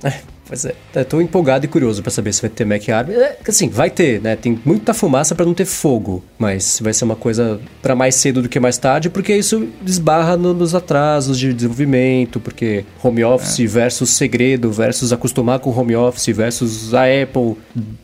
Pois 0.49 0.65
é, 0.65 0.75
eu 0.95 1.05
tô 1.05 1.21
empolgado 1.21 1.67
e 1.67 1.69
curioso 1.69 2.03
para 2.03 2.11
saber 2.11 2.33
se 2.33 2.41
vai 2.41 2.49
ter 2.49 2.65
Mac 2.65 2.89
Arm. 2.89 3.11
É, 3.11 3.37
assim, 3.47 3.69
vai 3.69 3.91
ter, 3.91 4.19
né? 4.23 4.35
Tem 4.35 4.59
muita 4.65 4.95
fumaça 4.95 5.35
para 5.35 5.45
não 5.45 5.53
ter 5.53 5.67
fogo, 5.67 6.25
mas 6.39 6.81
vai 6.83 6.95
ser 6.95 7.05
uma 7.05 7.15
coisa 7.15 7.61
para 7.83 7.95
mais 7.95 8.15
cedo 8.15 8.41
do 8.41 8.49
que 8.49 8.59
mais 8.59 8.79
tarde, 8.79 9.11
porque 9.11 9.37
isso 9.37 9.69
desbarra 9.83 10.39
no, 10.39 10.55
nos 10.55 10.75
atrasos 10.75 11.39
de 11.39 11.53
desenvolvimento, 11.53 12.41
porque 12.41 12.87
home 13.03 13.23
office 13.23 13.61
é. 13.61 13.67
versus 13.67 14.11
segredo 14.11 14.73
versus 14.73 15.13
acostumar 15.13 15.59
com 15.59 15.71
home 15.71 15.95
office 15.95 16.35
versus 16.35 16.95
a 16.95 17.03
Apple 17.05 17.57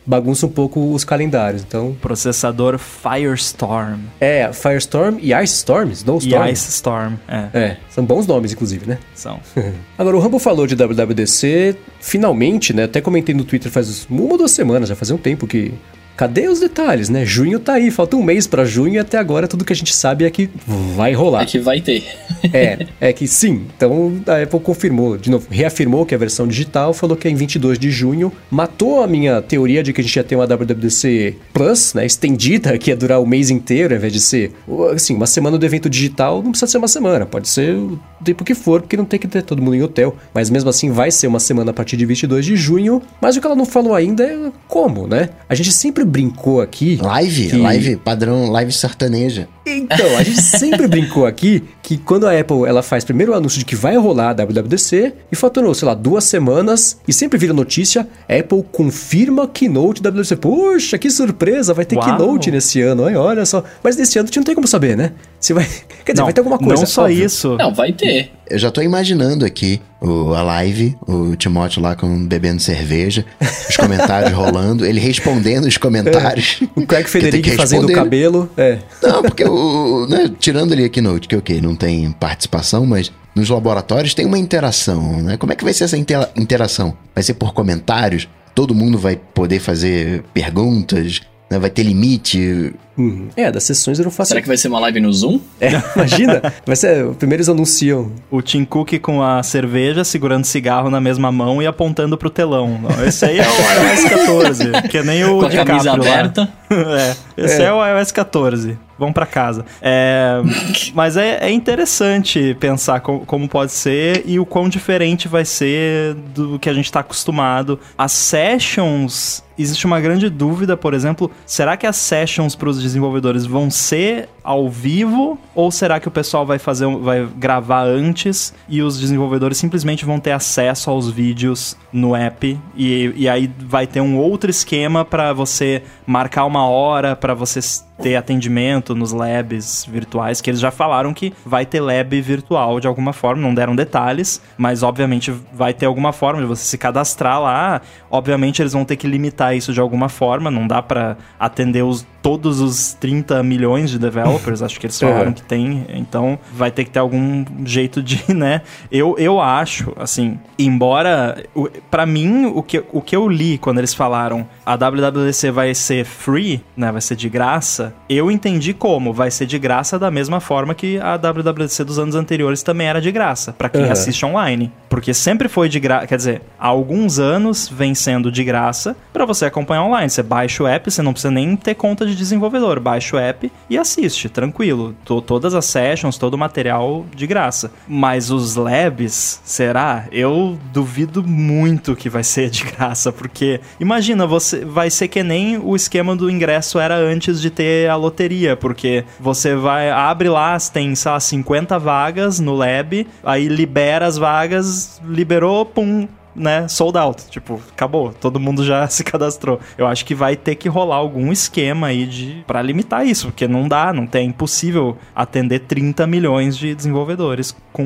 bagunça 0.04 0.44
um 0.44 0.50
pouco 0.50 0.92
os 0.92 1.02
calendários. 1.02 1.62
Então, 1.66 1.96
processador 2.00 2.78
Firestorm. 2.78 4.00
É, 4.20 4.52
Firestorm 4.52 5.16
e 5.18 5.32
Ice 5.32 5.54
Storm, 5.54 5.90
Snowstorm. 5.92 6.46
E 6.46 6.52
Ice 6.52 6.70
Storm, 6.70 7.14
é. 7.26 7.48
É, 7.54 7.76
são 7.88 8.04
bons 8.04 8.26
nomes 8.26 8.52
inclusive, 8.52 8.86
né? 8.86 8.98
São. 9.14 9.40
Agora 9.96 10.14
o 10.14 10.20
Rambo 10.20 10.38
falou 10.38 10.66
de 10.66 10.74
WWDC, 10.74 11.76
finalmente 12.04 12.74
né? 12.74 12.84
Até 12.84 13.00
comentei 13.00 13.34
no 13.34 13.44
Twitter 13.44 13.70
faz 13.70 14.06
uma 14.10 14.22
ou 14.22 14.38
duas 14.38 14.50
semanas, 14.50 14.88
já 14.88 14.94
fazia 14.94 15.14
um 15.14 15.18
tempo 15.18 15.46
que 15.46 15.72
Cadê 16.16 16.46
os 16.46 16.60
detalhes, 16.60 17.08
né? 17.08 17.24
Junho 17.24 17.58
tá 17.58 17.74
aí, 17.74 17.90
falta 17.90 18.16
um 18.16 18.22
mês 18.22 18.46
para 18.46 18.64
junho 18.64 18.94
e 18.94 18.98
até 18.98 19.18
agora 19.18 19.48
tudo 19.48 19.64
que 19.64 19.72
a 19.72 19.76
gente 19.76 19.92
sabe 19.92 20.24
é 20.24 20.30
que 20.30 20.48
vai 20.94 21.12
rolar. 21.12 21.42
É 21.42 21.46
que 21.46 21.58
vai 21.58 21.80
ter. 21.80 22.04
é, 22.52 22.86
é 23.00 23.12
que 23.12 23.26
sim. 23.26 23.66
Então 23.76 24.22
a 24.28 24.42
Apple 24.42 24.60
confirmou, 24.60 25.16
de 25.16 25.28
novo, 25.28 25.48
reafirmou 25.50 26.06
que 26.06 26.14
a 26.14 26.18
versão 26.18 26.46
digital, 26.46 26.94
falou 26.94 27.16
que 27.16 27.26
é 27.26 27.30
em 27.32 27.34
22 27.34 27.80
de 27.80 27.90
junho, 27.90 28.32
matou 28.48 29.02
a 29.02 29.08
minha 29.08 29.42
teoria 29.42 29.82
de 29.82 29.92
que 29.92 30.00
a 30.00 30.04
gente 30.04 30.14
ia 30.14 30.22
ter 30.22 30.36
uma 30.36 30.46
WWDC 30.46 31.34
Plus, 31.52 31.94
né, 31.94 32.06
estendida, 32.06 32.78
que 32.78 32.92
ia 32.92 32.96
durar 32.96 33.20
o 33.20 33.26
mês 33.26 33.50
inteiro, 33.50 33.92
ao 33.92 33.98
invés 33.98 34.12
de 34.12 34.20
ser, 34.20 34.52
assim, 34.94 35.16
uma 35.16 35.26
semana 35.26 35.58
do 35.58 35.66
evento 35.66 35.90
digital, 35.90 36.42
não 36.44 36.52
precisa 36.52 36.70
ser 36.70 36.78
uma 36.78 36.88
semana, 36.88 37.26
pode 37.26 37.48
ser 37.48 37.76
tempo 38.24 38.44
que 38.44 38.54
for, 38.54 38.80
porque 38.80 38.96
não 38.96 39.04
tem 39.04 39.18
que 39.18 39.28
ter 39.28 39.42
todo 39.42 39.62
mundo 39.62 39.74
em 39.74 39.82
hotel, 39.82 40.16
mas 40.32 40.50
mesmo 40.50 40.70
assim 40.70 40.90
vai 40.90 41.10
ser 41.10 41.26
uma 41.26 41.40
semana 41.40 41.70
a 41.70 41.74
partir 41.74 41.96
de 41.96 42.04
22 42.06 42.44
de 42.44 42.56
junho, 42.56 43.02
mas 43.20 43.36
o 43.36 43.40
que 43.40 43.46
ela 43.46 43.56
não 43.56 43.64
falou 43.64 43.94
ainda 43.94 44.24
é 44.24 44.52
como, 44.66 45.06
né? 45.06 45.30
A 45.48 45.54
gente 45.54 45.72
sempre 45.72 46.04
brincou 46.04 46.60
aqui. 46.60 46.98
Live? 47.00 47.48
Que... 47.48 47.56
Live, 47.56 47.96
padrão 47.96 48.50
live 48.50 48.72
sertaneja. 48.72 49.48
Então, 49.66 50.18
a 50.18 50.22
gente 50.22 50.42
sempre 50.42 50.86
brincou 50.86 51.24
aqui 51.24 51.62
que 51.82 51.96
quando 51.96 52.26
a 52.26 52.38
Apple 52.38 52.66
ela 52.66 52.82
faz 52.82 53.02
primeiro 53.02 53.32
o 53.32 53.34
anúncio 53.34 53.58
de 53.58 53.64
que 53.64 53.74
vai 53.74 53.96
rolar 53.96 54.30
a 54.30 54.44
WWDC 54.44 55.14
e 55.32 55.36
faturou, 55.36 55.74
sei 55.74 55.88
lá, 55.88 55.94
duas 55.94 56.24
semanas 56.24 56.98
e 57.08 57.12
sempre 57.12 57.38
vira 57.38 57.54
notícia, 57.54 58.06
Apple 58.28 58.62
confirma 58.70 59.48
Keynote 59.48 60.02
WWDC. 60.02 60.36
Poxa, 60.36 60.98
que 60.98 61.10
surpresa, 61.10 61.72
vai 61.72 61.84
ter 61.84 61.96
Uau. 61.96 62.04
Keynote 62.04 62.50
nesse 62.50 62.80
ano, 62.82 63.08
hein? 63.08 63.16
olha 63.16 63.46
só. 63.46 63.64
Mas 63.82 63.96
nesse 63.96 64.18
ano 64.18 64.26
a 64.26 64.28
gente 64.28 64.36
não 64.36 64.44
tem 64.44 64.54
como 64.54 64.66
saber, 64.66 64.96
né? 64.96 65.12
Se 65.40 65.52
vai, 65.52 65.64
quer 66.04 66.12
dizer, 66.12 66.20
não, 66.20 66.24
vai 66.24 66.32
ter 66.32 66.40
alguma 66.40 66.58
coisa. 66.58 66.82
Não 66.82 66.86
só 66.86 67.04
óbvio. 67.04 67.24
isso. 67.24 67.56
Não, 67.56 67.74
vai 67.74 67.92
ter. 67.92 68.13
Ver. 68.22 68.32
Eu 68.50 68.58
já 68.58 68.70
tô 68.70 68.82
imaginando 68.82 69.44
aqui 69.44 69.80
o, 70.00 70.34
a 70.34 70.42
live, 70.42 70.96
o 71.06 71.34
Timóteo 71.36 71.80
lá 71.82 71.94
com, 71.96 72.26
bebendo 72.26 72.60
cerveja, 72.60 73.24
os 73.68 73.76
comentários 73.76 74.32
rolando, 74.36 74.84
ele 74.84 75.00
respondendo 75.00 75.64
os 75.66 75.76
comentários. 75.76 76.60
O 76.76 76.86
Craig 76.86 77.04
Que 77.04 77.10
Federighi 77.10 77.42
tem 77.42 77.50
que 77.52 77.56
fazendo 77.56 77.86
o 77.88 77.92
cabelo. 77.92 78.50
É. 78.56 78.78
Não, 79.02 79.22
porque 79.22 79.44
o, 79.44 80.06
né, 80.08 80.30
tirando 80.38 80.72
ali 80.72 80.84
a 80.84 80.88
Keynote, 80.88 81.26
que 81.28 81.36
ok, 81.36 81.60
não 81.60 81.74
tem 81.74 82.10
participação, 82.12 82.84
mas 82.84 83.10
nos 83.34 83.48
laboratórios 83.48 84.14
tem 84.14 84.26
uma 84.26 84.38
interação, 84.38 85.22
né? 85.22 85.36
Como 85.36 85.52
é 85.52 85.56
que 85.56 85.64
vai 85.64 85.72
ser 85.72 85.84
essa 85.84 85.96
intera- 85.96 86.30
interação? 86.36 86.96
Vai 87.14 87.22
ser 87.24 87.34
por 87.34 87.52
comentários? 87.54 88.28
Todo 88.54 88.74
mundo 88.74 88.96
vai 88.98 89.16
poder 89.16 89.58
fazer 89.58 90.22
perguntas? 90.32 91.20
Né? 91.50 91.58
Vai 91.58 91.70
ter 91.70 91.82
limite? 91.82 92.74
Uhum. 92.96 93.28
É, 93.36 93.50
das 93.50 93.64
sessões 93.64 93.98
eu 93.98 94.04
não 94.04 94.10
faço. 94.10 94.28
Será 94.28 94.40
que 94.40 94.46
vai 94.46 94.56
ser 94.56 94.68
uma 94.68 94.78
live 94.80 95.00
no 95.00 95.12
Zoom? 95.12 95.40
É, 95.60 95.70
imagina. 95.96 96.42
Vai 96.64 96.76
ser. 96.76 97.06
Primeiro 97.14 97.40
eles 97.40 97.48
anunciam. 97.48 98.12
O 98.30 98.40
Tim 98.40 98.64
Cook 98.64 98.98
com 99.00 99.22
a 99.22 99.42
cerveja, 99.42 100.04
segurando 100.04 100.44
cigarro 100.44 100.90
na 100.90 101.00
mesma 101.00 101.32
mão 101.32 101.60
e 101.60 101.66
apontando 101.66 102.16
pro 102.16 102.30
telão. 102.30 102.78
Não, 102.80 103.04
Esse 103.04 103.24
aí 103.24 103.38
é 103.38 103.46
o 103.46 103.90
iOS 103.90 104.04
14, 104.04 104.72
que 104.88 105.02
nem 105.02 105.24
o 105.24 105.40
Com 105.40 105.46
a 105.46 105.50
camisa 105.50 105.90
DiCaprio 105.90 106.04
lá. 106.04 106.14
aberta. 106.14 106.48
é, 107.36 107.44
esse 107.44 107.62
é. 107.62 107.72
o 107.72 107.84
iOS 107.84 108.12
14. 108.12 108.78
Vão 108.98 109.12
pra 109.12 109.26
casa. 109.26 109.64
É, 109.82 110.40
mas 110.94 111.16
é, 111.16 111.38
é 111.46 111.50
interessante 111.50 112.56
pensar 112.60 113.00
co- 113.00 113.20
como 113.26 113.48
pode 113.48 113.72
ser 113.72 114.22
e 114.26 114.38
o 114.38 114.46
quão 114.46 114.68
diferente 114.68 115.26
vai 115.28 115.44
ser 115.44 116.14
do 116.34 116.58
que 116.58 116.68
a 116.68 116.72
gente 116.72 116.90
tá 116.92 117.00
acostumado. 117.00 117.78
As 117.98 118.12
sessions. 118.12 119.42
Existe 119.56 119.86
uma 119.86 120.00
grande 120.00 120.28
dúvida, 120.28 120.76
por 120.76 120.94
exemplo, 120.94 121.30
será 121.46 121.76
que 121.76 121.86
as 121.86 121.94
sessions 121.96 122.56
para 122.56 122.68
os 122.68 122.82
desenvolvedores 122.82 123.46
vão 123.46 123.70
ser 123.70 124.28
ao 124.44 124.68
vivo 124.68 125.38
ou 125.54 125.70
será 125.70 125.98
que 125.98 126.06
o 126.06 126.10
pessoal 126.10 126.44
vai 126.44 126.58
fazer, 126.58 126.86
vai 126.98 127.26
gravar 127.36 127.84
antes 127.84 128.52
e 128.68 128.82
os 128.82 129.00
desenvolvedores 129.00 129.56
simplesmente 129.56 130.04
vão 130.04 130.20
ter 130.20 130.32
acesso 130.32 130.90
aos 130.90 131.10
vídeos 131.10 131.76
no 131.90 132.14
app 132.14 132.60
e, 132.76 133.12
e 133.16 133.28
aí 133.28 133.50
vai 133.58 133.86
ter 133.86 134.02
um 134.02 134.18
outro 134.18 134.50
esquema 134.50 135.04
para 135.04 135.32
você 135.32 135.82
marcar 136.06 136.44
uma 136.44 136.68
hora 136.68 137.16
para 137.16 137.32
você 137.32 137.60
ter 138.02 138.16
atendimento 138.16 138.94
nos 138.94 139.12
labs 139.12 139.86
virtuais, 139.88 140.40
que 140.40 140.50
eles 140.50 140.60
já 140.60 140.70
falaram 140.70 141.14
que 141.14 141.32
vai 141.44 141.64
ter 141.64 141.80
lab 141.80 142.20
virtual 142.20 142.80
de 142.80 142.86
alguma 142.86 143.12
forma, 143.12 143.40
não 143.40 143.54
deram 143.54 143.76
detalhes, 143.76 144.40
mas 144.58 144.82
obviamente 144.82 145.32
vai 145.52 145.72
ter 145.72 145.86
alguma 145.86 146.12
forma 146.12 146.40
de 146.40 146.46
você 146.46 146.64
se 146.64 146.76
cadastrar 146.76 147.40
lá. 147.40 147.80
Obviamente 148.10 148.60
eles 148.60 148.72
vão 148.72 148.84
ter 148.84 148.96
que 148.96 149.06
limitar 149.06 149.56
isso 149.56 149.72
de 149.72 149.80
alguma 149.80 150.08
forma, 150.08 150.50
não 150.50 150.66
dá 150.66 150.82
para 150.82 151.16
atender 151.38 151.82
os, 151.82 152.04
todos 152.20 152.60
os 152.60 152.94
30 152.94 153.42
milhões 153.42 153.90
de 153.90 153.98
developers, 153.98 154.33
acho 154.62 154.78
que 154.80 154.86
eles 154.86 154.98
falaram 154.98 155.30
É. 155.30 155.32
que 155.34 155.42
tem, 155.42 155.86
então 155.94 156.38
vai 156.52 156.70
ter 156.70 156.84
que 156.84 156.90
ter 156.90 156.98
algum 156.98 157.44
jeito 157.64 158.02
de, 158.02 158.22
né? 158.34 158.62
Eu, 158.90 159.16
eu 159.18 159.40
acho, 159.40 159.92
assim, 159.98 160.38
embora 160.58 161.42
pra 161.90 162.04
mim 162.06 162.46
o 162.46 162.62
que, 162.62 162.82
o 162.92 163.00
que 163.00 163.14
eu 163.16 163.28
li 163.28 163.58
quando 163.58 163.78
eles 163.78 163.94
falaram 163.94 164.46
a 164.64 164.76
WWDC 164.76 165.50
vai 165.50 165.74
ser 165.74 166.04
free, 166.04 166.62
né, 166.76 166.90
vai 166.90 167.00
ser 167.00 167.16
de 167.16 167.28
graça, 167.28 167.94
eu 168.08 168.30
entendi 168.30 168.72
como 168.72 169.12
vai 169.12 169.30
ser 169.30 169.46
de 169.46 169.58
graça 169.58 169.98
da 169.98 170.10
mesma 170.10 170.40
forma 170.40 170.74
que 170.74 170.98
a 171.00 171.16
WWDC 171.16 171.84
dos 171.84 171.98
anos 171.98 172.14
anteriores 172.14 172.62
também 172.62 172.86
era 172.86 173.00
de 173.00 173.10
graça 173.12 173.52
pra 173.52 173.68
quem 173.68 173.84
assiste 173.90 174.24
online, 174.24 174.72
porque 174.88 175.12
sempre 175.14 175.48
foi 175.48 175.68
de 175.68 175.78
graça, 175.80 176.06
quer 176.06 176.16
dizer, 176.16 176.42
há 176.58 176.66
alguns 176.68 177.18
anos 177.18 177.68
vem 177.68 177.94
sendo 177.94 178.30
de 178.30 178.42
graça 178.44 178.96
pra 179.12 179.24
você 179.24 179.44
acompanhar 179.46 179.84
online. 179.84 180.08
Você 180.10 180.22
baixa 180.22 180.62
o 180.62 180.66
app, 180.66 180.90
você 180.90 181.02
não 181.02 181.12
precisa 181.12 181.30
nem 181.30 181.56
ter 181.56 181.74
conta 181.74 182.06
de 182.06 182.14
desenvolvedor, 182.14 182.80
baixa 182.80 183.16
o 183.16 183.18
app 183.18 183.50
e 183.68 183.76
assiste, 183.78 184.23
tranquilo. 184.28 184.94
To- 185.04 185.20
todas 185.20 185.54
as 185.54 185.64
sessions, 185.64 186.18
todo 186.18 186.34
o 186.34 186.38
material 186.38 187.04
de 187.14 187.26
graça. 187.26 187.70
Mas 187.88 188.30
os 188.30 188.56
labs, 188.56 189.40
será? 189.44 190.06
Eu 190.12 190.58
duvido 190.72 191.22
muito 191.22 191.94
que 191.96 192.08
vai 192.08 192.22
ser 192.24 192.50
de 192.50 192.64
graça, 192.64 193.12
porque 193.12 193.60
imagina, 193.80 194.26
você 194.26 194.64
vai 194.64 194.90
ser 194.90 195.08
que 195.08 195.22
nem 195.22 195.58
o 195.58 195.74
esquema 195.76 196.14
do 196.16 196.30
ingresso 196.30 196.78
era 196.78 196.96
antes 196.96 197.40
de 197.40 197.50
ter 197.50 197.88
a 197.88 197.96
loteria, 197.96 198.56
porque 198.56 199.04
você 199.20 199.54
vai 199.54 199.90
abre 199.90 200.28
lá, 200.28 200.56
tem, 200.72 200.94
sei 200.94 201.10
lá, 201.10 201.20
50 201.20 201.78
vagas 201.78 202.40
no 202.40 202.54
lab, 202.54 203.06
aí 203.22 203.48
libera 203.48 204.06
as 204.06 204.16
vagas, 204.18 205.00
liberou, 205.06 205.64
pum, 205.64 206.06
né, 206.34 206.66
sold 206.68 206.96
out. 206.98 207.24
Tipo, 207.30 207.60
acabou. 207.72 208.12
Todo 208.12 208.40
mundo 208.40 208.64
já 208.64 208.86
se 208.88 209.04
cadastrou. 209.04 209.60
Eu 209.76 209.86
acho 209.86 210.04
que 210.04 210.14
vai 210.14 210.36
ter 210.36 210.54
que 210.54 210.68
rolar 210.68 210.96
algum 210.96 211.32
esquema 211.32 211.88
aí 211.88 212.06
de 212.06 212.44
para 212.46 212.62
limitar 212.62 213.06
isso, 213.06 213.26
porque 213.26 213.46
não 213.46 213.68
dá, 213.68 213.92
não 213.92 214.06
tem, 214.06 214.24
é 214.24 214.28
impossível 214.28 214.96
atender 215.14 215.60
30 215.60 216.06
milhões 216.06 216.56
de 216.56 216.74
desenvolvedores 216.74 217.54
com 217.72 217.84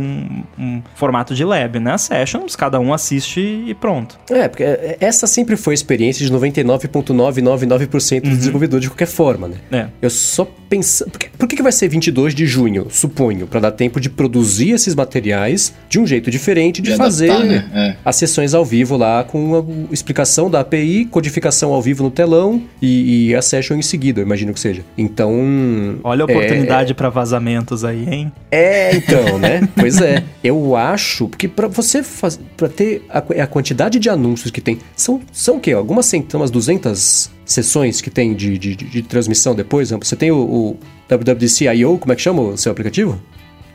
um 0.59 0.83
formato 0.95 1.35
de 1.35 1.45
lab, 1.45 1.81
né? 1.81 1.97
Sessions, 1.97 2.55
cada 2.55 2.79
um 2.79 2.93
assiste 2.93 3.41
e 3.41 3.75
pronto. 3.75 4.19
É, 4.31 4.47
porque 4.49 4.65
essa 5.01 5.27
sempre 5.27 5.57
foi 5.57 5.73
a 5.73 5.77
experiência 5.77 6.25
de 6.25 6.33
99,999% 6.33 8.23
dos 8.23 8.39
desenvolvedores 8.39 8.83
de 8.83 8.91
qualquer 8.91 9.07
forma, 9.07 9.49
né? 9.49 9.57
É. 9.73 9.89
Eu 10.03 10.11
só 10.11 10.47
pensando. 10.69 11.11
Por, 11.11 11.19
que, 11.19 11.29
por 11.31 11.49
que 11.49 11.57
que 11.57 11.63
vai 11.63 11.73
ser 11.73 11.89
22 11.89 12.35
de 12.35 12.47
junho, 12.47 12.89
suponho? 12.91 13.47
Pra 13.47 13.61
dar 13.61 13.73
tempo 13.73 14.01
de 14.01 14.11
produzir 14.11 14.73
esses 14.73 14.95
materiais 14.95 15.75
de 15.89 15.99
um 15.99 16.07
jeito 16.07 16.31
diferente, 16.31 16.83
de, 16.83 16.91
De 16.91 16.97
fazer 16.97 17.31
adaptar, 17.31 17.49
né? 17.49 17.71
É. 17.75 17.97
as 18.05 18.17
sessões 18.39 18.55
ao 18.55 18.65
vivo 18.65 18.97
lá 18.97 19.25
com 19.25 19.57
a 19.91 19.93
explicação 19.93 20.49
da 20.49 20.61
API, 20.61 21.07
codificação 21.07 21.73
ao 21.73 21.83
vivo 21.83 22.05
no 22.05 22.11
telão 22.11 22.63
e, 22.81 23.31
e 23.31 23.35
a 23.35 23.43
session 23.43 23.75
em 23.77 23.83
seguida, 23.83 24.21
eu 24.21 24.25
imagino 24.25 24.53
que 24.55 24.61
seja. 24.61 24.85
Então. 24.97 25.99
Olha 26.05 26.25
a 26.25 26.31
é- 26.31 26.37
oportunidade 26.37 26.95
pra 26.95 27.09
vazamentos 27.09 27.85
aí, 27.85 28.07
hein? 28.09 28.33
é, 28.51 28.95
então, 28.97 29.39
né? 29.39 29.69
Pois 29.75 30.01
é. 30.01 30.23
Eu 30.43 30.77
acho, 30.77 31.29
porque 31.29 31.49
pra 31.49 31.67
você 31.67 32.03
fazer, 32.03 32.41
para 32.57 32.69
ter 32.69 33.05
a, 33.11 33.19
a 33.19 33.47
quantidade 33.47 33.99
de 33.99 34.09
anúncios 34.09 34.51
que 34.51 34.61
tem, 34.61 34.79
são, 34.97 35.21
são 35.33 35.57
o 35.57 35.61
quê? 35.61 35.73
Algumas 35.73 36.07
centenas, 36.07 36.35
umas 36.43 36.51
200 36.51 37.31
sessões 37.45 38.01
que 38.01 38.11
tem 38.11 38.35
de, 38.35 38.57
de, 38.59 38.77
de- 38.77 38.85
de 38.85 39.03
transmissão 39.03 39.55
depois? 39.55 39.91
Você 39.91 40.15
tem 40.15 40.31
o, 40.31 40.37
o 40.39 40.77
WWDC 41.11 41.65
I.O., 41.75 41.99
como 41.99 42.13
é 42.13 42.17
que 42.17 42.23
chama 42.23 42.43
o 42.43 42.57
seu 42.57 42.71
aplicativo? 42.71 43.21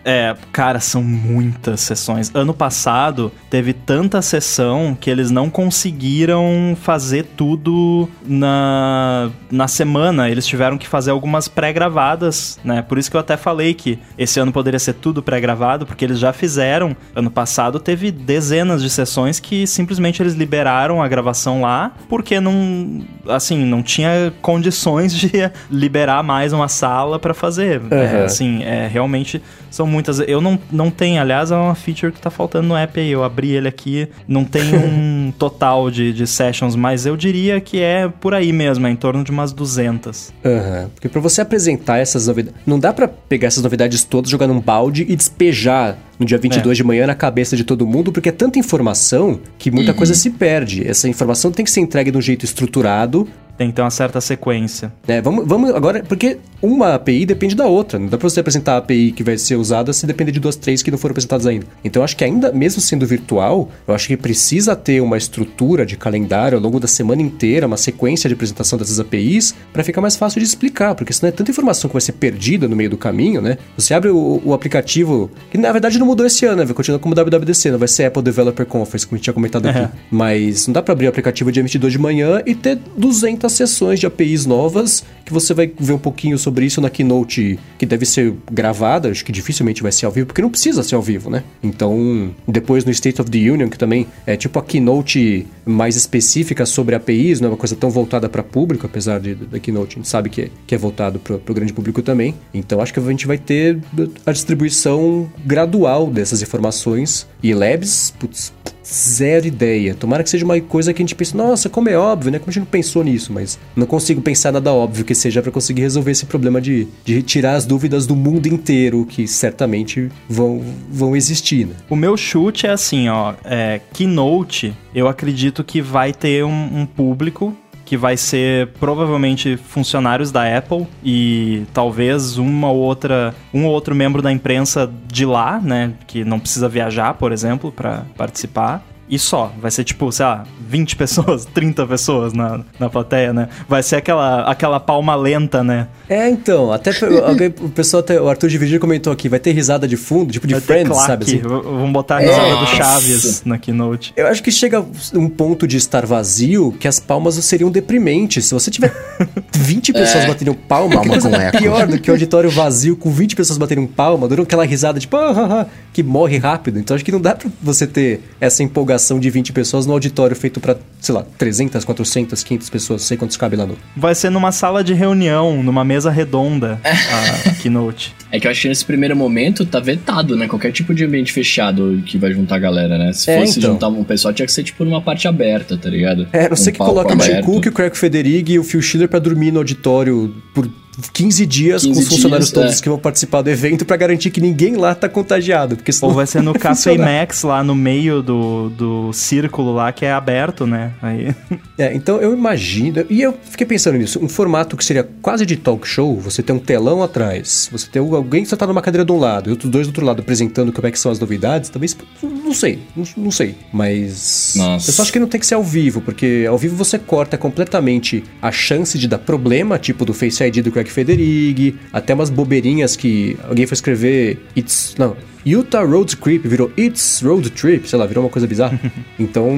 É, 0.05 0.35
cara, 0.51 0.79
são 0.79 1.01
muitas 1.01 1.79
sessões. 1.81 2.29
Ano 2.33 2.53
passado 2.53 3.31
teve 3.49 3.71
tanta 3.73 4.21
sessão 4.21 4.97
que 4.99 5.09
eles 5.09 5.31
não 5.31 5.49
conseguiram 5.49 6.77
fazer 6.81 7.25
tudo 7.37 8.09
na, 8.25 9.29
na 9.49 9.67
semana. 9.67 10.29
Eles 10.29 10.45
tiveram 10.45 10.77
que 10.77 10.87
fazer 10.87 11.11
algumas 11.11 11.47
pré-gravadas, 11.47 12.59
né? 12.63 12.81
Por 12.81 12.97
isso 12.97 13.09
que 13.09 13.15
eu 13.15 13.21
até 13.21 13.37
falei 13.37 13.73
que 13.73 13.97
esse 14.17 14.39
ano 14.39 14.51
poderia 14.51 14.79
ser 14.79 14.93
tudo 14.93 15.23
pré-gravado, 15.23 15.85
porque 15.85 16.03
eles 16.03 16.19
já 16.19 16.33
fizeram. 16.33 16.95
Ano 17.15 17.31
passado 17.31 17.79
teve 17.79 18.11
dezenas 18.11 18.81
de 18.81 18.89
sessões 18.89 19.39
que 19.39 19.65
simplesmente 19.65 20.21
eles 20.21 20.33
liberaram 20.33 21.01
a 21.01 21.07
gravação 21.07 21.61
lá, 21.61 21.93
porque 22.09 22.39
não, 22.39 23.03
assim, 23.27 23.63
não 23.65 23.81
tinha 23.81 24.33
condições 24.41 25.13
de 25.15 25.31
liberar 25.71 26.23
mais 26.23 26.51
uma 26.51 26.67
sala 26.67 27.17
pra 27.19 27.33
fazer. 27.33 27.81
É, 27.89 28.03
Uhum. 28.03 28.25
assim, 28.25 28.63
é, 28.63 28.87
realmente 28.87 29.41
são 29.74 29.88
muitas. 29.88 30.19
Eu 30.19 30.39
não, 30.39 30.59
não 30.71 30.91
tenho, 30.91 31.19
aliás, 31.19 31.49
é 31.49 31.55
uma 31.55 31.74
feature 31.74 32.11
que 32.11 32.21
tá 32.21 32.30
faltando 32.30 32.67
no 32.67 32.78
app 32.78 32.99
aí. 32.99 33.09
Eu 33.09 33.24
abri 33.24 33.53
ele 33.53 33.67
aqui, 33.67 34.07
não 34.28 34.45
tem 34.45 34.61
um 34.78 35.34
total 35.39 35.89
de, 35.89 36.13
de 36.13 36.28
sessions, 36.28 36.76
mas 36.76 37.07
eu 37.07 37.17
diria 37.17 37.59
que 37.59 37.82
é 37.82 38.07
por 38.07 38.36
aí 38.36 38.53
mesmo, 38.53 38.86
é 38.86 38.91
em 38.91 38.95
torno 38.95 39.24
de 39.24 39.32
umas 39.32 39.51
200. 39.51 40.32
Aham. 40.45 40.91
Porque 40.93 41.09
pra 41.09 41.19
você 41.19 41.41
apresentar 41.41 41.97
essas 41.97 42.28
novidades. 42.28 42.59
Não 42.67 42.80
dá 42.80 42.93
pra 42.93 43.07
pegar 43.07 43.47
essas 43.47 43.63
novidades 43.63 44.03
todas, 44.03 44.30
jogar 44.30 44.45
num 44.45 44.61
balde 44.61 45.07
e 45.09 45.15
despejar 45.15 45.97
no 46.19 46.26
dia 46.26 46.38
22 46.38 46.78
de 46.78 46.84
manhã 46.84 47.07
na 47.07 47.15
cabeça 47.15 47.57
de 47.57 47.63
todo 47.63 47.86
mundo, 47.88 48.11
porque 48.11 48.30
é 48.30 48.32
tanta 48.32 48.59
informação 48.59 49.39
que 49.57 49.71
muita 49.71 49.91
coisa 49.91 50.13
se 50.13 50.30
perde. 50.30 50.88
Essa 50.88 51.07
informação 51.07 51.51
tem 51.51 51.65
que 51.65 51.71
ser 51.71 51.82
entregue 51.82 52.11
de 52.11 52.17
um 52.17 52.21
jeito 52.21 52.45
estruturado. 52.45 53.28
Tem 53.64 53.70
que 53.70 53.78
ter 53.78 53.82
uma 53.82 53.89
certa 53.89 54.20
sequência. 54.20 54.91
né? 55.07 55.22
vamos, 55.22 55.47
vamos 55.47 55.74
agora, 55.74 56.03
porque 56.03 56.38
uma 56.61 56.95
API 56.95 57.26
depende 57.26 57.55
da 57.55 57.66
outra. 57.66 57.97
Não 57.97 58.07
dá 58.07 58.18
pra 58.18 58.30
você 58.30 58.41
apresentar 58.41 58.74
a 58.74 58.78
API 58.78 59.14
que 59.14 59.24
vai 59.24 59.38
ser 59.38 59.55
usada 59.55 59.93
se 59.93 60.05
depender 60.05 60.34
de 60.34 60.39
duas, 60.39 60.57
três 60.57 60.84
que 60.84 60.91
não 60.91 60.97
foram 60.97 61.14
apresentadas 61.14 61.47
ainda. 61.47 61.66
Então 61.82 62.01
eu 62.01 62.03
acho 62.03 62.18
que 62.18 62.26
ainda, 62.26 62.51
mesmo 62.51 62.82
sendo 62.82 63.05
virtual, 63.07 63.70
eu 63.88 63.95
acho 63.95 64.07
que 64.09 64.18
precisa 64.18 64.76
ter 64.76 64.99
uma 65.01 65.16
estrutura 65.16 65.86
de 65.86 65.95
calendário 65.95 66.57
ao 66.57 66.61
longo 66.61 66.78
da 66.78 66.88
semana 66.88 67.22
inteira, 67.22 67.68
uma 67.68 67.78
sequência 67.78 68.28
de 68.28 68.34
apresentação 68.34 68.78
dessas 68.78 68.99
APIs, 68.99 69.55
pra 69.72 69.82
ficar 69.82 70.01
mais 70.01 70.18
fácil 70.18 70.41
de 70.41 70.45
explicar, 70.45 70.93
porque 70.93 71.14
senão 71.14 71.30
é 71.30 71.32
tanta 71.32 71.51
informação 71.51 71.88
que 71.89 71.93
vai 71.93 72.01
ser 72.01 72.14
perdida 72.14 72.68
no 72.68 72.76
meio 72.76 72.89
do 72.89 72.97
caminho, 72.97 73.41
né? 73.41 73.57
Você 73.78 73.93
abre 73.93 74.09
o, 74.09 74.41
o 74.43 74.53
aplicativo, 74.53 75.32
que 75.49 75.57
na 75.57 75.72
verdade 75.72 75.97
não 75.97 76.05
mudou 76.05 76.26
esse 76.26 76.45
ano, 76.45 76.57
né? 76.57 76.66
Vai 76.66 76.74
continuar 76.74 76.99
como 76.99 77.16
WWDC, 77.16 77.72
não 77.72 77.80
vai 77.80 77.88
ser 77.88 78.05
Apple 78.05 78.22
Developer 78.22 78.66
Conference, 78.66 79.07
como 79.07 79.16
a 79.16 79.18
gente 79.18 79.24
tinha 79.24 79.34
comentado 79.34 79.68
aqui. 79.68 79.89
Mas 80.11 80.68
não 80.68 80.74
dá 80.74 80.82
pra 80.82 80.91
abrir 80.91 81.05
o 81.05 81.09
aplicativo 81.09 81.49
dia 81.49 81.64
22 81.64 81.93
de 81.93 81.99
manhã 81.99 82.41
e 82.45 82.53
ter 82.53 82.78
200 82.97 83.52
algumas 83.53 83.55
sessões 83.55 83.99
de 83.99 84.05
APIs 84.05 84.45
novas 84.45 85.03
que 85.23 85.31
você 85.31 85.53
vai 85.53 85.71
ver 85.79 85.93
um 85.93 85.97
pouquinho 85.97 86.37
sobre 86.37 86.65
isso 86.65 86.81
na 86.81 86.89
keynote 86.89 87.57
que 87.77 87.85
deve 87.85 88.05
ser 88.05 88.33
gravada, 88.51 89.09
acho 89.09 89.23
que 89.23 89.31
dificilmente 89.31 89.81
vai 89.81 89.91
ser 89.91 90.05
ao 90.05 90.11
vivo, 90.11 90.27
porque 90.27 90.41
não 90.41 90.49
precisa 90.49 90.83
ser 90.83 90.95
ao 90.95 91.01
vivo, 91.01 91.29
né? 91.29 91.43
Então, 91.61 92.35
depois 92.47 92.83
no 92.83 92.91
State 92.91 93.21
of 93.21 93.31
the 93.31 93.37
Union, 93.37 93.69
que 93.69 93.77
também 93.77 94.07
é 94.25 94.35
tipo 94.35 94.59
a 94.59 94.63
keynote 94.63 95.47
mais 95.65 95.95
específica 95.95 96.65
sobre 96.65 96.95
APIs, 96.95 97.39
não 97.39 97.47
é 97.47 97.51
uma 97.51 97.57
coisa 97.57 97.75
tão 97.75 97.89
voltada 97.89 98.27
para 98.27 98.43
público, 98.43 98.85
apesar 98.85 99.19
de, 99.19 99.35
da 99.35 99.59
keynote 99.59 99.95
a 99.95 99.99
gente 99.99 100.09
sabe 100.09 100.29
que 100.29 100.41
é, 100.41 100.49
que 100.67 100.75
é 100.75 100.77
voltado 100.77 101.19
para 101.19 101.35
o 101.35 101.53
grande 101.53 101.71
público 101.71 102.01
também. 102.01 102.35
Então, 102.53 102.81
acho 102.81 102.93
que 102.93 102.99
a 102.99 103.03
gente 103.03 103.25
vai 103.25 103.37
ter 103.37 103.79
a 104.25 104.31
distribuição 104.31 105.31
gradual 105.45 106.07
dessas 106.07 106.41
informações 106.41 107.27
e 107.41 107.53
labs, 107.53 108.13
putz, 108.19 108.51
zero 108.86 109.47
ideia. 109.47 109.95
Tomara 109.95 110.24
que 110.24 110.30
seja 110.30 110.45
uma 110.45 110.59
coisa 110.59 110.93
que 110.93 111.01
a 111.01 111.03
gente 111.03 111.16
pense, 111.16 111.36
nossa, 111.36 111.70
como 111.70 111.89
é 111.89 111.97
óbvio, 111.97 112.32
né? 112.32 112.39
Como 112.39 112.49
a 112.49 112.53
gente 112.53 112.61
não 112.64 112.68
pensou 112.68 113.03
nisso, 113.03 113.32
mas 113.32 113.57
não 113.76 113.86
consigo 113.86 114.22
pensar 114.22 114.51
nada 114.51 114.72
óbvio 114.74 115.05
que 115.05 115.16
seja 115.16 115.41
para 115.41 115.51
conseguir 115.51 115.82
resolver 115.82 116.11
esse 116.11 116.26
problema 116.26 116.59
de, 116.59 116.88
de 117.05 117.22
tirar 117.24 117.55
as 117.55 117.66
dúvidas 117.66 118.05
do 118.05 118.16
mundo 118.16 118.47
inteiro, 118.47 119.05
que 119.05 119.28
certamente 119.28 120.09
vão, 120.28 120.61
vão 120.89 121.16
existir, 121.16 121.68
né? 121.68 121.76
O 121.89 121.95
meu 121.95 122.18
chute 122.18 122.68
é 122.68 122.72
assim, 122.72 123.07
ó, 123.09 123.34
é, 123.43 123.80
Keynote, 123.93 124.74
eu 124.93 125.07
acredito 125.07 125.64
que 125.64 125.82
vai 125.82 126.14
ter 126.14 126.43
um, 126.43 126.82
um 126.82 126.86
público 126.86 127.55
que 127.93 127.97
vai 127.97 128.17
ser 128.17 128.69
provavelmente 128.79 129.55
funcionários 129.55 130.31
da 130.31 130.57
Apple 130.57 130.87
e 131.03 131.63
talvez 131.71 132.39
uma 132.39 132.71
ou 132.71 132.79
outra, 132.79 133.35
um 133.53 133.65
ou 133.65 133.71
outro 133.71 133.93
membro 133.93 134.19
da 134.19 134.31
imprensa 134.31 134.91
de 135.07 135.27
lá, 135.27 135.59
né, 135.61 135.93
que 136.07 136.25
não 136.25 136.39
precisa 136.39 136.67
viajar, 136.67 137.13
por 137.13 137.31
exemplo, 137.31 137.71
para 137.71 138.03
participar 138.17 138.83
e 139.14 139.20
só. 139.20 139.53
Vai 139.59 139.70
ser 139.70 139.84
tipo, 139.84 140.11
sei 140.11 140.26
lá, 140.26 140.43
20 140.68 140.95
pessoas, 140.97 141.45
30 141.45 141.86
pessoas 141.86 142.34
na, 142.34 142.61
na 142.80 142.89
plateia, 142.89 143.32
né? 143.32 143.47
Vai 143.70 143.84
ser 143.84 143.97
aquela, 143.97 144.41
aquela 144.43 144.80
palma 144.80 145.16
lenta, 145.16 145.64
né? 145.64 145.88
É, 146.09 146.28
então, 146.30 146.72
até 146.72 146.91
alguém, 147.24 147.53
o 147.61 147.70
pessoal, 147.70 148.01
até, 148.01 148.20
o 148.20 148.28
Arthur 148.28 148.49
de 148.49 148.57
Virgínia 148.57 148.80
comentou 148.80 149.14
aqui, 149.14 149.30
vai 149.30 149.39
ter 149.39 149.51
risada 149.51 149.88
de 149.88 149.95
fundo, 149.95 150.32
tipo 150.32 150.47
de 150.47 150.55
vai 150.55 150.61
Friends, 150.61 150.97
sabe? 150.97 151.26
Assim? 151.26 151.39
Vamos 151.39 151.91
botar 151.91 152.18
a 152.18 152.20
risada 152.20 152.47
é. 152.47 152.59
do 152.59 152.66
Chaves 152.68 153.43
na 153.45 153.57
keynote. 153.57 154.14
Eu 154.16 154.28
acho 154.28 154.41
que 154.41 154.51
chega 154.51 154.84
um 155.14 155.30
ponto 155.30 155.68
de 155.68 155.78
estar 155.78 156.05
vazio 156.05 156.72
que 156.80 156.88
as 156.88 156.99
palmas 156.99 157.36
seriam 157.36 157.70
deprimentes. 157.70 158.45
Se 158.45 158.53
você 158.53 158.72
tiver 158.72 158.93
20 159.53 159.89
é. 159.89 159.93
pessoas 159.93 160.26
batendo 160.26 160.55
palma, 160.55 160.95
palma 160.95 161.16
que 161.16 161.22
coisa 161.22 161.51
pior 161.51 161.88
do 161.88 161.99
que 161.99 162.09
o 162.09 162.14
auditório 162.14 162.49
vazio 162.49 162.95
com 162.95 163.11
20 163.11 163.36
pessoas 163.36 163.57
batendo 163.57 163.88
palma, 163.88 164.28
durante 164.28 164.47
aquela 164.47 164.66
risada 164.66 164.99
tipo, 164.99 165.16
ah, 165.18 165.34
ah, 165.36 165.61
ah, 165.61 165.66
que 165.91 166.01
morre 166.01 166.38
rápido. 166.38 166.80
Então 166.80 166.95
acho 166.95 167.05
que 167.05 167.11
não 167.11 167.22
dá 167.22 167.36
pra 167.36 167.49
você 167.61 167.86
ter 167.86 168.22
essa 168.39 168.64
empolgação 168.64 169.02
de 169.19 169.29
20 169.29 169.53
pessoas 169.53 169.85
no 169.85 169.93
auditório 169.93 170.35
feito 170.35 170.59
para, 170.59 170.77
sei 170.99 171.15
lá, 171.15 171.25
300, 171.37 171.83
400, 171.83 172.43
500 172.43 172.69
pessoas, 172.69 173.01
não 173.01 173.07
sei 173.07 173.17
quantos 173.17 173.37
cabe 173.37 173.55
lá 173.55 173.65
no. 173.65 173.77
Vai 173.95 174.15
ser 174.15 174.29
numa 174.29 174.51
sala 174.51 174.83
de 174.83 174.93
reunião, 174.93 175.61
numa 175.63 175.83
mesa 175.83 176.09
redonda, 176.11 176.79
a 176.83 177.49
keynote. 177.55 178.13
É 178.31 178.39
que 178.39 178.47
eu 178.47 178.51
acho 178.51 178.61
que 178.63 178.69
nesse 178.69 178.85
primeiro 178.85 179.15
momento 179.15 179.65
tá 179.65 179.79
vetado, 179.79 180.35
né? 180.35 180.47
Qualquer 180.47 180.71
tipo 180.71 180.93
de 180.93 181.03
ambiente 181.05 181.31
fechado 181.31 182.01
que 182.05 182.17
vai 182.17 182.31
juntar 182.31 182.55
a 182.55 182.59
galera, 182.59 182.97
né? 182.97 183.13
Se 183.13 183.29
é, 183.29 183.39
fosse 183.39 183.59
então. 183.59 183.73
juntar 183.73 183.87
um 183.89 184.03
pessoal, 184.03 184.33
tinha 184.33 184.45
que 184.45 184.51
ser 184.51 184.63
tipo 184.63 184.83
numa 184.83 185.01
parte 185.01 185.27
aberta, 185.27 185.77
tá 185.77 185.89
ligado? 185.89 186.27
É, 186.31 186.49
não 186.49 186.55
sei 186.55 186.71
um 186.71 186.73
que 186.73 186.79
coloca 186.79 187.13
o 187.13 187.17
Tim 187.17 187.41
Cook, 187.41 187.65
o 187.67 187.71
Craig 187.71 187.95
Federighi 187.95 188.53
e 188.53 188.59
o 188.59 188.63
Phil 188.63 188.81
Schiller 188.81 189.07
pra 189.07 189.19
dormir 189.19 189.51
no 189.51 189.59
auditório 189.59 190.33
por 190.53 190.67
15 191.13 191.45
dias 191.45 191.81
15 191.83 191.93
com 191.93 191.99
os 192.01 192.07
funcionários 192.07 192.49
dias, 192.49 192.61
todos 192.61 192.79
é. 192.79 192.81
que 192.81 192.89
vão 192.89 192.99
participar 192.99 193.41
do 193.41 193.49
evento 193.49 193.85
para 193.85 193.97
garantir 193.97 194.29
que 194.29 194.39
ninguém 194.39 194.75
lá 194.75 194.93
tá 194.93 195.09
contagiado. 195.09 195.75
Porque 195.75 195.91
senão 195.91 196.09
Ou 196.09 196.15
vai 196.15 196.27
ser 196.27 196.41
no 196.41 196.53
Café 196.57 196.97
Max, 196.97 197.43
lá 197.43 197.63
no 197.63 197.75
meio 197.75 198.21
do, 198.21 198.69
do 198.69 199.13
círculo 199.13 199.73
lá, 199.73 199.91
que 199.91 200.05
é 200.05 200.11
aberto, 200.11 200.65
né? 200.67 200.93
Aí... 201.01 201.33
É, 201.75 201.91
então 201.95 202.21
eu 202.21 202.33
imagino... 202.33 203.03
E 203.09 203.19
eu 203.19 203.35
fiquei 203.49 203.65
pensando 203.65 203.97
nisso. 203.97 204.19
Um 204.23 204.29
formato 204.29 204.77
que 204.77 204.85
seria 204.85 205.09
quase 205.23 205.43
de 205.43 205.55
talk 205.55 205.87
show, 205.87 206.19
você 206.19 206.43
tem 206.43 206.55
um 206.55 206.59
telão 206.59 207.01
atrás, 207.01 207.67
você 207.71 207.87
tem 207.89 207.99
alguém 207.99 208.43
que 208.43 208.49
só 208.49 208.55
tá 208.55 208.67
numa 208.67 208.81
cadeira 208.81 209.03
de 209.03 209.11
um 209.11 209.17
lado 209.17 209.49
e 209.49 209.51
outros 209.51 209.71
dois 209.71 209.87
do 209.87 209.89
outro 209.89 210.05
lado 210.05 210.19
apresentando 210.19 210.71
como 210.71 210.87
é 210.87 210.91
que 210.91 210.99
são 210.99 211.11
as 211.11 211.19
novidades, 211.19 211.71
talvez... 211.71 211.97
Não 212.21 212.53
sei, 212.53 212.79
não, 212.95 213.03
não 213.17 213.31
sei. 213.31 213.55
Mas... 213.71 214.53
Nossa. 214.55 214.89
Eu 214.89 214.93
só 214.93 215.01
acho 215.01 215.11
que 215.11 215.19
não 215.19 215.27
tem 215.27 215.39
que 215.39 215.47
ser 215.47 215.55
ao 215.55 215.63
vivo, 215.63 215.99
porque 215.99 216.45
ao 216.47 216.59
vivo 216.59 216.75
você 216.75 216.99
corta 216.99 217.39
completamente 217.39 218.23
a 218.39 218.51
chance 218.51 218.95
de 218.97 219.07
dar 219.07 219.17
problema, 219.17 219.79
tipo 219.79 220.05
do 220.05 220.13
Face 220.13 220.43
ID 220.43 220.59
do 220.59 220.71
Craig 220.71 220.82
Federighi, 220.91 221.75
até 221.91 222.13
umas 222.13 222.29
bobeirinhas 222.29 222.95
que 222.95 223.38
alguém 223.47 223.65
foi 223.65 223.75
escrever 223.75 224.39
It's, 224.55 224.95
não, 224.97 225.15
Utah 225.45 225.83
Road 225.83 226.15
Trip 226.15 226.47
virou 226.47 226.71
It's 226.77 227.21
Road 227.21 227.49
Trip, 227.51 227.89
sei 227.89 227.99
lá, 227.99 228.05
virou 228.05 228.23
uma 228.23 228.29
coisa 228.29 228.47
bizarra. 228.47 228.79
então, 229.19 229.49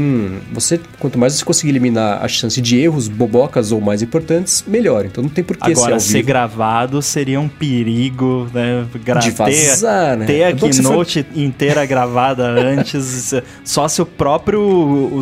você, 0.51 0.79
quanto 0.99 1.17
mais 1.17 1.33
você 1.33 1.45
conseguir 1.45 1.71
eliminar 1.71 2.23
a 2.23 2.27
chance 2.27 2.59
de 2.61 2.79
erros, 2.79 3.07
bobocas 3.07 3.71
ou 3.71 3.79
mais 3.79 4.01
importantes, 4.01 4.63
melhor. 4.67 5.05
Então 5.05 5.23
não 5.23 5.29
tem 5.29 5.43
por 5.43 5.57
que 5.57 5.71
Agora, 5.71 5.99
ser, 5.99 6.13
ser 6.13 6.23
gravado 6.23 7.01
seria 7.01 7.39
um 7.39 7.47
perigo, 7.47 8.47
né? 8.53 8.85
Gra 9.03 9.19
de 9.19 9.31
vazar, 9.31 10.11
ter, 10.11 10.17
né? 10.17 10.25
Ter 10.25 10.43
a 10.43 10.49
é 10.49 10.53
keynote 10.53 11.23
for... 11.23 11.39
inteira 11.39 11.85
gravada 11.85 12.43
antes, 12.59 13.33
só 13.63 13.87
se 13.87 14.01
o 14.01 14.05
próprio 14.05 14.61
o, 14.61 15.19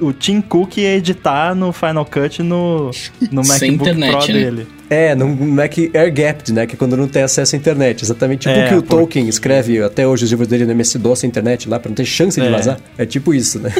o, 0.00 0.06
o 0.06 0.12
Tim 0.12 0.40
Cook 0.40 0.78
editar 0.78 1.54
no 1.54 1.72
Final 1.72 2.04
Cut 2.04 2.42
no, 2.42 2.90
no 3.30 3.42
MacBook 3.46 3.74
internet, 3.74 4.10
Pro 4.10 4.20
né? 4.20 4.32
dele. 4.32 4.66
É, 4.88 5.14
no 5.14 5.26
Mac 5.28 5.76
Air 5.78 6.12
Gapped, 6.12 6.52
né? 6.52 6.66
Que 6.66 6.74
é 6.74 6.78
quando 6.78 6.96
não 6.96 7.08
tem 7.08 7.22
acesso 7.22 7.56
à 7.56 7.58
internet. 7.58 8.04
Exatamente 8.04 8.48
tipo 8.48 8.54
é, 8.54 8.66
o 8.66 8.68
que 8.68 8.74
o 8.74 8.82
porque... 8.82 8.96
Tolkien 8.96 9.28
escreve 9.28 9.82
até 9.82 10.03
hoje 10.06 10.24
os 10.24 10.30
livros 10.30 10.48
dele 10.48 10.64
no 10.64 10.72
MS-DOS, 10.72 11.24
a 11.24 11.26
internet 11.26 11.68
lá, 11.68 11.78
pra 11.78 11.88
não 11.88 11.94
ter 11.94 12.04
chance 12.04 12.40
de 12.40 12.46
é. 12.46 12.50
vazar. 12.50 12.78
É 12.96 13.06
tipo 13.06 13.34
isso, 13.34 13.58
né? 13.58 13.72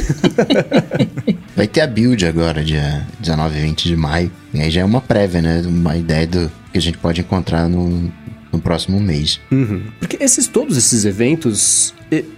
Vai 1.57 1.69
ter 1.69 1.83
a 1.83 1.87
build 1.87 2.27
agora, 2.27 2.65
dia 2.65 3.07
19 3.21 3.57
e 3.57 3.63
20 3.63 3.89
de 3.89 3.97
maio. 3.97 4.31
E 4.53 4.61
aí 4.61 4.71
já 4.71 4.81
é 4.81 4.85
uma 4.85 5.01
prévia, 5.01 5.41
né? 5.41 5.63
Uma 5.67 5.97
ideia 5.97 6.27
do 6.27 6.53
que 6.73 6.79
a 6.79 6.81
gente 6.81 6.99
pode 6.99 7.21
encontrar 7.21 7.69
no, 7.69 8.13
no 8.53 8.61
próximo 8.61 9.01
mês. 9.01 9.41
Uhum. 9.51 9.83
Porque 10.01 10.23
esses 10.23 10.49
todos 10.49 10.77
esses 10.77 11.05
eventos 11.05 11.95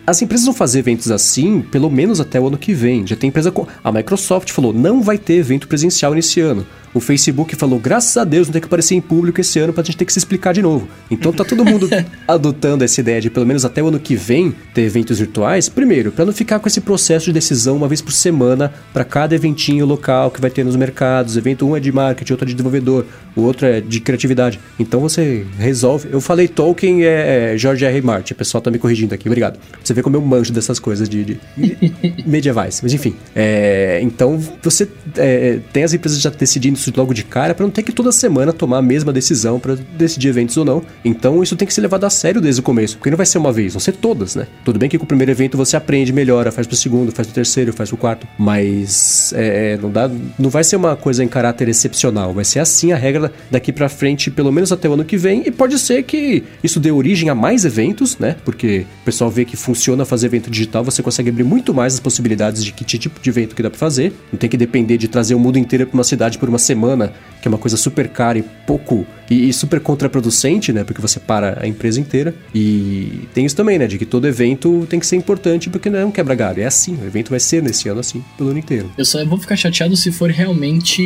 as 0.06 0.22
empresas 0.22 0.46
vão 0.46 0.54
fazer 0.54 0.78
eventos 0.78 1.10
assim 1.10 1.60
pelo 1.60 1.90
menos 1.90 2.20
até 2.20 2.40
o 2.40 2.46
ano 2.46 2.58
que 2.58 2.72
vem. 2.72 3.06
Já 3.06 3.16
tem 3.16 3.28
empresa 3.28 3.50
com. 3.50 3.66
A 3.82 3.92
Microsoft 3.92 4.50
falou: 4.50 4.72
não 4.72 5.02
vai 5.02 5.18
ter 5.18 5.34
evento 5.34 5.68
presencial 5.68 6.14
nesse 6.14 6.40
ano. 6.40 6.66
O 6.96 7.00
Facebook 7.00 7.54
falou: 7.56 7.78
graças 7.78 8.16
a 8.16 8.24
Deus 8.24 8.48
não 8.48 8.52
tem 8.52 8.60
que 8.62 8.66
aparecer 8.66 8.94
em 8.94 9.02
público 9.02 9.38
esse 9.38 9.58
ano 9.58 9.70
pra 9.70 9.84
gente 9.84 9.98
ter 9.98 10.06
que 10.06 10.12
se 10.14 10.18
explicar 10.18 10.54
de 10.54 10.62
novo. 10.62 10.88
Então 11.10 11.30
tá 11.30 11.44
todo 11.44 11.62
mundo 11.62 11.90
adotando 12.26 12.82
essa 12.82 12.98
ideia 13.02 13.20
de 13.20 13.28
pelo 13.28 13.44
menos 13.44 13.66
até 13.66 13.82
o 13.82 13.88
ano 13.88 14.00
que 14.00 14.16
vem 14.16 14.54
ter 14.72 14.80
eventos 14.80 15.18
virtuais. 15.18 15.68
Primeiro, 15.68 16.10
para 16.10 16.24
não 16.24 16.32
ficar 16.32 16.58
com 16.58 16.66
esse 16.66 16.80
processo 16.80 17.26
de 17.26 17.34
decisão 17.34 17.76
uma 17.76 17.86
vez 17.86 18.00
por 18.00 18.12
semana 18.12 18.72
para 18.94 19.04
cada 19.04 19.34
eventinho 19.34 19.84
local 19.84 20.30
que 20.30 20.40
vai 20.40 20.48
ter 20.48 20.64
nos 20.64 20.74
mercados. 20.74 21.36
Evento 21.36 21.68
um 21.68 21.76
é 21.76 21.80
de 21.80 21.92
marketing, 21.92 22.32
outro 22.32 22.46
é 22.46 22.48
de 22.48 22.54
desenvolvedor, 22.54 23.04
o 23.36 23.42
outro 23.42 23.66
é 23.66 23.82
de 23.82 24.00
criatividade. 24.00 24.58
Então 24.78 24.98
você 24.98 25.44
resolve. 25.58 26.08
Eu 26.10 26.22
falei 26.22 26.48
Tolkien 26.48 27.04
é, 27.04 27.52
é 27.52 27.58
George 27.58 27.84
R. 27.84 27.94
R. 27.94 28.06
Martin. 28.06 28.32
O 28.32 28.36
pessoal 28.36 28.62
tá 28.62 28.70
me 28.70 28.78
corrigindo 28.78 29.14
aqui, 29.14 29.28
obrigado. 29.28 29.58
Você 29.84 29.92
vê 29.92 30.02
como 30.02 30.16
eu 30.16 30.22
manjo 30.22 30.50
dessas 30.50 30.78
coisas 30.78 31.10
de, 31.10 31.24
de 31.26 31.40
medievais. 32.24 32.80
Mas 32.82 32.94
enfim. 32.94 33.14
É, 33.34 34.00
então 34.02 34.42
você 34.62 34.88
é, 35.18 35.58
tem 35.74 35.84
as 35.84 35.92
empresas 35.92 36.18
já 36.22 36.30
decidindo 36.30 36.78
isso 36.86 36.92
logo 36.96 37.12
de 37.12 37.24
cara 37.24 37.54
para 37.54 37.64
não 37.64 37.70
ter 37.70 37.82
que 37.82 37.92
toda 37.92 38.12
semana 38.12 38.52
tomar 38.52 38.78
a 38.78 38.82
mesma 38.82 39.12
decisão 39.12 39.58
para 39.58 39.74
decidir 39.74 40.28
eventos 40.28 40.56
ou 40.56 40.64
não. 40.64 40.82
Então 41.04 41.42
isso 41.42 41.56
tem 41.56 41.66
que 41.66 41.74
ser 41.74 41.80
levado 41.80 42.04
a 42.04 42.10
sério 42.10 42.40
desde 42.40 42.60
o 42.60 42.64
começo, 42.64 42.96
porque 42.96 43.10
não 43.10 43.16
vai 43.16 43.26
ser 43.26 43.38
uma 43.38 43.52
vez, 43.52 43.72
vão 43.72 43.80
ser 43.80 43.92
todas, 43.92 44.34
né? 44.34 44.46
Tudo 44.64 44.78
bem 44.78 44.88
que 44.88 44.98
com 44.98 45.04
o 45.04 45.06
primeiro 45.06 45.30
evento 45.30 45.56
você 45.56 45.76
aprende, 45.76 46.12
melhora, 46.12 46.52
faz 46.52 46.66
pro 46.66 46.76
segundo, 46.76 47.12
faz 47.12 47.26
pro 47.26 47.34
terceiro, 47.34 47.72
faz 47.72 47.88
pro 47.88 47.98
quarto, 47.98 48.26
mas 48.38 49.32
é, 49.34 49.72
é 49.72 49.76
não 49.76 49.90
dá, 49.90 50.10
não 50.38 50.50
vai 50.50 50.64
ser 50.64 50.76
uma 50.76 50.96
coisa 50.96 51.22
em 51.22 51.28
caráter 51.28 51.68
excepcional, 51.68 52.32
vai 52.32 52.44
ser 52.44 52.60
assim 52.60 52.92
a 52.92 52.96
regra 52.96 53.32
daqui 53.50 53.72
para 53.72 53.88
frente, 53.88 54.30
pelo 54.30 54.52
menos 54.52 54.72
até 54.72 54.88
o 54.88 54.94
ano 54.94 55.04
que 55.04 55.16
vem, 55.16 55.42
e 55.46 55.50
pode 55.50 55.78
ser 55.78 56.02
que 56.02 56.44
isso 56.62 56.80
dê 56.80 56.90
origem 56.90 57.28
a 57.28 57.34
mais 57.34 57.64
eventos, 57.64 58.18
né? 58.18 58.36
Porque 58.44 58.86
o 59.02 59.04
pessoal 59.04 59.30
vê 59.30 59.44
que 59.44 59.56
funciona 59.56 60.04
fazer 60.04 60.26
evento 60.26 60.50
digital, 60.50 60.84
você 60.84 61.02
consegue 61.02 61.30
abrir 61.30 61.44
muito 61.44 61.74
mais 61.74 61.94
as 61.94 62.00
possibilidades 62.00 62.64
de 62.64 62.72
que 62.72 62.84
tipo 62.84 63.20
de 63.20 63.30
evento 63.30 63.54
que 63.54 63.62
dá 63.62 63.70
para 63.70 63.78
fazer. 63.78 64.12
Não 64.32 64.38
tem 64.38 64.48
que 64.48 64.56
depender 64.56 64.96
de 64.96 65.08
trazer 65.08 65.34
o 65.34 65.38
mundo 65.38 65.58
inteiro 65.58 65.86
para 65.86 65.94
uma 65.94 66.04
cidade 66.04 66.38
por 66.38 66.48
uma 66.48 66.58
semana, 66.66 67.12
que 67.40 67.48
é 67.48 67.50
uma 67.50 67.58
coisa 67.58 67.76
super 67.76 68.08
cara 68.08 68.38
e 68.38 68.42
pouco 68.42 69.06
e, 69.30 69.48
e, 69.48 69.52
super 69.52 69.80
contraproducente, 69.80 70.72
né? 70.72 70.84
Porque 70.84 71.00
você 71.00 71.18
para 71.18 71.58
a 71.60 71.66
empresa 71.66 72.00
inteira. 72.00 72.34
E 72.54 73.20
tem 73.34 73.44
isso 73.44 73.56
também, 73.56 73.78
né? 73.78 73.86
De 73.86 73.98
que 73.98 74.06
todo 74.06 74.26
evento 74.26 74.86
tem 74.88 75.00
que 75.00 75.06
ser 75.06 75.16
importante 75.16 75.68
porque 75.68 75.90
não 75.90 75.98
é 75.98 76.04
um 76.04 76.10
quebra-galho. 76.10 76.62
É 76.62 76.66
assim, 76.66 76.96
o 77.00 77.06
evento 77.06 77.30
vai 77.30 77.40
ser 77.40 77.62
nesse 77.62 77.88
ano 77.88 78.00
assim, 78.00 78.22
pelo 78.36 78.50
ano 78.50 78.58
inteiro. 78.58 78.90
Eu 78.96 79.04
só 79.04 79.24
vou 79.24 79.38
ficar 79.38 79.56
chateado 79.56 79.96
se 79.96 80.12
for 80.12 80.30
realmente 80.30 81.02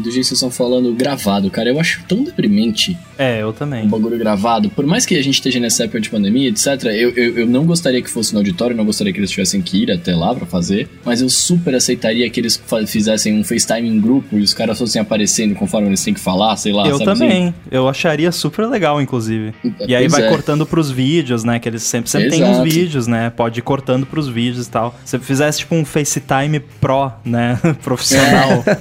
do 0.00 0.10
jeito 0.10 0.22
que 0.22 0.24
vocês 0.24 0.32
estão 0.32 0.50
falando, 0.50 0.92
gravado, 0.94 1.50
cara. 1.50 1.68
Eu 1.68 1.80
acho 1.80 2.02
tão 2.08 2.22
deprimente. 2.22 2.98
É, 3.18 3.42
eu 3.42 3.52
também. 3.52 3.84
Um 3.84 3.88
bagulho 3.88 4.18
gravado. 4.18 4.70
Por 4.70 4.86
mais 4.86 5.06
que 5.06 5.16
a 5.16 5.22
gente 5.22 5.34
esteja 5.34 5.60
nessa 5.60 5.84
época 5.84 6.00
de 6.00 6.10
pandemia, 6.10 6.48
etc., 6.48 6.84
eu, 6.84 7.10
eu, 7.10 7.38
eu 7.38 7.46
não 7.46 7.64
gostaria 7.64 8.02
que 8.02 8.10
fosse 8.10 8.32
no 8.32 8.40
auditório, 8.40 8.76
não 8.76 8.84
gostaria 8.84 9.12
que 9.12 9.18
eles 9.18 9.30
tivessem 9.30 9.60
que 9.62 9.82
ir 9.82 9.90
até 9.90 10.14
lá 10.14 10.34
para 10.34 10.46
fazer, 10.46 10.88
mas 11.04 11.20
eu 11.20 11.28
super 11.28 11.74
aceitaria 11.74 12.28
que 12.28 12.40
eles 12.40 12.60
fizessem 12.86 13.38
um 13.38 13.44
FaceTime 13.44 13.88
em 13.88 14.00
grupo 14.00 14.38
e 14.38 14.42
os 14.42 14.52
caras 14.52 14.78
fossem 14.78 15.00
aparecendo 15.00 15.54
conforme 15.54 15.88
eles 15.88 16.02
têm 16.02 16.14
que 16.14 16.20
falar, 16.20 16.56
sei 16.56 16.72
lá. 16.72 16.88
Eu 16.88 16.98
também. 16.98 17.48
Assim? 17.48 17.51
Eu 17.70 17.88
acharia 17.88 18.30
super 18.32 18.66
legal, 18.66 19.00
inclusive. 19.00 19.54
E 19.86 19.94
aí 19.94 20.08
vai 20.08 20.24
é. 20.24 20.28
cortando 20.28 20.66
pros 20.66 20.90
vídeos, 20.90 21.44
né? 21.44 21.58
Que 21.58 21.68
eles 21.68 21.82
sempre, 21.82 22.10
sempre 22.10 22.30
tem 22.30 22.44
uns 22.44 22.62
vídeos, 22.62 23.06
né? 23.06 23.30
Pode 23.30 23.58
ir 23.58 23.62
cortando 23.62 24.06
pros 24.06 24.28
vídeos 24.28 24.66
e 24.66 24.70
tal. 24.70 24.94
Se 25.04 25.18
fizesse 25.18 25.60
tipo 25.60 25.74
um 25.74 25.84
FaceTime 25.84 26.60
Pro, 26.80 27.12
né? 27.24 27.58
Profissional. 27.82 28.64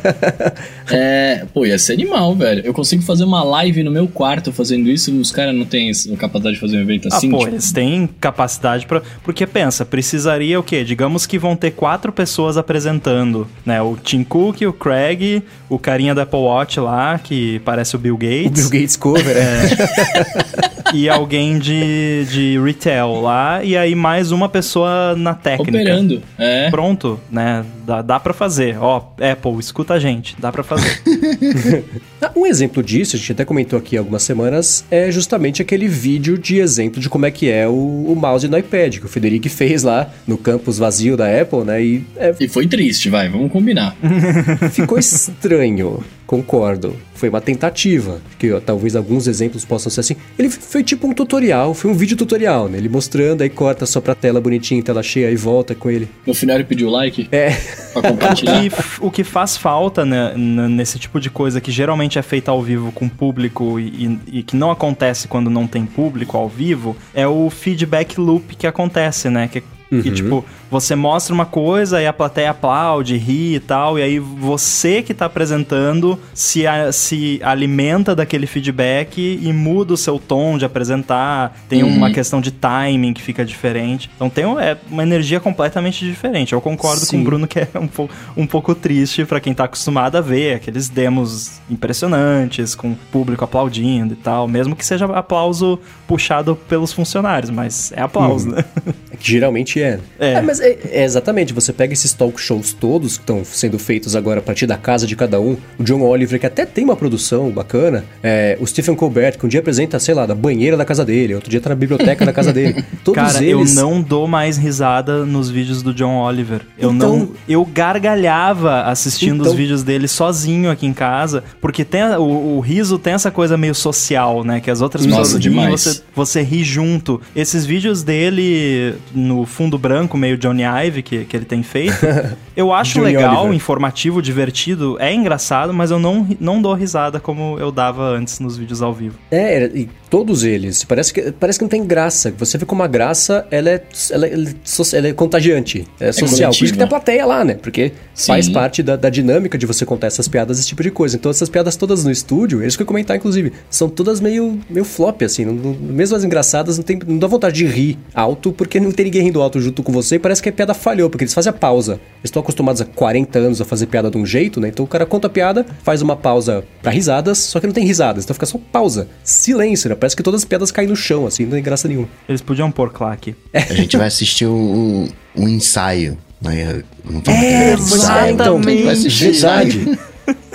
É, 0.93 1.45
pô, 1.53 1.65
ia 1.65 1.79
ser 1.79 1.93
animal, 1.93 2.35
velho. 2.35 2.63
Eu 2.65 2.73
consigo 2.73 3.01
fazer 3.01 3.23
uma 3.23 3.41
live 3.43 3.81
no 3.81 3.91
meu 3.91 4.09
quarto 4.09 4.51
fazendo 4.51 4.89
isso, 4.89 5.11
os 5.19 5.31
caras 5.31 5.55
não 5.55 5.65
têm 5.65 5.89
capacidade 6.17 6.55
de 6.55 6.59
fazer 6.59 6.77
um 6.77 6.81
evento 6.81 7.07
Ah, 7.09 7.15
assim. 7.15 7.29
pô, 7.31 7.39
tipo, 7.39 7.51
eles 7.51 7.71
têm 7.71 8.09
capacidade 8.19 8.85
pra. 8.85 9.01
Porque 9.23 9.47
pensa, 9.47 9.85
precisaria 9.85 10.59
o 10.59 10.63
quê? 10.63 10.83
Digamos 10.83 11.25
que 11.25 11.39
vão 11.39 11.55
ter 11.55 11.71
quatro 11.71 12.11
pessoas 12.11 12.57
apresentando, 12.57 13.47
né? 13.65 13.81
O 13.81 13.95
Tim 13.95 14.23
Cook, 14.23 14.61
o 14.63 14.73
Craig, 14.73 15.41
o 15.69 15.79
carinha 15.79 16.13
da 16.13 16.23
Apple 16.23 16.39
Watch 16.39 16.79
lá, 16.79 17.17
que 17.17 17.59
parece 17.59 17.95
o 17.95 17.99
Bill 17.99 18.17
Gates. 18.17 18.60
Bill 18.69 18.81
Gates 18.81 18.95
cover, 18.95 19.35
é. 19.37 20.93
e 20.93 21.09
alguém 21.09 21.57
de, 21.57 22.25
de 22.29 22.59
retail 22.59 23.21
lá, 23.21 23.63
e 23.63 23.75
aí 23.77 23.95
mais 23.95 24.31
uma 24.31 24.49
pessoa 24.49 25.15
na 25.15 25.33
técnica. 25.33 25.77
operando. 25.77 26.21
É. 26.37 26.69
Pronto, 26.69 27.19
né? 27.31 27.65
Dá, 27.85 28.01
dá 28.01 28.19
pra 28.19 28.33
fazer. 28.33 28.77
Ó, 28.79 28.97
Apple, 29.31 29.59
escuta 29.59 29.93
a 29.95 29.99
gente, 29.99 30.35
dá 30.39 30.51
pra 30.51 30.63
fazer. 30.63 31.01
Ah, 32.23 32.31
Um 32.35 32.45
exemplo 32.45 32.83
disso, 32.83 33.15
a 33.15 33.19
gente 33.19 33.31
até 33.31 33.43
comentou 33.43 33.79
aqui 33.79 33.97
há 33.97 33.99
algumas 33.99 34.21
semanas, 34.21 34.85
é 34.91 35.09
justamente 35.09 35.59
aquele 35.59 35.87
vídeo 35.87 36.37
de 36.37 36.59
exemplo 36.59 37.01
de 37.01 37.09
como 37.09 37.25
é 37.25 37.31
que 37.31 37.49
é 37.49 37.67
o, 37.67 37.71
o 37.71 38.15
mouse 38.15 38.47
no 38.47 38.55
iPad, 38.55 38.99
que 38.99 39.05
o 39.05 39.09
Federico 39.09 39.49
fez 39.49 39.81
lá 39.81 40.07
no 40.27 40.37
campus 40.37 40.77
vazio 40.77 41.17
da 41.17 41.25
Apple, 41.41 41.63
né? 41.63 41.83
E 41.83 42.03
é, 42.15 42.35
E 42.39 42.47
foi 42.47 42.67
triste, 42.67 43.09
vai, 43.09 43.27
vamos 43.27 43.51
combinar. 43.51 43.95
ficou 44.71 44.99
estranho, 44.99 46.03
concordo. 46.31 46.95
Foi 47.13 47.27
uma 47.27 47.41
tentativa, 47.41 48.21
que 48.39 48.51
ó, 48.53 48.59
talvez 48.61 48.95
alguns 48.95 49.27
exemplos 49.27 49.65
possam 49.65 49.91
ser 49.91 49.99
assim. 49.99 50.15
Ele 50.39 50.49
foi 50.49 50.81
tipo 50.81 51.05
um 51.05 51.13
tutorial, 51.13 51.73
foi 51.73 51.91
um 51.91 51.93
vídeo 51.93 52.15
tutorial, 52.15 52.69
né? 52.69 52.77
Ele 52.77 52.87
mostrando, 52.87 53.41
aí 53.41 53.49
corta 53.49 53.85
só 53.85 53.99
pra 53.99 54.15
tela 54.15 54.39
bonitinha, 54.39 54.81
tela 54.81 55.03
cheia, 55.03 55.27
aí 55.27 55.35
volta 55.35 55.75
com 55.75 55.89
ele. 55.91 56.07
No 56.25 56.33
final 56.33 56.55
ele 56.55 56.63
pediu 56.63 56.89
like 56.89 57.27
É, 57.33 57.51
pra 57.91 58.01
compartilhar. 58.01 58.63
E 58.63 58.67
f- 58.67 58.99
o 59.01 59.11
que 59.11 59.25
faz 59.25 59.57
falta 59.57 60.05
né, 60.05 60.33
nesse 60.37 60.97
tipo 60.97 61.19
de 61.19 61.29
coisa 61.29 61.59
que 61.59 61.69
geralmente 61.71 62.17
é 62.17 62.21
feita 62.21 62.49
ao 62.49 62.63
vivo 62.63 62.93
com 62.93 63.09
público 63.09 63.77
e, 63.77 63.87
e- 64.31 64.39
e 64.39 64.43
que 64.43 64.55
não 64.55 64.71
acontece 64.71 65.27
quando 65.27 65.49
não 65.49 65.67
tem 65.67 65.85
público 65.85 66.37
ao 66.37 66.47
vivo 66.47 66.95
é 67.13 67.27
o 67.27 67.49
feedback 67.49 68.17
loop 68.19 68.55
que 68.55 68.65
acontece, 68.65 69.29
né? 69.29 69.49
Que, 69.51 69.61
que, 70.01 70.09
tipo, 70.09 70.45
você 70.71 70.95
mostra 70.95 71.33
uma 71.33 71.45
coisa 71.45 72.01
e 72.01 72.07
a 72.07 72.13
plateia 72.13 72.49
aplaude, 72.51 73.17
ri 73.17 73.55
e 73.55 73.59
tal, 73.59 73.99
e 73.99 74.01
aí 74.01 74.17
você 74.17 75.01
que 75.03 75.13
tá 75.13 75.25
apresentando 75.25 76.17
se, 76.33 76.65
a- 76.65 76.91
se 76.91 77.39
alimenta 77.43 78.15
daquele 78.15 78.47
feedback 78.47 79.37
e 79.41 79.51
muda 79.53 79.93
o 79.93 79.97
seu 79.97 80.17
tom 80.17 80.57
de 80.57 80.63
apresentar. 80.65 81.55
Tem 81.67 81.83
uma 81.83 82.09
questão 82.11 82.39
de 82.39 82.51
timing 82.51 83.13
que 83.13 83.21
fica 83.21 83.43
diferente. 83.43 84.09
Então 84.15 84.29
tem 84.29 84.45
é 84.59 84.77
uma 84.89 85.03
energia 85.03 85.39
completamente 85.41 86.05
diferente. 86.05 86.53
Eu 86.53 86.61
concordo 86.61 87.01
com 87.01 87.05
Sim. 87.07 87.21
o 87.21 87.23
Bruno 87.25 87.47
que 87.47 87.59
é 87.59 87.67
um, 87.75 87.87
pou- 87.87 88.09
um 88.37 88.47
pouco 88.47 88.73
triste 88.73 89.25
pra 89.25 89.39
quem 89.41 89.53
tá 89.53 89.65
acostumado 89.65 90.15
a 90.17 90.21
ver 90.21 90.55
aqueles 90.55 90.87
demos 90.87 91.59
impressionantes, 91.69 92.73
com 92.75 92.91
o 92.91 92.95
público 93.11 93.43
aplaudindo 93.43 94.13
e 94.13 94.15
tal, 94.15 94.47
mesmo 94.47 94.75
que 94.75 94.85
seja 94.85 95.05
aplauso 95.05 95.77
puxado 96.07 96.55
pelos 96.55 96.93
funcionários, 96.93 97.49
mas 97.51 97.91
é 97.91 98.01
aplauso, 98.01 98.49
né? 98.49 98.63
que 99.19 99.31
geralmente 99.31 99.81
é. 99.81 99.99
É. 100.19 100.41
mas 100.41 100.60
é, 100.61 100.77
é 100.91 101.03
exatamente, 101.03 101.53
você 101.53 101.73
pega 101.73 101.93
esses 101.93 102.13
talk 102.13 102.39
shows 102.39 102.73
todos 102.73 103.17
que 103.17 103.23
estão 103.23 103.43
sendo 103.43 103.77
feitos 103.79 104.15
agora 104.15 104.39
a 104.39 104.43
partir 104.43 104.65
da 104.67 104.77
casa 104.77 105.05
de 105.07 105.15
cada 105.15 105.39
um, 105.39 105.57
o 105.77 105.83
John 105.83 106.01
Oliver, 106.01 106.39
que 106.39 106.45
até 106.45 106.65
tem 106.65 106.83
uma 106.83 106.95
produção 106.95 107.49
bacana, 107.49 108.05
é, 108.23 108.57
o 108.59 108.65
Stephen 108.67 108.95
Colbert, 108.95 109.37
que 109.37 109.45
um 109.45 109.49
dia 109.49 109.59
apresenta, 109.59 109.99
sei 109.99 110.13
lá, 110.13 110.25
da 110.25 110.35
banheira 110.35 110.77
da 110.77 110.85
casa 110.85 111.03
dele, 111.05 111.35
outro 111.35 111.49
dia 111.49 111.59
tá 111.61 111.69
na 111.69 111.75
biblioteca 111.75 112.25
da 112.25 112.33
casa 112.33 112.53
dele. 112.53 112.83
Todos 113.03 113.21
Cara, 113.33 113.43
eles... 113.43 113.75
eu 113.75 113.81
não 113.83 114.01
dou 114.01 114.27
mais 114.27 114.57
risada 114.57 115.25
nos 115.25 115.49
vídeos 115.49 115.81
do 115.81 115.93
John 115.93 116.17
Oliver. 116.21 116.61
Eu 116.77 116.91
Então- 116.91 117.17
não. 117.17 117.31
Eu 117.47 117.65
gargalhava 117.65 118.83
assistindo 118.83 119.41
Então- 119.41 119.51
os 119.51 119.57
vídeos 119.57 119.83
dele 119.83 120.07
sozinho 120.07 120.69
aqui 120.69 120.85
em 120.85 120.93
casa, 120.93 121.43
porque 121.59 121.83
tem 121.85 122.03
o, 122.17 122.57
o 122.57 122.59
riso 122.59 122.97
tem 122.99 123.13
essa 123.13 123.31
coisa 123.31 123.57
meio 123.57 123.73
social, 123.75 124.43
né? 124.43 124.59
Que 124.59 124.69
as 124.69 124.81
outras 124.81 125.05
Nossa, 125.05 125.21
pessoas 125.21 125.43
riem, 125.45 125.53
demais. 125.55 125.81
você, 125.81 126.01
você 126.15 126.41
ri 126.41 126.63
junto. 126.63 127.21
Esses 127.35 127.65
vídeos 127.65 128.03
dele 128.03 128.95
no 129.13 129.45
fundo 129.45 129.77
branco, 129.77 130.17
meio 130.17 130.37
Johnny 130.51 130.63
Ive, 130.63 131.01
que, 131.01 131.25
que 131.25 131.35
ele 131.35 131.45
tem 131.45 131.63
feito, 131.63 131.95
eu 132.55 132.73
acho 132.73 132.95
Johnny 132.95 133.15
legal, 133.15 133.41
Oliver. 133.41 133.55
informativo, 133.55 134.21
divertido, 134.21 134.97
é 134.99 135.13
engraçado, 135.13 135.73
mas 135.73 135.91
eu 135.91 135.99
não, 135.99 136.27
não 136.39 136.61
dou 136.61 136.73
risada 136.73 137.19
como 137.19 137.57
eu 137.59 137.71
dava 137.71 138.03
antes 138.03 138.39
nos 138.39 138.57
vídeos 138.57 138.81
ao 138.81 138.93
vivo. 138.93 139.17
É, 139.31 139.65
e 139.67 139.89
todos 140.11 140.43
eles. 140.43 140.83
Parece 140.83 141.11
que, 141.13 141.31
parece 141.31 141.57
que 141.57 141.63
não 141.63 141.69
tem 141.69 141.83
graça. 141.85 142.31
Você 142.37 142.57
vê 142.57 142.65
como 142.65 142.83
a 142.83 142.87
graça, 142.87 143.47
ela 143.49 143.69
é, 143.69 143.81
ela, 144.11 144.27
é- 144.27 144.33
ela 144.33 144.43
é 144.49 144.97
ela 144.97 145.07
é 145.07 145.13
contagiante, 145.13 145.87
é 145.99 146.11
social. 146.11 146.51
Por 146.51 146.63
isso 146.65 146.73
que 146.73 146.77
tem 146.77 146.85
a 146.85 146.89
plateia 146.89 147.25
lá, 147.25 147.43
né? 147.45 147.53
Porque 147.55 147.93
Sim. 148.13 148.27
faz 148.27 148.49
parte 148.49 148.83
da, 148.83 148.95
da 148.97 149.09
dinâmica 149.09 149.57
de 149.57 149.65
você 149.65 149.85
contar 149.85 150.07
essas 150.07 150.27
piadas, 150.27 150.59
esse 150.59 150.67
tipo 150.67 150.83
de 150.83 150.91
coisa. 150.91 151.15
Então 151.15 151.31
essas 151.31 151.47
piadas 151.49 151.75
todas 151.77 152.03
no 152.03 152.11
estúdio, 152.11 152.61
é 152.61 152.67
isso 152.67 152.77
que 152.77 152.83
eu 152.83 152.85
ia 152.85 152.87
comentar, 152.89 153.15
inclusive, 153.15 153.53
são 153.69 153.87
todas 153.89 154.19
meio, 154.19 154.59
meio 154.69 154.83
flop, 154.85 155.21
assim. 155.23 155.45
Não, 155.45 155.53
não- 155.53 155.73
mesmo 155.73 156.15
as 156.17 156.23
engraçadas, 156.25 156.77
não, 156.77 156.83
tem, 156.83 156.99
não 157.07 157.17
dá 157.17 157.25
vontade 157.27 157.55
de 157.55 157.65
rir 157.65 157.97
alto, 158.13 158.51
porque 158.51 158.79
não 158.81 158.91
tem 158.91 159.05
ninguém 159.05 159.23
rindo 159.23 159.41
alto 159.41 159.61
junto 159.61 159.81
com 159.81 159.93
você 159.93 160.15
e 160.15 160.19
parece 160.19 160.43
que 160.43 160.49
a 160.49 160.51
piada 160.51 160.73
falhou, 160.73 161.09
porque 161.09 161.23
eles 161.23 161.33
fazem 161.33 161.49
a 161.49 161.53
pausa. 161.53 161.93
Eles 161.93 162.25
estão 162.25 162.41
acostumados 162.41 162.81
há 162.81 162.85
40 162.85 163.39
anos 163.39 163.61
a 163.61 163.65
fazer 163.65 163.85
piada 163.85 164.11
de 164.11 164.17
um 164.17 164.25
jeito, 164.25 164.59
né? 164.59 164.67
Então 164.67 164.83
o 164.83 164.87
cara 164.87 165.05
conta 165.05 165.27
a 165.27 165.29
piada, 165.29 165.65
faz 165.83 166.01
uma 166.01 166.17
pausa 166.17 166.65
pra 166.81 166.91
risadas, 166.91 167.37
só 167.37 167.61
que 167.61 167.65
não 167.67 167.73
tem 167.73 167.85
risadas, 167.85 168.25
então 168.25 168.33
fica 168.33 168.45
só 168.45 168.59
pausa. 168.71 169.07
Silêncio, 169.23 169.87
né? 169.89 169.95
Parece 170.01 170.15
que 170.15 170.23
todas 170.23 170.41
as 170.41 170.45
piadas 170.45 170.71
caem 170.71 170.87
no 170.89 170.95
chão, 170.95 171.27
assim, 171.27 171.43
não 171.45 171.51
tem 171.51 171.61
graça 171.61 171.87
nenhuma. 171.87 172.09
Eles 172.27 172.41
podiam 172.41 172.71
pôr 172.71 172.91
claque. 172.91 173.35
A 173.53 173.73
gente 173.73 173.95
vai 173.95 174.07
assistir 174.07 174.47
um, 174.47 175.07
um 175.35 175.47
ensaio. 175.47 176.17
Né? 176.41 176.81
Não 177.05 177.21
fala 177.21 177.37
É, 177.37 177.41
que 177.41 177.55
um 177.55 177.59
é, 177.69 177.73
ensaio, 177.75 178.33
então, 178.33 178.61
que 178.61 178.89
assistir 178.89 179.29
ensaio. 179.29 179.71
verdade. 179.71 179.99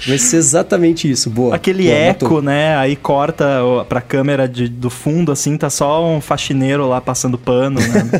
Vai 0.06 0.18
ser 0.18 0.36
exatamente 0.36 1.10
isso, 1.10 1.28
boa. 1.30 1.54
Aquele 1.54 1.84
Boa, 1.84 1.94
eco, 1.96 2.24
matou. 2.24 2.42
né? 2.42 2.76
Aí 2.76 2.94
corta 2.96 3.46
pra 3.88 4.00
câmera 4.00 4.48
de- 4.48 4.68
do 4.68 4.88
fundo, 4.90 5.32
assim, 5.32 5.56
tá 5.56 5.68
só 5.70 6.06
um 6.06 6.20
faxineiro 6.20 6.86
lá 6.88 7.00
passando 7.00 7.38
pano, 7.38 7.80
né? 7.80 8.10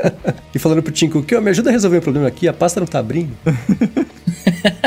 E 0.54 0.58
falando 0.58 0.82
pro 0.82 0.92
Cook, 1.10 1.30
ó, 1.36 1.40
me 1.40 1.50
ajuda 1.50 1.70
a 1.70 1.72
resolver 1.72 1.98
um 1.98 2.00
problema 2.00 2.26
aqui, 2.28 2.48
a 2.48 2.52
pasta 2.52 2.80
não 2.80 2.86
tá 2.86 2.98
abrindo. 2.98 3.30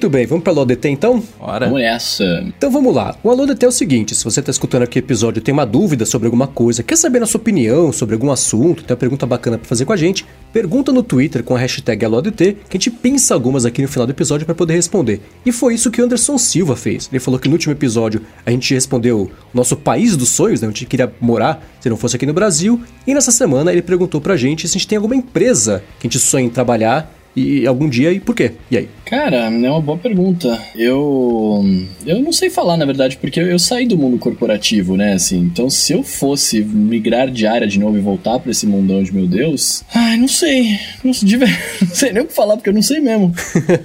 Muito 0.00 0.08
bem, 0.08 0.24
vamos 0.24 0.42
pra 0.42 0.50
LODT 0.54 0.88
então? 0.88 1.22
Ora. 1.38 1.66
Vamos 1.66 1.82
nessa. 1.82 2.24
Então 2.56 2.70
vamos 2.70 2.94
lá. 2.94 3.14
O 3.22 3.30
Alô 3.30 3.44
DT 3.44 3.66
é 3.66 3.68
o 3.68 3.70
seguinte: 3.70 4.14
se 4.14 4.24
você 4.24 4.40
está 4.40 4.50
escutando 4.50 4.84
aqui 4.84 4.98
o 4.98 5.00
episódio 5.00 5.40
e 5.40 5.42
tem 5.42 5.52
uma 5.52 5.66
dúvida 5.66 6.06
sobre 6.06 6.24
alguma 6.24 6.46
coisa, 6.46 6.82
quer 6.82 6.96
saber 6.96 7.22
a 7.22 7.26
sua 7.26 7.38
opinião 7.38 7.92
sobre 7.92 8.14
algum 8.14 8.30
assunto, 8.30 8.82
tem 8.82 8.94
uma 8.94 8.98
pergunta 8.98 9.26
bacana 9.26 9.58
para 9.58 9.68
fazer 9.68 9.84
com 9.84 9.92
a 9.92 9.98
gente, 9.98 10.24
pergunta 10.54 10.90
no 10.90 11.02
Twitter 11.02 11.44
com 11.44 11.54
a 11.54 11.58
hashtag 11.58 12.02
AlôDT, 12.02 12.56
que 12.70 12.78
a 12.78 12.80
gente 12.80 12.90
pensa 12.90 13.34
algumas 13.34 13.66
aqui 13.66 13.82
no 13.82 13.88
final 13.88 14.06
do 14.06 14.10
episódio 14.12 14.46
para 14.46 14.54
poder 14.54 14.72
responder. 14.72 15.20
E 15.44 15.52
foi 15.52 15.74
isso 15.74 15.90
que 15.90 16.00
o 16.00 16.04
Anderson 16.06 16.38
Silva 16.38 16.74
fez. 16.76 17.06
Ele 17.12 17.20
falou 17.20 17.38
que 17.38 17.46
no 17.46 17.52
último 17.52 17.74
episódio 17.74 18.22
a 18.46 18.50
gente 18.50 18.72
respondeu 18.72 19.24
o 19.24 19.30
nosso 19.52 19.76
país 19.76 20.16
dos 20.16 20.30
sonhos, 20.30 20.62
né? 20.62 20.68
Onde 20.68 20.78
a 20.78 20.80
gente 20.80 20.88
queria 20.88 21.12
morar 21.20 21.62
se 21.78 21.90
não 21.90 21.96
fosse 21.98 22.16
aqui 22.16 22.24
no 22.24 22.32
Brasil. 22.32 22.80
E 23.06 23.12
nessa 23.12 23.30
semana 23.30 23.70
ele 23.70 23.82
perguntou 23.82 24.18
pra 24.18 24.34
gente 24.34 24.66
se 24.66 24.78
a 24.78 24.78
gente 24.78 24.88
tem 24.88 24.96
alguma 24.96 25.14
empresa 25.14 25.82
que 25.98 26.06
a 26.06 26.10
gente 26.10 26.18
sonha 26.18 26.46
em 26.46 26.48
trabalhar 26.48 27.19
e 27.34 27.66
algum 27.66 27.88
dia 27.88 28.12
e 28.12 28.18
por 28.20 28.34
quê. 28.34 28.52
E 28.70 28.76
aí? 28.76 28.88
Cara, 29.06 29.36
é 29.36 29.70
uma 29.70 29.80
boa 29.80 29.98
pergunta. 29.98 30.56
Eu. 30.76 31.64
Eu 32.06 32.20
não 32.20 32.32
sei 32.32 32.48
falar, 32.48 32.76
na 32.76 32.84
verdade, 32.84 33.16
porque 33.16 33.40
eu, 33.40 33.46
eu 33.48 33.58
saí 33.58 33.86
do 33.86 33.96
mundo 33.98 34.18
corporativo, 34.18 34.96
né? 34.96 35.14
Assim, 35.14 35.38
então 35.38 35.68
se 35.68 35.92
eu 35.92 36.02
fosse 36.02 36.60
migrar 36.62 37.28
de 37.30 37.46
área 37.46 37.66
de 37.66 37.78
novo 37.78 37.96
e 37.96 38.00
voltar 38.00 38.38
pra 38.38 38.50
esse 38.50 38.66
mundão 38.66 39.02
de 39.02 39.12
meu 39.14 39.26
Deus. 39.26 39.82
Ai, 39.94 40.16
não 40.16 40.28
sei. 40.28 40.78
Não, 41.02 41.10
não 41.82 41.94
sei 41.94 42.12
nem 42.12 42.22
o 42.22 42.26
que 42.26 42.32
falar, 42.34 42.56
porque 42.56 42.68
eu 42.68 42.74
não 42.74 42.82
sei 42.82 43.00
mesmo. 43.00 43.34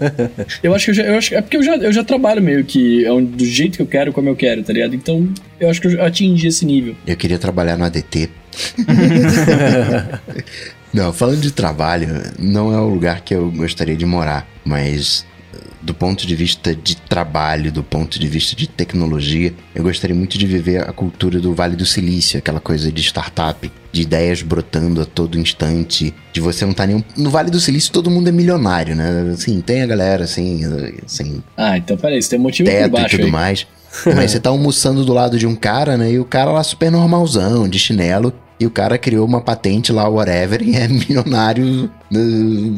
eu 0.62 0.74
acho 0.76 0.86
que 0.86 0.91
eu 0.91 0.96
já. 0.96 1.04
Eu 1.04 1.18
acho, 1.18 1.34
é 1.36 1.41
porque 1.41 1.58
eu 1.58 1.64
já, 1.64 1.76
eu 1.78 1.91
já 1.93 2.04
trabalho 2.04 2.41
meio 2.41 2.64
que 2.64 3.04
é 3.06 3.12
um- 3.12 3.24
do 3.26 3.46
jeito 3.46 3.78
que 3.78 3.82
eu 3.82 3.88
quero, 3.88 4.14
como 4.14 4.30
eu 4.30 4.36
quero, 4.36 4.64
tá 4.64 4.72
ligado? 4.74 4.96
Então 4.96 5.28
eu 5.60 5.70
acho 5.70 5.82
que 5.82 5.88
eu 5.88 6.04
atingi 6.04 6.48
esse 6.48 6.66
nível. 6.66 6.96
Eu 7.08 7.16
queria 7.18 7.38
trabalhar 7.39 7.78
no 7.78 7.84
ADT. 7.86 8.30
não, 10.96 11.12
falando 11.12 11.41
de 11.41 11.52
trabalho, 11.52 12.08
não 12.39 12.74
é 12.74 12.80
o 12.80 12.88
lugar 12.88 13.20
que 13.20 13.36
eu 13.36 13.52
gostaria 13.52 13.98
de 13.98 14.06
morar, 14.06 14.48
mas 14.64 15.26
eh, 15.54 15.58
do 15.82 15.93
ponto 15.93 16.26
de 16.26 16.34
vista 16.38 16.74
de 16.74 16.96
trabalho, 16.96 17.70
do 17.70 17.84
ponto 17.84 18.18
de 18.18 18.26
vista 18.30 18.56
de 18.56 18.66
tecnologia, 18.66 19.54
eu 19.76 19.84
gostaria 19.84 20.16
muito 20.16 20.38
de 20.38 20.48
viver 20.48 20.88
a 20.88 20.93
cultura 20.93 21.38
do 21.41 21.54
Vale 21.54 21.76
do 21.76 21.86
Silício, 21.86 22.39
aquela 22.39 22.62
coisa 22.62 22.89
de 22.89 23.02
startup, 23.02 23.70
de 23.91 24.02
ideias 24.04 24.41
brotando 24.41 25.02
a 25.02 25.06
todo 25.06 25.38
instante, 25.38 26.14
de 26.32 26.39
você 26.39 26.64
não 26.64 26.72
estar 26.72 26.84
tá 26.84 26.88
nenhum. 26.88 27.04
No 27.18 27.30
Vale 27.30 27.52
do 27.52 27.60
Silício 27.60 27.91
todo 27.91 28.10
mundo 28.10 28.30
é 28.30 28.32
milionário, 28.32 28.96
né? 28.96 29.32
Assim, 29.34 29.60
tem 29.60 29.82
a 29.82 29.86
galera 29.86 30.24
assim, 30.24 30.62
assim, 31.06 31.43
Ah, 31.58 31.78
então 31.78 31.98
peraí, 31.98 32.22
você 32.22 32.30
tem 32.30 32.39
motivo 32.39 32.70
por 32.70 32.74
teto 32.74 32.88
e 32.88 32.89
baixo 32.89 33.18
tudo 33.18 33.26
aí. 33.26 33.32
mais. 33.32 33.68
Mas 34.16 34.32
você 34.32 34.39
tá 34.39 34.50
almoçando 34.50 35.04
do 35.04 35.14
lado 35.14 35.38
de 35.38 35.46
um 35.46 35.56
cara, 35.56 35.98
né? 35.98 36.12
E 36.12 36.20
o 36.20 36.26
cara 36.26 36.52
lá 36.52 36.64
super 36.64 36.89
normalzão, 36.89 37.68
de 37.68 37.80
chinelo. 37.80 38.34
E 38.60 38.66
o 38.66 38.72
cara 38.72 38.97
criou 38.97 39.26
uma 39.26 39.41
patente 39.41 39.91
lá, 39.91 40.08
whatever, 40.08 40.62
e 40.68 40.76
é 40.76 40.88
milionário. 40.88 41.89
Né, 42.12 42.22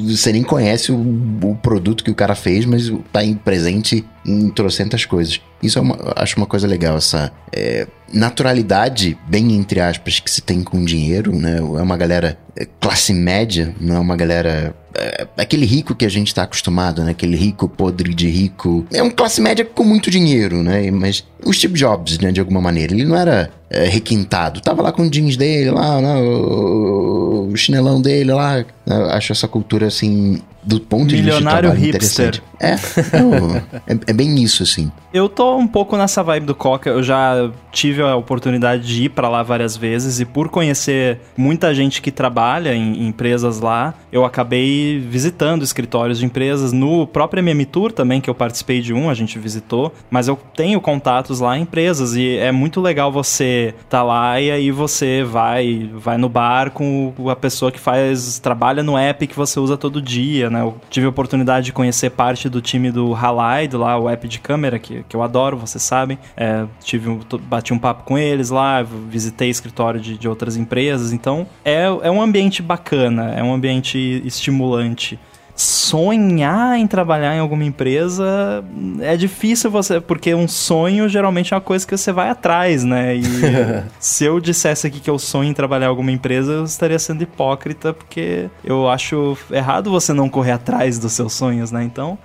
Você 0.09 0.31
nem 0.31 0.43
conhece 0.43 0.91
o, 0.91 0.97
o 1.43 1.55
produto 1.55 2.03
que 2.03 2.11
o 2.11 2.15
cara 2.15 2.35
fez, 2.35 2.65
mas 2.65 2.91
tá 3.11 3.23
em 3.23 3.33
presente 3.33 4.05
em 4.25 4.49
trocentas 4.49 5.05
coisas. 5.05 5.39
Isso 5.63 5.79
é 5.79 5.81
uma, 5.81 5.97
acho 6.17 6.37
uma 6.37 6.45
coisa 6.45 6.67
legal, 6.67 6.97
essa 6.97 7.31
é, 7.51 7.87
naturalidade, 8.13 9.17
bem 9.27 9.53
entre 9.53 9.79
aspas, 9.79 10.19
que 10.19 10.29
se 10.29 10.41
tem 10.41 10.63
com 10.63 10.83
dinheiro, 10.83 11.35
né? 11.35 11.57
É 11.57 11.61
uma 11.61 11.97
galera 11.97 12.37
é, 12.55 12.67
classe 12.79 13.13
média, 13.13 13.73
não 13.79 13.95
é 13.95 13.99
uma 13.99 14.15
galera. 14.15 14.75
É, 14.95 15.27
aquele 15.37 15.65
rico 15.65 15.95
que 15.95 16.05
a 16.05 16.09
gente 16.09 16.33
tá 16.33 16.43
acostumado, 16.43 17.03
né? 17.03 17.11
Aquele 17.11 17.35
rico 17.35 17.67
podre 17.67 18.13
de 18.13 18.29
rico. 18.29 18.85
É 18.91 19.01
uma 19.01 19.11
classe 19.11 19.41
média 19.41 19.65
com 19.65 19.83
muito 19.83 20.11
dinheiro, 20.11 20.61
né? 20.61 20.91
Mas 20.91 21.25
o 21.43 21.53
Steve 21.53 21.73
Jobs, 21.73 22.19
né, 22.19 22.31
de 22.31 22.39
alguma 22.39 22.61
maneira, 22.61 22.93
ele 22.93 23.05
não 23.05 23.15
era 23.15 23.49
é, 23.69 23.85
requintado. 23.85 24.61
Tava 24.61 24.81
lá 24.81 24.91
com 24.91 25.03
o 25.03 25.09
jeans 25.09 25.37
dele, 25.37 25.71
lá, 25.71 26.01
né, 26.01 26.15
o, 26.17 27.51
chinelão 27.55 28.01
dele 28.01 28.31
lá. 28.31 28.63
Eu 28.85 29.11
acho 29.17 29.31
essa 29.31 29.47
cultura, 29.47 29.87
assim, 29.87 30.41
do 30.67 30.81
ponto 30.81 31.13
Milionário 31.13 31.71
de 31.71 31.77
vista 31.77 32.23
hipster. 32.23 32.41
É, 32.59 32.73
é, 32.73 33.99
é, 34.07 34.13
bem 34.13 34.43
isso, 34.43 34.63
assim. 34.63 34.91
Eu 35.13 35.29
tô 35.29 35.55
um 35.55 35.67
pouco 35.67 35.95
nessa 35.95 36.21
vibe 36.21 36.45
do 36.45 36.55
Coca. 36.55 36.89
Eu 36.89 37.01
já 37.01 37.49
tive 37.71 38.01
a 38.01 38.15
oportunidade 38.15 38.85
de 38.85 39.05
ir 39.05 39.09
para 39.09 39.29
lá 39.29 39.43
várias 39.43 39.77
vezes 39.77 40.19
e 40.19 40.25
por 40.25 40.49
conhecer 40.49 41.19
muita 41.37 41.73
gente 41.73 42.01
que 42.01 42.11
trabalha 42.11 42.73
em, 42.73 43.03
em, 43.03 43.07
empresas 43.07 43.59
lá, 43.59 43.93
eu 44.11 44.25
acabei 44.25 44.99
visitando 44.99 45.63
escritórios 45.63 46.19
de 46.19 46.25
empresas 46.25 46.73
no 46.73 47.07
próprio 47.07 47.39
MM 47.39 47.63
Tour 47.65 47.91
também, 47.91 48.19
que 48.19 48.29
eu 48.29 48.35
participei 48.35 48.81
de 48.81 48.93
um, 48.93 49.09
a 49.09 49.13
gente 49.13 49.39
visitou, 49.39 49.93
mas 50.09 50.27
eu 50.27 50.37
tenho 50.55 50.81
contatos 50.81 51.39
lá 51.39 51.57
em 51.57 51.61
empresas 51.61 52.15
e 52.15 52.37
é 52.37 52.51
muito 52.51 52.81
legal 52.81 53.11
você 53.11 53.73
tá 53.89 54.01
lá 54.01 54.41
e 54.41 54.49
aí 54.49 54.71
você 54.71 55.23
vai 55.23 55.89
vai 55.93 56.17
no 56.17 56.27
bar 56.27 56.71
com 56.71 57.13
a 57.29 57.35
pessoa 57.35 57.71
que 57.71 57.79
faz 57.79 58.39
trabalha 58.39 58.81
no 58.81 58.97
app 58.97 59.25
que 59.27 59.35
você 59.35 59.59
usa 59.59 59.77
todo 59.77 60.01
dia, 60.01 60.49
né? 60.49 60.56
Eu 60.59 60.75
tive 60.89 61.05
a 61.05 61.09
oportunidade 61.09 61.67
de 61.67 61.73
conhecer 61.73 62.11
parte 62.11 62.49
do 62.49 62.61
time 62.61 62.91
do 62.91 63.13
Halide 63.13 63.75
lá, 63.75 63.97
o 63.97 64.09
app 64.09 64.27
de 64.27 64.39
câmera 64.39 64.79
que, 64.79 65.03
que 65.07 65.15
eu 65.15 65.21
adoro, 65.21 65.57
vocês 65.57 65.81
sabem. 65.81 66.17
É, 66.35 66.65
tive 66.83 67.09
um, 67.09 67.19
bati 67.41 67.73
um 67.73 67.79
papo 67.79 68.03
com 68.03 68.17
eles 68.17 68.49
lá, 68.49 68.81
visitei 68.83 69.49
escritório 69.49 69.99
de, 69.99 70.17
de 70.17 70.27
outras 70.27 70.57
empresas, 70.57 71.13
então 71.13 71.47
é, 71.63 71.83
é 71.83 72.11
um 72.11 72.21
ambiente 72.21 72.61
bacana, 72.61 73.33
é 73.33 73.43
um 73.43 73.53
ambiente 73.53 74.21
estimulante 74.25 75.19
sonhar 75.57 76.77
em 76.77 76.85
trabalhar 76.85 77.35
em 77.35 77.39
alguma 77.39 77.63
empresa 77.63 78.63
é 79.01 79.17
difícil 79.17 79.71
você, 79.71 79.99
porque 79.99 80.33
um 80.35 80.47
sonho 80.47 81.09
geralmente 81.09 81.51
é 81.51 81.57
uma 81.57 81.61
coisa 81.61 81.85
que 81.85 81.97
você 81.97 82.11
vai 82.11 82.29
atrás, 82.29 82.83
né? 82.83 83.15
E 83.15 83.23
se 83.99 84.23
eu 84.23 84.39
dissesse 84.39 84.85
aqui 84.85 84.99
que 84.99 85.09
eu 85.09 85.17
sonho 85.17 85.49
em 85.49 85.53
trabalhar 85.53 85.87
em 85.87 85.89
alguma 85.89 86.11
empresa, 86.11 86.51
eu 86.53 86.63
estaria 86.63 86.99
sendo 86.99 87.23
hipócrita, 87.23 87.91
porque 87.91 88.49
eu 88.63 88.87
acho 88.87 89.35
errado 89.51 89.89
você 89.89 90.13
não 90.13 90.29
correr 90.29 90.51
atrás 90.51 90.99
dos 90.99 91.13
seus 91.13 91.33
sonhos, 91.33 91.71
né? 91.71 91.83
Então, 91.83 92.19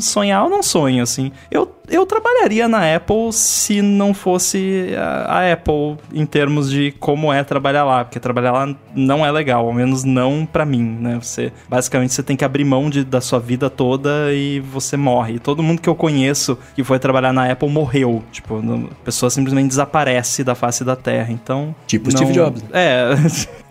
sonhar 0.00 0.44
eu 0.44 0.50
não 0.50 0.62
sonho, 0.62 1.02
assim. 1.02 1.32
Eu 1.50 1.76
eu 1.88 2.04
trabalharia 2.04 2.68
na 2.68 2.94
Apple 2.94 3.32
se 3.32 3.80
não 3.80 4.12
fosse 4.12 4.90
a, 4.96 5.38
a, 5.38 5.52
Apple 5.52 5.96
em 6.12 6.26
termos 6.26 6.70
de 6.70 6.92
como 6.98 7.32
é 7.32 7.44
trabalhar 7.44 7.84
lá, 7.84 8.04
porque 8.04 8.18
trabalhar 8.18 8.52
lá 8.52 8.74
não 8.94 9.24
é 9.24 9.30
legal, 9.30 9.66
ao 9.66 9.72
menos 9.72 10.04
não 10.04 10.46
para 10.50 10.64
mim, 10.64 10.82
né? 10.82 11.18
Você 11.20 11.52
basicamente 11.68 12.12
você 12.12 12.22
tem 12.22 12.36
que 12.36 12.44
abrir 12.44 12.64
mão 12.66 12.90
de, 12.90 13.04
da 13.04 13.20
sua 13.20 13.38
vida 13.38 13.70
toda 13.70 14.32
e 14.32 14.60
você 14.60 14.96
morre. 14.96 15.38
Todo 15.38 15.62
mundo 15.62 15.80
que 15.80 15.88
eu 15.88 15.94
conheço 15.94 16.58
que 16.74 16.84
foi 16.84 16.98
trabalhar 16.98 17.32
na 17.32 17.50
Apple 17.50 17.70
morreu, 17.70 18.22
tipo, 18.30 18.58
a 18.58 19.04
pessoa 19.04 19.30
simplesmente 19.30 19.68
desaparece 19.68 20.44
da 20.44 20.54
face 20.54 20.84
da 20.84 20.94
Terra. 20.94 21.32
Então, 21.32 21.74
tipo 21.86 22.10
não... 22.10 22.16
Steve 22.16 22.32
Jobs. 22.32 22.62
É. 22.72 23.14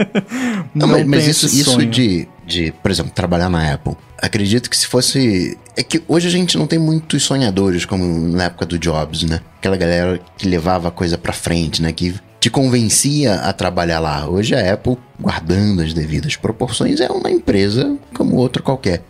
não, 0.74 0.88
não 0.88 0.88
mas, 0.88 1.06
mas 1.06 1.28
isso, 1.28 1.46
isso 1.46 1.86
de 1.86 2.28
de, 2.46 2.72
por 2.72 2.92
exemplo, 2.92 3.12
trabalhar 3.12 3.50
na 3.50 3.74
Apple. 3.74 3.96
Acredito 4.22 4.70
que 4.70 4.78
se 4.78 4.88
fosse. 4.88 5.58
É 5.76 5.84
que 5.84 6.02
hoje 6.08 6.28
a 6.28 6.32
gente 6.32 6.58
não 6.58 6.68
tem 6.68 6.80
muitos 6.80 7.24
sonhadores 7.24 7.86
como 7.86 8.06
na 8.30 8.46
época 8.46 8.66
do 8.66 8.78
Jobs, 8.78 9.24
né? 9.24 9.42
Aquela 9.58 9.76
galera 9.76 10.20
que 10.38 10.48
levava 10.48 10.88
a 10.88 10.92
coisa 10.92 11.18
pra 11.18 11.34
frente, 11.34 11.82
né? 11.82 11.92
Que 11.92 12.16
te 12.46 12.50
convencia 12.52 13.38
a 13.38 13.52
trabalhar 13.52 14.00
lá. 14.00 14.30
Hoje 14.30 14.54
a 14.54 14.74
Apple, 14.74 14.98
guardando 15.20 15.82
as 15.82 15.96
devidas 15.96 16.36
proporções, 16.36 17.02
é 17.02 17.08
uma 17.10 17.32
empresa 17.32 17.98
como 18.16 18.36
outra 18.36 18.62
qualquer. 18.62 19.02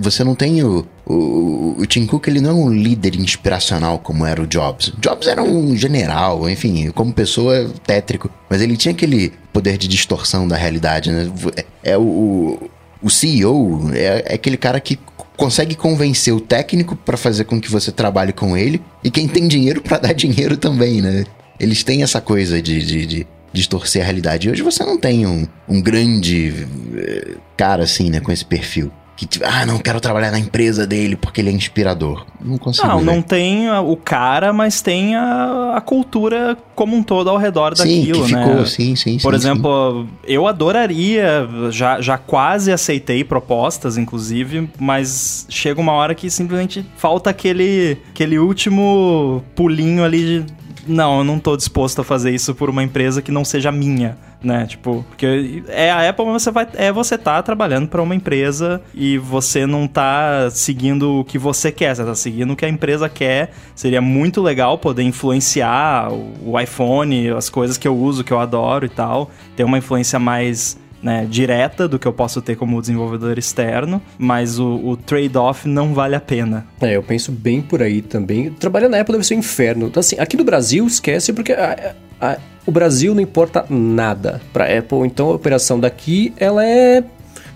Você 0.00 0.22
não 0.22 0.36
tem 0.36 0.62
o, 0.62 0.86
o, 1.04 1.74
o 1.76 1.86
Tim 1.86 2.06
Cook, 2.06 2.28
ele 2.28 2.40
não 2.40 2.50
é 2.50 2.54
um 2.54 2.72
líder 2.72 3.16
inspiracional 3.16 3.98
como 3.98 4.24
era 4.24 4.40
o 4.40 4.46
Jobs. 4.46 4.92
Jobs 5.00 5.26
era 5.26 5.42
um 5.42 5.76
general, 5.76 6.48
enfim, 6.48 6.92
como 6.92 7.12
pessoa 7.12 7.68
tétrico, 7.84 8.30
mas 8.48 8.62
ele 8.62 8.76
tinha 8.76 8.92
aquele 8.92 9.32
poder 9.52 9.76
de 9.76 9.88
distorção 9.88 10.46
da 10.46 10.54
realidade, 10.54 11.10
né? 11.10 11.28
É, 11.56 11.90
é 11.90 11.98
o, 11.98 12.70
o 13.02 13.10
CEO, 13.10 13.90
é, 13.94 14.22
é 14.26 14.34
aquele 14.34 14.56
cara 14.56 14.78
que 14.78 14.96
consegue 15.36 15.74
convencer 15.74 16.32
o 16.32 16.40
técnico 16.40 16.94
para 16.94 17.16
fazer 17.16 17.44
com 17.44 17.60
que 17.60 17.68
você 17.68 17.90
trabalhe 17.90 18.32
com 18.32 18.56
ele 18.56 18.80
e 19.02 19.10
quem 19.10 19.26
tem 19.26 19.48
dinheiro 19.48 19.82
para 19.82 19.98
dar 19.98 20.14
dinheiro 20.14 20.56
também, 20.56 21.02
né? 21.02 21.24
Eles 21.58 21.82
têm 21.82 22.02
essa 22.02 22.20
coisa 22.20 22.60
de, 22.60 22.84
de, 22.84 23.06
de 23.06 23.26
distorcer 23.52 24.02
a 24.02 24.04
realidade. 24.04 24.48
E 24.48 24.50
hoje 24.50 24.62
você 24.62 24.84
não 24.84 24.98
tem 24.98 25.26
um, 25.26 25.46
um 25.68 25.80
grande 25.80 26.66
eh, 26.96 27.36
cara 27.56 27.84
assim, 27.84 28.10
né, 28.10 28.20
com 28.20 28.30
esse 28.30 28.44
perfil 28.44 28.92
que 29.18 29.26
tipo, 29.26 29.44
ah, 29.44 29.66
não 29.66 29.80
quero 29.80 30.00
trabalhar 30.00 30.30
na 30.30 30.38
empresa 30.38 30.86
dele 30.86 31.16
porque 31.16 31.40
ele 31.40 31.50
é 31.50 31.52
inspirador. 31.52 32.24
Não 32.40 32.56
consigo. 32.56 32.86
Não, 32.86 33.00
ver. 33.00 33.04
não 33.04 33.20
tem 33.20 33.68
o 33.68 33.96
cara, 33.96 34.52
mas 34.52 34.80
tem 34.80 35.16
a, 35.16 35.72
a 35.74 35.80
cultura 35.80 36.56
como 36.76 36.94
um 36.94 37.02
todo 37.02 37.28
ao 37.28 37.36
redor 37.36 37.76
sim, 37.76 37.98
daquilo, 37.98 38.22
que 38.22 38.28
ficou, 38.28 38.54
né? 38.54 38.64
Sim, 38.64 38.94
sim, 38.94 39.18
Por 39.18 39.34
sim, 39.34 39.40
exemplo, 39.40 40.04
sim. 40.04 40.18
eu 40.24 40.46
adoraria, 40.46 41.48
já, 41.72 42.00
já 42.00 42.16
quase 42.16 42.70
aceitei 42.70 43.24
propostas, 43.24 43.98
inclusive, 43.98 44.70
mas 44.78 45.46
chega 45.48 45.80
uma 45.80 45.94
hora 45.94 46.14
que 46.14 46.30
simplesmente 46.30 46.86
falta 46.96 47.28
aquele, 47.28 47.98
aquele 48.10 48.38
último 48.38 49.42
pulinho 49.56 50.04
ali 50.04 50.46
de 50.67 50.67
não, 50.88 51.18
eu 51.18 51.24
não 51.24 51.38
tô 51.38 51.56
disposto 51.56 52.00
a 52.00 52.04
fazer 52.04 52.34
isso 52.34 52.54
por 52.54 52.70
uma 52.70 52.82
empresa 52.82 53.22
que 53.22 53.30
não 53.30 53.44
seja 53.44 53.70
minha 53.70 54.16
né? 54.42 54.66
Tipo, 54.66 55.04
porque 55.08 55.62
é 55.68 55.90
a 55.90 56.08
Apple, 56.08 56.24
você 56.26 56.50
vai 56.50 56.66
é 56.74 56.92
você 56.92 57.18
tá 57.18 57.42
trabalhando 57.42 57.88
para 57.88 58.02
uma 58.02 58.14
empresa 58.14 58.80
e 58.94 59.18
você 59.18 59.66
não 59.66 59.88
tá 59.88 60.48
seguindo 60.50 61.20
o 61.20 61.24
que 61.24 61.38
você 61.38 61.72
quer, 61.72 61.94
você 61.94 62.04
tá 62.04 62.14
seguindo 62.14 62.52
o 62.52 62.56
que 62.56 62.64
a 62.64 62.68
empresa 62.68 63.08
quer. 63.08 63.52
Seria 63.74 64.00
muito 64.00 64.40
legal 64.40 64.78
poder 64.78 65.02
influenciar 65.02 66.12
o, 66.12 66.52
o 66.52 66.60
iPhone, 66.60 67.30
as 67.30 67.48
coisas 67.48 67.76
que 67.76 67.88
eu 67.88 67.96
uso, 67.96 68.24
que 68.24 68.32
eu 68.32 68.38
adoro 68.38 68.86
e 68.86 68.88
tal, 68.88 69.30
ter 69.56 69.64
uma 69.64 69.78
influência 69.78 70.18
mais 70.18 70.78
né, 71.02 71.26
direta 71.28 71.86
do 71.86 71.98
que 71.98 72.06
eu 72.06 72.12
posso 72.12 72.42
ter 72.42 72.56
como 72.56 72.80
desenvolvedor 72.80 73.38
externo, 73.38 74.00
mas 74.18 74.58
o, 74.58 74.76
o 74.84 74.96
trade-off 74.96 75.68
não 75.68 75.94
vale 75.94 76.14
a 76.14 76.20
pena. 76.20 76.66
É, 76.80 76.96
eu 76.96 77.02
penso 77.02 77.32
bem 77.32 77.62
por 77.62 77.82
aí 77.82 78.02
também. 78.02 78.50
Trabalhar 78.50 78.88
na 78.88 79.00
Apple 79.00 79.12
deve 79.12 79.26
ser 79.26 79.34
um 79.34 79.38
inferno. 79.38 79.86
Então, 79.86 80.00
assim, 80.00 80.16
aqui 80.18 80.36
no 80.36 80.44
Brasil, 80.44 80.86
esquece, 80.86 81.32
porque 81.32 81.52
a, 81.52 81.94
a, 82.20 82.38
o 82.66 82.70
Brasil 82.70 83.14
não 83.14 83.22
importa 83.22 83.64
nada 83.68 84.40
para 84.52 84.64
Apple, 84.78 85.06
então 85.06 85.30
a 85.30 85.34
operação 85.34 85.80
daqui 85.80 86.32
ela 86.36 86.64
é 86.64 87.02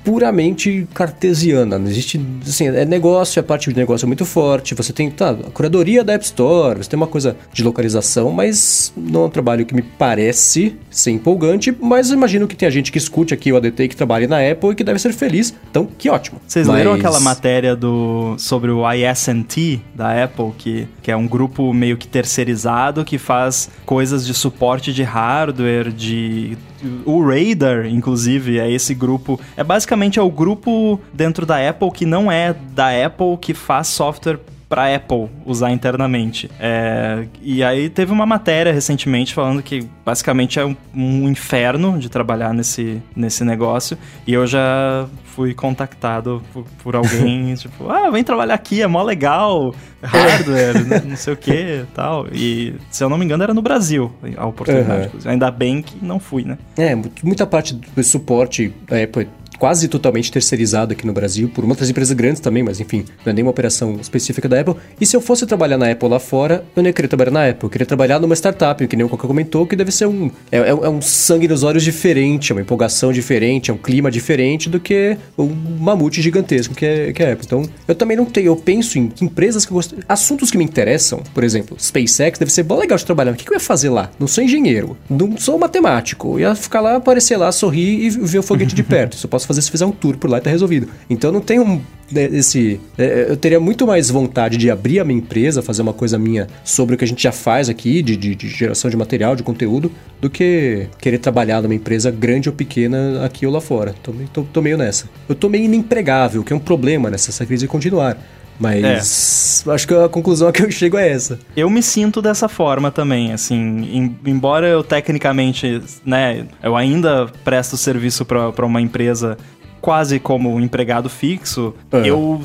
puramente 0.04 0.86
cartesiana. 0.92 1.78
Não 1.78 1.88
existe. 1.88 2.20
Assim, 2.46 2.66
é 2.68 2.84
negócio, 2.84 3.40
a 3.40 3.42
parte 3.42 3.70
de 3.70 3.76
negócio 3.76 4.04
é 4.04 4.08
muito 4.08 4.24
forte. 4.24 4.74
Você 4.74 4.92
tem 4.92 5.10
tá, 5.10 5.30
a 5.30 5.50
curadoria 5.50 6.04
da 6.04 6.12
App 6.14 6.24
Store, 6.24 6.82
você 6.82 6.90
tem 6.90 6.96
uma 6.96 7.06
coisa 7.06 7.36
de 7.52 7.62
localização, 7.62 8.30
mas 8.30 8.92
não 8.96 9.22
é 9.22 9.26
um 9.26 9.30
trabalho 9.30 9.64
que 9.64 9.74
me 9.74 9.82
parece 9.82 10.76
ser 10.90 11.10
empolgante. 11.10 11.74
Mas 11.80 12.10
eu 12.10 12.16
imagino 12.16 12.46
que 12.46 12.56
tem 12.56 12.70
gente 12.70 12.90
que 12.90 12.98
escute 12.98 13.34
aqui 13.34 13.52
o 13.52 13.56
ADT 13.56 13.88
que 13.88 13.96
trabalha 13.96 14.26
na 14.26 14.38
Apple 14.38 14.70
e 14.70 14.74
que 14.74 14.84
deve 14.84 14.98
ser 14.98 15.12
feliz. 15.12 15.54
Então, 15.70 15.86
que 15.86 16.08
ótimo. 16.08 16.40
Vocês 16.46 16.66
mas... 16.66 16.76
leram 16.76 16.94
aquela 16.94 17.20
matéria 17.20 17.76
do 17.76 18.34
sobre 18.38 18.70
o 18.70 18.82
ISNT 18.92 19.80
da 19.94 20.24
Apple, 20.24 20.52
que, 20.56 20.88
que 21.02 21.10
é 21.10 21.16
um 21.16 21.26
grupo 21.26 21.72
meio 21.72 21.96
que 21.96 22.06
terceirizado 22.06 23.04
que 23.04 23.18
faz 23.18 23.70
coisas 23.84 24.26
de 24.26 24.34
suporte 24.34 24.92
de 24.92 25.02
hardware, 25.02 25.90
de 25.92 26.56
o 27.04 27.22
Radar, 27.24 27.86
inclusive, 27.86 28.58
é 28.58 28.70
esse 28.70 28.94
grupo. 28.94 29.38
É 29.56 29.64
basicamente 29.64 30.18
é 30.18 30.22
o 30.22 30.30
grupo 30.30 31.00
dentro 31.12 31.46
da 31.46 31.68
Apple 31.68 31.90
que 31.90 32.06
não 32.06 32.30
é 32.30 32.54
da 32.74 32.88
Apple 33.06 33.36
que 33.40 33.54
faz 33.54 33.88
software 33.88 34.38
para 34.72 34.96
Apple 34.96 35.28
usar 35.44 35.70
internamente. 35.70 36.50
É, 36.58 37.26
e 37.42 37.62
aí 37.62 37.90
teve 37.90 38.10
uma 38.10 38.24
matéria 38.24 38.72
recentemente 38.72 39.34
falando 39.34 39.62
que 39.62 39.86
basicamente 40.02 40.58
é 40.58 40.64
um, 40.64 40.74
um, 40.94 41.28
inferno 41.28 41.98
de 41.98 42.08
trabalhar 42.08 42.54
nesse, 42.54 43.02
nesse 43.14 43.44
negócio. 43.44 43.98
E 44.26 44.32
eu 44.32 44.46
já 44.46 45.06
fui 45.26 45.52
contactado 45.52 46.42
por, 46.54 46.64
por 46.82 46.96
alguém, 46.96 47.52
tipo, 47.56 47.90
ah, 47.90 48.08
vem 48.08 48.24
trabalhar 48.24 48.54
aqui, 48.54 48.80
é 48.80 48.86
mó 48.86 49.02
legal, 49.02 49.74
hardware, 50.02 51.04
não 51.04 51.16
sei 51.16 51.34
o 51.34 51.36
que 51.36 51.84
tal. 51.92 52.26
E 52.32 52.74
se 52.90 53.04
eu 53.04 53.10
não 53.10 53.18
me 53.18 53.26
engano 53.26 53.42
era 53.42 53.52
no 53.52 53.60
Brasil 53.60 54.10
a 54.38 54.46
oportunidade. 54.46 55.10
Uhum. 55.14 55.30
Ainda 55.30 55.50
bem 55.50 55.82
que 55.82 56.02
não 56.02 56.18
fui, 56.18 56.44
né? 56.44 56.56
É, 56.78 56.96
muita 57.22 57.46
parte 57.46 57.74
do 57.74 58.02
suporte 58.02 58.72
da 58.88 59.02
Apple 59.02 59.28
quase 59.62 59.86
totalmente 59.86 60.32
terceirizado 60.32 60.92
aqui 60.92 61.06
no 61.06 61.12
Brasil, 61.12 61.48
por 61.48 61.64
outras 61.64 61.88
empresas 61.88 62.12
grandes 62.16 62.40
também, 62.40 62.64
mas 62.64 62.80
enfim, 62.80 63.04
não 63.24 63.30
é 63.30 63.32
nenhuma 63.32 63.52
operação 63.52 63.96
específica 64.00 64.48
da 64.48 64.58
Apple. 64.58 64.74
E 65.00 65.06
se 65.06 65.14
eu 65.14 65.20
fosse 65.20 65.46
trabalhar 65.46 65.78
na 65.78 65.88
Apple 65.88 66.08
lá 66.08 66.18
fora, 66.18 66.64
eu 66.74 66.82
não 66.82 66.88
ia 66.88 66.92
querer 66.92 67.06
trabalhar 67.06 67.30
na 67.30 67.48
Apple, 67.48 67.66
eu 67.66 67.70
queria 67.70 67.86
trabalhar 67.86 68.18
numa 68.18 68.34
startup, 68.34 68.84
que 68.84 68.96
nem 68.96 69.06
o 69.06 69.08
Coca 69.08 69.28
comentou, 69.28 69.64
que 69.64 69.76
deve 69.76 69.92
ser 69.92 70.06
um. 70.06 70.32
É, 70.50 70.58
é, 70.58 70.68
é 70.70 70.88
um 70.88 71.00
sangue 71.00 71.46
nos 71.46 71.62
olhos 71.62 71.84
diferente, 71.84 72.50
é 72.50 72.56
uma 72.56 72.60
empolgação 72.60 73.12
diferente, 73.12 73.70
é 73.70 73.74
um 73.74 73.76
clima 73.76 74.10
diferente 74.10 74.68
do 74.68 74.80
que 74.80 75.16
um 75.38 75.46
mamute 75.46 76.20
gigantesco 76.20 76.74
que 76.74 76.84
é, 76.84 77.12
que 77.12 77.22
é 77.22 77.30
a 77.30 77.32
Apple. 77.34 77.46
Então, 77.46 77.62
eu 77.86 77.94
também 77.94 78.16
não 78.16 78.24
tenho, 78.24 78.46
eu 78.46 78.56
penso 78.56 78.98
em 78.98 79.12
empresas 79.22 79.64
que 79.64 79.72
gosto. 79.72 79.94
Assuntos 80.08 80.50
que 80.50 80.58
me 80.58 80.64
interessam, 80.64 81.22
por 81.32 81.44
exemplo, 81.44 81.76
SpaceX 81.78 82.36
deve 82.36 82.52
ser 82.52 82.64
bom 82.64 82.80
legal 82.80 82.98
de 82.98 83.06
trabalhar. 83.06 83.30
O 83.30 83.36
que, 83.36 83.44
que 83.44 83.50
eu 83.52 83.54
ia 83.54 83.60
fazer 83.60 83.90
lá? 83.90 84.10
Não 84.18 84.26
sou 84.26 84.42
engenheiro, 84.42 84.96
não 85.08 85.36
sou 85.36 85.56
matemático. 85.56 86.32
Eu 86.34 86.40
ia 86.40 86.54
ficar 86.56 86.80
lá, 86.80 86.96
aparecer 86.96 87.36
lá, 87.36 87.52
sorrir 87.52 88.06
e 88.06 88.10
ver 88.10 88.40
o 88.40 88.42
foguete 88.42 88.74
de 88.74 88.82
perto. 88.82 89.16
Isso 89.16 89.26
eu 89.26 89.30
posso 89.30 89.51
fazer 89.51 89.51
se 89.60 89.70
fizer 89.70 89.84
um 89.84 89.92
tour 89.92 90.16
por 90.16 90.30
lá 90.30 90.38
e 90.38 90.40
tá 90.40 90.50
resolvido. 90.50 90.88
Então 91.10 91.30
não 91.30 91.40
tem 91.40 91.58
um 91.58 91.80
né, 92.10 92.28
esse 92.32 92.78
é, 92.98 93.26
eu 93.30 93.36
teria 93.36 93.58
muito 93.58 93.86
mais 93.86 94.10
vontade 94.10 94.56
de 94.56 94.70
abrir 94.70 95.00
a 95.00 95.04
minha 95.04 95.18
empresa, 95.18 95.62
fazer 95.62 95.82
uma 95.82 95.92
coisa 95.94 96.18
minha 96.18 96.46
sobre 96.62 96.94
o 96.94 96.98
que 96.98 97.04
a 97.04 97.08
gente 97.08 97.22
já 97.22 97.32
faz 97.32 97.68
aqui, 97.68 98.02
de, 98.02 98.16
de, 98.16 98.34
de, 98.34 98.48
geração 98.48 98.90
de 98.90 98.96
material, 98.96 99.34
de 99.34 99.42
conteúdo, 99.42 99.90
do 100.20 100.28
que 100.28 100.86
querer 101.00 101.18
trabalhar 101.18 101.62
numa 101.62 101.74
empresa 101.74 102.10
grande 102.10 102.48
ou 102.48 102.54
pequena 102.54 103.24
aqui 103.24 103.46
ou 103.46 103.52
lá 103.52 103.60
fora. 103.60 103.94
Tô, 104.02 104.12
tô, 104.32 104.42
tô 104.42 104.62
meio 104.62 104.76
nessa. 104.76 105.08
Eu 105.28 105.34
tô 105.34 105.48
meio 105.48 105.64
inempregável, 105.64 106.44
que 106.44 106.52
é 106.52 106.56
um 106.56 106.60
problema 106.60 107.10
nessa 107.10 107.46
crise 107.46 107.66
continuar. 107.66 108.18
Mas 108.58 109.64
é. 109.66 109.70
acho 109.72 109.88
que 109.88 109.94
a 109.94 110.08
conclusão 110.08 110.48
a 110.48 110.52
que 110.52 110.62
eu 110.62 110.70
chego 110.70 110.96
é 110.96 111.08
essa. 111.08 111.38
Eu 111.56 111.68
me 111.68 111.82
sinto 111.82 112.22
dessa 112.22 112.48
forma 112.48 112.90
também, 112.90 113.32
assim, 113.32 113.56
em, 113.56 114.16
embora 114.26 114.66
eu 114.66 114.84
tecnicamente, 114.84 115.82
né, 116.04 116.46
eu 116.62 116.76
ainda 116.76 117.26
presto 117.44 117.76
serviço 117.76 118.24
para 118.24 118.66
uma 118.66 118.80
empresa 118.80 119.36
quase 119.82 120.20
como 120.20 120.54
um 120.54 120.60
empregado 120.60 121.10
fixo, 121.10 121.74
é. 121.90 122.08
eu, 122.08 122.40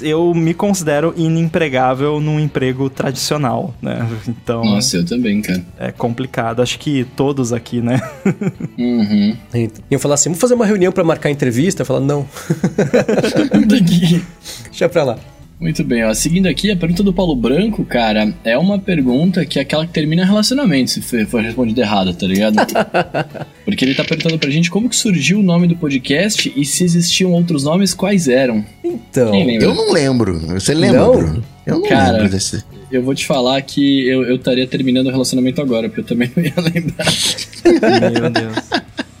eu 0.00 0.32
me 0.32 0.54
considero 0.54 1.12
inempregável 1.16 2.20
num 2.20 2.38
emprego 2.38 2.88
tradicional, 2.88 3.74
né? 3.82 4.06
Então. 4.28 4.62
Nossa, 4.64 4.98
eu 4.98 5.04
também, 5.04 5.42
cara. 5.42 5.64
É 5.78 5.90
complicado. 5.90 6.62
Acho 6.62 6.78
que 6.78 7.04
todos 7.16 7.52
aqui, 7.52 7.80
né? 7.80 8.00
uhum. 8.78 9.36
Iam 9.90 9.98
falar 9.98 10.14
assim: 10.14 10.28
vamos 10.28 10.40
fazer 10.40 10.54
uma 10.54 10.64
reunião 10.64 10.92
para 10.92 11.02
marcar 11.02 11.30
entrevista? 11.30 11.82
Eu 11.82 11.86
falar, 11.86 12.00
não. 12.00 12.26
Deixa 14.70 14.88
pra 14.88 15.02
lá. 15.02 15.18
Muito 15.60 15.82
bem, 15.82 16.04
ó. 16.04 16.14
Seguindo 16.14 16.46
aqui, 16.46 16.70
a 16.70 16.76
pergunta 16.76 17.02
do 17.02 17.12
Paulo 17.12 17.34
Branco, 17.34 17.84
cara, 17.84 18.32
é 18.44 18.56
uma 18.56 18.78
pergunta 18.78 19.44
que 19.44 19.58
é 19.58 19.62
aquela 19.62 19.84
que 19.84 19.92
termina 19.92 20.24
relacionamento, 20.24 20.90
se 20.90 21.00
for 21.26 21.42
respondido 21.42 21.80
errado, 21.80 22.14
tá 22.14 22.26
ligado? 22.26 22.56
Porque 23.64 23.84
ele 23.84 23.94
tá 23.94 24.04
perguntando 24.04 24.38
pra 24.38 24.50
gente 24.50 24.70
como 24.70 24.88
que 24.88 24.94
surgiu 24.94 25.40
o 25.40 25.42
nome 25.42 25.66
do 25.66 25.74
podcast 25.74 26.52
e 26.54 26.64
se 26.64 26.84
existiam 26.84 27.32
outros 27.32 27.64
nomes, 27.64 27.92
quais 27.92 28.28
eram. 28.28 28.64
Então, 28.84 29.34
eu 29.34 29.74
não 29.74 29.92
lembro. 29.92 30.38
Você 30.38 30.74
lembra, 30.74 31.00
não? 31.00 31.12
Bruno? 31.12 31.44
Eu 31.66 31.80
não 31.80 31.88
cara, 31.88 32.18
lembro 32.18 32.30
desse. 32.30 32.62
Eu 32.90 33.02
vou 33.02 33.14
te 33.14 33.26
falar 33.26 33.60
que 33.62 34.08
eu 34.08 34.36
estaria 34.36 34.66
terminando 34.66 35.08
o 35.08 35.10
relacionamento 35.10 35.60
agora, 35.60 35.88
porque 35.88 36.00
eu 36.00 36.04
também 36.04 36.30
não 36.36 36.42
ia 36.42 36.54
lembrar. 36.56 37.06
Meu 38.12 38.30
Deus. 38.30 38.56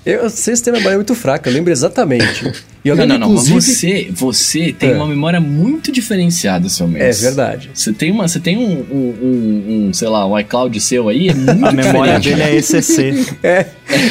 Eu, 0.06 0.30
vocês 0.30 0.60
têm 0.60 0.72
uma 0.72 0.78
memória 0.78 0.96
muito 0.96 1.14
fraca, 1.14 1.50
eu 1.50 1.52
lembro 1.52 1.70
exatamente. 1.70 2.50
E 2.88 2.90
eu 2.90 2.96
não, 2.96 3.06
não, 3.06 3.18
não, 3.18 3.34
mas 3.34 3.48
você, 3.48 4.08
você 4.10 4.72
tem 4.72 4.90
é. 4.90 4.94
uma 4.94 5.06
memória 5.06 5.40
muito 5.40 5.92
diferediferenciada, 5.92 6.68
seu 6.68 6.88
mês. 6.88 7.22
É 7.22 7.26
verdade. 7.26 7.70
Você 7.74 7.92
tem, 7.92 8.10
uma, 8.10 8.26
você 8.26 8.40
tem 8.40 8.56
um, 8.56 8.80
um, 8.90 9.14
um, 9.22 9.88
um 9.88 9.92
sei 9.92 10.08
lá, 10.08 10.26
um 10.26 10.38
iCloud 10.38 10.80
seu 10.80 11.08
aí, 11.08 11.28
é 11.28 11.34
muito 11.34 11.64
A 11.68 11.72
memória 11.72 12.18
dele 12.18 12.42
é 12.42 12.56
ECC. 12.56 13.26
é, 13.42 13.66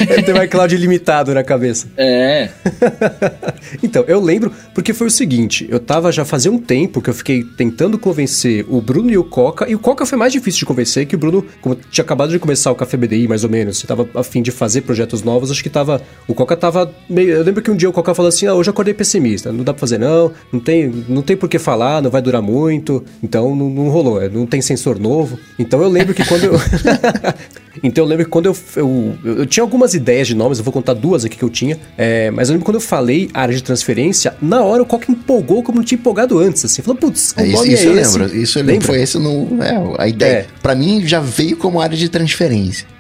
ele 0.10 0.24
tem 0.24 0.34
um 0.34 0.44
iCloud 0.44 0.76
ilimitado 0.76 1.34
na 1.34 1.44
cabeça. 1.44 1.88
É. 1.98 2.50
então, 3.82 4.04
eu 4.08 4.22
lembro, 4.22 4.52
porque 4.74 4.94
foi 4.94 5.08
o 5.08 5.12
seguinte, 5.12 5.68
eu 5.70 5.80
tava 5.80 6.12
já 6.12 6.24
fazia 6.24 6.52
um 6.52 6.60
tempo 6.60 7.02
que 7.02 7.10
eu 7.10 7.14
fiquei 7.14 7.44
tentando 7.44 7.98
convencer 7.98 8.66
o 8.70 8.82
Bruno 8.82 9.10
e 9.10 9.18
o 9.18 9.24
Coca, 9.24 9.70
e 9.70 9.76
o 9.76 9.80
Coca 9.80 10.06
foi 10.06 10.18
mais 10.18 10.32
difícil 10.32 10.60
de 10.60 10.66
convencer, 10.66 11.06
que 11.06 11.16
o 11.16 11.20
Bruno, 11.20 11.46
como 11.62 11.76
tinha 11.76 12.04
acabado 12.04 12.30
de 12.30 12.40
começar 12.40 12.72
o 12.72 12.76
Café 12.76 12.98
BDI, 12.98 13.28
mais 13.28 13.44
ou 13.44 13.50
menos, 13.50 13.78
você 13.80 13.88
tava 13.88 14.08
a 14.14 14.24
fim 14.24 14.42
de 14.42 14.52
fazer 14.52 14.82
projetos 14.82 15.24
novos, 15.24 15.52
acho 15.52 15.64
que 15.64 15.70
tava, 15.70 16.02
o 16.28 16.34
Coca 16.34 16.56
tava 16.56 16.94
meio, 17.10 17.32
eu 17.32 17.44
lembro 17.44 17.62
que 17.62 17.72
um 17.72 17.76
dia 17.76 17.90
o 17.90 17.94
Coca 17.94 18.14
falou 18.14 18.30
assim, 18.30 18.46
ah, 18.46 18.54
hoje 18.54 18.67
eu 18.70 18.72
acordei 18.72 18.94
pessimista. 18.94 19.52
Não 19.52 19.64
dá 19.64 19.74
pra 19.74 19.80
fazer, 19.80 19.98
não. 19.98 20.32
Não 20.52 20.60
tem, 20.60 21.06
não 21.08 21.22
tem 21.22 21.36
por 21.36 21.50
que 21.50 21.60
falar, 21.60 22.02
não 22.02 22.10
vai 22.10 22.22
durar 22.22 22.42
muito. 22.42 23.04
Então 23.22 23.56
não, 23.56 23.70
não 23.70 23.90
rolou. 23.90 24.22
É, 24.22 24.30
não 24.30 24.46
tem 24.46 24.62
sensor 24.62 25.00
novo. 25.00 25.38
Então 25.58 25.82
eu 25.82 25.90
lembro 25.90 26.14
que 26.14 26.26
quando 26.26 26.44
eu. 26.44 26.54
Então 27.84 28.04
eu 28.04 28.08
lembro 28.08 28.26
que 28.26 28.32
quando 28.32 28.48
eu, 28.48 28.58
eu, 28.76 29.18
eu, 29.24 29.46
tinha 29.46 29.64
algumas 29.64 29.94
ideias 29.94 30.28
de 30.28 30.36
nomes, 30.36 30.58
eu 30.58 30.64
vou 30.64 30.74
contar 30.74 30.94
duas 30.94 31.26
aqui 31.26 31.38
que 31.38 31.44
eu 31.44 31.50
tinha, 31.50 31.78
é, 31.98 32.32
mas 32.32 32.50
eu 32.50 32.54
lembro 32.54 32.66
quando 32.66 32.76
eu 32.76 32.82
falei 32.82 33.30
área 33.34 33.54
de 33.54 33.62
transferência, 33.62 34.36
na 34.42 34.64
hora 34.64 34.82
o 34.82 34.86
Coca 34.86 35.12
empolgou 35.12 35.64
como 35.64 35.78
não 35.78 35.86
tinha 35.86 36.00
empolgado 36.00 36.40
antes, 36.40 36.64
assim, 36.66 36.82
falou, 36.82 37.00
putz, 37.00 37.34
o 37.38 37.42
é, 37.42 37.46
nome 37.46 37.74
isso, 37.74 37.84
é 37.84 37.90
eu 37.90 38.00
esse. 38.00 38.18
lembro, 38.18 38.38
isso 38.38 38.60
eu 38.60 38.64
lembro, 38.64 38.86
foi 38.86 39.02
esse 39.02 39.20
no, 39.20 39.62
é, 39.62 39.96
a 39.98 40.08
ideia, 40.08 40.40
é. 40.40 40.46
pra 40.62 40.76
mim 40.76 41.06
já 41.06 41.20
veio 41.20 41.58
como 41.58 41.80
área 41.80 41.98
de 41.98 42.10
transferência. 42.10 42.97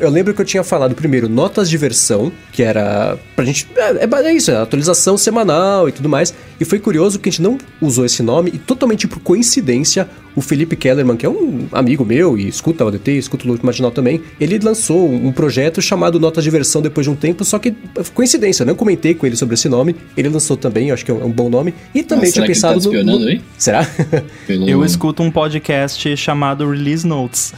Eu 0.00 0.10
lembro 0.10 0.34
que 0.34 0.40
eu 0.40 0.44
tinha 0.44 0.64
falado 0.64 0.94
primeiro 0.94 1.28
notas 1.28 1.70
de 1.70 1.76
versão, 1.76 2.32
que 2.52 2.62
era 2.62 3.16
pra 3.36 3.44
gente. 3.44 3.68
É, 3.76 4.04
é, 4.04 4.26
é 4.26 4.34
isso, 4.34 4.50
é 4.50 4.56
atualização 4.56 5.16
semanal 5.16 5.88
e 5.88 5.92
tudo 5.92 6.08
mais. 6.08 6.34
E 6.58 6.64
foi 6.64 6.80
curioso 6.80 7.18
que 7.18 7.28
a 7.28 7.32
gente 7.32 7.42
não 7.42 7.56
usou 7.80 8.04
esse 8.04 8.22
nome 8.22 8.50
e 8.52 8.58
totalmente 8.58 9.06
por 9.06 9.20
coincidência, 9.20 10.08
o 10.36 10.42
Felipe 10.42 10.76
Kellerman, 10.76 11.16
que 11.16 11.24
é 11.24 11.28
um 11.28 11.66
amigo 11.72 12.04
meu 12.04 12.38
e 12.38 12.46
escuta 12.46 12.84
o 12.84 12.88
ADT, 12.88 13.12
escuta 13.12 13.44
o 13.46 13.48
Loop 13.48 13.64
Marginal 13.64 13.90
também, 13.90 14.20
ele 14.38 14.58
lançou 14.58 15.10
um 15.10 15.32
projeto 15.32 15.80
chamado 15.80 16.20
Notas 16.20 16.44
de 16.44 16.50
Versão 16.50 16.82
depois 16.82 17.06
de 17.06 17.10
um 17.10 17.16
tempo, 17.16 17.44
só 17.44 17.58
que 17.58 17.74
coincidência, 18.12 18.62
eu 18.62 18.66
não 18.66 18.74
comentei 18.74 19.14
com 19.14 19.26
ele 19.26 19.34
sobre 19.34 19.54
esse 19.54 19.68
nome, 19.68 19.96
ele 20.14 20.28
lançou 20.28 20.56
também, 20.56 20.90
acho 20.90 21.04
que 21.04 21.10
é 21.10 21.14
um 21.14 21.30
bom 21.30 21.48
nome, 21.48 21.72
e 21.94 22.02
também 22.02 22.30
tinha 22.30 22.46
pensado 22.46 22.78
tá 22.80 23.02
no, 23.02 23.18
no... 23.18 23.40
Será? 23.56 23.88
Pelo... 24.46 24.68
Eu 24.68 24.84
escuto 24.84 25.22
um 25.22 25.30
podcast 25.30 26.16
chamado 26.16 26.68
Release 26.70 27.06
Notes. 27.06 27.54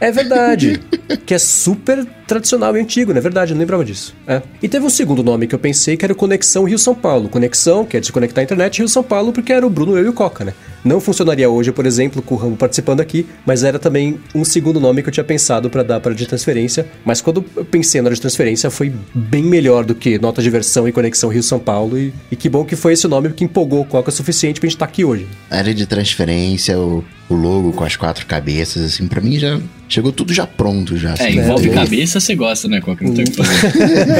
é 0.00 0.10
verdade. 0.10 0.80
que 1.24 1.32
é 1.32 1.38
super 1.38 2.04
tradicional 2.26 2.76
e 2.76 2.80
antigo, 2.80 3.12
não 3.12 3.18
é 3.18 3.20
verdade? 3.20 3.52
Eu 3.52 3.54
não 3.54 3.60
lembrava 3.60 3.84
disso. 3.84 4.14
É. 4.26 4.42
E 4.62 4.68
teve 4.68 4.84
um 4.84 4.90
segundo 4.90 5.22
nome 5.22 5.46
que 5.46 5.54
eu 5.54 5.58
pensei 5.58 5.96
que 5.96 6.04
era 6.04 6.14
Conexão 6.14 6.64
Rio-São 6.64 6.94
Paulo. 6.94 7.28
Conexão, 7.28 7.84
que 7.84 7.96
é 7.96 8.00
desconectar 8.00 8.42
a 8.42 8.44
internet, 8.44 8.78
Rio-São 8.78 9.02
Paulo, 9.02 9.32
porque 9.32 9.52
era 9.52 9.66
o 9.66 9.70
Bruno, 9.70 9.96
eu 9.96 10.04
e 10.04 10.08
o 10.08 10.12
Coca, 10.12 10.44
né? 10.44 10.54
Não 10.84 11.00
funcionaria 11.00 11.48
hoje, 11.48 11.72
por 11.72 11.83
exemplo, 11.86 12.22
com 12.22 12.34
o 12.34 12.38
Ramo 12.38 12.56
participando 12.56 13.00
aqui, 13.00 13.26
mas 13.44 13.64
era 13.64 13.78
também 13.78 14.18
um 14.34 14.44
segundo 14.44 14.80
nome 14.80 15.02
que 15.02 15.08
eu 15.08 15.12
tinha 15.12 15.24
pensado 15.24 15.70
para 15.70 15.82
dar 15.82 16.00
para 16.00 16.14
de 16.14 16.26
transferência. 16.26 16.86
Mas 17.04 17.20
quando 17.20 17.44
eu 17.56 17.64
pensei 17.64 18.00
na 18.00 18.08
hora 18.08 18.14
de 18.14 18.20
transferência, 18.20 18.70
foi 18.70 18.92
bem 19.14 19.42
melhor 19.42 19.84
do 19.84 19.94
que 19.94 20.18
nota 20.18 20.42
de 20.42 20.50
versão 20.50 20.88
e 20.88 20.92
conexão 20.92 21.30
Rio-São 21.30 21.58
Paulo. 21.58 21.98
E, 21.98 22.12
e, 22.30 22.36
que 22.36 22.48
bom 22.48 22.64
que 22.64 22.76
foi 22.76 22.92
esse 22.92 23.06
nome 23.08 23.30
que 23.30 23.44
empolgou 23.44 23.80
o 23.80 23.84
Coca 23.84 24.10
o 24.10 24.12
suficiente 24.12 24.60
pra 24.60 24.68
gente 24.68 24.76
estar 24.76 24.86
tá 24.86 24.90
aqui 24.90 25.04
hoje. 25.04 25.26
A 25.50 25.56
área 25.56 25.74
de 25.74 25.86
transferência, 25.86 26.78
o, 26.78 27.04
o 27.28 27.34
logo 27.34 27.72
com 27.72 27.84
as 27.84 27.96
quatro 27.96 28.26
cabeças, 28.26 28.84
assim, 28.84 29.06
para 29.06 29.20
mim 29.20 29.38
já 29.38 29.60
chegou 29.88 30.12
tudo 30.12 30.32
já 30.32 30.46
pronto 30.46 30.96
já. 30.96 31.10
É, 31.10 31.12
assim, 31.12 31.38
envolve 31.38 31.68
né? 31.68 31.74
cabeça, 31.74 32.20
você 32.20 32.34
gosta, 32.34 32.68
né, 32.68 32.80
Coca? 32.80 33.04
Não 33.04 33.14
tem 33.14 33.24
o 33.24 33.30
que 33.30 33.36
fazer. 33.36 33.72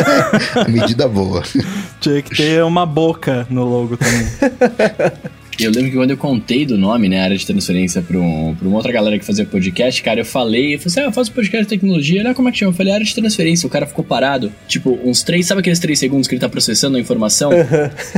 Medida 0.71 1.09
boa. 1.09 1.43
Tinha 2.01 2.23
que 2.23 2.37
ter 2.37 2.62
uma 2.62 2.87
boca 2.87 3.47
no 3.51 3.65
logo 3.65 3.97
também. 3.97 4.27
Eu 5.61 5.71
lembro 5.71 5.91
que 5.91 5.97
quando 5.97 6.11
eu 6.11 6.17
contei 6.17 6.67
do 6.67 6.77
nome, 6.77 7.09
né, 7.09 7.21
área 7.21 7.37
de 7.37 7.47
transferência 7.47 8.03
pra, 8.03 8.19
um, 8.19 8.55
pra 8.55 8.67
uma 8.67 8.77
outra 8.77 8.93
galera 8.93 9.19
que 9.19 9.25
fazia 9.25 9.45
podcast, 9.45 10.03
cara, 10.03 10.21
eu 10.21 10.25
falei, 10.25 10.75
eu 10.75 10.79
falei 10.79 10.87
assim, 10.87 11.01
ah, 11.01 11.05
eu 11.05 11.13
faço 11.13 11.33
podcast 11.33 11.65
de 11.65 11.69
tecnologia, 11.69 12.23
olha 12.23 12.35
como 12.35 12.49
é 12.49 12.53
que 12.53 12.59
chama? 12.59 12.73
Eu 12.73 12.77
falei, 12.77 12.93
área 12.93 13.05
de 13.05 13.15
transferência, 13.15 13.67
o 13.67 13.71
cara 13.71 13.87
ficou 13.87 14.05
parado, 14.05 14.53
tipo, 14.67 14.99
uns 15.05 15.23
três, 15.23 15.47
sabe 15.47 15.61
aqueles 15.61 15.79
três 15.79 15.99
segundos 15.99 16.27
que 16.27 16.35
ele 16.35 16.41
tá 16.41 16.49
processando 16.49 16.97
a 16.97 17.01
informação? 17.01 17.51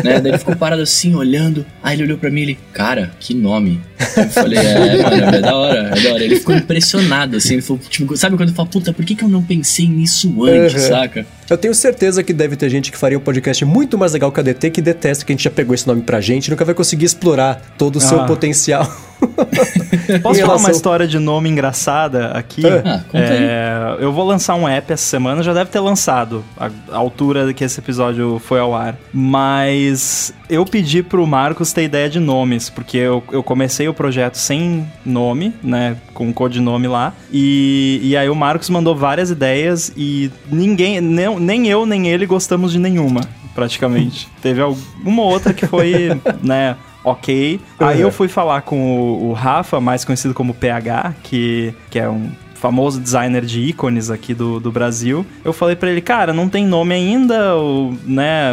né, 0.02 0.20
daí 0.20 0.32
ele 0.32 0.38
ficou 0.38 0.56
parado 0.56 0.82
assim, 0.82 1.14
olhando, 1.14 1.64
aí 1.82 1.96
ele 1.96 2.04
olhou 2.04 2.18
pra 2.18 2.30
mim 2.30 2.40
e 2.40 2.44
ele, 2.44 2.58
cara, 2.72 3.12
que 3.20 3.34
nome? 3.34 3.80
Eu 4.16 4.28
falei, 4.30 4.58
é, 4.58 5.02
mano, 5.02 5.36
é 5.36 5.40
da 5.40 5.56
hora, 5.56 5.92
é 5.94 6.00
da 6.00 6.12
hora. 6.12 6.24
Ele 6.24 6.36
ficou 6.36 6.54
impressionado, 6.54 7.36
assim, 7.36 7.54
ele 7.54 7.62
falou, 7.62 7.82
tipo, 7.88 8.16
sabe 8.16 8.36
quando 8.36 8.52
fala, 8.54 8.68
puta, 8.68 8.92
por 8.92 9.04
que, 9.04 9.14
que 9.14 9.24
eu 9.24 9.28
não 9.28 9.42
pensei 9.42 9.86
nisso 9.86 10.44
antes, 10.44 10.82
uhum. 10.82 10.88
saca? 10.88 11.26
Eu 11.48 11.56
tenho 11.56 11.74
certeza 11.74 12.24
que 12.24 12.32
deve 12.32 12.56
ter 12.56 12.68
gente 12.68 12.90
que 12.90 12.98
faria 12.98 13.16
um 13.16 13.20
podcast 13.20 13.64
muito 13.64 13.96
mais 13.96 14.12
legal 14.12 14.32
que 14.32 14.40
a 14.40 14.42
DT 14.42 14.70
que 14.70 14.82
detesta 14.82 15.24
que 15.24 15.32
a 15.32 15.34
gente 15.34 15.44
já 15.44 15.50
pegou 15.50 15.74
esse 15.74 15.86
nome 15.86 16.02
pra 16.02 16.20
gente 16.20 16.48
e 16.48 16.50
nunca 16.50 16.64
vai 16.64 16.74
conseguir 16.74 17.04
explorar 17.04 17.62
todo 17.78 17.96
o 17.96 18.00
seu 18.00 18.20
ah. 18.20 18.26
potencial. 18.26 18.90
Posso 20.22 20.40
falar 20.40 20.56
uma 20.56 20.70
história 20.70 21.06
de 21.06 21.18
nome 21.18 21.48
engraçada 21.48 22.28
aqui? 22.28 22.62
Ah, 22.66 23.02
é, 23.12 23.96
eu 24.00 24.12
vou 24.12 24.26
lançar 24.26 24.54
um 24.54 24.68
app 24.68 24.92
essa 24.92 25.04
semana, 25.04 25.42
já 25.42 25.52
deve 25.52 25.70
ter 25.70 25.80
lançado 25.80 26.44
a, 26.56 26.70
a 26.90 26.96
altura 26.96 27.52
que 27.52 27.64
esse 27.64 27.80
episódio 27.80 28.40
foi 28.44 28.60
ao 28.60 28.74
ar. 28.74 28.96
Mas 29.12 30.32
eu 30.48 30.64
pedi 30.64 31.02
pro 31.02 31.26
Marcos 31.26 31.72
ter 31.72 31.84
ideia 31.84 32.08
de 32.08 32.20
nomes, 32.20 32.70
porque 32.70 32.96
eu, 32.96 33.22
eu 33.32 33.42
comecei 33.42 33.88
o 33.88 33.94
projeto 33.94 34.36
sem 34.36 34.86
nome, 35.04 35.54
né? 35.62 35.96
Com 36.14 36.28
o 36.28 36.32
codinome 36.32 36.86
lá. 36.86 37.12
E, 37.32 38.00
e 38.02 38.16
aí 38.16 38.28
o 38.28 38.34
Marcos 38.34 38.70
mandou 38.70 38.94
várias 38.94 39.30
ideias 39.30 39.92
e 39.96 40.30
ninguém, 40.50 41.00
nem, 41.00 41.38
nem 41.38 41.66
eu 41.68 41.84
nem 41.86 42.08
ele 42.08 42.26
gostamos 42.26 42.72
de 42.72 42.78
nenhuma, 42.78 43.22
praticamente. 43.54 44.28
Teve 44.40 44.60
alguma 44.60 45.22
outra 45.22 45.52
que 45.52 45.66
foi, 45.66 46.20
né? 46.42 46.76
Ok. 47.06 47.60
Aí 47.78 48.00
eu 48.00 48.10
fui 48.10 48.26
falar 48.26 48.62
com 48.62 48.98
o, 49.00 49.28
o, 49.28 49.32
Rafa, 49.32 49.80
mais 49.80 50.04
conhecido 50.04 50.34
como 50.34 50.52
PH, 50.52 51.14
que, 51.22 51.72
que 51.88 51.98
é 52.00 52.08
um 52.08 52.30
famoso 52.56 53.00
designer 53.00 53.44
de 53.44 53.60
ícones 53.60 54.10
aqui 54.10 54.34
do, 54.34 54.58
do 54.58 54.72
Brasil. 54.72 55.24
Eu 55.44 55.52
falei 55.52 55.76
para 55.76 55.90
ele, 55.90 56.00
cara, 56.00 56.32
não 56.32 56.48
tem 56.48 56.66
nome 56.66 56.94
ainda, 56.94 57.54
ou, 57.54 57.94
né? 58.04 58.52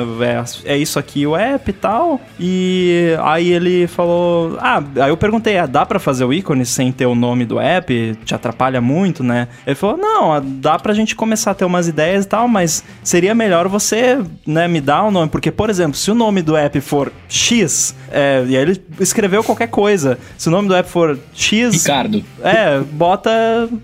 É, 0.66 0.74
é, 0.74 0.78
isso 0.78 0.99
aqui 0.99 1.26
o 1.26 1.36
app 1.36 1.70
e 1.70 1.74
tal. 1.74 2.22
E 2.39 3.16
aí 3.24 3.51
ele 3.51 3.88
falou, 3.88 4.58
ah, 4.60 4.84
aí 5.01 5.10
eu 5.10 5.18
perguntei, 5.18 5.58
ah, 5.58 5.66
dá 5.66 5.86
para 5.86 5.99
fazer 5.99 6.26
o 6.26 6.34
ícone 6.34 6.66
sem 6.66 6.91
ter 6.91 7.06
o 7.06 7.16
nome 7.16 7.45
do 7.45 7.60
app? 7.60 8.18
Te 8.24 8.36
atrapalha 8.36 8.82
muito, 8.82 9.24
né? 9.24 9.47
Ele 9.66 9.76
falou, 9.76 9.97
não, 9.97 10.41
dá 10.43 10.78
pra 10.78 10.93
gente 10.93 11.16
começar 11.16 11.51
a 11.51 11.54
ter 11.54 11.66
umas 11.66 11.88
ideias 11.88 12.26
e 12.26 12.28
tal, 12.28 12.47
mas 12.47 12.84
seria 13.04 13.34
melhor 13.34 13.68
você, 13.68 14.20
né, 14.45 14.68
me 14.68 14.82
dar 14.82 15.04
o 15.04 15.08
um 15.08 15.12
nome, 15.12 15.30
porque, 15.30 15.51
por 15.51 15.70
exemplo, 15.70 15.95
se 15.95 16.12
o 16.12 16.16
nome 16.16 16.41
do 16.41 16.56
app 16.56 16.80
for 16.82 17.12
X, 17.28 17.95
é, 18.12 18.43
e 18.47 18.58
aí 18.58 18.62
ele 18.62 18.82
escreveu 18.99 19.43
qualquer 19.43 19.68
coisa, 19.68 20.18
se 20.38 20.47
o 20.47 20.51
nome 20.51 20.68
do 20.68 20.76
app 20.76 20.89
for 20.89 21.18
X... 21.34 21.74
Ricardo. 21.74 22.24
É, 22.41 22.80
bota, 22.80 23.32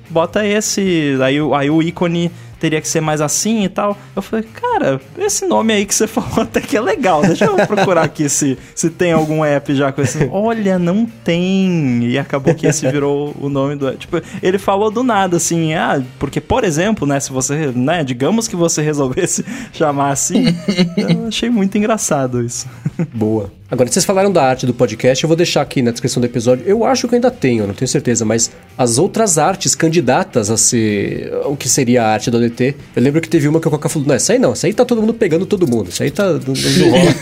bota 0.10 0.46
esse, 0.46 1.18
aí, 1.24 1.38
aí 1.56 1.70
o 1.70 1.82
ícone 1.82 2.32
teria 2.60 2.82
que 2.82 2.88
ser 2.88 3.02
mais 3.02 3.22
assim 3.22 3.64
e 3.64 3.70
tal. 3.70 3.98
Eu 4.16 4.22
falei, 4.22 4.46
cara, 4.54 5.00
esse 5.18 5.46
nome 5.46 5.74
aí 5.74 5.86
que 5.86 5.96
você 5.96 6.06
falou 6.08 6.42
até 6.42 6.62
que 6.62 6.76
é 6.76 6.82
legal. 6.82 7.22
Deixa 7.22 7.46
eu 7.46 7.56
procurar 7.68 8.04
aqui 8.04 8.28
se, 8.30 8.58
se 8.76 8.90
tem 8.90 9.12
algum 9.12 9.44
app 9.44 9.74
já 9.74 9.92
com 9.92 10.02
esse. 10.02 10.30
Olha, 10.32 10.78
não 10.78 11.06
tem. 11.06 12.04
E 12.04 12.18
acabou 12.18 12.54
que 12.54 12.68
esse 12.68 12.90
virou 12.90 13.36
o 13.40 13.50
nome 13.50 13.76
do. 13.76 13.92
Tipo, 13.96 14.22
ele 14.42 14.58
falou 14.58 14.92
do 14.92 15.04
nada, 15.04 15.38
assim, 15.38 15.74
ah, 15.74 16.02
porque, 16.18 16.42
por 16.42 16.64
exemplo, 16.64 17.08
né, 17.08 17.20
se 17.20 17.32
você, 17.32 17.72
né, 17.74 18.04
digamos 18.04 18.48
que 18.48 18.56
você 18.56 18.82
resolvesse 18.82 19.46
chamar 19.74 20.12
assim, 20.12 20.46
eu 20.98 21.28
achei 21.28 21.50
muito 21.50 21.78
engraçado 21.78 22.44
isso. 22.44 22.68
Boa. 23.14 23.52
Agora, 23.72 23.88
vocês 23.90 24.04
falaram 24.04 24.32
da 24.32 24.44
arte 24.44 24.66
do 24.66 24.74
podcast, 24.74 25.24
eu 25.24 25.28
vou 25.28 25.38
deixar 25.38 25.62
aqui 25.62 25.84
na 25.84 25.92
descrição 25.92 26.20
do 26.20 26.26
episódio. 26.26 26.66
Eu 26.66 26.84
acho 26.84 27.08
que 27.08 27.14
eu 27.14 27.18
ainda 27.18 27.30
tenho, 27.30 27.68
não 27.68 27.74
tenho 27.74 27.88
certeza, 27.88 28.26
mas 28.26 28.50
as 28.76 28.98
outras 28.98 29.38
artes 29.38 29.76
candidatas 29.76 30.50
a 30.50 30.58
ser 30.58 31.32
o 31.46 31.56
que 31.56 31.70
seria 31.70 32.04
a 32.04 32.08
arte 32.08 32.32
do 32.32 32.38
Eu 32.96 33.02
lembro 33.02 33.22
que 33.22 33.30
teve 33.30 33.48
uma 33.48 33.60
que 33.60 33.68
o 33.68 33.72
Coca 33.72 33.90
falou: 33.90 34.08
não, 34.08 34.16
essa 34.16 34.34
aí 34.34 34.40
não, 34.40 34.54
essa 34.54 34.68
aí 34.68 34.74
tá 34.74 34.86
todo 34.86 35.02
mundo 35.02 35.14
pegando 35.14 35.46
todo 35.46 35.68
mundo, 35.68 35.90
isso 35.90 36.04
aí 36.04 36.12
tá. 36.12 36.34
Não, 36.34 36.40
não 36.40 36.90
rola. 36.92 37.16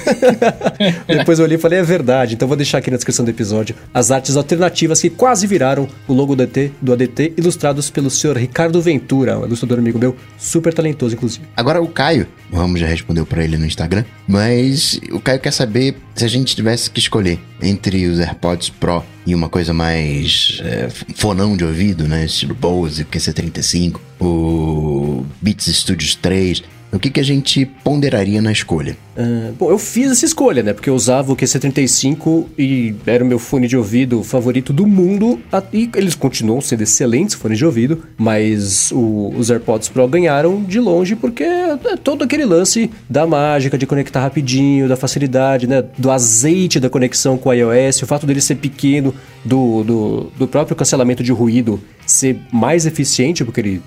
Depois 1.17 1.39
eu 1.39 1.45
olhei 1.45 1.57
e 1.57 1.59
falei: 1.59 1.79
é 1.79 1.83
verdade, 1.83 2.35
então 2.35 2.47
vou 2.47 2.57
deixar 2.57 2.79
aqui 2.79 2.89
na 2.89 2.97
descrição 2.97 3.23
do 3.25 3.31
episódio 3.31 3.75
as 3.93 4.11
artes 4.11 4.35
alternativas 4.35 5.01
que 5.01 5.09
quase 5.09 5.47
viraram 5.47 5.87
o 6.07 6.13
logo 6.13 6.35
do 6.35 6.43
ADT, 6.43 6.71
do 6.81 6.93
ADT 6.93 7.33
ilustrados 7.37 7.89
pelo 7.89 8.09
senhor 8.09 8.37
Ricardo 8.37 8.81
Ventura, 8.81 9.39
um 9.39 9.45
ilustrador 9.45 9.79
amigo 9.79 9.99
meu, 9.99 10.15
super 10.37 10.73
talentoso, 10.73 11.15
inclusive. 11.15 11.45
Agora 11.55 11.81
o 11.81 11.87
Caio, 11.87 12.27
o 12.51 12.55
Ramos 12.55 12.79
já 12.79 12.87
respondeu 12.87 13.25
para 13.25 13.43
ele 13.43 13.57
no 13.57 13.65
Instagram, 13.65 14.03
mas 14.27 14.99
o 15.11 15.19
Caio 15.19 15.39
quer 15.39 15.51
saber 15.51 15.95
se 16.15 16.25
a 16.25 16.27
gente 16.27 16.55
tivesse 16.55 16.89
que 16.89 16.99
escolher 16.99 17.39
entre 17.61 18.05
os 18.07 18.19
AirPods 18.19 18.69
Pro 18.69 19.03
e 19.27 19.35
uma 19.35 19.49
coisa 19.49 19.73
mais 19.73 20.61
é, 20.63 20.87
fonão 21.13 21.57
de 21.57 21.65
ouvido, 21.65 22.07
né? 22.07 22.23
Estilo 22.23 22.55
Bose, 22.55 23.03
QC35, 23.03 23.99
o 24.21 25.25
Beats 25.41 25.65
Studios 25.65 26.15
3, 26.15 26.63
o 26.91 26.99
que, 26.99 27.09
que 27.09 27.19
a 27.19 27.23
gente 27.23 27.65
ponderaria 27.83 28.41
na 28.41 28.51
escolha? 28.51 28.97
Uh, 29.17 29.53
bom, 29.53 29.69
eu 29.69 29.77
fiz 29.77 30.11
essa 30.11 30.25
escolha, 30.25 30.63
né? 30.63 30.73
Porque 30.73 30.89
eu 30.89 30.95
usava 30.95 31.31
o 31.31 31.35
QC35 31.35 32.45
e 32.57 32.95
era 33.05 33.23
o 33.23 33.27
meu 33.27 33.39
fone 33.39 33.67
de 33.67 33.75
ouvido 33.75 34.23
favorito 34.23 34.71
do 34.71 34.85
mundo. 34.85 35.39
E 35.73 35.89
eles 35.95 36.15
continuam 36.15 36.61
sendo 36.61 36.83
excelentes 36.83 37.35
fones 37.35 37.57
de 37.57 37.65
ouvido, 37.65 38.03
mas 38.17 38.91
o, 38.91 39.33
os 39.37 39.49
AirPods 39.49 39.89
Pro 39.89 40.07
ganharam 40.07 40.63
de 40.63 40.79
longe 40.79 41.15
porque 41.15 41.43
é 41.43 41.97
todo 42.03 42.23
aquele 42.23 42.45
lance 42.45 42.89
da 43.09 43.25
mágica 43.27 43.77
de 43.77 43.85
conectar 43.85 44.21
rapidinho, 44.21 44.87
da 44.87 44.95
facilidade, 44.95 45.67
né? 45.67 45.83
Do 45.97 46.09
azeite 46.09 46.79
da 46.79 46.89
conexão 46.89 47.37
com 47.37 47.49
o 47.49 47.53
iOS, 47.53 48.03
o 48.03 48.05
fato 48.05 48.25
dele 48.25 48.39
ser 48.39 48.55
pequeno, 48.55 49.13
do, 49.47 49.83
do, 49.83 50.31
do 50.37 50.47
próprio 50.47 50.75
cancelamento 50.75 51.23
de 51.23 51.31
ruído 51.31 51.79
ser 52.05 52.39
mais 52.51 52.85
eficiente, 52.85 53.43
porque 53.43 53.59
ele 53.59 53.81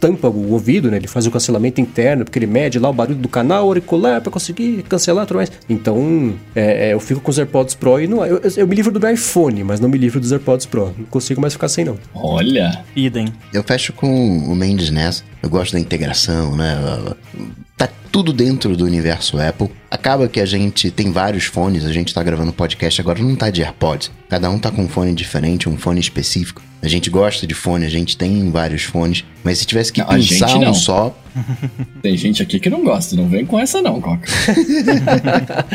tampa 0.00 0.28
o 0.28 0.52
ouvido, 0.52 0.90
né? 0.90 0.96
Ele 0.96 1.06
faz 1.06 1.26
o 1.26 1.30
cancelamento 1.30 1.80
interno, 1.80 2.24
porque 2.24 2.38
ele 2.38 2.46
mede 2.46 2.78
lá 2.78 2.88
o 2.90 2.92
barulho 2.92 3.18
do 3.18 3.28
canal 3.28 3.64
auricular 3.64 4.20
para 4.20 4.30
conseguir 4.30 4.82
cancelar 4.88 5.26
tudo 5.26 5.38
mais. 5.38 5.50
Então, 5.68 6.34
é, 6.54 6.88
é, 6.88 6.92
eu 6.92 7.00
fico 7.00 7.20
com 7.20 7.30
os 7.30 7.38
AirPods 7.38 7.74
Pro 7.74 8.00
e 8.00 8.06
não, 8.06 8.24
eu, 8.24 8.40
eu, 8.56 8.66
me 8.66 8.74
livro 8.74 8.92
do 8.92 9.00
meu 9.00 9.10
iPhone, 9.10 9.64
mas 9.64 9.80
não 9.80 9.88
me 9.88 9.98
livro 9.98 10.20
dos 10.20 10.32
AirPods 10.32 10.66
Pro. 10.66 10.94
Não 10.96 11.06
consigo 11.06 11.40
mais 11.40 11.52
ficar 11.52 11.68
sem, 11.68 11.84
não. 11.84 11.98
Olha! 12.14 12.84
Idem. 12.94 13.28
Eu 13.52 13.62
fecho 13.62 13.92
com 13.92 14.38
o 14.38 14.54
Mendes 14.54 14.90
nessa. 14.90 15.22
Eu 15.42 15.48
gosto 15.48 15.72
da 15.72 15.80
integração, 15.80 16.56
né? 16.56 16.76
Tá 17.76 17.88
tudo 18.18 18.32
dentro 18.32 18.76
do 18.76 18.84
universo 18.84 19.40
Apple. 19.40 19.70
Acaba 19.88 20.26
que 20.26 20.40
a 20.40 20.44
gente 20.44 20.90
tem 20.90 21.12
vários 21.12 21.44
fones, 21.44 21.84
a 21.84 21.92
gente 21.92 22.12
tá 22.12 22.20
gravando 22.20 22.52
podcast 22.52 23.00
agora, 23.00 23.22
não 23.22 23.36
tá 23.36 23.48
de 23.48 23.62
AirPods. 23.62 24.10
Cada 24.28 24.50
um 24.50 24.58
tá 24.58 24.72
com 24.72 24.82
um 24.82 24.88
fone 24.88 25.14
diferente, 25.14 25.68
um 25.68 25.78
fone 25.78 26.00
específico. 26.00 26.60
A 26.82 26.88
gente 26.88 27.10
gosta 27.10 27.46
de 27.46 27.54
fone, 27.54 27.86
a 27.86 27.88
gente 27.88 28.16
tem 28.16 28.50
vários 28.50 28.82
fones, 28.82 29.24
mas 29.44 29.58
se 29.58 29.66
tivesse 29.66 29.92
que 29.92 30.00
não, 30.00 30.08
pensar 30.08 30.56
um 30.56 30.74
só. 30.74 31.16
Tem 32.02 32.16
gente 32.16 32.42
aqui 32.42 32.58
que 32.58 32.68
não 32.68 32.82
gosta, 32.82 33.14
não 33.14 33.28
vem 33.28 33.46
com 33.46 33.58
essa 33.58 33.80
não, 33.80 34.00
Coca. 34.00 34.26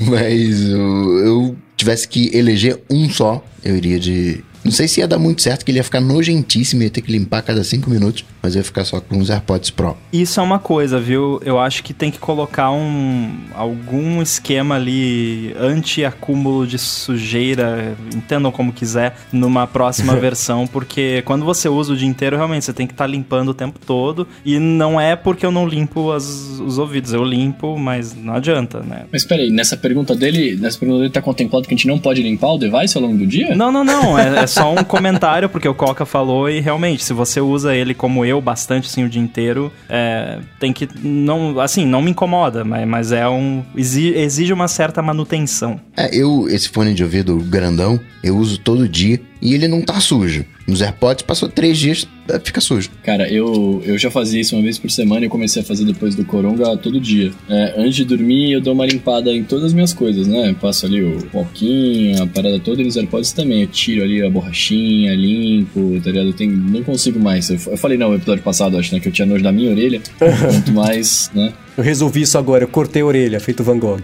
mas 0.00 0.62
eu, 0.62 1.18
eu 1.18 1.56
tivesse 1.76 2.08
que 2.08 2.34
eleger 2.34 2.80
um 2.88 3.10
só, 3.10 3.44
eu 3.62 3.76
iria 3.76 4.00
de 4.00 4.42
não 4.64 4.72
sei 4.72 4.86
se 4.86 5.00
ia 5.00 5.08
dar 5.08 5.18
muito 5.18 5.42
certo, 5.42 5.64
que 5.64 5.70
ele 5.70 5.78
ia 5.78 5.84
ficar 5.84 6.00
nojentíssimo, 6.00 6.82
ia 6.82 6.90
ter 6.90 7.00
que 7.00 7.10
limpar 7.10 7.38
a 7.38 7.42
cada 7.42 7.64
cinco 7.64 7.88
minutos, 7.88 8.24
mas 8.42 8.54
ia 8.54 8.64
ficar 8.64 8.84
só 8.84 9.00
com 9.00 9.18
os 9.18 9.30
AirPods 9.30 9.70
Pro. 9.70 9.96
Isso 10.12 10.38
é 10.38 10.42
uma 10.42 10.58
coisa, 10.58 11.00
viu? 11.00 11.40
Eu 11.44 11.58
acho 11.58 11.82
que 11.82 11.94
tem 11.94 12.10
que 12.10 12.18
colocar 12.18 12.70
um 12.70 13.30
algum 13.54 14.20
esquema 14.20 14.76
ali 14.76 15.54
anti-acúmulo 15.58 16.66
de 16.66 16.78
sujeira, 16.78 17.96
entendam 18.14 18.52
como 18.52 18.72
quiser, 18.72 19.16
numa 19.32 19.66
próxima 19.66 20.14
versão, 20.20 20.66
porque 20.66 21.22
quando 21.24 21.44
você 21.44 21.68
usa 21.68 21.92
o 21.92 21.96
dia 21.96 22.08
inteiro, 22.08 22.36
realmente 22.36 22.64
você 22.64 22.72
tem 22.72 22.86
que 22.86 22.92
estar 22.92 23.04
tá 23.04 23.10
limpando 23.10 23.50
o 23.50 23.54
tempo 23.54 23.78
todo, 23.78 24.26
e 24.44 24.58
não 24.58 25.00
é 25.00 25.16
porque 25.16 25.44
eu 25.44 25.50
não 25.50 25.66
limpo 25.66 26.12
as, 26.12 26.26
os 26.60 26.78
ouvidos, 26.78 27.12
eu 27.12 27.24
limpo, 27.24 27.78
mas 27.78 28.14
não 28.14 28.34
adianta, 28.34 28.80
né? 28.80 29.04
Mas 29.10 29.24
peraí, 29.24 29.50
nessa 29.50 29.76
pergunta 29.76 30.14
dele, 30.14 30.56
nessa 30.56 30.78
pergunta 30.78 31.00
dele 31.00 31.12
tá 31.12 31.22
contemplado 31.22 31.66
que 31.66 31.74
a 31.74 31.76
gente 31.76 31.86
não 31.86 31.98
pode 31.98 32.22
limpar 32.22 32.52
o 32.52 32.58
device 32.58 32.96
ao 32.96 33.02
longo 33.02 33.16
do 33.16 33.26
dia? 33.26 33.54
Não, 33.54 33.72
não, 33.72 33.84
não, 33.84 34.18
é, 34.18 34.42
é 34.42 34.46
só 34.50 34.72
um 34.74 34.84
comentário, 34.84 35.48
porque 35.48 35.68
o 35.68 35.74
Coca 35.74 36.04
falou 36.04 36.48
e 36.48 36.60
realmente, 36.60 37.04
se 37.04 37.12
você 37.12 37.40
usa 37.40 37.74
ele 37.74 37.94
como 37.94 38.24
eu 38.24 38.40
bastante 38.40 38.88
assim 38.88 39.04
o 39.04 39.08
dia 39.08 39.22
inteiro, 39.22 39.72
é, 39.88 40.38
tem 40.58 40.72
que. 40.72 40.88
não 41.02 41.60
Assim, 41.60 41.86
não 41.86 42.02
me 42.02 42.10
incomoda, 42.10 42.64
mas, 42.64 42.86
mas 42.86 43.12
é 43.12 43.28
um. 43.28 43.64
Exige 43.76 44.52
uma 44.52 44.68
certa 44.68 45.02
manutenção. 45.02 45.80
É, 45.96 46.14
eu, 46.14 46.48
esse 46.48 46.68
fone 46.68 46.94
de 46.94 47.02
ouvido 47.02 47.36
grandão, 47.36 48.00
eu 48.22 48.36
uso 48.36 48.58
todo 48.58 48.88
dia 48.88 49.20
e 49.40 49.54
ele 49.54 49.68
não 49.68 49.80
tá 49.80 50.00
sujo. 50.00 50.44
Nos 50.66 50.82
AirPods 50.82 51.24
passou 51.24 51.48
três 51.48 51.78
dias, 51.78 52.06
é, 52.28 52.38
fica 52.38 52.60
sujo. 52.60 52.90
Cara, 53.02 53.28
eu, 53.28 53.82
eu 53.84 53.98
já 53.98 54.10
fazia 54.10 54.40
isso 54.40 54.54
uma 54.54 54.62
vez 54.62 54.78
por 54.78 54.90
semana 54.90 55.22
e 55.22 55.24
eu 55.24 55.30
comecei 55.30 55.62
a 55.62 55.64
fazer 55.64 55.84
depois 55.84 56.14
do 56.14 56.24
Coronga 56.24 56.76
todo 56.76 57.00
dia. 57.00 57.32
É, 57.48 57.74
antes 57.76 57.96
de 57.96 58.04
dormir, 58.04 58.52
eu 58.52 58.60
dou 58.60 58.72
uma 58.74 58.86
limpada 58.86 59.34
em 59.34 59.42
todas 59.42 59.66
as 59.66 59.72
minhas 59.72 59.92
coisas, 59.92 60.26
né? 60.26 60.54
passo 60.60 60.86
ali 60.86 61.02
o 61.02 61.26
poquinho, 61.32 62.22
a 62.22 62.26
parada 62.26 62.60
toda 62.60 62.82
e 62.82 62.84
nos 62.84 62.96
AirPods 62.96 63.32
também. 63.32 63.62
Eu 63.62 63.66
tiro 63.68 64.04
ali 64.04 64.24
a 64.24 64.30
borrachinha, 64.30 65.14
limpo, 65.14 66.00
tá 66.02 66.10
ligado? 66.10 66.28
Eu 66.28 66.32
tenho, 66.34 66.56
não 66.56 66.82
consigo 66.82 67.18
mais. 67.18 67.50
Eu, 67.50 67.58
eu 67.66 67.76
falei 67.76 67.96
não 67.98 68.10
no 68.10 68.16
episódio 68.16 68.42
passado, 68.42 68.78
acho, 68.78 68.94
né? 68.94 69.00
Que 69.00 69.08
eu 69.08 69.12
tinha 69.12 69.26
nojo 69.26 69.42
da 69.42 69.50
minha 69.50 69.70
orelha. 69.70 70.00
Quanto 70.18 70.72
mais, 70.72 71.30
né? 71.34 71.52
Eu 71.80 71.84
resolvi 71.84 72.20
isso 72.20 72.36
agora, 72.36 72.64
eu 72.64 72.68
cortei 72.68 73.00
a 73.00 73.06
orelha, 73.06 73.40
feito 73.40 73.64
Van 73.64 73.78
Gogh. 73.78 74.00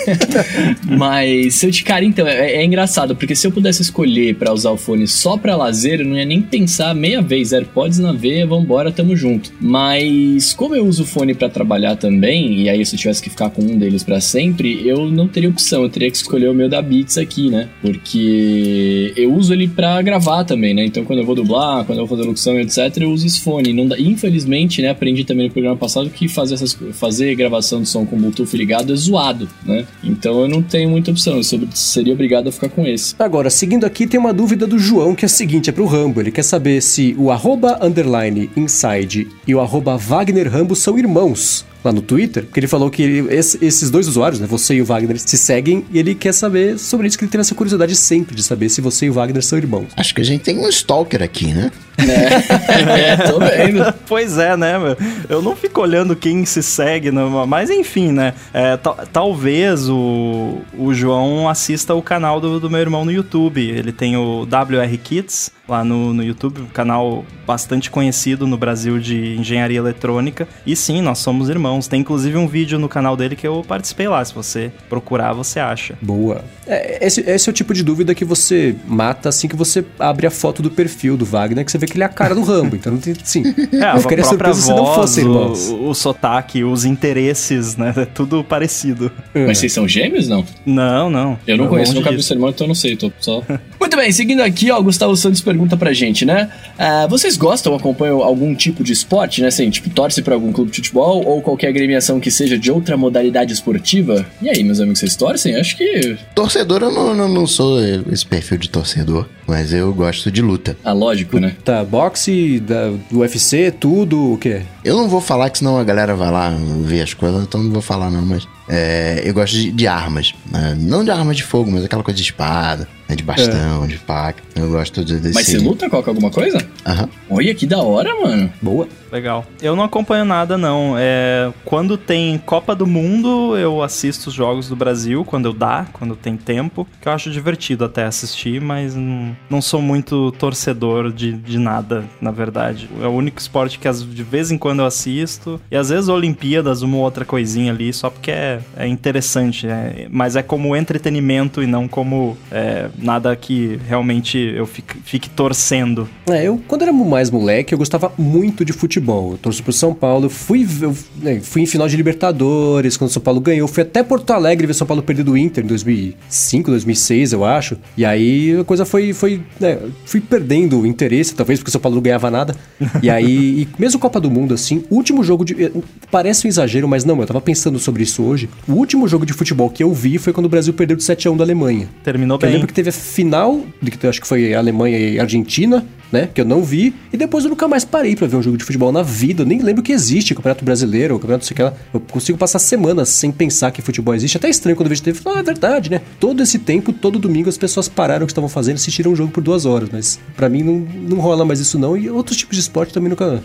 Mas, 0.96 1.56
se 1.56 1.66
eu 1.66 1.70
te 1.70 1.84
cara, 1.84 2.02
então, 2.02 2.26
é, 2.26 2.54
é, 2.54 2.64
engraçado, 2.64 3.14
porque 3.14 3.36
se 3.36 3.46
eu 3.46 3.52
pudesse 3.52 3.82
escolher 3.82 4.36
para 4.36 4.54
usar 4.54 4.70
o 4.70 4.78
fone 4.78 5.06
só 5.06 5.36
pra 5.36 5.54
lazer, 5.54 6.00
eu 6.00 6.06
não 6.06 6.16
ia 6.16 6.24
nem 6.24 6.40
pensar 6.40 6.94
meia 6.94 7.20
vez, 7.20 7.52
AirPods 7.52 7.98
na 7.98 8.12
veia, 8.12 8.46
vambora, 8.46 8.90
tamo 8.90 9.14
junto. 9.14 9.52
Mas, 9.60 10.54
como 10.54 10.74
eu 10.74 10.86
uso 10.86 11.02
o 11.02 11.06
fone 11.06 11.34
para 11.34 11.50
trabalhar 11.50 11.96
também, 11.96 12.62
e 12.62 12.70
aí 12.70 12.86
se 12.86 12.94
eu 12.94 12.98
tivesse 12.98 13.22
que 13.22 13.28
ficar 13.28 13.50
com 13.50 13.60
um 13.60 13.76
deles 13.76 14.02
para 14.02 14.18
sempre, 14.18 14.88
eu 14.88 15.10
não 15.10 15.28
teria 15.28 15.50
opção, 15.50 15.82
eu 15.82 15.90
teria 15.90 16.10
que 16.10 16.16
escolher 16.16 16.48
o 16.48 16.54
meu 16.54 16.70
da 16.70 16.80
Beats 16.80 17.18
aqui, 17.18 17.50
né? 17.50 17.68
Porque 17.82 19.12
eu 19.14 19.34
uso 19.34 19.52
ele 19.52 19.68
para 19.68 20.00
gravar 20.00 20.44
também, 20.44 20.72
né? 20.72 20.86
Então, 20.86 21.04
quando 21.04 21.18
eu 21.18 21.26
vou 21.26 21.34
dublar, 21.34 21.84
quando 21.84 21.98
eu 21.98 22.06
vou 22.06 22.16
fazer 22.16 22.26
locução, 22.26 22.58
etc., 22.58 23.02
eu 23.02 23.10
uso 23.10 23.26
esse 23.26 23.40
fone. 23.42 23.74
Não 23.74 23.86
dá... 23.86 23.98
Infelizmente, 23.98 24.80
né, 24.80 24.88
aprendi 24.88 25.22
também 25.24 25.48
no 25.48 25.52
programa 25.52 25.76
passado 25.76 26.08
que 26.08 26.26
fazer 26.28 26.54
essas 26.54 26.77
fazer 26.92 27.34
gravação 27.34 27.82
de 27.82 27.88
som 27.88 28.04
com 28.04 28.16
Bluetooth 28.16 28.56
ligado 28.56 28.92
é 28.92 28.96
zoado, 28.96 29.48
né? 29.64 29.86
Então 30.02 30.40
eu 30.40 30.48
não 30.48 30.62
tenho 30.62 30.90
muita 30.90 31.10
opção, 31.10 31.36
eu 31.36 31.42
seria 31.74 32.12
obrigado 32.12 32.48
a 32.48 32.52
ficar 32.52 32.68
com 32.68 32.86
esse. 32.86 33.14
Agora, 33.18 33.50
seguindo 33.50 33.84
aqui, 33.84 34.06
tem 34.06 34.18
uma 34.18 34.32
dúvida 34.32 34.66
do 34.66 34.78
João 34.78 35.14
que 35.14 35.24
é 35.24 35.26
a 35.26 35.28
seguinte: 35.28 35.70
é 35.70 35.72
pro 35.72 35.86
Rambo. 35.86 36.20
Ele 36.20 36.30
quer 36.30 36.42
saber 36.42 36.80
se 36.82 37.14
o 37.18 37.30
arroba 37.30 37.78
underline 37.82 38.50
inside 38.56 39.28
e 39.46 39.54
o 39.54 39.60
arroba 39.60 39.96
Wagner 39.96 40.50
Rambo 40.50 40.74
são 40.74 40.98
irmãos 40.98 41.66
lá 41.84 41.92
no 41.92 42.02
Twitter, 42.02 42.46
que 42.46 42.58
ele 42.58 42.66
falou 42.66 42.90
que 42.90 43.02
ele, 43.02 43.34
esse, 43.34 43.58
esses 43.64 43.90
dois 43.90 44.08
usuários, 44.08 44.40
né, 44.40 44.46
você 44.46 44.74
e 44.74 44.82
o 44.82 44.84
Wagner, 44.84 45.18
se 45.18 45.38
seguem 45.38 45.84
e 45.92 45.98
ele 45.98 46.14
quer 46.14 46.32
saber 46.32 46.78
sobre 46.78 47.06
isso, 47.06 47.18
que 47.18 47.24
ele 47.24 47.30
tem 47.30 47.40
essa 47.40 47.54
curiosidade 47.54 47.94
sempre 47.94 48.34
de 48.34 48.42
saber 48.42 48.68
se 48.68 48.80
você 48.80 49.06
e 49.06 49.10
o 49.10 49.12
Wagner 49.12 49.42
são 49.42 49.58
irmãos. 49.58 49.88
Acho 49.96 50.14
que 50.14 50.20
a 50.20 50.24
gente 50.24 50.42
tem 50.42 50.58
um 50.58 50.68
stalker 50.68 51.22
aqui, 51.22 51.52
né? 51.52 51.70
É, 51.98 53.12
é 53.12 53.16
tô 53.16 53.38
vendo. 53.38 53.92
pois 54.06 54.38
é, 54.38 54.56
né, 54.56 54.78
meu? 54.78 54.96
Eu 55.28 55.42
não 55.42 55.56
fico 55.56 55.80
olhando 55.80 56.14
quem 56.14 56.44
se 56.44 56.62
segue, 56.62 57.10
não, 57.10 57.46
mas 57.46 57.70
enfim, 57.70 58.12
né? 58.12 58.34
É, 58.52 58.78
talvez 59.12 59.88
o, 59.88 60.58
o 60.76 60.94
João 60.94 61.48
assista 61.48 61.94
o 61.94 62.02
canal 62.02 62.40
do, 62.40 62.60
do 62.60 62.70
meu 62.70 62.80
irmão 62.80 63.04
no 63.04 63.12
YouTube. 63.12 63.60
Ele 63.60 63.92
tem 63.92 64.16
o 64.16 64.42
WR 64.42 64.96
Kids, 65.02 65.50
lá 65.68 65.84
no, 65.84 66.14
no 66.14 66.24
YouTube, 66.24 66.62
um 66.62 66.66
canal 66.66 67.24
bastante 67.46 67.90
conhecido 67.90 68.46
no 68.46 68.56
Brasil 68.56 68.98
de 68.98 69.36
engenharia 69.36 69.78
eletrônica. 69.78 70.48
E 70.66 70.74
sim, 70.74 71.02
nós 71.02 71.18
somos 71.18 71.48
irmãos. 71.48 71.86
Tem 71.86 72.00
inclusive 72.00 72.36
um 72.36 72.48
vídeo 72.48 72.78
no 72.78 72.88
canal 72.88 73.16
dele 73.16 73.36
que 73.36 73.46
eu 73.46 73.64
participei 73.66 74.08
lá. 74.08 74.24
Se 74.24 74.34
você 74.34 74.72
procurar, 74.88 75.32
você 75.32 75.60
acha. 75.60 75.94
Boa. 76.00 76.44
É, 76.66 77.06
esse, 77.06 77.20
esse 77.20 77.48
é 77.48 77.50
o 77.50 77.52
tipo 77.52 77.74
de 77.74 77.82
dúvida 77.82 78.14
que 78.14 78.24
você 78.24 78.74
mata 78.86 79.28
assim 79.28 79.48
que 79.48 79.56
você 79.56 79.84
abre 79.98 80.26
a 80.26 80.30
foto 80.30 80.62
do 80.62 80.70
perfil 80.70 81.16
do 81.16 81.24
Wagner, 81.24 81.64
que 81.64 81.70
você 81.70 81.78
vê 81.78 81.86
que 81.86 81.94
ele 81.94 82.02
é 82.02 82.06
a 82.06 82.10
cara 82.10 82.34
do 82.34 82.42
Rambo. 82.42 82.76
Então, 82.76 82.92
não 82.92 83.00
tem, 83.00 83.14
sim. 83.22 83.42
É, 83.72 83.96
eu 83.96 84.00
ficaria 84.00 84.24
surpreso 84.24 84.62
se 84.62 84.70
não 84.70 84.94
fosse 84.94 85.20
irmãos. 85.20 85.68
O, 85.68 85.88
o 85.88 85.94
sotaque, 85.94 86.64
os 86.64 86.84
interesses, 86.84 87.76
né? 87.76 87.92
É 87.96 88.04
tudo 88.04 88.42
parecido. 88.44 89.10
É. 89.34 89.46
Mas 89.46 89.58
vocês 89.58 89.72
são 89.72 89.88
gêmeos, 89.88 90.28
não? 90.28 90.44
Não, 90.64 91.10
não. 91.10 91.38
Eu 91.46 91.56
não 91.56 91.66
é 91.66 91.68
conheço, 91.68 91.94
nunca 91.94 92.10
vi 92.10 92.22
seu 92.22 92.36
irmão, 92.36 92.50
então 92.50 92.64
eu 92.64 92.68
não 92.68 92.74
sei. 92.74 92.96
Tô 92.96 93.10
só... 93.20 93.42
Muito 93.80 93.96
bem, 93.96 94.12
seguindo 94.12 94.42
aqui, 94.42 94.70
ó, 94.70 94.80
Gustavo 94.80 95.16
Santos 95.16 95.40
pergunta 95.40 95.57
pra 95.66 95.92
gente, 95.92 96.24
né? 96.24 96.50
Uh, 96.78 97.08
vocês 97.08 97.36
gostam, 97.36 97.74
acompanham 97.74 98.22
algum 98.22 98.54
tipo 98.54 98.84
de 98.84 98.92
esporte, 98.92 99.40
né? 99.40 99.48
Assim, 99.48 99.70
tipo, 99.70 99.90
torce 99.90 100.22
pra 100.22 100.34
algum 100.34 100.52
clube 100.52 100.70
de 100.70 100.76
futebol 100.76 101.24
ou 101.24 101.40
qualquer 101.42 101.68
agremiação 101.68 102.20
que 102.20 102.30
seja 102.30 102.58
de 102.58 102.70
outra 102.70 102.96
modalidade 102.96 103.52
esportiva? 103.52 104.26
E 104.40 104.48
aí, 104.48 104.62
meus 104.62 104.80
amigos, 104.80 105.00
vocês 105.00 105.16
torcem? 105.16 105.56
Acho 105.56 105.76
que. 105.76 106.16
Torcedor, 106.34 106.82
eu 106.82 106.90
não, 106.90 107.14
não, 107.14 107.28
não 107.28 107.46
sou 107.46 107.80
esse 108.12 108.26
perfil 108.26 108.58
de 108.58 108.68
torcedor, 108.68 109.26
mas 109.46 109.72
eu 109.72 109.92
gosto 109.92 110.30
de 110.30 110.42
luta. 110.42 110.76
Ah, 110.84 110.92
lógico, 110.92 111.38
né? 111.38 111.56
Tá, 111.64 111.84
boxe, 111.84 112.60
da, 112.60 112.90
do 113.10 113.20
UFC, 113.20 113.70
tudo, 113.70 114.34
o 114.34 114.38
quê? 114.38 114.62
Eu 114.84 114.96
não 114.96 115.08
vou 115.08 115.20
falar 115.20 115.50
que 115.50 115.58
senão 115.58 115.78
a 115.78 115.84
galera 115.84 116.14
vai 116.14 116.30
lá 116.30 116.54
ver 116.82 117.02
as 117.02 117.14
coisas, 117.14 117.42
então 117.42 117.62
não 117.62 117.70
vou 117.70 117.82
falar 117.82 118.10
não, 118.10 118.22
mas 118.22 118.46
é, 118.68 119.22
eu 119.24 119.32
gosto 119.32 119.54
de, 119.54 119.72
de 119.72 119.86
armas. 119.86 120.34
Né? 120.50 120.76
Não 120.78 121.04
de 121.04 121.10
armas 121.10 121.36
de 121.36 121.42
fogo, 121.42 121.70
mas 121.70 121.84
aquela 121.84 122.02
coisa 122.02 122.16
de 122.16 122.22
espada, 122.22 122.88
né? 123.08 123.16
de 123.16 123.22
bastão, 123.22 123.84
é. 123.84 123.86
de 123.86 123.98
faca. 123.98 124.42
Eu 124.54 124.68
gosto 124.68 125.04
de, 125.04 125.18
desse... 125.18 125.34
Mas 125.34 125.46
você 125.46 125.58
luta? 125.58 125.88
Coloca 125.88 126.10
alguma 126.10 126.30
coisa? 126.30 126.58
Aham. 126.86 127.08
Olha, 127.30 127.54
que 127.54 127.66
da 127.66 127.78
hora, 127.78 128.14
mano. 128.20 128.52
Boa. 128.60 128.88
Legal. 129.10 129.44
Eu 129.60 129.74
não 129.74 129.84
acompanho 129.84 130.24
nada, 130.24 130.58
não. 130.58 130.94
É, 130.96 131.50
quando 131.64 131.96
tem 131.96 132.38
Copa 132.38 132.74
do 132.74 132.86
Mundo, 132.86 133.56
eu 133.56 133.82
assisto 133.82 134.28
os 134.28 134.34
jogos 134.34 134.68
do 134.68 134.76
Brasil, 134.76 135.24
quando 135.24 135.46
eu 135.46 135.52
dá, 135.52 135.86
quando 135.92 136.14
tem 136.14 136.36
tempo, 136.36 136.86
que 137.00 137.08
eu 137.08 137.12
acho 137.12 137.30
divertido 137.30 137.84
até 137.84 138.04
assistir, 138.04 138.60
mas 138.60 138.94
não, 138.94 139.36
não 139.48 139.62
sou 139.62 139.80
muito 139.80 140.32
torcedor 140.32 141.12
de, 141.12 141.32
de 141.32 141.58
nada, 141.58 142.04
na 142.20 142.30
verdade. 142.30 142.88
É 143.00 143.06
o 143.06 143.10
único 143.10 143.40
esporte 143.40 143.78
que 143.78 143.88
de 143.88 144.22
vez 144.22 144.50
em 144.50 144.58
quando 144.58 144.80
eu 144.80 144.86
assisto, 144.86 145.60
e 145.70 145.76
às 145.76 145.88
vezes 145.88 146.08
Olimpíadas, 146.08 146.82
uma 146.82 146.98
ou 146.98 147.02
outra 147.02 147.24
coisinha 147.24 147.72
ali, 147.72 147.92
só 147.92 148.10
porque 148.10 148.30
é, 148.30 148.60
é 148.76 148.86
interessante, 148.86 149.66
é, 149.66 150.06
mas 150.10 150.36
é 150.36 150.42
como 150.42 150.76
entretenimento 150.76 151.62
e 151.62 151.66
não 151.66 151.88
como 151.88 152.36
é, 152.50 152.88
nada 152.98 153.34
que 153.34 153.80
realmente 153.88 154.38
eu 154.38 154.66
fique, 154.66 154.98
fique 155.00 155.30
torcendo. 155.30 156.08
É, 156.28 156.44
eu, 156.44 156.60
quando 156.68 156.82
era 156.82 156.92
mais 156.92 157.30
moleque, 157.30 157.72
eu 157.72 157.78
gostava 157.78 158.12
muito 158.18 158.64
de 158.64 158.72
futebol 158.72 158.97
futebol. 158.98 159.32
Eu 159.32 159.38
torço 159.38 159.62
pro 159.62 159.72
São 159.72 159.94
Paulo. 159.94 160.26
Eu 160.26 160.30
fui, 160.30 160.66
eu, 160.80 160.94
né, 161.16 161.40
fui 161.40 161.62
em 161.62 161.66
final 161.66 161.88
de 161.88 161.96
Libertadores, 161.96 162.96
quando 162.96 163.10
o 163.10 163.12
São 163.12 163.22
Paulo 163.22 163.40
ganhou. 163.40 163.66
Fui 163.68 163.82
até 163.82 164.02
Porto 164.02 164.30
Alegre 164.32 164.66
ver 164.66 164.74
São 164.74 164.86
Paulo 164.86 165.02
perder 165.02 165.22
do 165.22 165.36
Inter 165.36 165.64
em 165.64 165.68
2005, 165.68 166.70
2006, 166.70 167.32
eu 167.32 167.44
acho. 167.44 167.76
E 167.96 168.04
aí 168.04 168.58
a 168.60 168.64
coisa 168.64 168.84
foi. 168.84 169.12
foi 169.12 169.40
né, 169.58 169.78
fui 170.04 170.20
perdendo 170.20 170.80
o 170.80 170.86
interesse, 170.86 171.34
talvez 171.34 171.58
porque 171.58 171.68
o 171.68 171.72
São 171.72 171.80
Paulo 171.80 171.96
não 171.96 172.02
ganhava 172.02 172.30
nada. 172.30 172.54
E 173.02 173.08
aí, 173.08 173.62
e 173.62 173.68
mesmo 173.78 174.00
Copa 174.00 174.20
do 174.20 174.30
Mundo, 174.30 174.54
assim, 174.54 174.84
o 174.90 174.96
último 174.96 175.22
jogo 175.22 175.44
de. 175.44 175.64
Eh, 175.64 175.72
parece 176.10 176.46
um 176.46 176.48
exagero, 176.48 176.88
mas 176.88 177.04
não, 177.04 177.18
eu 177.20 177.26
tava 177.26 177.40
pensando 177.40 177.78
sobre 177.78 178.02
isso 178.02 178.22
hoje. 178.22 178.48
O 178.66 178.72
último 178.72 179.06
jogo 179.06 179.24
de 179.24 179.32
futebol 179.32 179.70
que 179.70 179.82
eu 179.82 179.92
vi 179.92 180.18
foi 180.18 180.32
quando 180.32 180.46
o 180.46 180.48
Brasil 180.48 180.72
perdeu 180.72 180.96
de 180.96 181.02
7x1 181.02 181.36
da 181.36 181.44
Alemanha. 181.44 181.88
Terminou 182.02 182.38
bem. 182.38 182.48
Eu 182.48 182.54
lembro 182.54 182.66
que 182.66 182.74
teve 182.74 182.90
a 182.90 182.92
final, 182.92 183.60
que 183.98 184.06
acho 184.06 184.20
que 184.20 184.26
foi 184.26 184.54
Alemanha 184.54 184.98
e 184.98 185.20
Argentina, 185.20 185.84
né? 186.12 186.28
Que 186.32 186.40
eu 186.40 186.44
não 186.44 186.62
vi. 186.62 186.94
E 187.12 187.16
depois 187.16 187.44
eu 187.44 187.50
nunca 187.50 187.68
mais 187.68 187.84
parei 187.84 188.16
para 188.16 188.26
ver 188.26 188.36
um 188.36 188.42
jogo 188.42 188.56
de 188.56 188.64
futebol 188.64 188.92
na 188.92 189.02
vida. 189.02 189.42
Eu 189.42 189.46
nem 189.46 189.60
lembro 189.60 189.82
que 189.82 189.92
existe 189.92 190.34
Campeonato 190.34 190.64
Brasileiro, 190.64 191.18
Campeonato 191.18 191.44
sei 191.44 191.56
que 191.56 191.62
Eu 191.62 192.00
consigo 192.00 192.38
passar 192.38 192.58
semanas 192.58 193.08
sem 193.08 193.30
pensar 193.30 193.70
que 193.70 193.82
futebol 193.82 194.14
existe. 194.14 194.36
Até 194.36 194.48
estranho 194.48 194.76
quando 194.76 194.86
eu 194.86 194.90
vejo 194.90 195.02
TV. 195.02 195.20
Ah, 195.26 195.40
é 195.40 195.42
verdade, 195.42 195.90
né? 195.90 196.00
Todo 196.18 196.42
esse 196.42 196.58
tempo, 196.58 196.92
todo 196.92 197.18
domingo, 197.18 197.48
as 197.48 197.58
pessoas 197.58 197.88
pararam 197.88 198.24
o 198.24 198.26
que 198.26 198.32
estavam 198.32 198.48
fazendo 198.48 198.76
e 198.76 198.80
assistiram 198.80 199.12
um 199.12 199.16
jogo 199.16 199.30
por 199.32 199.42
duas 199.42 199.64
horas. 199.64 199.88
Mas 199.92 200.18
para 200.36 200.48
mim 200.48 200.62
não, 200.62 200.86
não 201.08 201.18
rola 201.18 201.44
mais 201.44 201.60
isso 201.60 201.78
não. 201.78 201.96
E 201.96 202.10
outros 202.10 202.36
tipos 202.36 202.56
de 202.56 202.62
esporte 202.62 202.92
também 202.92 203.10
nunca. 203.10 203.42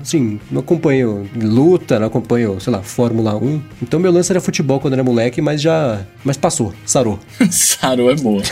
Assim, 0.00 0.40
não 0.50 0.60
acompanho 0.60 1.28
luta, 1.40 1.98
não 1.98 2.06
acompanho, 2.06 2.60
sei 2.60 2.72
lá, 2.72 2.82
Fórmula 2.82 3.36
1. 3.36 3.60
Então 3.82 4.00
meu 4.00 4.12
lance 4.12 4.32
era 4.32 4.40
futebol 4.40 4.80
quando 4.80 4.94
era 4.94 5.04
moleque, 5.04 5.40
mas 5.40 5.60
já. 5.60 6.04
Mas 6.24 6.36
passou, 6.36 6.72
sarou. 6.84 7.18
sarou 7.50 8.10
é 8.10 8.14
boa. 8.14 8.42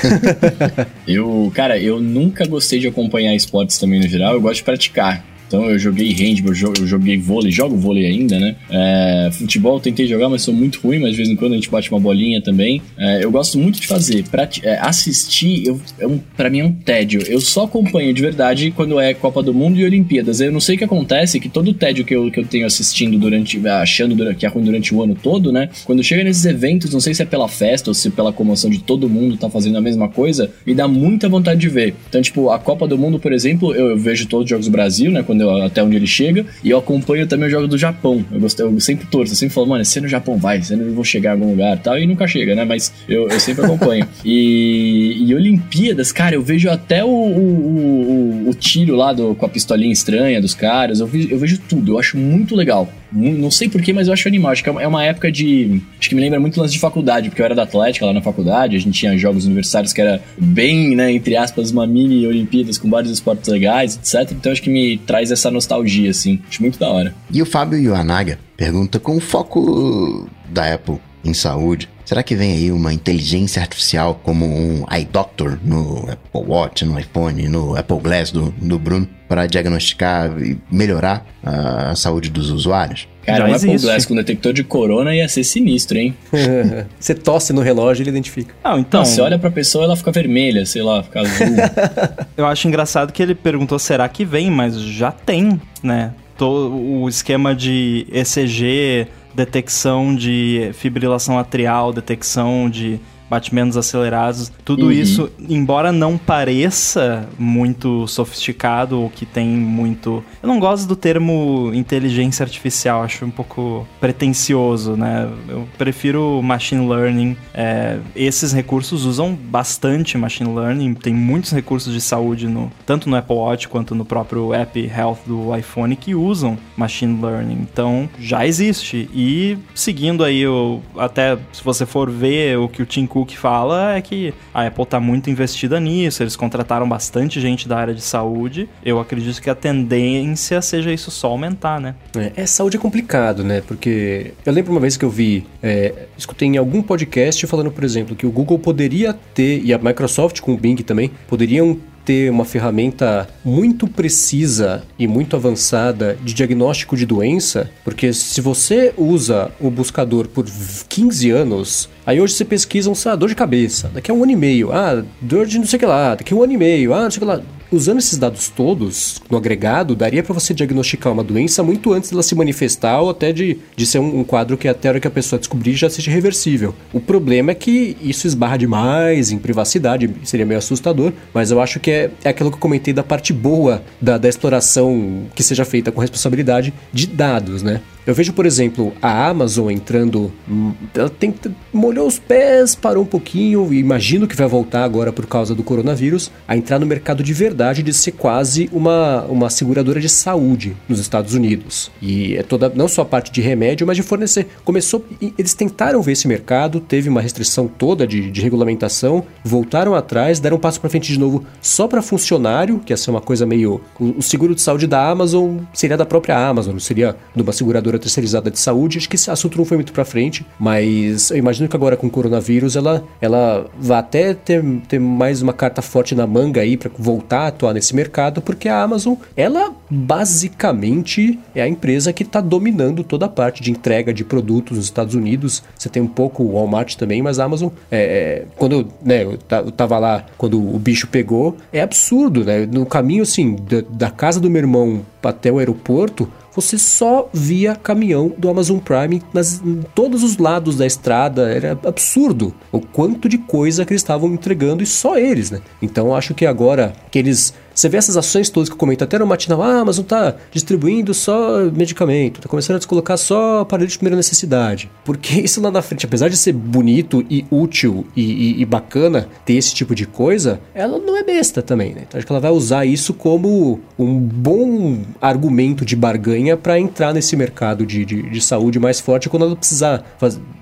eu, 1.07 1.51
cara, 1.55 1.79
eu 1.79 2.01
nunca 2.01 2.47
gostei 2.47 2.79
de 2.79 2.89
acompanhar 2.89 3.35
esportes 3.41 3.79
também 3.79 4.01
no 4.01 4.09
geral, 4.09 4.35
eu 4.35 4.41
gosto 4.41 4.57
de 4.57 4.65
praticar. 4.65 5.30
Então 5.51 5.69
eu 5.69 5.77
joguei 5.81 6.13
handball, 6.13 6.55
eu 6.79 6.87
joguei 6.87 7.19
vôlei, 7.19 7.51
jogo 7.51 7.75
vôlei 7.75 8.07
ainda, 8.07 8.39
né? 8.39 8.55
É, 8.71 9.31
futebol 9.33 9.81
tentei 9.81 10.07
jogar, 10.07 10.29
mas 10.29 10.43
sou 10.43 10.55
muito 10.55 10.79
ruim, 10.79 11.01
mas 11.01 11.11
de 11.11 11.17
vez 11.17 11.29
em 11.29 11.35
quando 11.35 11.55
a 11.55 11.55
gente 11.57 11.69
bate 11.69 11.91
uma 11.91 11.99
bolinha 11.99 12.41
também. 12.41 12.81
É, 12.97 13.25
eu 13.25 13.33
gosto 13.33 13.59
muito 13.59 13.81
de 13.81 13.89
fazer. 13.89 14.23
Pra, 14.29 14.49
é, 14.63 14.79
assistir, 14.79 15.67
eu, 15.67 15.81
é 15.99 16.07
um, 16.07 16.21
pra 16.37 16.49
mim 16.49 16.61
é 16.61 16.65
um 16.65 16.73
tédio. 16.73 17.21
Eu 17.27 17.41
só 17.41 17.65
acompanho 17.65 18.15
de 18.15 18.23
verdade 18.23 18.71
quando 18.71 19.01
é 19.01 19.13
Copa 19.13 19.43
do 19.43 19.53
Mundo 19.53 19.77
e 19.77 19.85
Olimpíadas. 19.85 20.41
Eu 20.41 20.53
não 20.53 20.61
sei 20.61 20.77
o 20.77 20.79
que 20.79 20.85
acontece, 20.85 21.41
que 21.41 21.49
todo 21.49 21.73
o 21.73 21.75
tédio 21.75 22.05
que 22.05 22.15
eu, 22.15 22.31
que 22.31 22.39
eu 22.39 22.47
tenho 22.47 22.65
assistindo 22.65 23.19
durante, 23.19 23.61
achando 23.69 24.15
que 24.37 24.47
é 24.47 24.49
ruim 24.49 24.63
durante 24.63 24.95
o 24.95 25.03
ano 25.03 25.17
todo, 25.21 25.51
né? 25.51 25.69
Quando 25.85 26.01
chega 26.05 26.23
nesses 26.23 26.45
eventos, 26.45 26.93
não 26.93 27.01
sei 27.01 27.13
se 27.13 27.23
é 27.23 27.27
pela 27.27 27.49
festa 27.49 27.91
ou 27.91 27.95
se 27.95 28.09
pela 28.11 28.33
comoção 28.33 28.71
de 28.71 28.79
todo 28.79 29.09
mundo 29.09 29.37
tá 29.37 29.51
fazendo 29.51 29.79
a 29.79 29.81
mesma 29.81 30.09
coisa, 30.09 30.49
me 30.65 30.75
dá 30.75 30.87
muita 30.87 31.29
vontade 31.29 31.59
de 31.59 31.69
ver. 31.69 31.97
Então, 32.09 32.23
tipo, 32.23 32.51
a 32.51 32.59
Copa 32.61 32.87
do 32.87 32.97
Mundo, 32.97 33.19
por 33.19 33.33
exemplo, 33.33 33.75
eu, 33.75 33.89
eu 33.89 33.99
vejo 33.99 34.29
todos 34.29 34.45
os 34.45 34.51
jogos 34.51 34.67
do 34.67 34.73
Brasil, 34.73 35.11
né? 35.11 35.25
Quando 35.25 35.40
quando 35.41 35.59
eu, 35.59 35.63
até 35.65 35.83
onde 35.83 35.97
ele 35.97 36.07
chega. 36.07 36.45
E 36.63 36.71
eu 36.71 36.79
acompanho 36.79 37.27
também 37.27 37.49
o 37.49 37.51
jogo 37.51 37.67
do 37.67 37.79
Japão. 37.79 38.25
Eu, 38.31 38.41
gostei, 38.41 38.65
eu 38.65 38.81
sempre 38.81 39.07
torço, 39.07 39.33
eu 39.33 39.37
sempre 39.37 39.55
falo, 39.55 39.67
mano, 39.67 39.85
se 39.85 40.01
no 40.01 40.09
Japão 40.09 40.37
vai, 40.37 40.63
se 40.63 40.75
eu 40.75 40.93
vou 40.93 41.05
chegar 41.05 41.31
em 41.31 41.33
algum 41.41 41.51
lugar 41.51 41.77
e 41.77 41.81
tal. 41.81 41.99
E 41.99 42.07
nunca 42.07 42.27
chega, 42.27 42.55
né? 42.55 42.65
Mas 42.65 42.93
eu, 43.09 43.29
eu 43.29 43.41
sempre 43.41 43.65
acompanho. 43.65 44.07
e, 44.25 45.25
e 45.27 45.35
Olimpíadas, 45.35 46.13
cara, 46.13 46.35
eu 46.35 46.43
vejo 46.43 46.69
até 46.69 47.05
o, 47.05 47.09
o, 47.09 48.45
o, 48.47 48.51
o 48.51 48.55
tiro 48.55 48.97
lá 48.97 49.13
do, 49.13 49.35
com 49.35 49.47
a 49.47 49.49
pistolinha 49.49 49.93
estranha 49.93 50.41
dos 50.41 50.55
caras. 50.55 51.01
Eu, 51.01 51.09
eu 51.31 51.39
vejo 51.39 51.59
tudo, 51.69 51.93
eu 51.93 51.99
acho 51.99 52.17
muito 52.17 52.55
legal. 52.55 52.89
Não 53.13 53.51
sei 53.51 53.69
porquê, 53.69 53.93
mas 53.93 54.07
eu 54.07 54.13
acho 54.13 54.29
animal. 54.29 54.53
Acho 54.53 54.63
que 54.63 54.71
é 54.71 54.87
uma 54.87 55.05
época 55.05 55.31
de. 55.31 55.81
Acho 55.99 56.09
que 56.09 56.15
me 56.15 56.21
lembra 56.21 56.39
muito 56.39 56.61
lance 56.61 56.73
de 56.73 56.81
faculdade, 56.81 57.29
porque 57.29 57.43
eu 57.43 57.47
era 57.47 57.55
da 57.55 57.63
Atlética 57.63 58.07
lá 58.07 58.13
na 58.13 58.23
faculdade, 58.23 58.77
a 58.77 58.79
gente 58.79 58.99
tinha 58.99 59.17
jogos 59.17 59.45
universitários 59.45 59.93
que 59.93 60.01
era 60.01 60.23
bem, 60.39 60.95
né, 60.95 61.13
entre 61.13 61.37
aspas, 61.37 61.71
uma 61.71 61.87
mini 61.87 62.27
Olimpíadas 62.27 62.79
com 62.79 62.89
vários 62.89 63.13
esportes 63.13 63.49
legais, 63.49 63.97
etc. 63.97 64.33
Então 64.33 64.53
acho 64.53 64.63
que 64.63 64.71
me 64.71 64.99
traz 64.99 65.31
essa 65.31 65.51
nostalgia, 65.51 66.11
assim. 66.11 66.41
Acho 66.49 66.63
muito 66.63 66.79
da 66.79 66.89
hora. 66.89 67.15
E 67.33 67.43
o 67.43 67.47
Fábio 67.47 67.79
Iwanaga 67.79 68.39
pergunta 68.57 68.99
com 68.99 69.19
foco 69.21 70.29
da 70.49 70.75
Apple 70.75 70.99
em 71.25 71.35
saúde. 71.35 71.89
Será 72.11 72.25
que 72.25 72.35
vem 72.35 72.51
aí 72.51 72.73
uma 72.73 72.93
inteligência 72.93 73.63
artificial 73.63 74.21
como 74.21 74.45
um 74.45 74.85
eye 74.91 75.05
doctor 75.05 75.61
no 75.63 76.11
Apple 76.11 76.43
Watch, 76.45 76.85
no 76.85 76.99
iPhone, 76.99 77.49
no 77.49 77.77
Apple 77.77 78.01
Glass 78.01 78.33
do, 78.33 78.51
do 78.61 78.81
Bruno 78.81 79.09
para 79.29 79.47
diagnosticar 79.47 80.37
e 80.43 80.59
melhorar 80.73 81.25
a, 81.41 81.95
saúde 81.95 82.29
dos 82.29 82.51
usuários? 82.51 83.07
Cara, 83.23 83.49
um 83.49 83.55
Apple 83.55 83.79
Glass 83.79 84.07
com 84.07 84.17
detector 84.17 84.53
de 84.53 84.65
corona 84.65 85.15
ia 85.15 85.29
ser 85.29 85.45
sinistro, 85.45 85.99
hein? 85.99 86.17
você 86.99 87.15
tosse 87.15 87.53
no 87.53 87.61
relógio 87.61 88.01
e 88.01 88.03
ele 88.03 88.11
identifica. 88.11 88.57
Ah, 88.65 88.77
então. 88.77 89.03
Não, 89.03 89.05
você 89.05 89.21
olha 89.21 89.39
pra 89.39 89.49
pessoa 89.49 89.85
ela 89.85 89.95
fica 89.95 90.11
vermelha, 90.11 90.67
sei 90.67 90.83
lá, 90.83 91.05
fica 91.05 91.21
azul. 91.21 91.47
Eu 92.37 92.45
acho 92.45 92.67
engraçado 92.67 93.13
que 93.13 93.23
ele 93.23 93.37
perguntou: 93.37 93.79
será 93.79 94.09
que 94.09 94.25
vem? 94.25 94.51
Mas 94.51 94.75
já 94.81 95.13
tem, 95.13 95.61
né? 95.81 96.13
O 96.41 97.09
esquema 97.09 97.55
de 97.55 98.05
ECG 98.11 99.07
detecção 99.35 100.15
de 100.15 100.71
fibrilação 100.75 101.39
atrial, 101.39 101.93
detecção 101.93 102.69
de 102.69 103.01
batimentos 103.31 103.77
acelerados, 103.77 104.53
tudo 104.65 104.87
uhum. 104.87 104.93
isso, 104.93 105.31
embora 105.49 105.93
não 105.93 106.19
pareça 106.19 107.29
muito 107.39 108.07
sofisticado 108.09 109.01
ou 109.01 109.09
que 109.09 109.25
tem 109.25 109.47
muito. 109.49 110.23
Eu 110.43 110.49
não 110.49 110.59
gosto 110.59 110.89
do 110.89 110.97
termo 110.97 111.71
inteligência 111.73 112.43
artificial, 112.43 113.03
acho 113.03 113.25
um 113.25 113.31
pouco 113.31 113.87
pretencioso, 114.01 114.97
né? 114.97 115.29
Eu 115.49 115.69
prefiro 115.79 116.43
machine 116.43 116.89
learning. 116.89 117.37
É, 117.55 117.99
esses 118.17 118.53
recursos 118.53 119.05
usam 119.05 119.35
bastante 119.35 120.19
machine 120.19 120.53
learning, 120.53 120.95
tem 120.95 121.15
muitos 121.15 121.53
recursos 121.53 121.93
de 121.93 122.01
saúde 122.01 122.49
no 122.49 122.71
tanto 122.85 123.09
no 123.09 123.17
Apple 123.17 123.37
Watch 123.37 123.69
quanto 123.69 123.95
no 123.95 124.05
próprio 124.05 124.53
app 124.53 124.79
Health 124.81 125.19
do 125.27 125.57
iPhone 125.57 125.95
que 125.95 126.15
usam 126.15 126.59
machine 126.77 127.23
learning. 127.23 127.67
Então 127.71 128.09
já 128.19 128.47
existe 128.47 129.09
e 129.15 129.57
seguindo 129.75 130.25
aí 130.25 130.47
o 130.47 130.81
até 130.97 131.39
se 131.53 131.63
você 131.63 131.87
for 131.87 132.11
ver 132.11 132.59
o 132.59 132.69
que 132.69 132.83
o 132.83 132.87
Tim 132.87 133.07
Cook 133.07 133.20
Cook 133.21 133.37
fala 133.37 133.97
é 133.97 134.01
que 134.01 134.33
a 134.53 134.67
Apple 134.67 134.83
está 134.83 134.99
muito 134.99 135.29
investida 135.29 135.79
nisso, 135.79 136.23
eles 136.23 136.37
contrataram 136.37 136.89
bastante 136.89 137.41
gente 137.41 137.69
da 137.69 137.79
área 137.79 137.95
de 137.95 138.01
saúde. 138.01 138.69
Eu 138.85 138.99
acredito 138.99 139.41
que 139.41 139.51
a 139.51 139.55
tendência 139.55 140.61
seja 140.63 140.93
isso 140.93 141.11
só 141.11 141.29
aumentar, 141.29 141.81
né? 141.81 141.95
É, 142.17 142.43
é 142.43 142.47
saúde 142.47 142.77
é 142.77 142.81
complicado, 142.81 143.45
né? 143.45 143.63
Porque 143.67 144.33
eu 144.45 144.53
lembro 144.53 144.73
uma 144.73 144.81
vez 144.81 144.97
que 144.97 145.05
eu 145.05 145.11
vi, 145.11 145.47
é, 145.63 146.07
escutei 146.17 146.49
em 146.49 146.57
algum 146.57 146.83
podcast 146.83 147.47
falando, 147.47 147.71
por 147.71 147.85
exemplo, 147.85 148.17
que 148.17 148.27
o 148.27 148.31
Google 148.31 148.59
poderia 148.59 149.13
ter, 149.35 149.63
e 149.63 149.73
a 149.73 149.79
Microsoft 149.79 150.41
com 150.41 150.55
o 150.55 150.57
Bing 150.57 150.77
também, 150.77 151.11
poderiam 151.29 151.79
ter 152.05 152.31
uma 152.31 152.45
ferramenta 152.45 153.29
muito 153.45 153.87
precisa 153.87 154.83
e 154.99 155.07
muito 155.07 155.37
avançada 155.37 156.17
de 156.23 156.35
diagnóstico 156.35 156.97
de 156.97 157.07
doença, 157.07 157.71
porque 157.85 158.13
se 158.13 158.41
você 158.41 158.93
usa 158.97 159.51
o 159.61 159.71
buscador 159.71 160.29
por 160.29 160.45
15 160.89 161.31
anos, 161.31 161.89
aí 162.07 162.21
hoje 162.21 162.35
você 162.35 162.45
pesquisa 162.45 162.91
um 162.91 162.95
ah, 163.07 163.17
dor 163.17 163.29
de 163.29 163.35
cabeça, 163.35 163.91
daqui 163.93 164.11
a 164.11 164.15
um 164.15 164.23
ano 164.23 164.33
e 164.33 164.37
meio, 164.37 164.73
ah, 164.73 165.05
dor 165.21 165.47
de 165.47 165.59
não 165.59 165.67
sei 165.67 165.77
o 165.77 165.81
que 165.81 165.87
lá, 165.87 166.15
daqui 166.15 166.33
a 166.33 166.37
um 166.37 166.43
ano 166.43 166.53
e 166.53 166.57
meio, 166.57 166.95
ah, 166.95 167.05
não 167.05 167.11
sei 167.11 167.19
o 167.19 167.21
que 167.21 167.27
lá 167.27 167.43
usando 167.71 167.99
esses 167.99 168.19
dados 168.19 168.49
todos 168.49 169.21
no 169.31 169.37
agregado, 169.37 169.95
daria 169.95 170.23
para 170.23 170.35
você 170.35 170.53
diagnosticar 170.53 171.13
uma 171.13 171.25
doença 171.25 171.63
muito 171.63 171.93
antes 171.93 172.11
dela 172.11 172.23
se 172.23 172.35
manifestar 172.35 173.01
ou 173.01 173.11
até 173.11 173.33
de, 173.33 173.59
de 173.77 173.87
ser 173.87 173.99
um, 173.99 174.21
um, 174.21 174.25
quadro 174.25 174.57
que 174.57 174.69
até 174.69 174.89
a 174.89 174.93
hora 174.93 175.01
que 175.01 175.07
a 175.07 175.11
pessoa 175.11 175.39
descobrir 175.39 175.75
já 175.75 175.89
seja 175.89 176.11
reversível. 176.11 176.75
O 176.93 177.01
problema 177.01 177.53
é 177.53 177.55
que 177.55 177.97
isso 178.01 178.27
esbarra 178.27 178.57
demais 178.57 179.31
em 179.31 179.39
privacidade, 179.39 180.11
seria 180.25 180.47
meio 180.47 180.59
assustador, 180.59 181.13
mas 181.33 181.51
eu 181.51 181.61
acho 181.61 181.81
que 181.81 181.91
é, 181.91 182.11
é 182.25 182.29
aquilo 182.31 182.51
que 182.51 182.57
eu 182.57 182.61
comentei 182.61 182.93
da 182.93 183.03
parte 183.03 183.33
boa 183.33 183.83
da, 184.01 184.19
da 184.19 184.29
exploração 184.29 185.25
que 185.35 185.43
seja 185.43 185.65
feita 185.65 185.93
com 185.93 186.01
responsabilidade 186.01 186.73
de 186.93 187.07
dados, 187.07 187.63
né? 187.63 187.81
Eu 188.07 188.15
vejo, 188.15 188.33
por 188.33 188.47
exemplo, 188.47 188.93
a 189.01 189.29
Amazon 189.29 189.71
entrando. 189.71 190.33
Hum, 190.49 190.73
ela 190.95 191.11
tem, 191.11 191.35
molhou 191.73 192.07
os 192.07 192.19
pés, 192.19 192.75
parou 192.75 193.05
um 193.05 193.07
pouquinho, 193.07 193.73
e 193.73 193.79
imagino 193.79 194.27
que 194.27 194.37
vai 194.37 194.49
voltar 194.49 194.85
agora 194.85 195.13
por 195.13 195.27
causa 195.27 195.55
do 195.55 195.63
coronavírus, 195.63 196.31
a 196.49 196.57
entrar 196.57 196.79
no 196.79 196.87
mercado 196.87 197.23
de 197.23 197.33
verdade 197.33 197.83
de 197.83 197.93
ser 197.93 198.13
quase 198.13 198.69
uma, 198.73 199.23
uma 199.25 199.51
seguradora 199.51 200.01
de 200.01 200.09
saúde 200.09 200.77
nos 200.89 200.99
Estados 200.99 201.35
Unidos. 201.35 201.91
E 202.01 202.37
é 202.37 202.43
toda, 202.43 202.71
não 202.75 202.89
só 202.89 203.03
a 203.03 203.05
parte 203.05 203.31
de 203.31 203.41
remédio, 203.41 203.87
mas 203.87 203.97
de 203.97 204.03
fornecer. 204.03 204.47
Começou. 204.65 205.05
Eles 205.39 205.55
tentaram 205.55 206.03
ver 206.03 206.13
esse 206.13 206.27
mercado, 206.27 206.81
teve 206.81 207.09
uma 207.09 207.21
restrição 207.21 207.69
toda 207.69 208.07
de, 208.07 208.31
de 208.31 208.41
regulamentação, 208.41 209.25
voltaram 209.45 209.95
atrás, 209.95 210.41
deram 210.41 210.57
um 210.57 210.61
passo 210.61 210.81
para 210.81 210.91
frente 210.91 211.13
de 211.13 211.19
novo 211.19 211.45
só 211.61 211.87
para 211.87 212.03
funcionário, 212.03 212.81
que 212.81 212.93
ia 212.93 212.97
ser 212.97 213.11
uma 213.11 213.21
coisa 213.21 213.45
meio. 213.45 213.81
O, 213.99 214.19
o 214.19 214.23
seguro 214.23 214.55
de 214.55 214.63
saúde 214.63 214.87
da 214.87 215.09
Amazon 215.09 215.59
seria 215.73 215.97
da 215.97 216.07
própria 216.07 216.37
Amazon, 216.37 216.79
seria 216.79 217.17
de 217.35 217.43
uma 217.43 217.53
seguradora 217.53 217.90
operadora 217.91 217.99
terceirizada 217.99 218.51
de 218.51 218.59
saúde. 218.59 218.99
Acho 218.99 219.09
que 219.09 219.17
esse 219.17 219.31
assunto 219.31 219.59
não 219.59 219.65
foi 219.65 219.77
muito 219.77 219.93
para 219.93 220.05
frente, 220.05 220.47
mas 220.59 221.31
eu 221.31 221.37
imagino 221.37 221.69
que 221.69 221.77
agora 221.77 221.97
com 221.97 222.07
o 222.07 222.11
coronavírus 222.11 222.77
ela, 222.77 223.05
ela 223.21 223.67
vai 223.79 223.99
até 223.99 224.35
ter, 224.35 224.63
ter 224.89 224.99
mais 224.99 225.43
uma 225.43 225.53
carta 225.53 225.83
forte 225.83 226.15
na 226.15 226.27
manga 226.27 226.61
aí 226.61 226.77
para 226.77 226.91
voltar 226.97 227.41
a 227.41 227.47
atuar 227.49 227.75
nesse 227.75 227.95
mercado, 227.95 228.41
porque 228.41 228.69
a 228.69 228.83
Amazon, 228.83 229.15
ela 229.37 229.73
basicamente 229.91 231.39
é 231.55 231.63
a 231.63 231.69
empresa 231.69 232.13
que 232.13 232.23
está 232.23 232.41
dominando 232.41 233.03
toda 233.03 233.27
a 233.27 233.29
parte 233.29 233.63
de 233.63 233.71
entrega 233.71 234.13
de 234.13 234.25
produtos 234.25 234.77
nos 234.77 234.87
Estados 234.87 235.15
Unidos. 235.15 235.63
Você 235.77 235.89
tem 235.89 236.03
um 236.03 236.09
pouco 236.09 236.43
o 236.43 236.53
Walmart 236.55 236.95
também, 236.95 237.23
mas 237.23 237.39
a 237.39 237.45
Amazon, 237.45 237.71
é, 237.91 238.01
é, 238.01 238.47
quando 238.57 238.73
eu, 238.73 238.89
né, 239.03 239.25
eu, 239.25 239.39
tava 239.73 239.99
lá 239.99 240.27
quando 240.39 240.59
o 240.59 240.79
bicho 240.79 241.09
pegou, 241.09 241.57
é 241.73 241.81
absurdo, 241.81 242.45
né? 242.45 242.67
No 242.67 242.87
caminho 242.87 243.23
assim 243.23 243.57
da, 243.57 243.83
da 243.89 244.11
casa 244.11 244.39
do 244.39 244.51
meu 244.51 244.61
irmão 244.61 245.05
até 245.23 245.51
o 245.51 245.59
aeroporto, 245.59 246.29
você 246.55 246.77
só 246.77 247.29
via 247.33 247.77
caminhão 247.77 248.33
do 248.37 248.49
Amazon 248.49 248.79
Prime 248.79 249.23
nas, 249.33 249.61
em 249.65 249.83
todos 249.95 250.23
os 250.23 250.37
lados 250.39 250.77
da 250.77 250.87
estrada. 250.87 251.51
Era 251.51 251.79
absurdo 251.85 252.55
o 252.73 252.81
quanto 252.81 253.29
de 253.29 253.39
coisa 253.39 253.85
que 253.85 253.93
eles 253.93 254.03
estavam 254.03 254.33
entregando 254.33 254.83
e 254.83 254.87
só 254.87 255.17
eles, 255.17 255.51
né? 255.51 255.61
Então 255.81 256.15
acho 256.15 256.35
que 256.35 256.47
agora 256.47 256.93
que 257.11 257.19
eles 257.19 257.55
você 257.81 257.89
vê 257.89 257.97
essas 257.97 258.17
ações 258.17 258.51
todas 258.51 258.69
que 258.69 258.75
eu 258.75 258.79
comento 258.79 259.03
até 259.03 259.19
no 259.19 259.27
matinal, 259.27 259.63
ah, 259.63 259.79
a 259.79 259.81
Amazon 259.81 260.05
tá 260.05 260.35
distribuindo 260.53 261.15
só 261.15 261.63
medicamento, 261.73 262.41
tá 262.41 262.49
começando 262.49 262.77
a 262.77 262.79
descolocar 262.79 263.17
só 263.17 263.61
aparelho 263.61 263.89
de 263.89 263.97
primeira 263.97 264.17
necessidade. 264.17 264.91
Porque 265.05 265.41
isso 265.41 265.63
lá 265.63 265.71
na 265.71 265.81
frente, 265.81 266.05
apesar 266.05 266.29
de 266.29 266.37
ser 266.37 266.53
bonito 266.53 267.25
e 267.31 267.45
útil 267.51 268.07
e, 268.15 268.23
e, 268.23 268.61
e 268.61 268.65
bacana 268.67 269.29
ter 269.47 269.55
esse 269.55 269.75
tipo 269.75 269.95
de 269.95 270.07
coisa, 270.07 270.61
ela 270.75 270.99
não 270.99 271.17
é 271.17 271.25
besta 271.25 271.63
também, 271.63 271.95
né? 271.95 272.03
Então 272.07 272.19
acho 272.19 272.27
que 272.27 272.33
ela 272.33 272.41
vai 272.41 272.51
usar 272.51 272.85
isso 272.85 273.15
como 273.15 273.81
um 273.99 274.19
bom 274.19 274.99
argumento 275.21 275.85
de 275.85 275.97
barganha 275.97 276.57
para 276.57 276.79
entrar 276.79 277.15
nesse 277.15 277.35
mercado 277.35 277.87
de, 277.87 278.05
de, 278.05 278.23
de, 278.23 278.41
saúde 278.41 278.79
mais 278.79 279.01
forte 279.01 279.29
quando 279.29 279.47
ela 279.47 279.57
precisar 279.57 280.05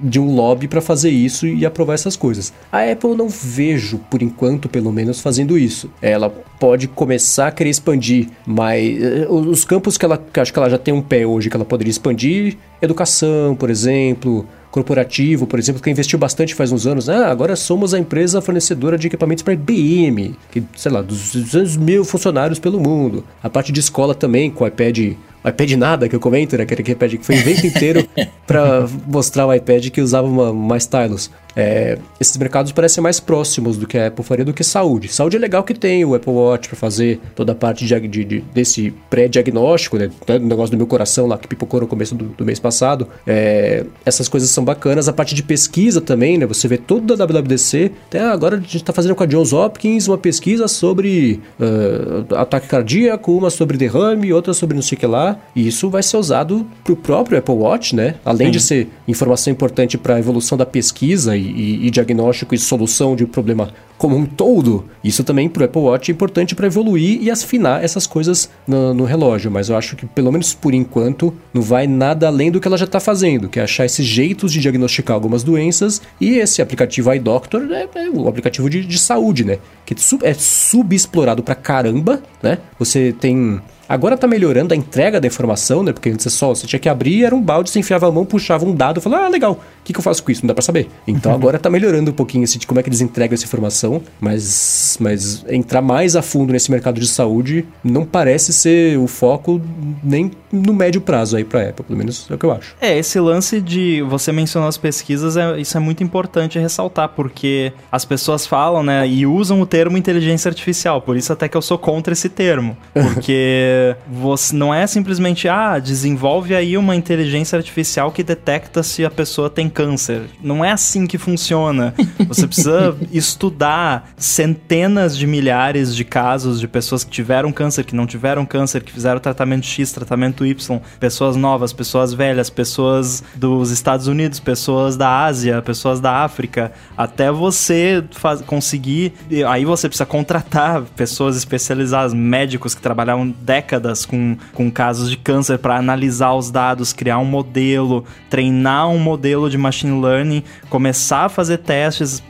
de 0.01 0.20
um 0.20 0.35
lobby 0.35 0.69
para 0.69 0.81
fazer 0.81 1.11
isso 1.11 1.47
e 1.47 1.66
aprovar 1.66 1.95
essas 1.95 2.16
coisas. 2.16 2.53
A 2.70 2.82
Apple 2.82 3.16
não 3.16 3.28
vejo, 3.28 3.99
por 4.11 4.23
enquanto, 4.23 4.69
pelo 4.69 4.93
menos, 4.93 5.20
fazendo 5.20 5.59
isso. 5.59 5.90
Ela 6.01 6.31
pode 6.31 6.89
começar 6.89 7.07
a 7.47 7.51
querer 7.51 7.70
expandir, 7.70 8.28
mas 8.47 9.02
eh, 9.02 9.26
os 9.28 9.64
campos 9.64 9.97
que 9.97 10.05
ela 10.05 10.18
que 10.18 10.40
acho 10.40 10.52
que 10.52 10.59
ela 10.59 10.68
já 10.68 10.78
tem 10.78 10.93
um 10.93 11.02
pé 11.02 11.26
hoje 11.26 11.51
que 11.51 11.56
ela 11.56 11.64
poderia 11.64 11.90
expandir, 11.90 12.56
educação, 12.80 13.55
por 13.55 13.70
exemplo, 13.70 14.47
corporativo, 14.70 15.47
por 15.47 15.59
exemplo, 15.59 15.82
que 15.82 15.90
investiu 15.90 16.18
bastante 16.18 16.55
faz 16.55 16.72
uns 16.72 16.86
anos. 16.86 17.09
Ah, 17.09 17.30
agora 17.30 17.56
somos 17.56 17.94
a 17.94 17.98
empresa 17.98 18.40
fornecedora 18.40 18.98
de 18.98 19.06
equipamentos 19.06 19.43
para 19.43 19.55
IBM, 19.55 20.36
que, 20.51 20.62
sei 20.76 20.93
lá, 20.93 21.02
200 21.02 21.76
mil 21.76 22.05
funcionários 22.05 22.59
pelo 22.59 22.78
mundo. 22.78 23.24
A 23.43 23.51
parte 23.51 23.72
de 23.72 23.80
escola 23.80 24.14
também, 24.14 24.51
com 24.51 24.64
o 24.64 24.66
iPad 24.66 25.16
o 25.43 25.48
iPad 25.48 25.72
nada 25.72 26.09
que 26.09 26.16
eu 26.16 26.20
comento, 26.20 26.56
né? 26.56 26.64
Aquele 26.64 26.82
iPad 26.93 27.14
que 27.14 27.24
foi 27.24 27.36
o 27.36 27.39
evento 27.39 27.66
inteiro 27.66 28.06
para 28.47 28.86
mostrar 29.06 29.47
o 29.47 29.55
iPad 29.55 29.89
que 29.89 30.01
usava 30.01 30.26
uma, 30.26 30.52
mais 30.52 30.82
stylus. 30.82 31.30
É, 31.59 31.98
esses 32.20 32.36
mercados 32.36 32.70
parecem 32.70 33.02
mais 33.02 33.18
próximos 33.18 33.76
do 33.76 33.85
que 33.85 33.98
a 33.98 34.06
Apple 34.06 34.24
faria 34.24 34.44
do 34.44 34.52
que 34.52 34.62
saúde. 34.62 35.09
Saúde 35.09 35.36
é 35.36 35.40
legal 35.40 35.64
que 35.64 35.74
tem 35.74 36.05
o 36.05 36.14
Apple 36.14 36.32
Watch 36.32 36.68
para 36.68 36.78
fazer 36.78 37.18
toda 37.35 37.51
a 37.51 37.55
parte 37.55 37.85
de, 37.85 38.09
de, 38.09 38.24
de 38.24 38.40
desse 38.55 38.94
pré-diagnóstico, 39.10 39.98
né? 39.98 40.09
O 40.28 40.39
negócio 40.39 40.70
do 40.70 40.76
meu 40.76 40.86
coração 40.86 41.26
lá 41.26 41.36
que 41.36 41.48
pipocou 41.48 41.80
no 41.80 41.89
começo 41.89 42.14
do, 42.14 42.26
do 42.26 42.44
mês 42.44 42.60
passado. 42.60 43.09
É, 43.26 43.85
essas 44.05 44.28
coisas 44.28 44.51
são 44.51 44.64
bacanas. 44.64 45.09
A 45.09 45.12
parte 45.12 45.35
de 45.35 45.43
pesquisa 45.43 46.01
também, 46.01 46.39
né? 46.39 46.47
Você 46.47 46.68
vê 46.68 46.78
toda 46.78 47.14
a 47.14 47.26
WWDC. 47.26 47.90
Até 48.06 48.20
agora 48.20 48.56
a 48.56 48.60
gente 48.60 48.76
está 48.76 48.93
fazendo 48.93 49.16
com 49.16 49.24
a 49.24 49.26
Johns 49.26 49.52
Hopkins 49.52 50.06
uma 50.06 50.18
pesquisa 50.18 50.68
sobre 50.68 51.40
uh, 51.59 52.36
ataque 52.36 52.68
cardíaco, 52.68 53.36
uma 53.36 53.51
sobre 53.51 53.76
derrame, 53.76 54.32
outra 54.32 54.55
sobre 54.55 54.76
não 54.76 54.82
sei 54.82 54.94
o 54.94 55.01
que 55.01 55.06
lá. 55.09 55.36
E 55.56 55.66
isso 55.66 55.90
vai 55.90 56.05
ser 56.05 56.18
usado 56.18 56.64
para 56.85 56.93
o 56.93 56.97
próprio 56.97 57.36
Apple 57.36 57.55
Watch, 57.56 57.97
né? 57.97 58.14
Além 58.24 58.47
Sim. 58.47 58.52
de 58.52 58.60
ser 58.60 58.89
informação 59.09 59.52
importante 59.52 59.98
para 59.98 60.14
a 60.14 60.18
evolução 60.20 60.56
da 60.56 60.64
pesquisa 60.64 61.36
e 61.36 61.47
e, 61.50 61.86
e, 61.86 61.90
diagnóstico 61.90 62.54
e 62.54 62.58
solução 62.58 63.16
de 63.16 63.26
problema 63.26 63.72
como 63.98 64.16
um 64.16 64.24
todo, 64.24 64.84
isso 65.02 65.24
também 65.24 65.48
para 65.48 65.62
o 65.62 65.64
Apple 65.64 65.82
Watch 65.82 66.10
é 66.10 66.14
importante 66.14 66.54
para 66.54 66.66
evoluir 66.66 67.20
e 67.20 67.30
afinar 67.30 67.82
essas 67.82 68.06
coisas 68.06 68.48
no, 68.66 68.94
no, 68.94 69.04
relógio. 69.04 69.50
Mas 69.50 69.68
eu 69.68 69.76
acho 69.76 69.96
que, 69.96 70.06
pelo 70.06 70.30
menos 70.30 70.54
por 70.54 70.72
enquanto, 70.72 71.34
não 71.52 71.60
vai 71.60 71.88
nada 71.88 72.28
além 72.28 72.50
do 72.50 72.60
que 72.60 72.68
ela 72.68 72.78
já 72.78 72.84
está 72.84 73.00
fazendo, 73.00 73.48
que 73.48 73.58
é 73.58 73.64
achar 73.64 73.84
esses 73.84 74.06
jeitos 74.06 74.52
de 74.52 74.60
diagnosticar 74.60 75.14
algumas 75.14 75.42
doenças. 75.42 76.00
E 76.20 76.38
esse 76.38 76.62
aplicativo 76.62 77.12
iDoctor 77.12 77.62
é, 77.72 77.88
é 77.92 78.08
o 78.10 78.28
aplicativo 78.28 78.70
de, 78.70 78.84
de 78.84 78.98
saúde, 78.98 79.44
né? 79.44 79.58
Que 79.84 79.94
é 80.22 80.34
subexplorado 80.34 81.42
para 81.42 81.56
caramba, 81.56 82.22
né? 82.40 82.58
Você 82.78 83.12
tem 83.12 83.60
Agora 83.88 84.18
tá 84.18 84.26
melhorando 84.26 84.74
a 84.74 84.76
entrega 84.76 85.18
da 85.18 85.26
informação, 85.26 85.82
né? 85.82 85.94
Porque 85.94 86.10
antes 86.10 86.24
você 86.24 86.30
só 86.30 86.48
você 86.48 86.66
tinha 86.66 86.78
que 86.78 86.90
abrir, 86.90 87.24
era 87.24 87.34
um 87.34 87.40
balde, 87.40 87.70
você 87.70 87.78
enfiava 87.78 88.06
a 88.06 88.12
mão, 88.12 88.26
puxava 88.26 88.66
um 88.66 88.74
dado 88.74 88.98
e 88.98 89.00
falava, 89.00 89.24
ah, 89.24 89.28
legal, 89.28 89.52
o 89.52 89.58
que, 89.82 89.94
que 89.94 89.98
eu 89.98 90.02
faço 90.02 90.22
com 90.22 90.30
isso? 90.30 90.42
Não 90.42 90.48
dá 90.48 90.52
pra 90.52 90.62
saber. 90.62 90.88
Então 91.06 91.32
uhum. 91.32 91.38
agora 91.38 91.58
tá 91.58 91.70
melhorando 91.70 92.10
um 92.10 92.14
pouquinho 92.14 92.44
esse, 92.44 92.58
de 92.58 92.66
como 92.66 92.78
é 92.78 92.82
que 92.82 92.90
eles 92.90 93.00
entregam 93.00 93.32
essa 93.34 93.46
informação, 93.46 93.88
mas, 94.20 94.97
mas 95.01 95.44
entrar 95.48 95.82
mais 95.82 96.16
a 96.16 96.23
fundo 96.23 96.52
nesse 96.52 96.70
mercado 96.70 97.01
de 97.01 97.06
saúde 97.06 97.66
não 97.82 98.05
parece 98.05 98.52
ser 98.52 98.98
o 98.98 99.06
foco 99.06 99.60
nem 100.02 100.31
no 100.52 100.73
médio 100.73 101.01
prazo 101.01 101.36
aí 101.36 101.44
pra 101.44 101.69
Apple, 101.69 101.85
pelo 101.85 101.98
menos 101.98 102.27
é 102.31 102.35
o 102.35 102.39
que 102.39 102.47
eu 102.47 102.52
acho. 102.52 102.74
É, 102.81 102.97
esse 102.97 103.19
lance 103.20 103.60
de 103.60 104.02
você 104.02 104.32
mencionar 104.32 104.69
as 104.69 104.77
pesquisas, 104.77 105.36
é, 105.36 105.60
isso 105.60 105.77
é 105.77 105.81
muito 105.81 106.02
importante 106.02 106.59
ressaltar, 106.59 107.10
porque 107.10 107.73
as 107.90 108.05
pessoas 108.05 108.47
falam, 108.47 108.82
né, 108.82 109.06
e 109.06 109.27
usam 109.27 109.60
o 109.60 109.66
termo 109.66 109.97
inteligência 109.97 110.48
artificial, 110.48 111.02
por 111.02 111.16
isso 111.16 111.32
até 111.32 111.48
que 111.48 111.56
eu 111.56 111.62
sou 111.62 111.78
contra 111.78 112.12
esse 112.12 112.28
termo, 112.28 112.77
porque 112.93 113.94
você 114.10 114.55
não 114.55 114.73
é 114.73 114.86
simplesmente, 114.86 115.48
ah, 115.48 115.78
desenvolve 115.78 116.55
aí 116.55 116.77
uma 116.77 116.97
inteligência 116.97 117.56
artificial 117.56 118.10
que 118.10 118.23
detecta 118.23 118.82
se 118.82 119.05
a 119.05 119.10
pessoa 119.10 119.51
tem 119.51 119.69
câncer. 119.69 120.23
Não 120.43 120.65
é 120.65 120.73
assim 120.73 121.06
que 121.06 121.19
funciona. 121.19 121.94
Você 122.27 122.47
precisa 122.47 122.97
estudar 123.12 123.77
centenas 124.16 125.16
de 125.16 125.26
milhares 125.26 125.94
de 125.94 126.05
casos 126.05 126.60
de 126.60 126.68
pessoas 126.68 127.05
que 127.05 127.10
tiveram 127.10 127.52
câncer, 127.52 127.84
que 127.84 127.94
não 127.94 128.06
tiveram 128.06 128.44
câncer, 128.44 128.82
que 128.82 128.92
fizeram 128.92 129.20
tratamento 129.20 129.66
X, 129.66 129.92
tratamento 129.92 130.44
Y, 130.44 130.80
pessoas 130.98 131.36
novas, 131.36 131.72
pessoas 131.72 132.12
velhas, 132.12 132.50
pessoas 132.50 133.22
dos 133.34 133.70
Estados 133.70 134.06
Unidos, 134.06 134.40
pessoas 134.40 134.96
da 134.96 135.24
Ásia, 135.24 135.62
pessoas 135.62 136.00
da 136.00 136.24
África, 136.24 136.72
até 136.96 137.30
você 137.30 138.05
conseguir. 138.46 139.12
Aí 139.48 139.64
você 139.64 139.88
precisa 139.88 140.06
contratar 140.06 140.82
pessoas 140.96 141.36
especializadas, 141.36 142.12
médicos 142.12 142.74
que 142.74 142.80
trabalharam 142.80 143.28
décadas 143.28 144.05
com, 144.05 144.36
com 144.52 144.70
casos 144.70 145.10
de 145.10 145.16
câncer 145.16 145.59
para 145.59 145.76
analisar 145.76 146.34
os 146.34 146.50
dados, 146.50 146.92
criar 146.92 147.18
um 147.18 147.24
modelo, 147.24 148.05
treinar 148.28 148.88
um 148.88 148.98
modelo 148.98 149.48
de 149.48 149.56
machine 149.56 150.00
learning, 150.00 150.42
começar 150.68 151.26
a 151.26 151.28
fazer 151.28 151.59
testes, 151.59 152.22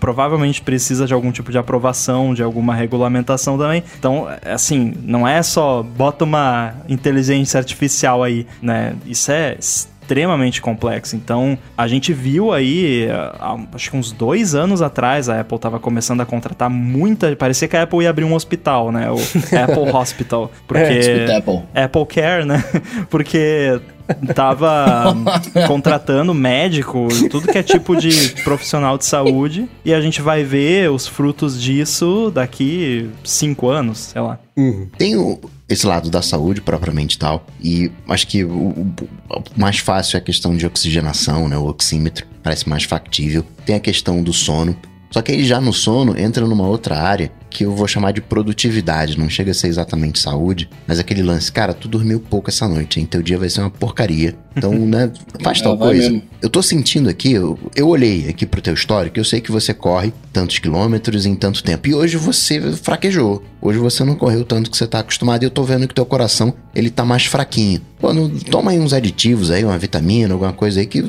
provavelmente 0.00 0.60
precisa 0.60 0.87
de 1.06 1.14
algum 1.14 1.30
tipo 1.30 1.50
de 1.50 1.58
aprovação, 1.58 2.34
de 2.34 2.42
alguma 2.42 2.74
regulamentação 2.74 3.58
também. 3.58 3.82
Então, 3.98 4.26
assim, 4.44 4.94
não 5.02 5.26
é 5.26 5.42
só 5.42 5.82
bota 5.82 6.24
uma 6.24 6.74
inteligência 6.88 7.58
artificial 7.58 8.22
aí, 8.22 8.46
né? 8.62 8.94
Isso 9.06 9.30
é 9.30 9.56
extremamente 9.58 10.62
complexa. 10.62 11.14
Então, 11.16 11.58
a 11.76 11.86
gente 11.86 12.14
viu 12.14 12.50
aí, 12.52 13.08
há, 13.38 13.58
acho 13.74 13.90
que 13.90 13.96
uns 13.96 14.10
dois 14.10 14.54
anos 14.54 14.80
atrás, 14.80 15.28
a 15.28 15.40
Apple 15.40 15.56
estava 15.56 15.78
começando 15.78 16.22
a 16.22 16.26
contratar 16.26 16.70
muita. 16.70 17.36
Parecia 17.36 17.68
que 17.68 17.76
a 17.76 17.82
Apple 17.82 18.02
ia 18.02 18.10
abrir 18.10 18.24
um 18.24 18.34
hospital, 18.34 18.90
né? 18.90 19.10
O 19.10 19.16
Apple 19.54 19.94
Hospital. 19.94 20.50
Porque. 20.66 20.82
É, 20.82 21.36
Apple. 21.36 21.62
Apple 21.74 22.06
Care, 22.06 22.44
né? 22.46 22.64
Porque 23.10 23.78
tava 24.34 25.14
contratando 25.66 26.34
médico, 26.34 27.08
tudo 27.30 27.48
que 27.48 27.58
é 27.58 27.62
tipo 27.62 27.96
de 27.96 28.30
profissional 28.42 28.98
de 28.98 29.04
saúde, 29.04 29.68
e 29.84 29.92
a 29.92 30.00
gente 30.00 30.20
vai 30.20 30.44
ver 30.44 30.90
os 30.90 31.06
frutos 31.06 31.60
disso 31.60 32.30
daqui 32.32 33.10
cinco 33.24 33.68
anos, 33.68 33.98
sei 33.98 34.20
lá. 34.20 34.38
Uhum. 34.56 34.88
Tem 34.96 35.16
o, 35.16 35.38
esse 35.68 35.86
lado 35.86 36.10
da 36.10 36.22
saúde 36.22 36.60
propriamente 36.60 37.18
tal, 37.18 37.46
e 37.60 37.90
acho 38.08 38.26
que 38.26 38.44
o, 38.44 38.50
o, 38.50 38.94
o, 39.30 39.42
mais 39.56 39.78
fácil 39.78 40.16
é 40.16 40.20
a 40.20 40.22
questão 40.22 40.56
de 40.56 40.66
oxigenação, 40.66 41.48
né? 41.48 41.56
O 41.56 41.66
oxímetro 41.66 42.26
parece 42.42 42.68
mais 42.68 42.84
factível. 42.84 43.44
Tem 43.66 43.76
a 43.76 43.80
questão 43.80 44.22
do 44.22 44.32
sono. 44.32 44.76
Só 45.10 45.22
que 45.22 45.32
aí 45.32 45.44
já 45.44 45.60
no 45.60 45.72
sono 45.72 46.18
entra 46.18 46.46
numa 46.46 46.66
outra 46.66 46.98
área 46.98 47.30
que 47.50 47.64
eu 47.64 47.74
vou 47.74 47.88
chamar 47.88 48.12
de 48.12 48.20
produtividade, 48.20 49.18
não 49.18 49.28
chega 49.28 49.50
a 49.50 49.54
ser 49.54 49.68
exatamente 49.68 50.18
saúde, 50.18 50.68
mas 50.86 50.98
aquele 50.98 51.22
lance, 51.22 51.50
cara, 51.50 51.72
tu 51.72 51.88
dormiu 51.88 52.20
pouco 52.20 52.50
essa 52.50 52.68
noite, 52.68 53.00
hein? 53.00 53.06
Teu 53.06 53.22
dia 53.22 53.38
vai 53.38 53.48
ser 53.48 53.60
uma 53.60 53.70
porcaria. 53.70 54.36
Então, 54.56 54.72
né, 54.86 55.10
faz 55.42 55.60
tal 55.60 55.76
coisa. 55.76 56.10
Mesmo. 56.10 56.22
Eu 56.40 56.48
tô 56.48 56.62
sentindo 56.62 57.08
aqui, 57.08 57.32
eu, 57.32 57.58
eu 57.74 57.88
olhei 57.88 58.28
aqui 58.28 58.46
pro 58.46 58.60
teu 58.60 58.74
histórico, 58.74 59.18
eu 59.18 59.24
sei 59.24 59.40
que 59.40 59.50
você 59.50 59.72
corre 59.74 60.12
tantos 60.32 60.58
quilômetros 60.58 61.26
em 61.26 61.34
tanto 61.34 61.62
tempo, 61.62 61.88
e 61.88 61.94
hoje 61.94 62.16
você 62.16 62.60
fraquejou. 62.72 63.42
Hoje 63.60 63.78
você 63.78 64.04
não 64.04 64.14
correu 64.14 64.44
tanto 64.44 64.70
que 64.70 64.76
você 64.76 64.86
tá 64.86 65.00
acostumado, 65.00 65.42
e 65.42 65.46
eu 65.46 65.50
tô 65.50 65.64
vendo 65.64 65.88
que 65.88 65.94
teu 65.94 66.06
coração, 66.06 66.54
ele 66.74 66.90
tá 66.90 67.04
mais 67.04 67.24
fraquinho. 67.24 67.80
Pô, 67.98 68.12
não, 68.12 68.28
toma 68.28 68.70
aí 68.70 68.78
uns 68.78 68.92
aditivos 68.92 69.50
aí, 69.50 69.64
uma 69.64 69.78
vitamina, 69.78 70.34
alguma 70.34 70.52
coisa 70.52 70.80
aí 70.80 70.86
que 70.86 71.02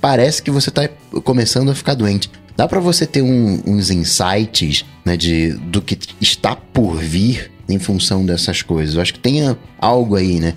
parece 0.00 0.42
que 0.42 0.50
você 0.50 0.70
tá 0.70 0.88
começando 1.22 1.70
a 1.70 1.74
ficar 1.74 1.94
doente. 1.94 2.30
Dá 2.56 2.68
para 2.68 2.78
você 2.78 3.04
ter 3.04 3.22
um, 3.22 3.60
uns 3.66 3.90
insights 3.90 4.84
né, 5.04 5.16
de, 5.16 5.52
do 5.52 5.82
que 5.82 5.98
está 6.20 6.56
por 6.56 6.96
vir 6.96 7.50
em 7.68 7.78
função 7.78 8.24
dessas 8.24 8.62
coisas. 8.62 8.94
Eu 8.94 9.02
acho 9.02 9.14
que 9.14 9.20
tenha 9.20 9.56
algo 9.78 10.16
aí, 10.16 10.38
né? 10.40 10.54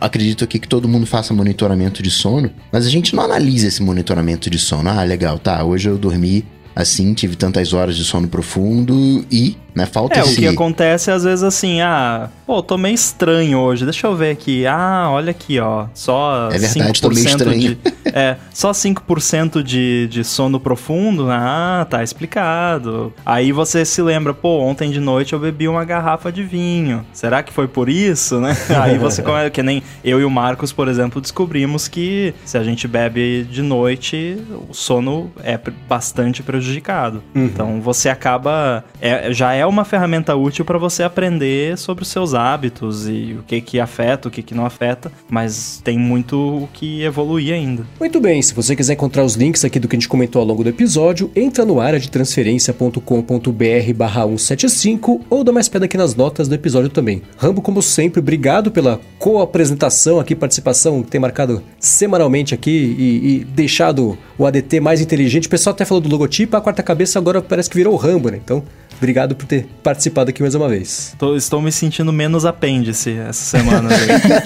Acredito 0.00 0.42
aqui 0.42 0.58
que 0.58 0.66
todo 0.66 0.88
mundo 0.88 1.06
faça 1.06 1.32
monitoramento 1.32 2.02
de 2.02 2.10
sono, 2.10 2.50
mas 2.72 2.86
a 2.86 2.90
gente 2.90 3.14
não 3.14 3.22
analisa 3.22 3.68
esse 3.68 3.82
monitoramento 3.82 4.50
de 4.50 4.58
sono. 4.58 4.90
Ah, 4.90 5.04
legal, 5.04 5.38
tá, 5.38 5.62
hoje 5.62 5.88
eu 5.88 5.96
dormi 5.96 6.44
assim, 6.74 7.14
tive 7.14 7.36
tantas 7.36 7.72
horas 7.72 7.96
de 7.96 8.04
sono 8.04 8.28
profundo 8.28 9.24
e 9.30 9.56
né? 9.74 9.86
Falta 9.86 10.18
é, 10.18 10.22
esse... 10.22 10.32
o 10.32 10.36
que 10.36 10.46
acontece 10.46 11.10
às 11.10 11.24
vezes 11.24 11.42
assim, 11.42 11.80
ah, 11.80 12.28
pô, 12.46 12.62
tô 12.62 12.76
meio 12.76 12.94
estranho 12.94 13.58
hoje, 13.58 13.84
deixa 13.84 14.06
eu 14.06 14.14
ver 14.14 14.30
aqui. 14.30 14.66
Ah, 14.66 15.08
olha 15.10 15.30
aqui, 15.30 15.58
ó, 15.58 15.86
só 15.94 16.50
é 16.50 16.58
verdade, 16.58 16.92
5% 16.92 17.00
tô 17.00 17.08
meio 17.08 17.26
estranho. 17.26 17.60
de 17.60 17.78
É, 18.04 18.36
só 18.52 18.72
5% 18.72 19.62
de, 19.62 20.06
de 20.08 20.24
sono 20.24 20.60
profundo, 20.60 21.28
ah, 21.30 21.86
tá 21.88 22.02
explicado. 22.02 23.12
Aí 23.24 23.52
você 23.52 23.84
se 23.84 24.02
lembra, 24.02 24.34
pô, 24.34 24.60
ontem 24.60 24.90
de 24.90 25.00
noite 25.00 25.32
eu 25.32 25.38
bebi 25.38 25.68
uma 25.68 25.84
garrafa 25.84 26.30
de 26.30 26.42
vinho. 26.42 27.04
Será 27.12 27.42
que 27.42 27.52
foi 27.52 27.66
por 27.66 27.88
isso, 27.88 28.38
né? 28.40 28.56
Aí 28.80 28.98
você 28.98 29.22
que 29.52 29.62
nem 29.62 29.82
eu 30.04 30.20
e 30.20 30.24
o 30.24 30.30
Marcos, 30.30 30.72
por 30.72 30.88
exemplo, 30.88 31.20
descobrimos 31.20 31.88
que 31.88 32.34
se 32.44 32.58
a 32.58 32.62
gente 32.62 32.86
bebe 32.86 33.44
de 33.44 33.62
noite, 33.62 34.36
o 34.68 34.74
sono 34.74 35.30
é 35.42 35.58
bastante 35.88 36.42
prejudicado. 36.62 37.22
Uhum. 37.34 37.44
Então 37.44 37.80
você 37.80 38.08
acaba 38.08 38.84
é, 39.00 39.32
já 39.32 39.52
é 39.52 39.66
uma 39.66 39.84
ferramenta 39.84 40.34
útil 40.34 40.64
para 40.64 40.78
você 40.78 41.02
aprender 41.02 41.76
sobre 41.76 42.02
os 42.02 42.08
seus 42.08 42.34
hábitos 42.34 43.08
e 43.08 43.36
o 43.38 43.42
que 43.42 43.60
que 43.60 43.80
afeta, 43.80 44.28
o 44.28 44.30
que 44.30 44.42
que 44.42 44.54
não 44.54 44.64
afeta, 44.64 45.10
mas 45.28 45.80
tem 45.84 45.98
muito 45.98 46.36
o 46.36 46.68
que 46.72 47.02
evoluir 47.02 47.52
ainda. 47.52 47.84
Muito 47.98 48.20
bem, 48.20 48.40
se 48.40 48.54
você 48.54 48.76
quiser 48.76 48.94
encontrar 48.94 49.24
os 49.24 49.34
links 49.34 49.64
aqui 49.64 49.78
do 49.78 49.88
que 49.88 49.96
a 49.96 49.98
gente 49.98 50.08
comentou 50.08 50.40
ao 50.40 50.46
longo 50.46 50.62
do 50.62 50.70
episódio, 50.70 51.30
entra 51.34 51.64
no 51.64 51.80
área 51.80 51.98
de 51.98 52.10
transferência.com.br 52.10 53.94
barra 53.94 54.22
175 54.22 55.20
ou 55.28 55.42
dá 55.42 55.52
mais 55.52 55.68
pedra 55.68 55.86
aqui 55.86 55.96
nas 55.96 56.14
notas 56.14 56.48
do 56.48 56.54
episódio 56.54 56.88
também. 56.88 57.22
Rambo, 57.36 57.60
como 57.60 57.82
sempre, 57.82 58.20
obrigado 58.20 58.70
pela 58.70 59.00
co-apresentação 59.18 60.20
aqui, 60.20 60.34
participação 60.34 61.02
que 61.02 61.10
tem 61.10 61.20
marcado 61.20 61.62
semanalmente 61.78 62.54
aqui 62.54 62.70
e, 62.70 63.40
e 63.40 63.44
deixado 63.44 64.16
o 64.38 64.46
ADT 64.46 64.80
mais 64.80 65.00
inteligente. 65.00 65.46
O 65.46 65.50
pessoal 65.50 65.72
até 65.72 65.84
falou 65.84 66.00
do 66.00 66.08
logotipo, 66.08 66.51
a 66.58 66.62
quarta 66.62 66.82
cabeça 66.82 67.18
agora 67.18 67.40
parece 67.40 67.70
que 67.70 67.76
virou 67.76 67.94
o 67.94 67.96
Rambo, 67.96 68.30
né? 68.30 68.38
Então, 68.42 68.62
Obrigado 68.96 69.34
por 69.34 69.46
ter 69.46 69.66
participado 69.82 70.30
aqui 70.30 70.42
mais 70.42 70.54
uma 70.54 70.68
vez. 70.68 71.14
Tô, 71.18 71.36
estou 71.36 71.60
me 71.60 71.72
sentindo 71.72 72.12
menos 72.12 72.44
apêndice 72.44 73.18
essa 73.18 73.58
semana. 73.58 73.88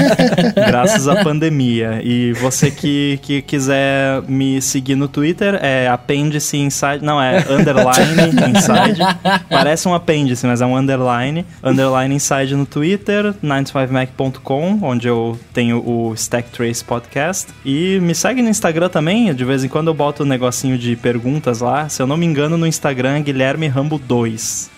graças 0.54 1.08
à 1.08 1.22
pandemia. 1.22 2.00
E 2.02 2.32
você 2.34 2.70
que, 2.70 3.18
que 3.22 3.42
quiser 3.42 4.22
me 4.28 4.60
seguir 4.62 4.94
no 4.94 5.08
Twitter, 5.08 5.58
é 5.62 5.88
apêndice 5.88 6.56
inside. 6.56 7.00
Não, 7.02 7.20
é 7.20 7.38
underline 7.50 8.30
inside. 8.56 9.00
Parece 9.48 9.88
um 9.88 9.94
apêndice, 9.94 10.46
mas 10.46 10.60
é 10.60 10.66
um 10.66 10.76
underline. 10.76 11.44
Underline 11.62 12.14
inside 12.14 12.54
no 12.54 12.66
Twitter, 12.66 13.34
95mac.com, 13.42 14.78
onde 14.82 15.08
eu 15.08 15.38
tenho 15.52 15.78
o 15.86 16.14
Stack 16.14 16.50
Trace 16.50 16.84
Podcast. 16.84 17.48
E 17.64 17.98
me 18.00 18.14
segue 18.14 18.42
no 18.42 18.48
Instagram 18.48 18.88
também. 18.88 19.34
De 19.34 19.44
vez 19.44 19.64
em 19.64 19.68
quando 19.68 19.88
eu 19.88 19.94
boto 19.94 20.22
um 20.22 20.26
negocinho 20.26 20.78
de 20.78 20.96
perguntas 20.96 21.60
lá. 21.60 21.88
Se 21.88 22.02
eu 22.02 22.06
não 22.06 22.16
me 22.16 22.26
engano, 22.26 22.56
no 22.56 22.66
Instagram 22.66 23.16
é 23.16 23.20
Guilherme 23.20 23.68
Rambo 23.68 23.98
2. 23.98 24.35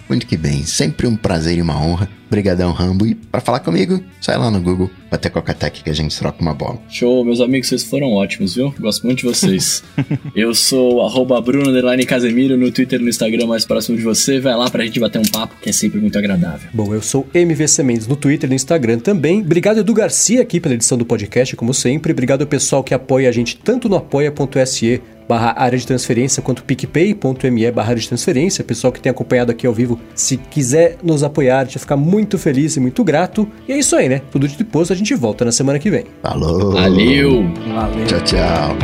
Muito 0.08 0.26
que 0.26 0.36
bem, 0.36 0.62
sempre 0.64 1.06
um 1.06 1.14
prazer 1.14 1.58
e 1.58 1.62
uma 1.62 1.78
honra. 1.78 2.08
Obrigadão, 2.28 2.72
Rambo. 2.72 3.06
E 3.06 3.14
para 3.14 3.40
falar 3.40 3.60
comigo, 3.60 4.02
sai 4.20 4.36
lá 4.36 4.50
no 4.50 4.60
Google, 4.60 4.90
até 5.10 5.28
Cocatec 5.30 5.82
que 5.82 5.90
a 5.90 5.94
gente 5.94 6.16
troca 6.18 6.40
uma 6.40 6.54
bola. 6.54 6.78
Show, 6.88 7.24
meus 7.24 7.40
amigos, 7.40 7.68
vocês 7.68 7.84
foram 7.84 8.12
ótimos, 8.12 8.54
viu? 8.54 8.74
Gosto 8.78 9.04
muito 9.06 9.20
de 9.20 9.24
vocês. 9.24 9.82
Eu 10.34 10.54
sou 10.54 11.02
arroba 11.02 11.40
Bruno 11.40 11.72
Casemiro 12.06 12.56
no 12.56 12.70
Twitter 12.70 13.00
e 13.00 13.02
no 13.02 13.08
Instagram 13.08 13.46
mais 13.46 13.64
próximo 13.64 13.96
de 13.96 14.02
você. 14.02 14.40
Vai 14.40 14.54
lá 14.54 14.70
pra 14.70 14.84
gente 14.84 15.00
bater 15.00 15.18
um 15.18 15.30
papo, 15.30 15.54
que 15.60 15.68
é 15.70 15.72
sempre 15.72 16.00
muito 16.00 16.18
agradável. 16.18 16.68
Bom, 16.72 16.94
eu 16.94 17.02
sou 17.02 17.26
MVC 17.34 17.82
Mendes 17.82 18.06
no 18.06 18.16
Twitter 18.16 18.48
e 18.48 18.50
no 18.50 18.56
Instagram 18.56 18.98
também. 18.98 19.40
Obrigado, 19.40 19.80
Edu 19.80 19.92
Garcia, 19.92 20.42
aqui 20.42 20.60
pela 20.60 20.74
edição 20.74 20.96
do 20.96 21.04
podcast, 21.04 21.54
como 21.56 21.74
sempre. 21.74 22.12
Obrigado 22.12 22.42
ao 22.42 22.46
pessoal 22.46 22.82
que 22.82 22.94
apoia 22.94 23.28
a 23.28 23.32
gente 23.32 23.56
tanto 23.56 23.88
no 23.88 23.96
apoia.se 23.96 25.02
barra 25.28 25.54
área 25.56 25.78
de 25.78 25.86
transferência, 25.86 26.42
quanto 26.42 26.64
picpay.me 26.64 27.70
barra 27.70 27.90
área 27.90 28.00
de 28.00 28.08
transferência. 28.08 28.64
Pessoal 28.64 28.92
que 28.92 29.00
tem 29.00 29.10
acompanhado 29.10 29.52
aqui 29.52 29.66
ao 29.66 29.72
vivo, 29.74 30.00
se 30.14 30.36
quiser 30.36 30.96
nos 31.02 31.22
apoiar, 31.22 31.60
a 31.60 31.64
gente 31.64 31.74
vai 31.74 31.82
ficar 31.82 31.96
muito 31.96 32.38
feliz 32.38 32.76
e 32.76 32.80
muito 32.80 33.04
grato. 33.04 33.46
E 33.68 33.72
é 33.72 33.78
isso 33.78 33.94
aí, 33.94 34.08
né? 34.08 34.22
Tudo 34.30 34.48
de 34.48 34.56
depois, 34.56 34.90
a 34.90 34.94
gente 34.94 35.14
volta 35.14 35.44
na 35.44 35.52
semana 35.52 35.78
que 35.78 35.90
vem. 35.90 36.06
Falou! 36.22 36.72
Valeu! 36.72 37.44
Valeu! 37.74 38.06
Tchau, 38.06 38.20
tchau! 38.22 38.76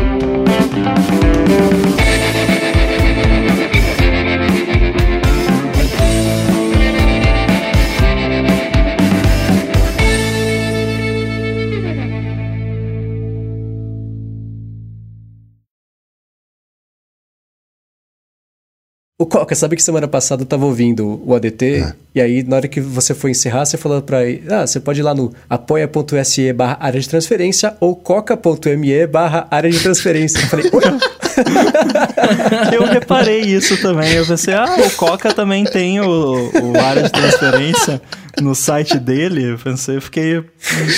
O 19.24 19.26
Coca, 19.26 19.54
sabe 19.54 19.74
que 19.74 19.82
semana 19.82 20.06
passada 20.06 20.42
eu 20.42 20.46
tava 20.46 20.66
ouvindo 20.66 21.18
o 21.24 21.34
ADT, 21.34 21.82
ah. 21.82 21.94
e 22.14 22.20
aí 22.20 22.42
na 22.42 22.56
hora 22.56 22.68
que 22.68 22.78
você 22.78 23.14
foi 23.14 23.30
encerrar, 23.30 23.64
você 23.64 23.78
falou 23.78 24.02
pra 24.02 24.22
ele, 24.22 24.44
ah, 24.50 24.66
você 24.66 24.78
pode 24.78 25.00
ir 25.00 25.02
lá 25.02 25.14
no 25.14 25.32
apoia.se 25.48 26.52
barra 26.52 26.76
área 26.78 27.00
de 27.00 27.08
transferência 27.08 27.74
ou 27.80 27.96
coca.me 27.96 29.06
barra 29.06 29.46
área 29.50 29.70
de 29.70 29.80
transferência. 29.80 30.40
Eu 30.40 30.46
falei, 30.48 30.70
oi? 30.70 30.82
eu 32.76 32.84
reparei 32.84 33.40
isso 33.40 33.80
também. 33.80 34.12
Eu 34.12 34.26
pensei, 34.26 34.52
ah, 34.52 34.76
o 34.86 34.90
Coca 34.90 35.32
também 35.32 35.64
tem 35.64 36.00
o, 36.00 36.50
o 36.52 36.78
área 36.78 37.04
de 37.04 37.10
transferência 37.10 38.02
no 38.42 38.54
site 38.54 38.98
dele, 38.98 39.52
eu 39.52 39.58
pensei, 39.58 39.96
eu 39.96 40.02
fiquei 40.02 40.38
um 40.38 40.44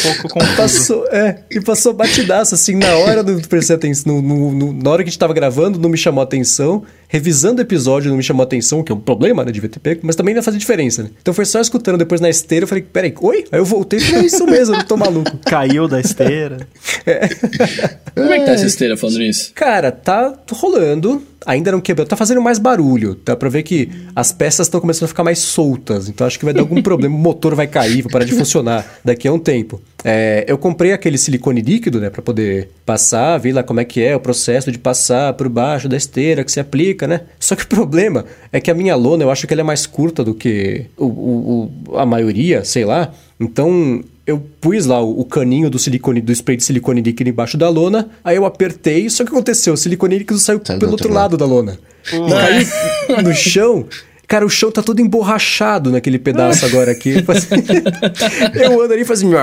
pouco 0.02 0.28
confuso. 0.28 0.56
Passou, 0.56 1.06
é, 1.08 1.40
e 1.50 1.60
passou 1.60 1.92
batidaço, 1.92 2.54
assim, 2.54 2.76
na 2.76 2.96
hora 2.96 3.22
do 3.22 3.32
no, 4.06 4.22
no, 4.22 4.52
no, 4.52 4.72
na 4.72 4.90
hora 4.90 5.02
que 5.02 5.08
a 5.08 5.10
gente 5.10 5.18
tava 5.18 5.34
gravando, 5.34 5.78
não 5.78 5.90
me 5.90 5.98
chamou 5.98 6.22
atenção, 6.22 6.82
revisando 7.16 7.60
o 7.60 7.62
episódio 7.62 8.10
não 8.10 8.16
me 8.18 8.22
chamou 8.22 8.42
atenção, 8.42 8.82
que 8.82 8.92
é 8.92 8.94
um 8.94 9.00
problema, 9.00 9.42
né, 9.42 9.50
devia 9.50 9.70
ter 9.70 9.80
pego, 9.80 10.02
mas 10.04 10.14
também 10.14 10.34
não 10.34 10.42
faz 10.42 10.56
diferença, 10.58 11.02
né? 11.02 11.10
Então 11.20 11.32
foi 11.32 11.46
só 11.46 11.60
escutando 11.60 11.96
depois 11.96 12.20
na 12.20 12.28
esteira, 12.28 12.64
eu 12.64 12.68
falei, 12.68 12.84
peraí, 12.84 13.14
oi? 13.20 13.44
Aí 13.50 13.58
eu 13.58 13.64
voltei 13.64 13.98
e 13.98 14.02
falei, 14.02 14.20
é 14.22 14.26
isso 14.26 14.46
mesmo, 14.46 14.74
eu 14.74 14.84
tô 14.84 14.98
maluco. 14.98 15.38
Caiu 15.46 15.88
da 15.88 16.00
esteira. 16.00 16.66
É. 17.06 17.28
Como 18.14 18.32
é 18.32 18.40
que 18.40 18.46
tá 18.46 18.52
essa 18.52 18.66
esteira 18.66 18.96
falando 18.96 19.18
nisso? 19.18 19.52
Cara, 19.54 19.92
tá 19.92 20.34
rolando, 20.50 21.22
ainda 21.46 21.70
não 21.70 21.80
quebrou, 21.80 22.06
tá 22.06 22.16
fazendo 22.16 22.42
mais 22.42 22.58
barulho. 22.58 23.16
Dá 23.24 23.36
pra 23.36 23.48
ver 23.48 23.62
que 23.62 23.88
as 24.14 24.32
peças 24.32 24.66
estão 24.66 24.80
começando 24.80 25.04
a 25.04 25.08
ficar 25.08 25.22
mais 25.22 25.38
soltas. 25.38 26.08
Então 26.08 26.26
acho 26.26 26.38
que 26.38 26.44
vai 26.44 26.52
dar 26.52 26.60
algum 26.60 26.82
problema, 26.82 27.14
o 27.14 27.18
motor 27.18 27.54
vai 27.54 27.68
cair, 27.68 28.02
vai 28.02 28.12
parar 28.12 28.24
de 28.24 28.32
funcionar 28.32 28.84
daqui 29.04 29.28
a 29.28 29.32
um 29.32 29.38
tempo. 29.38 29.80
É, 30.04 30.44
eu 30.46 30.58
comprei 30.58 30.92
aquele 30.92 31.16
silicone 31.16 31.60
líquido, 31.62 32.00
né, 32.00 32.10
para 32.10 32.22
poder 32.22 32.70
passar, 32.84 33.38
ver 33.38 33.52
lá 33.52 33.62
como 33.62 33.80
é 33.80 33.84
que 33.84 34.02
é 34.02 34.14
o 34.14 34.20
processo 34.20 34.70
de 34.70 34.78
passar 34.78 35.32
por 35.34 35.48
baixo 35.48 35.88
da 35.88 35.96
esteira 35.96 36.44
que 36.44 36.52
se 36.52 36.60
aplica, 36.60 37.06
né? 37.06 37.22
Só 37.40 37.56
que 37.56 37.64
o 37.64 37.68
problema 37.68 38.24
é 38.52 38.60
que 38.60 38.70
a 38.70 38.74
minha 38.74 38.94
lona, 38.94 39.24
eu 39.24 39.30
acho 39.30 39.46
que 39.46 39.54
ela 39.54 39.62
é 39.62 39.64
mais 39.64 39.86
curta 39.86 40.22
do 40.24 40.34
que 40.34 40.86
o, 40.96 41.06
o, 41.06 41.70
o 41.90 41.96
a 41.96 42.04
maioria, 42.04 42.64
sei 42.64 42.84
lá. 42.84 43.12
Então, 43.38 44.02
eu 44.26 44.42
pus 44.60 44.86
lá 44.86 45.00
o, 45.00 45.20
o 45.20 45.24
caninho 45.24 45.70
do 45.70 45.78
silicone, 45.78 46.20
do 46.20 46.32
spray 46.32 46.56
de 46.56 46.64
silicone 46.64 47.00
líquido 47.00 47.30
embaixo 47.30 47.56
da 47.56 47.68
lona, 47.68 48.10
aí 48.24 48.36
eu 48.36 48.44
apertei, 48.44 49.08
só 49.08 49.24
que 49.24 49.30
aconteceu, 49.30 49.74
o 49.74 49.76
silicone 49.76 50.18
líquido 50.18 50.38
saiu 50.38 50.58
pelo 50.58 50.74
outro 50.74 50.90
outro 50.90 51.12
lado 51.12 51.36
da 51.36 51.46
lona. 51.46 51.78
Caiu 52.10 53.22
no 53.22 53.34
chão. 53.34 53.86
Cara, 54.28 54.44
o 54.44 54.50
chão 54.50 54.72
tá 54.72 54.82
todo 54.82 55.00
emborrachado 55.00 55.90
naquele 55.92 56.18
pedaço 56.18 56.64
agora 56.66 56.90
aqui. 56.90 57.14
Eu 58.54 58.82
ando 58.82 58.92
ali 58.92 59.02
e 59.02 59.04
faço 59.04 59.24
assim... 59.26 59.34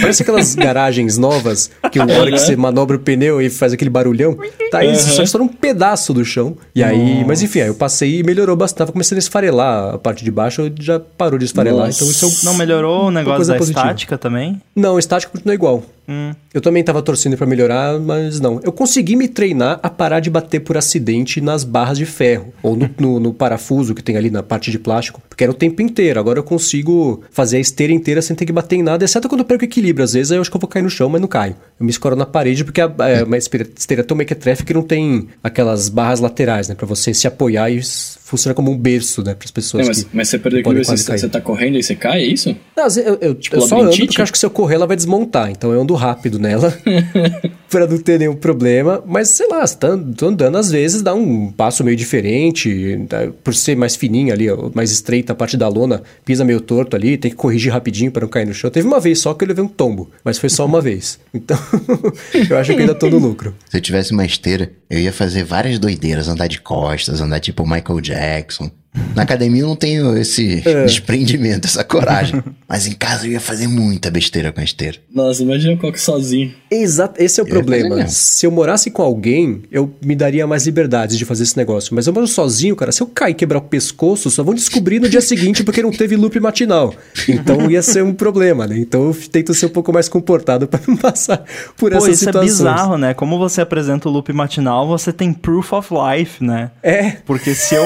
Parece 0.00 0.22
aquelas 0.22 0.54
garagens 0.56 1.16
novas 1.16 1.70
que 1.92 1.98
a 2.00 2.04
hora 2.04 2.30
que 2.32 2.38
você 2.38 2.56
manobra 2.56 2.96
o 2.96 3.00
pneu 3.00 3.40
e 3.40 3.48
faz 3.48 3.72
aquele 3.72 3.90
barulhão. 3.90 4.36
Tá 4.70 4.84
isso, 4.84 5.10
só 5.10 5.22
está 5.22 5.38
um 5.38 5.48
pedaço 5.48 6.12
do 6.12 6.24
chão. 6.24 6.56
E 6.74 6.82
aí... 6.82 7.24
Mas 7.24 7.42
enfim, 7.42 7.60
aí 7.60 7.68
eu 7.68 7.74
passei 7.74 8.18
e 8.18 8.22
melhorou 8.22 8.56
bastante. 8.56 8.78
Tava 8.78 8.92
começando 8.92 9.16
a 9.16 9.20
esfarelar 9.20 9.94
a 9.94 9.98
parte 9.98 10.24
de 10.24 10.30
baixo, 10.30 10.70
já 10.80 10.98
parou 11.00 11.38
de 11.38 11.44
esfarelar. 11.44 11.86
Nossa. 11.86 11.98
Então 12.02 12.10
isso 12.10 12.24
é 12.24 12.28
um- 12.28 12.52
Não 12.52 12.58
melhorou 12.58 12.98
o 12.98 13.02
uma 13.04 13.12
negócio 13.12 13.46
da 13.46 13.56
positiva. 13.56 13.80
estática 13.86 14.18
também? 14.18 14.60
Não, 14.74 14.94
o 14.94 14.98
estático 14.98 15.32
continua 15.32 15.54
igual. 15.54 15.82
Hum. 16.08 16.32
Eu 16.54 16.60
também 16.60 16.82
tava 16.84 17.02
torcendo 17.02 17.36
pra 17.36 17.46
melhorar, 17.46 17.98
mas 17.98 18.38
não. 18.40 18.60
Eu 18.62 18.72
consegui 18.72 19.16
me 19.16 19.28
treinar 19.28 19.80
a 19.82 19.90
parar 19.90 20.20
de 20.20 20.30
bater 20.30 20.60
por 20.60 20.76
acidente 20.76 21.40
nas 21.40 21.64
barras 21.64 21.98
de 21.98 22.06
ferro. 22.06 22.52
Ou 22.62 22.76
no, 22.76 22.88
no- 22.98 23.20
no 23.20 23.34
parafuso 23.34 23.94
que 23.94 24.02
tem 24.02 24.16
ali 24.16 24.30
na 24.30 24.42
parte 24.42 24.70
de 24.70 24.78
plástico. 24.78 25.20
Porque 25.28 25.42
era 25.44 25.50
o 25.50 25.54
tempo 25.54 25.82
inteiro. 25.82 26.18
Agora 26.20 26.38
eu 26.38 26.44
consigo 26.44 27.22
fazer 27.30 27.56
a 27.56 27.60
esteira 27.60 27.92
inteira 27.92 28.22
sem 28.22 28.34
ter 28.36 28.46
que 28.46 28.52
bater 28.52 28.76
em 28.76 28.82
nada, 28.82 29.04
exceto 29.04 29.28
quando 29.28 29.40
eu 29.40 29.44
perco 29.44 29.64
equilíbrio. 29.64 30.04
Às 30.04 30.12
vezes 30.14 30.30
eu 30.30 30.40
acho 30.40 30.50
que 30.50 30.56
eu 30.56 30.60
vou 30.60 30.68
cair 30.68 30.82
no 30.82 30.90
chão, 30.90 31.08
mas 31.08 31.20
não 31.20 31.28
caio. 31.28 31.56
Eu 31.78 31.84
me 31.84 31.90
escoro 31.90 32.16
na 32.16 32.24
parede 32.26 32.64
porque 32.64 32.80
a, 32.80 32.90
é 33.08 33.24
uma 33.24 33.36
esteira 33.36 34.02
tão 34.04 34.16
mequetrefe 34.16 34.64
que 34.64 34.72
não 34.72 34.82
tem 34.82 35.28
aquelas 35.42 35.88
barras 35.88 36.20
laterais, 36.20 36.68
né? 36.68 36.74
Pra 36.74 36.86
você 36.86 37.12
se 37.12 37.26
apoiar 37.26 37.68
e 37.70 37.80
funciona 38.26 38.54
como 38.54 38.72
um 38.72 38.76
berço, 38.76 39.22
né? 39.22 39.34
Para 39.34 39.44
as 39.44 39.52
pessoas 39.52 39.82
Não, 39.82 39.88
mas, 39.88 40.02
que 40.02 40.10
mas 40.12 40.28
você 40.28 40.38
perdeu 40.38 40.60
quase 40.64 40.84
você, 40.84 41.04
cair. 41.04 41.18
você 41.20 41.28
tá 41.28 41.40
correndo 41.40 41.78
e 41.78 41.82
você 41.82 41.94
cai, 41.94 42.22
é 42.22 42.26
isso? 42.26 42.56
Não, 42.76 42.88
eu, 42.88 43.18
eu, 43.20 43.38
eu 43.52 43.60
só 43.60 43.80
ando 43.80 43.96
porque 43.96 44.20
acho 44.20 44.32
que 44.32 44.38
se 44.38 44.44
eu 44.44 44.50
correr 44.50 44.74
ela 44.74 44.86
vai 44.86 44.96
desmontar. 44.96 45.48
Então 45.48 45.72
eu 45.72 45.80
ando 45.80 45.94
rápido 45.94 46.36
nela 46.36 46.76
pra 47.70 47.86
não 47.86 47.98
ter 47.98 48.18
nenhum 48.18 48.34
problema. 48.34 49.00
Mas 49.06 49.28
sei 49.28 49.46
lá, 49.46 49.64
você 49.64 49.76
tá 49.76 49.86
andando 49.86 50.56
às 50.56 50.72
vezes, 50.72 51.02
dá 51.02 51.14
um 51.14 51.52
passo 51.52 51.84
meio 51.84 51.96
diferente. 51.96 52.98
tá? 53.08 53.28
Por 53.44 53.54
ser 53.54 53.76
mais 53.76 53.94
fininha 53.94 54.34
ali, 54.34 54.46
mais 54.74 54.90
estreita 54.90 55.32
a 55.32 55.36
parte 55.36 55.56
da 55.56 55.68
lona, 55.68 56.02
pisa 56.24 56.44
meio 56.44 56.60
torto 56.60 56.96
ali, 56.96 57.16
tem 57.16 57.30
que 57.30 57.36
corrigir 57.36 57.72
rapidinho 57.72 58.10
pra 58.10 58.22
não 58.22 58.28
cair 58.28 58.46
no 58.46 58.52
chão. 58.52 58.68
Teve 58.70 58.88
uma 58.88 58.98
vez 58.98 59.20
só 59.20 59.34
que 59.34 59.44
eu 59.44 59.48
levei 59.48 59.62
um 59.62 59.68
tombo, 59.68 60.10
mas 60.24 60.36
foi 60.36 60.48
só 60.48 60.66
uma 60.66 60.80
vez. 60.80 61.20
Então 61.32 61.56
eu 62.50 62.58
acho 62.58 62.74
que 62.74 62.80
ainda 62.80 62.94
tô 62.94 63.08
no 63.08 63.18
lucro. 63.18 63.54
Se 63.70 63.76
eu 63.76 63.80
tivesse 63.80 64.10
uma 64.10 64.26
esteira, 64.26 64.72
eu 64.90 64.98
ia 64.98 65.12
fazer 65.12 65.44
várias 65.44 65.78
doideiras, 65.78 66.26
andar 66.26 66.48
de 66.48 66.60
costas, 66.60 67.20
andar 67.20 67.38
tipo 67.38 67.62
Michael 67.64 68.00
Jackson. 68.00 68.15
Jackson. 68.16 68.70
Na 69.14 69.22
academia 69.22 69.62
eu 69.62 69.68
não 69.68 69.76
tenho 69.76 70.16
esse 70.16 70.62
É. 70.64 70.84
desprendimento, 70.84 71.66
essa 71.66 71.82
coragem. 71.84 72.42
Mas 72.68 72.86
em 72.86 72.92
casa 72.92 73.26
eu 73.26 73.32
ia 73.32 73.40
fazer 73.40 73.66
muita 73.68 74.10
besteira 74.10 74.50
com 74.52 74.60
a 74.60 74.64
esteira. 74.64 74.98
Nossa, 75.14 75.42
imagina 75.42 75.72
eu 75.74 75.78
coloco 75.78 75.98
sozinho. 75.98 76.52
Exato, 76.70 77.22
esse 77.22 77.38
é 77.40 77.42
o 77.42 77.46
Eu 77.46 77.50
problema. 77.50 78.06
Se 78.08 78.44
eu 78.44 78.50
morasse 78.50 78.90
com 78.90 79.02
alguém, 79.02 79.62
eu 79.70 79.94
me 80.04 80.16
daria 80.16 80.46
mais 80.46 80.66
liberdades 80.66 81.16
de 81.16 81.24
fazer 81.24 81.44
esse 81.44 81.56
negócio. 81.56 81.94
Mas 81.94 82.06
eu 82.06 82.12
moro 82.12 82.26
sozinho, 82.26 82.74
cara. 82.74 82.90
Se 82.90 83.02
eu 83.02 83.06
cair 83.06 83.32
e 83.32 83.34
quebrar 83.34 83.58
o 83.58 83.62
pescoço, 83.62 84.30
só 84.30 84.42
vão 84.42 84.52
descobrir 84.54 84.98
no 85.00 85.08
dia 85.08 85.20
seguinte 85.20 85.62
porque 85.62 85.80
não 85.82 85.92
teve 85.92 86.16
loop 86.16 86.38
matinal. 86.40 86.92
Então 87.28 87.70
ia 87.70 87.82
ser 87.82 88.02
um 88.02 88.12
problema, 88.12 88.66
né? 88.66 88.76
Então 88.78 89.06
eu 89.06 89.14
tento 89.30 89.54
ser 89.54 89.66
um 89.66 89.70
pouco 89.70 89.92
mais 89.92 90.08
comportado 90.08 90.66
pra 90.68 90.80
não 90.88 90.96
passar 90.96 91.44
por 91.76 91.90
Pô, 91.92 91.96
essas 91.98 92.14
isso 92.14 92.24
situações. 92.24 92.50
é 92.50 92.54
bizarro, 92.64 92.98
né? 92.98 93.14
Como 93.14 93.38
você 93.38 93.60
apresenta 93.60 94.08
o 94.08 94.12
loop 94.12 94.32
matinal, 94.32 94.88
você 94.88 95.12
tem 95.12 95.32
proof 95.32 95.72
of 95.72 95.88
life, 95.94 96.42
né? 96.42 96.70
É. 96.82 97.10
Porque 97.24 97.54
se 97.54 97.74
eu, 97.76 97.84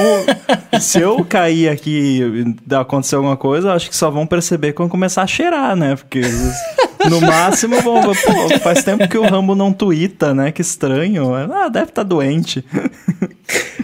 se 0.80 0.99
eu 1.00 1.24
cair 1.24 1.68
aqui 1.68 2.56
e 2.68 2.74
acontecer 2.74 3.16
alguma 3.16 3.36
coisa, 3.36 3.72
acho 3.72 3.88
que 3.88 3.96
só 3.96 4.10
vão 4.10 4.26
perceber 4.26 4.72
quando 4.72 4.90
começar 4.90 5.22
a 5.22 5.26
cheirar, 5.26 5.74
né? 5.76 5.96
Porque 5.96 6.22
no 7.08 7.20
máximo 7.20 7.80
vão. 7.80 8.02
Pô, 8.02 8.58
faz 8.60 8.82
tempo 8.82 9.08
que 9.08 9.16
o 9.16 9.22
Rambo 9.22 9.54
não 9.54 9.72
tuita, 9.72 10.34
né? 10.34 10.50
Que 10.52 10.60
estranho. 10.62 11.32
Ah, 11.34 11.68
deve 11.68 11.86
estar 11.90 12.02
doente. 12.02 12.64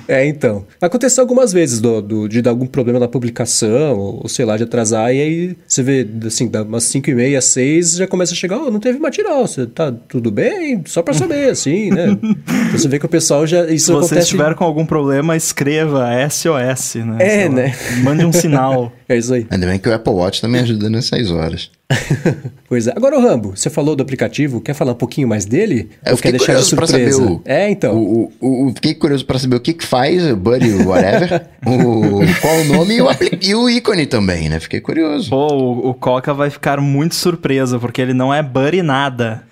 É, 0.08 0.24
então. 0.24 0.64
Aconteceu 0.80 1.20
algumas 1.22 1.52
vezes 1.52 1.80
do, 1.80 2.00
do- 2.00 2.28
de 2.28 2.40
dar 2.40 2.50
algum 2.50 2.64
problema 2.66 3.00
na 3.00 3.08
publicação, 3.08 3.98
ou, 3.98 4.20
ou 4.22 4.28
sei 4.28 4.44
lá, 4.44 4.56
de 4.56 4.62
atrasar, 4.62 5.12
e 5.12 5.20
aí 5.20 5.56
você 5.66 5.82
vê, 5.82 6.06
assim, 6.24 6.48
dá 6.48 6.62
umas 6.62 6.84
5 6.84 7.10
e 7.10 7.14
meia, 7.16 7.40
6, 7.40 7.96
já 7.96 8.06
começa 8.06 8.32
a 8.32 8.36
chegar, 8.36 8.56
oh, 8.58 8.70
não 8.70 8.78
teve 8.78 9.00
matinal, 9.00 9.44
você 9.48 9.66
tá 9.66 9.90
tudo 9.90 10.30
bem? 10.30 10.80
Só 10.86 11.02
pra 11.02 11.12
saber, 11.12 11.50
assim, 11.50 11.90
né? 11.90 12.16
então 12.22 12.78
você 12.78 12.86
vê 12.86 13.00
que 13.00 13.06
o 13.06 13.08
pessoal 13.08 13.44
já. 13.48 13.64
Isso 13.68 13.86
Se 13.86 13.92
você 13.92 14.06
acontece. 14.14 14.20
estiver 14.20 14.54
com 14.54 14.62
algum 14.62 14.86
problema, 14.86 15.34
escreva 15.36 16.06
SOS, 16.30 16.94
né? 17.04 17.16
É, 17.18 17.48
né? 17.48 17.74
Mande 18.04 18.24
um 18.24 18.32
sinal. 18.32 18.92
É 19.08 19.16
isso 19.16 19.32
aí. 19.32 19.46
Ainda 19.50 19.66
bem 19.68 19.78
que 19.78 19.88
o 19.88 19.94
Apple 19.94 20.12
Watch 20.12 20.40
tá 20.40 20.48
me 20.48 20.58
ajudando 20.58 20.94
nessas 20.94 21.30
horas. 21.30 21.70
Pois 22.68 22.88
é. 22.88 22.92
Agora, 22.96 23.16
o 23.16 23.22
Rambo, 23.22 23.52
você 23.56 23.70
falou 23.70 23.94
do 23.94 24.02
aplicativo, 24.02 24.60
quer 24.60 24.74
falar 24.74 24.90
um 24.92 24.96
pouquinho 24.96 25.28
mais 25.28 25.44
dele? 25.44 25.88
Eu 26.04 26.12
ou 26.12 26.16
fiquei 26.16 26.32
quer 26.32 26.38
deixar 26.38 26.52
de 26.54 26.58
curioso 26.58 26.76
pra 26.76 26.86
saber 26.88 27.12
surpresa? 27.12 27.32
o- 27.32 27.42
É, 27.44 27.70
então. 27.70 27.94
O, 27.96 28.32
o, 28.40 28.66
o- 28.68 28.72
fiquei 28.74 28.92
curioso 28.94 29.24
pra 29.24 29.38
saber 29.38 29.54
o 29.56 29.60
que 29.60 29.72
que 29.72 29.86
faz, 29.86 30.26
o 30.28 30.34
Buddy, 30.36 30.72
whatever, 30.84 31.46
o, 31.64 32.40
qual 32.40 32.56
o 32.60 32.64
nome 32.64 32.96
e 32.96 33.02
o, 33.02 33.08
e 33.40 33.54
o 33.54 33.70
ícone 33.70 34.04
também, 34.06 34.48
né? 34.48 34.58
Fiquei 34.58 34.80
curioso. 34.80 35.30
Pô, 35.30 35.46
o, 35.54 35.90
o 35.90 35.94
Coca 35.94 36.34
vai 36.34 36.50
ficar 36.50 36.80
muito 36.80 37.14
surpreso, 37.14 37.78
porque 37.78 38.02
ele 38.02 38.12
não 38.14 38.34
é 38.34 38.42
buddy 38.42 38.82
nada. 38.82 39.44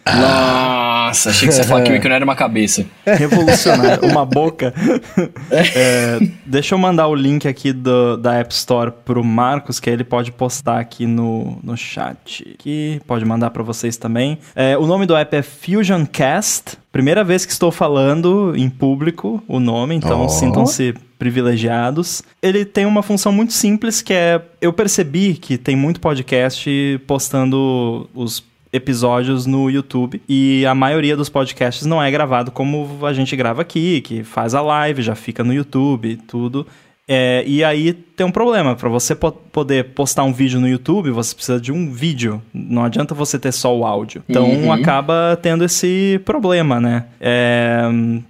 Nossa, 1.07 1.31
achei 1.31 1.49
que 1.49 1.55
você 1.55 1.61
ia 1.61 1.67
falar 1.67 1.83
que 1.83 1.93
o 1.93 1.95
era 2.13 2.25
uma 2.25 2.35
cabeça. 2.35 2.87
Revolucionário, 3.05 4.09
uma 4.09 4.25
boca. 4.27 4.73
É, 5.51 6.19
deixa 6.47 6.75
eu 6.75 6.79
mandar 6.79 7.09
o 7.09 7.15
link 7.15 7.47
aqui 7.47 7.73
do, 7.73 8.17
da 8.17 8.35
App 8.35 8.53
Store 8.55 8.91
pro 9.05 9.23
Marcos, 9.23 9.79
que 9.79 9.91
aí 9.91 9.97
ele 9.97 10.05
pode 10.05 10.33
postar 10.33 10.79
aqui 10.81 11.07
no, 11.07 11.59
no 11.63 11.77
chat. 11.77 12.57
Aqui, 12.59 13.01
pode 13.07 13.25
mandar 13.25 13.51
pra 13.51 13.63
vocês 13.63 13.97
também. 13.97 14.39
É, 14.55 14.77
o 14.79 14.87
nome 14.87 15.07
do 15.07 15.17
app 15.17 15.37
é 15.37 15.43
Fusion 15.43 16.07
Cast. 16.07 16.79
Primeira 16.91 17.25
vez 17.25 17.45
que 17.45 17.53
estou 17.53 17.73
falando 17.73 18.55
em 18.57 18.71
público 18.71 19.43
o 19.49 19.59
nome, 19.59 19.95
então 19.97 20.25
Oh. 20.25 20.29
sintam-se 20.29 20.95
privilegiados. 21.19 22.23
Ele 22.41 22.65
tem 22.65 22.87
uma 22.87 23.03
função 23.03 23.33
muito 23.33 23.53
simples 23.53 24.01
que 24.01 24.13
é 24.13 24.41
eu 24.61 24.73
percebi 24.73 25.35
que 25.35 25.59
tem 25.59 25.75
muito 25.75 26.01
podcast 26.01 27.01
postando 27.07 28.09
os 28.15 28.45
episódios 28.75 29.47
no 29.47 29.71
YouTube 29.71 30.21
e 30.29 30.67
a 30.67 30.75
maioria 30.75 31.17
dos 31.17 31.29
podcasts 31.29 31.87
não 31.87 32.03
é 32.03 32.11
gravado 32.11 32.51
como 32.51 33.07
a 33.07 33.13
gente 33.13 33.37
grava 33.37 33.63
aqui, 33.63 34.01
que 34.01 34.25
faz 34.25 34.53
a 34.53 34.61
live, 34.61 35.01
já 35.01 35.15
fica 35.15 35.45
no 35.45 35.55
YouTube 35.55 36.17
tudo. 36.27 36.67
É, 37.07 37.45
e 37.47 37.63
aí 37.63 37.93
tem 38.17 38.27
um 38.27 38.31
problema, 38.31 38.75
para 38.77 38.89
você 38.89 39.15
po- 39.15 39.33
poder 39.33 39.87
postar 39.95 40.23
um 40.25 40.33
vídeo 40.33 40.61
no 40.61 40.69
YouTube, 40.69 41.11
você 41.11 41.35
precisa 41.35 41.61
de 41.61 41.73
um 41.73 41.91
vídeo. 41.91 42.41
Não 42.53 42.85
adianta 42.85 43.15
você 43.15 43.39
ter 43.39 43.53
só 43.53 43.77
o 43.77 43.85
áudio. 43.85 44.23
Então 44.29 44.49
Uhum. 44.49 44.73
acaba 44.73 45.39
tendo 45.41 45.65
esse 45.65 46.21
problema, 46.25 46.81
né? 46.81 47.05
É, 47.21 47.83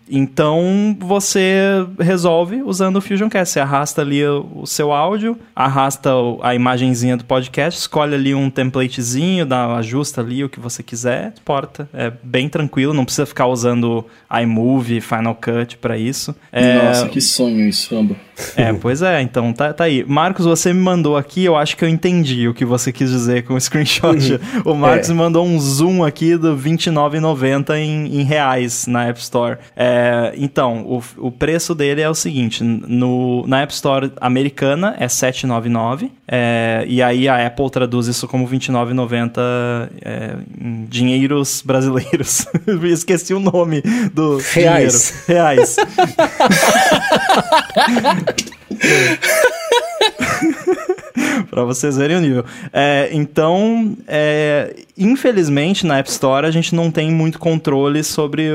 então 0.08 0.96
você 1.00 1.84
resolve 1.98 2.62
usando 2.62 2.96
o 2.96 3.00
Fusion 3.00 3.28
Cast. 3.28 3.52
Você 3.54 3.60
arrasta 3.60 4.00
ali 4.02 4.24
o, 4.26 4.64
seu 4.66 4.92
áudio, 4.92 5.36
arrasta 5.54 6.10
a 6.42 6.54
imagenzinha 6.54 7.16
do 7.16 7.24
podcast, 7.24 7.78
escolhe 7.80 8.14
ali 8.14 8.34
um 8.34 8.48
templatezinho, 8.50 9.44
dá, 9.44 9.74
ajusta 9.76 10.20
ali 10.20 10.44
o 10.44 10.48
que 10.48 10.60
você 10.60 10.82
quiser, 10.82 11.32
exporta. 11.34 11.88
É 11.92 12.10
bem 12.22 12.48
tranquilo, 12.48 12.94
não 12.94 13.04
precisa 13.04 13.26
ficar 13.26 13.46
usando 13.46 14.04
iMovie, 14.42 15.00
Final 15.00 15.34
Cut 15.34 15.76
para 15.78 15.96
isso. 15.98 16.34
É, 16.52 16.82
Nossa, 16.84 17.08
que 17.08 17.20
sonho 17.20 17.68
isso, 17.68 17.94
Rambo. 17.94 18.16
é, 18.56 18.72
pois 18.72 19.02
é, 19.02 19.20
então 19.20 19.52
tá, 19.52 19.72
tá 19.74 19.84
aí. 19.84 20.04
Marcos, 20.06 20.46
você 20.46 20.72
me 20.72 20.80
mandou 20.80 21.16
aqui, 21.16 21.44
eu 21.44 21.56
acho 21.56 21.76
que 21.76 21.84
eu 21.84 21.88
entendi 21.88 22.48
o 22.48 22.54
que 22.54 22.64
você 22.64 22.90
quis 22.92 23.10
dizer 23.10 23.44
com 23.44 23.54
o 23.54 23.60
screenshot. 23.60 24.40
o 24.64 24.74
Marcos 24.74 25.08
É. 25.08 25.12
me 25.12 25.18
mandou 25.18 25.44
um 25.46 25.58
zoom 25.60 26.02
aqui 26.04 26.36
do 26.36 26.54
R$29,90 26.56 27.76
em, 27.76 28.20
em 28.20 28.22
reais 28.24 28.86
na 28.86 29.04
App 29.06 29.20
Store. 29.20 29.58
É, 29.76 30.32
então, 30.36 30.82
o, 30.86 31.02
o 31.18 31.30
preço 31.30 31.74
dele 31.74 32.00
é 32.00 32.08
o 32.08 32.14
seguinte: 32.14 32.62
no, 32.64 33.46
na 33.46 33.60
App 33.62 33.72
Store 33.72 34.10
americana 34.20 34.94
é 34.98 35.02
R$7,99. 35.04 36.10
É, 36.26 36.84
e 36.88 37.02
aí 37.02 37.28
a 37.28 37.46
Apple 37.46 37.70
traduz 37.70 38.06
isso 38.06 38.26
como 38.26 38.46
R$29,90 38.46 39.38
é, 40.02 40.34
em 40.60 40.86
dinheiros 40.86 41.62
brasileiros. 41.64 42.46
Esqueci 42.84 43.34
o 43.34 43.40
nome 43.40 43.82
do 44.12 44.38
Reais. 44.52 45.12
dinheiro. 45.26 45.44
Reais. 45.44 45.76
Pra 51.54 51.62
vocês 51.62 51.96
verem 51.96 52.16
o 52.16 52.20
nível. 52.20 52.44
É, 52.72 53.10
então, 53.12 53.96
é, 54.08 54.74
infelizmente, 54.98 55.86
na 55.86 55.98
App 55.98 56.10
Store 56.10 56.44
a 56.44 56.50
gente 56.50 56.74
não 56.74 56.90
tem 56.90 57.12
muito 57.12 57.38
controle 57.38 58.02
sobre, 58.02 58.50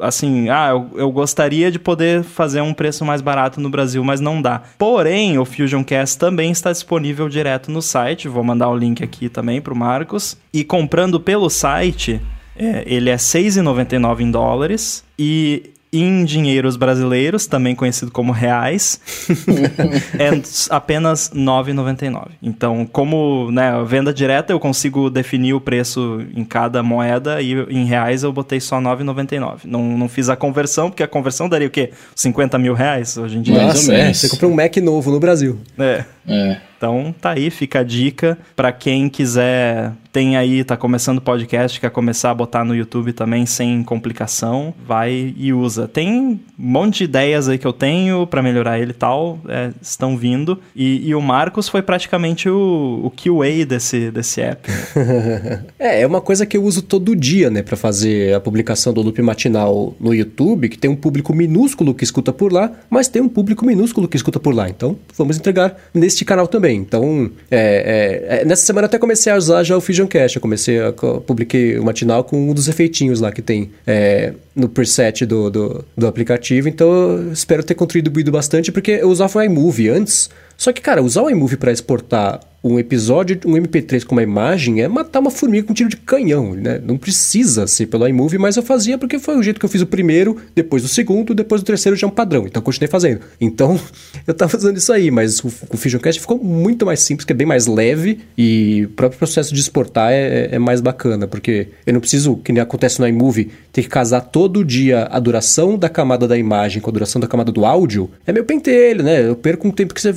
assim, 0.00 0.48
ah, 0.48 0.70
eu, 0.70 0.90
eu 0.96 1.12
gostaria 1.12 1.70
de 1.70 1.78
poder 1.78 2.24
fazer 2.24 2.60
um 2.60 2.74
preço 2.74 3.04
mais 3.04 3.20
barato 3.20 3.60
no 3.60 3.70
Brasil, 3.70 4.02
mas 4.02 4.20
não 4.20 4.42
dá. 4.42 4.62
Porém, 4.76 5.38
o 5.38 5.44
Fusion 5.44 5.84
Cast 5.84 6.18
também 6.18 6.50
está 6.50 6.72
disponível 6.72 7.28
direto 7.28 7.70
no 7.70 7.80
site. 7.80 8.26
Vou 8.26 8.42
mandar 8.42 8.68
o 8.68 8.76
link 8.76 9.04
aqui 9.04 9.28
também 9.28 9.60
pro 9.60 9.76
Marcos. 9.76 10.36
E 10.52 10.64
comprando 10.64 11.20
pelo 11.20 11.48
site, 11.48 12.20
é, 12.56 12.82
ele 12.84 13.10
é 13.10 13.12
R$ 13.12 13.18
6,99 13.18 14.22
em 14.22 14.30
dólares. 14.32 15.04
E 15.16 15.70
em 16.02 16.24
dinheiros 16.24 16.76
brasileiros, 16.76 17.46
também 17.46 17.74
conhecido 17.74 18.10
como 18.10 18.32
reais, 18.32 19.00
é 20.18 20.30
apenas 20.70 21.30
R$ 21.32 21.40
9,99. 21.40 22.28
Então, 22.42 22.86
como 22.86 23.50
né, 23.50 23.72
venda 23.86 24.12
direta, 24.12 24.52
eu 24.52 24.60
consigo 24.60 25.08
definir 25.10 25.54
o 25.54 25.60
preço 25.60 26.22
em 26.34 26.44
cada 26.44 26.82
moeda 26.82 27.40
e 27.40 27.52
em 27.70 27.84
reais 27.84 28.22
eu 28.22 28.32
botei 28.32 28.60
só 28.60 28.78
R$ 28.78 28.84
9,99. 28.84 29.60
Não, 29.64 29.82
não 29.82 30.08
fiz 30.08 30.28
a 30.28 30.36
conversão, 30.36 30.90
porque 30.90 31.02
a 31.02 31.08
conversão 31.08 31.48
daria 31.48 31.68
o 31.68 31.70
quê? 31.70 31.90
50 32.14 32.58
mil 32.58 32.74
reais 32.74 33.16
hoje 33.16 33.38
em 33.38 33.42
dia? 33.42 33.62
Nossa, 33.62 33.94
é, 33.94 34.12
você 34.12 34.28
comprou 34.28 34.50
um 34.50 34.54
Mac 34.54 34.76
novo 34.78 35.10
no 35.10 35.20
Brasil. 35.20 35.58
É. 35.78 36.04
É. 36.26 36.56
Então 36.76 37.14
tá 37.20 37.30
aí, 37.30 37.50
fica 37.50 37.80
a 37.80 37.82
dica 37.82 38.38
para 38.54 38.72
quem 38.72 39.08
quiser, 39.08 39.92
tem 40.14 40.36
aí, 40.36 40.62
tá 40.62 40.76
começando 40.76 41.18
o 41.18 41.20
podcast, 41.20 41.80
quer 41.80 41.90
começar 41.90 42.30
a 42.30 42.34
botar 42.34 42.64
no 42.64 42.74
YouTube 42.74 43.12
também 43.12 43.44
sem 43.46 43.82
complicação, 43.82 44.72
vai 44.86 45.34
e 45.36 45.52
usa. 45.52 45.88
Tem 45.88 46.08
um 46.08 46.38
monte 46.56 46.98
de 46.98 47.04
ideias 47.04 47.48
aí 47.48 47.58
que 47.58 47.66
eu 47.66 47.72
tenho 47.72 48.26
para 48.26 48.40
melhorar 48.40 48.78
ele 48.78 48.92
e 48.92 48.94
tal, 48.94 49.40
é, 49.48 49.70
estão 49.82 50.16
vindo. 50.16 50.60
E, 50.74 51.08
e, 51.08 51.14
o 51.14 51.20
Marcos 51.20 51.68
foi 51.68 51.82
praticamente 51.82 52.48
o, 52.48 53.00
o 53.02 53.10
QA 53.10 53.66
desse, 53.66 54.10
desse 54.12 54.40
app. 54.40 54.70
é, 55.78 56.02
é 56.02 56.06
uma 56.06 56.20
coisa 56.20 56.46
que 56.46 56.56
eu 56.56 56.62
uso 56.62 56.82
todo 56.82 57.16
dia, 57.16 57.50
né, 57.50 57.62
para 57.62 57.76
fazer 57.76 58.34
a 58.34 58.40
publicação 58.40 58.92
do 58.92 59.02
Loop 59.02 59.20
Matinal 59.20 59.96
no 59.98 60.14
YouTube, 60.14 60.68
que 60.68 60.78
tem 60.78 60.90
um 60.90 60.96
público 60.96 61.34
minúsculo 61.34 61.92
que 61.92 62.04
escuta 62.04 62.32
por 62.32 62.52
lá, 62.52 62.70
mas 62.88 63.08
tem 63.08 63.20
um 63.20 63.28
público 63.28 63.66
minúsculo 63.66 64.06
que 64.06 64.16
escuta 64.16 64.38
por 64.38 64.54
lá. 64.54 64.68
Então, 64.68 64.96
vamos 65.16 65.36
entregar 65.36 65.76
neste 65.92 66.24
canal 66.24 66.46
também. 66.46 66.73
Então, 66.74 67.30
é, 67.50 68.30
é, 68.30 68.40
é, 68.40 68.44
nessa 68.44 68.64
semana 68.64 68.86
até 68.86 68.98
comecei 68.98 69.32
a 69.32 69.36
usar 69.36 69.62
já 69.62 69.76
o 69.76 69.80
Fusion 69.80 70.06
Cache. 70.06 70.36
Eu 70.36 70.42
comecei 70.42 70.80
a 70.80 70.92
publiquei 70.92 71.78
o 71.78 71.84
matinal 71.84 72.24
com 72.24 72.50
um 72.50 72.54
dos 72.54 72.68
efeitinhos 72.68 73.20
lá 73.20 73.32
que 73.32 73.42
tem 73.42 73.70
é, 73.86 74.34
no 74.54 74.68
preset 74.68 75.26
do, 75.26 75.50
do, 75.50 75.84
do 75.96 76.06
aplicativo. 76.06 76.68
Então, 76.68 77.32
espero 77.32 77.62
ter 77.62 77.74
contribuído 77.74 78.30
bastante, 78.30 78.70
porque 78.70 78.92
eu 78.92 79.08
usava 79.08 79.38
o 79.38 79.42
iMovie 79.42 79.88
antes. 79.88 80.30
Só 80.56 80.72
que, 80.72 80.80
cara, 80.80 81.02
usar 81.02 81.22
o 81.22 81.30
iMovie 81.30 81.56
para 81.56 81.72
exportar 81.72 82.40
um 82.64 82.78
episódio, 82.78 83.38
um 83.44 83.52
MP3 83.52 84.06
com 84.06 84.14
uma 84.14 84.22
imagem 84.22 84.80
é 84.80 84.88
matar 84.88 85.20
uma 85.20 85.30
formiga 85.30 85.66
com 85.66 85.72
um 85.72 85.74
tiro 85.74 85.90
de 85.90 85.98
canhão, 85.98 86.54
né? 86.54 86.80
Não 86.82 86.96
precisa 86.96 87.66
ser 87.66 87.86
pelo 87.86 88.08
iMovie, 88.08 88.38
mas 88.38 88.56
eu 88.56 88.62
fazia 88.62 88.96
porque 88.96 89.18
foi 89.18 89.36
o 89.36 89.42
jeito 89.42 89.60
que 89.60 89.66
eu 89.66 89.68
fiz 89.68 89.82
o 89.82 89.86
primeiro, 89.86 90.38
depois 90.54 90.82
o 90.82 90.88
segundo, 90.88 91.34
depois 91.34 91.60
o 91.60 91.64
terceiro 91.64 91.94
já 91.94 92.06
é 92.06 92.08
um 92.08 92.12
padrão. 92.12 92.46
Então 92.46 92.60
eu 92.60 92.64
continuei 92.64 92.88
fazendo. 92.88 93.20
Então 93.38 93.78
eu 94.26 94.32
tava 94.32 94.50
fazendo 94.50 94.78
isso 94.78 94.90
aí, 94.94 95.10
mas 95.10 95.40
o, 95.40 95.48
o 95.48 95.76
FusionCast 95.76 96.18
ficou 96.18 96.38
muito 96.42 96.86
mais 96.86 97.00
simples, 97.00 97.26
que 97.26 97.34
é 97.34 97.36
bem 97.36 97.46
mais 97.46 97.66
leve 97.66 98.20
e 98.38 98.86
o 98.86 98.88
próprio 98.94 99.18
processo 99.18 99.52
de 99.52 99.60
exportar 99.60 100.10
é, 100.10 100.48
é 100.52 100.58
mais 100.58 100.80
bacana, 100.80 101.26
porque 101.26 101.68
eu 101.84 101.92
não 101.92 102.00
preciso, 102.00 102.36
que 102.38 102.50
nem 102.50 102.62
acontece 102.62 102.98
no 102.98 103.06
iMovie, 103.06 103.50
ter 103.72 103.82
que 103.82 103.90
casar 103.90 104.22
todo 104.22 104.43
dia 104.64 105.08
a 105.10 105.18
duração 105.18 105.78
da 105.78 105.88
camada 105.88 106.26
da 106.26 106.36
imagem 106.36 106.80
com 106.80 106.90
a 106.90 106.92
duração 106.92 107.20
da 107.20 107.26
camada 107.26 107.52
do 107.52 107.64
áudio. 107.64 108.10
É 108.26 108.32
meu 108.32 108.44
pentelho, 108.44 109.02
né? 109.02 109.26
Eu 109.26 109.36
perco 109.36 109.68
um 109.68 109.70
tempo 109.70 109.94
que 109.94 110.00
você 110.00 110.12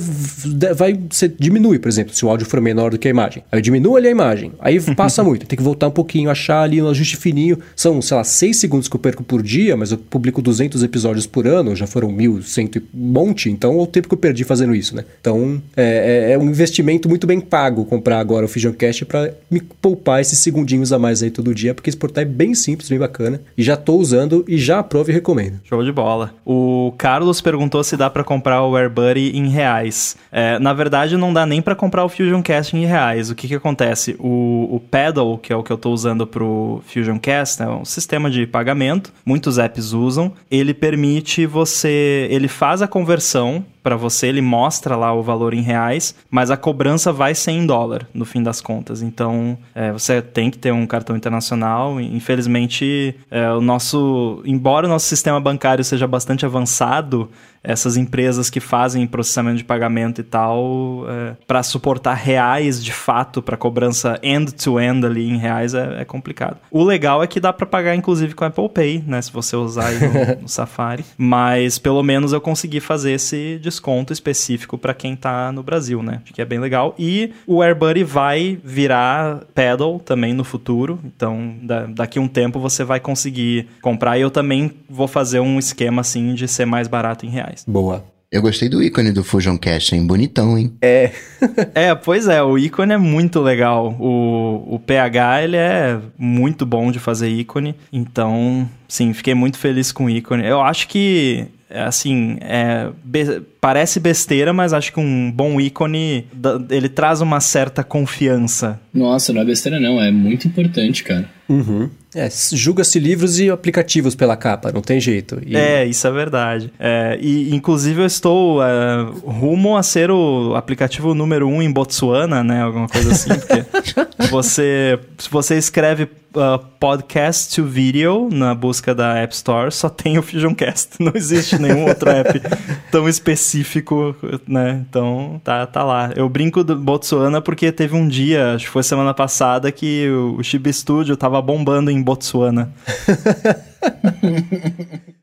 vai, 0.74 0.98
você 1.08 1.28
diminui, 1.28 1.78
por 1.78 1.88
exemplo, 1.88 2.14
se 2.14 2.24
o 2.24 2.28
áudio 2.28 2.46
for 2.46 2.60
menor 2.60 2.90
do 2.90 2.98
que 2.98 3.08
a 3.08 3.10
imagem. 3.10 3.42
Aí 3.50 3.58
eu 3.58 3.62
diminuo 3.62 3.96
ali 3.96 4.08
a 4.08 4.10
imagem. 4.10 4.52
Aí 4.58 4.80
passa 4.94 5.22
muito. 5.22 5.46
Tem 5.46 5.56
que 5.56 5.62
voltar 5.62 5.88
um 5.88 5.92
pouquinho, 5.92 6.30
achar 6.30 6.62
ali 6.62 6.82
um 6.82 6.88
ajuste 6.88 7.16
fininho. 7.16 7.58
São, 7.74 8.00
sei 8.02 8.16
lá, 8.16 8.24
6 8.24 8.56
segundos 8.56 8.88
que 8.88 8.96
eu 8.96 9.00
perco 9.00 9.22
por 9.22 9.42
dia, 9.42 9.76
mas 9.76 9.92
eu 9.92 9.98
publico 9.98 10.42
200 10.42 10.82
episódios 10.82 11.26
por 11.26 11.46
ano, 11.46 11.74
já 11.74 11.86
foram 11.86 12.10
mil, 12.10 12.42
cento 12.42 12.78
e 12.78 12.82
monte. 12.92 13.50
Então 13.50 13.78
é 13.78 13.82
o 13.82 13.86
tempo 13.86 14.08
que 14.08 14.14
eu 14.14 14.18
perdi 14.18 14.44
fazendo 14.44 14.74
isso, 14.74 14.94
né? 14.94 15.04
Então 15.20 15.60
é, 15.76 16.28
é, 16.28 16.32
é 16.32 16.38
um 16.38 16.48
investimento 16.48 17.08
muito 17.08 17.26
bem 17.26 17.40
pago 17.40 17.84
comprar 17.84 18.18
agora 18.18 18.44
o 18.44 18.48
Fusioncast 18.48 19.04
para 19.04 19.32
me 19.50 19.60
poupar 19.60 20.20
esses 20.20 20.38
segundinhos 20.38 20.92
a 20.92 20.98
mais 20.98 21.22
aí 21.22 21.30
todo 21.30 21.54
dia, 21.54 21.74
porque 21.74 21.90
exportar 21.90 22.22
é 22.22 22.26
bem 22.26 22.54
simples, 22.54 22.88
bem 22.88 22.98
bacana. 22.98 23.40
E 23.56 23.62
já 23.62 23.76
tô 23.76 23.96
usando 23.96 24.17
e 24.46 24.56
já 24.56 24.78
aprovo 24.78 25.10
e 25.10 25.14
recomendo. 25.14 25.60
Show 25.64 25.84
de 25.84 25.92
bola. 25.92 26.32
O 26.46 26.94
Carlos 26.96 27.40
perguntou 27.40 27.84
se 27.84 27.96
dá 27.96 28.08
para 28.08 28.24
comprar 28.24 28.62
o 28.62 28.76
AirBuddy 28.76 29.36
em 29.36 29.48
reais. 29.48 30.16
É, 30.32 30.58
na 30.58 30.72
verdade, 30.72 31.16
não 31.16 31.32
dá 31.32 31.44
nem 31.44 31.60
para 31.60 31.74
comprar 31.74 32.04
o 32.04 32.08
Fusion 32.08 32.38
Fusion 32.38 32.42
Cast 32.42 32.76
em 32.76 32.84
reais. 32.84 33.30
O 33.30 33.34
que 33.34 33.48
que 33.48 33.54
acontece? 33.54 34.16
O, 34.18 34.68
o 34.70 34.80
Pedal, 34.80 35.38
que 35.38 35.52
é 35.52 35.56
o 35.56 35.62
que 35.62 35.72
eu 35.72 35.76
estou 35.76 35.92
usando 35.92 36.26
para 36.26 36.44
o 36.44 36.82
Fusion 36.86 37.18
Cast, 37.18 37.62
é 37.62 37.68
um 37.68 37.84
sistema 37.84 38.30
de 38.30 38.46
pagamento, 38.46 39.12
muitos 39.24 39.58
apps 39.58 39.92
usam. 39.92 40.32
Ele 40.50 40.74
permite 40.74 41.46
você, 41.46 42.28
ele 42.30 42.48
faz 42.48 42.82
a 42.82 42.88
conversão 42.88 43.64
para 43.88 43.96
você, 43.96 44.26
ele 44.26 44.42
mostra 44.42 44.96
lá 44.96 45.14
o 45.14 45.22
valor 45.22 45.54
em 45.54 45.62
reais, 45.62 46.14
mas 46.30 46.50
a 46.50 46.58
cobrança 46.58 47.10
vai 47.10 47.34
ser 47.34 47.52
em 47.52 47.64
dólar, 47.64 48.06
no 48.12 48.26
fim 48.26 48.42
das 48.42 48.60
contas. 48.60 49.00
Então, 49.00 49.56
é, 49.74 49.90
você 49.90 50.20
tem 50.20 50.50
que 50.50 50.58
ter 50.58 50.70
um 50.70 50.86
cartão 50.86 51.16
internacional. 51.16 51.98
Infelizmente, 51.98 53.14
é, 53.30 53.50
o 53.50 53.62
nosso, 53.62 54.42
embora 54.44 54.84
o 54.84 54.90
nosso 54.90 55.06
sistema 55.06 55.40
bancário 55.40 55.82
seja 55.82 56.06
bastante 56.06 56.44
avançado, 56.44 57.30
essas 57.62 57.96
empresas 57.96 58.50
que 58.50 58.60
fazem 58.60 59.06
processamento 59.06 59.56
de 59.56 59.64
pagamento 59.64 60.20
e 60.20 60.24
tal, 60.24 61.04
é, 61.08 61.34
para 61.46 61.62
suportar 61.62 62.14
reais 62.14 62.82
de 62.82 62.92
fato, 62.92 63.42
para 63.42 63.56
cobrança 63.56 64.18
end-to-end 64.22 65.00
-end 65.00 65.06
ali 65.06 65.28
em 65.28 65.36
reais, 65.36 65.74
é, 65.74 66.02
é, 66.02 66.04
complicado. 66.04 66.58
O 66.70 66.84
legal 66.84 67.22
é 67.22 67.26
que 67.26 67.40
dá 67.40 67.52
para 67.52 67.66
pagar 67.66 67.94
inclusive 67.94 68.34
com 68.34 68.44
Apple 68.44 68.68
Pay, 68.68 69.04
né? 69.06 69.20
Se 69.20 69.32
você 69.32 69.56
usar 69.56 69.90
no, 69.92 70.42
no 70.42 70.48
Safari. 70.48 71.04
Mas 71.16 71.78
pelo 71.78 72.02
menos 72.02 72.32
eu 72.32 72.40
consegui 72.40 72.80
fazer 72.80 73.12
esse 73.12 73.58
desconto 73.58 73.77
específico 74.12 74.78
para 74.78 74.94
quem 74.94 75.14
tá 75.16 75.52
no 75.52 75.62
Brasil, 75.62 76.02
né? 76.02 76.22
Que 76.32 76.42
é 76.42 76.44
bem 76.44 76.58
legal. 76.58 76.94
E 76.98 77.32
o 77.46 77.62
AirBuddy 77.62 78.04
vai 78.04 78.58
virar 78.62 79.44
pedal 79.54 79.98
também 79.98 80.32
no 80.34 80.44
futuro. 80.44 80.98
Então, 81.04 81.54
da, 81.62 81.86
daqui 81.86 82.18
a 82.18 82.22
um 82.22 82.28
tempo 82.28 82.58
você 82.58 82.84
vai 82.84 83.00
conseguir 83.00 83.68
comprar. 83.80 84.18
E 84.18 84.22
eu 84.22 84.30
também 84.30 84.72
vou 84.88 85.08
fazer 85.08 85.40
um 85.40 85.58
esquema 85.58 86.00
assim 86.00 86.34
de 86.34 86.46
ser 86.48 86.64
mais 86.64 86.88
barato 86.88 87.26
em 87.26 87.30
reais. 87.30 87.64
Boa. 87.66 88.04
Eu 88.30 88.42
gostei 88.42 88.68
do 88.68 88.82
ícone 88.82 89.10
do 89.10 89.24
Fusion 89.24 89.56
Cache, 89.56 89.96
hein? 89.96 90.06
Bonitão, 90.06 90.58
hein? 90.58 90.74
É. 90.82 91.12
é, 91.74 91.94
pois 91.94 92.28
é, 92.28 92.42
o 92.42 92.58
ícone 92.58 92.92
é 92.92 92.98
muito 92.98 93.40
legal. 93.40 93.96
O, 93.98 94.74
o 94.74 94.78
PH, 94.78 95.44
ele 95.44 95.56
é 95.56 95.98
muito 96.18 96.66
bom 96.66 96.90
de 96.90 96.98
fazer 96.98 97.30
ícone. 97.30 97.74
Então, 97.90 98.68
sim, 98.86 99.14
fiquei 99.14 99.32
muito 99.32 99.56
feliz 99.56 99.90
com 99.90 100.04
o 100.04 100.10
ícone. 100.10 100.46
Eu 100.46 100.60
acho 100.60 100.88
que, 100.88 101.46
assim, 101.70 102.38
é, 102.40 102.90
be 103.04 103.42
parece 103.60 103.98
besteira, 103.98 104.52
mas 104.52 104.72
acho 104.72 104.92
que 104.92 105.00
um 105.00 105.30
bom 105.30 105.60
ícone, 105.60 106.26
ele 106.70 106.88
traz 106.88 107.20
uma 107.20 107.40
certa 107.40 107.82
confiança. 107.82 108.80
Nossa, 108.94 109.32
não 109.32 109.42
é 109.42 109.44
besteira 109.44 109.80
não, 109.80 110.00
é 110.00 110.10
muito 110.10 110.46
importante, 110.46 111.02
cara. 111.02 111.28
Uhum. 111.48 111.90
É, 112.14 112.28
julga-se 112.52 112.98
livros 112.98 113.38
e 113.38 113.50
aplicativos 113.50 114.14
pela 114.14 114.36
capa, 114.36 114.70
não 114.72 114.80
tem 114.80 115.00
jeito. 115.00 115.40
E... 115.44 115.56
É, 115.56 115.84
isso 115.84 116.06
é 116.06 116.10
verdade. 116.10 116.72
É, 116.78 117.18
e 117.20 117.54
inclusive 117.54 118.00
eu 118.00 118.06
estou 118.06 118.62
é, 118.62 119.02
rumo 119.24 119.76
a 119.76 119.82
ser 119.82 120.10
o 120.10 120.54
aplicativo 120.54 121.14
número 121.14 121.46
um 121.48 121.60
em 121.62 121.70
Botsuana, 121.70 122.44
né? 122.44 122.62
Alguma 122.62 122.88
coisa 122.88 123.12
assim, 123.12 123.30
porque 123.30 123.64
você, 124.30 124.98
se 125.18 125.30
você 125.30 125.56
escreve 125.58 126.08
uh, 126.34 126.58
podcast 126.78 127.54
to 127.54 127.64
video 127.64 128.28
na 128.30 128.54
busca 128.54 128.94
da 128.94 129.16
App 129.18 129.34
Store, 129.34 129.72
só 129.72 129.88
tem 129.88 130.18
o 130.18 130.22
FusionCast. 130.22 130.96
Não 131.00 131.12
existe 131.14 131.58
nenhum 131.58 131.86
outro 131.86 132.10
app 132.10 132.40
tão 132.90 133.08
específico, 133.08 134.14
né? 134.46 134.84
Então 134.88 135.40
tá, 135.42 135.66
tá 135.66 135.84
lá. 135.84 136.12
Eu 136.14 136.28
brinco 136.28 136.62
do 136.62 136.76
Botsuana 136.76 137.40
porque 137.40 137.72
teve 137.72 137.96
um 137.96 138.06
dia, 138.06 138.54
acho 138.54 138.66
que 138.66 138.70
foi 138.70 138.82
semana 138.82 139.14
passada, 139.14 139.72
que 139.72 140.08
o 140.10 140.42
Chibi 140.42 140.72
Studio 140.72 141.16
tava 141.16 141.40
bombando 141.40 141.90
em 141.90 142.02
Botsuana. 142.02 142.72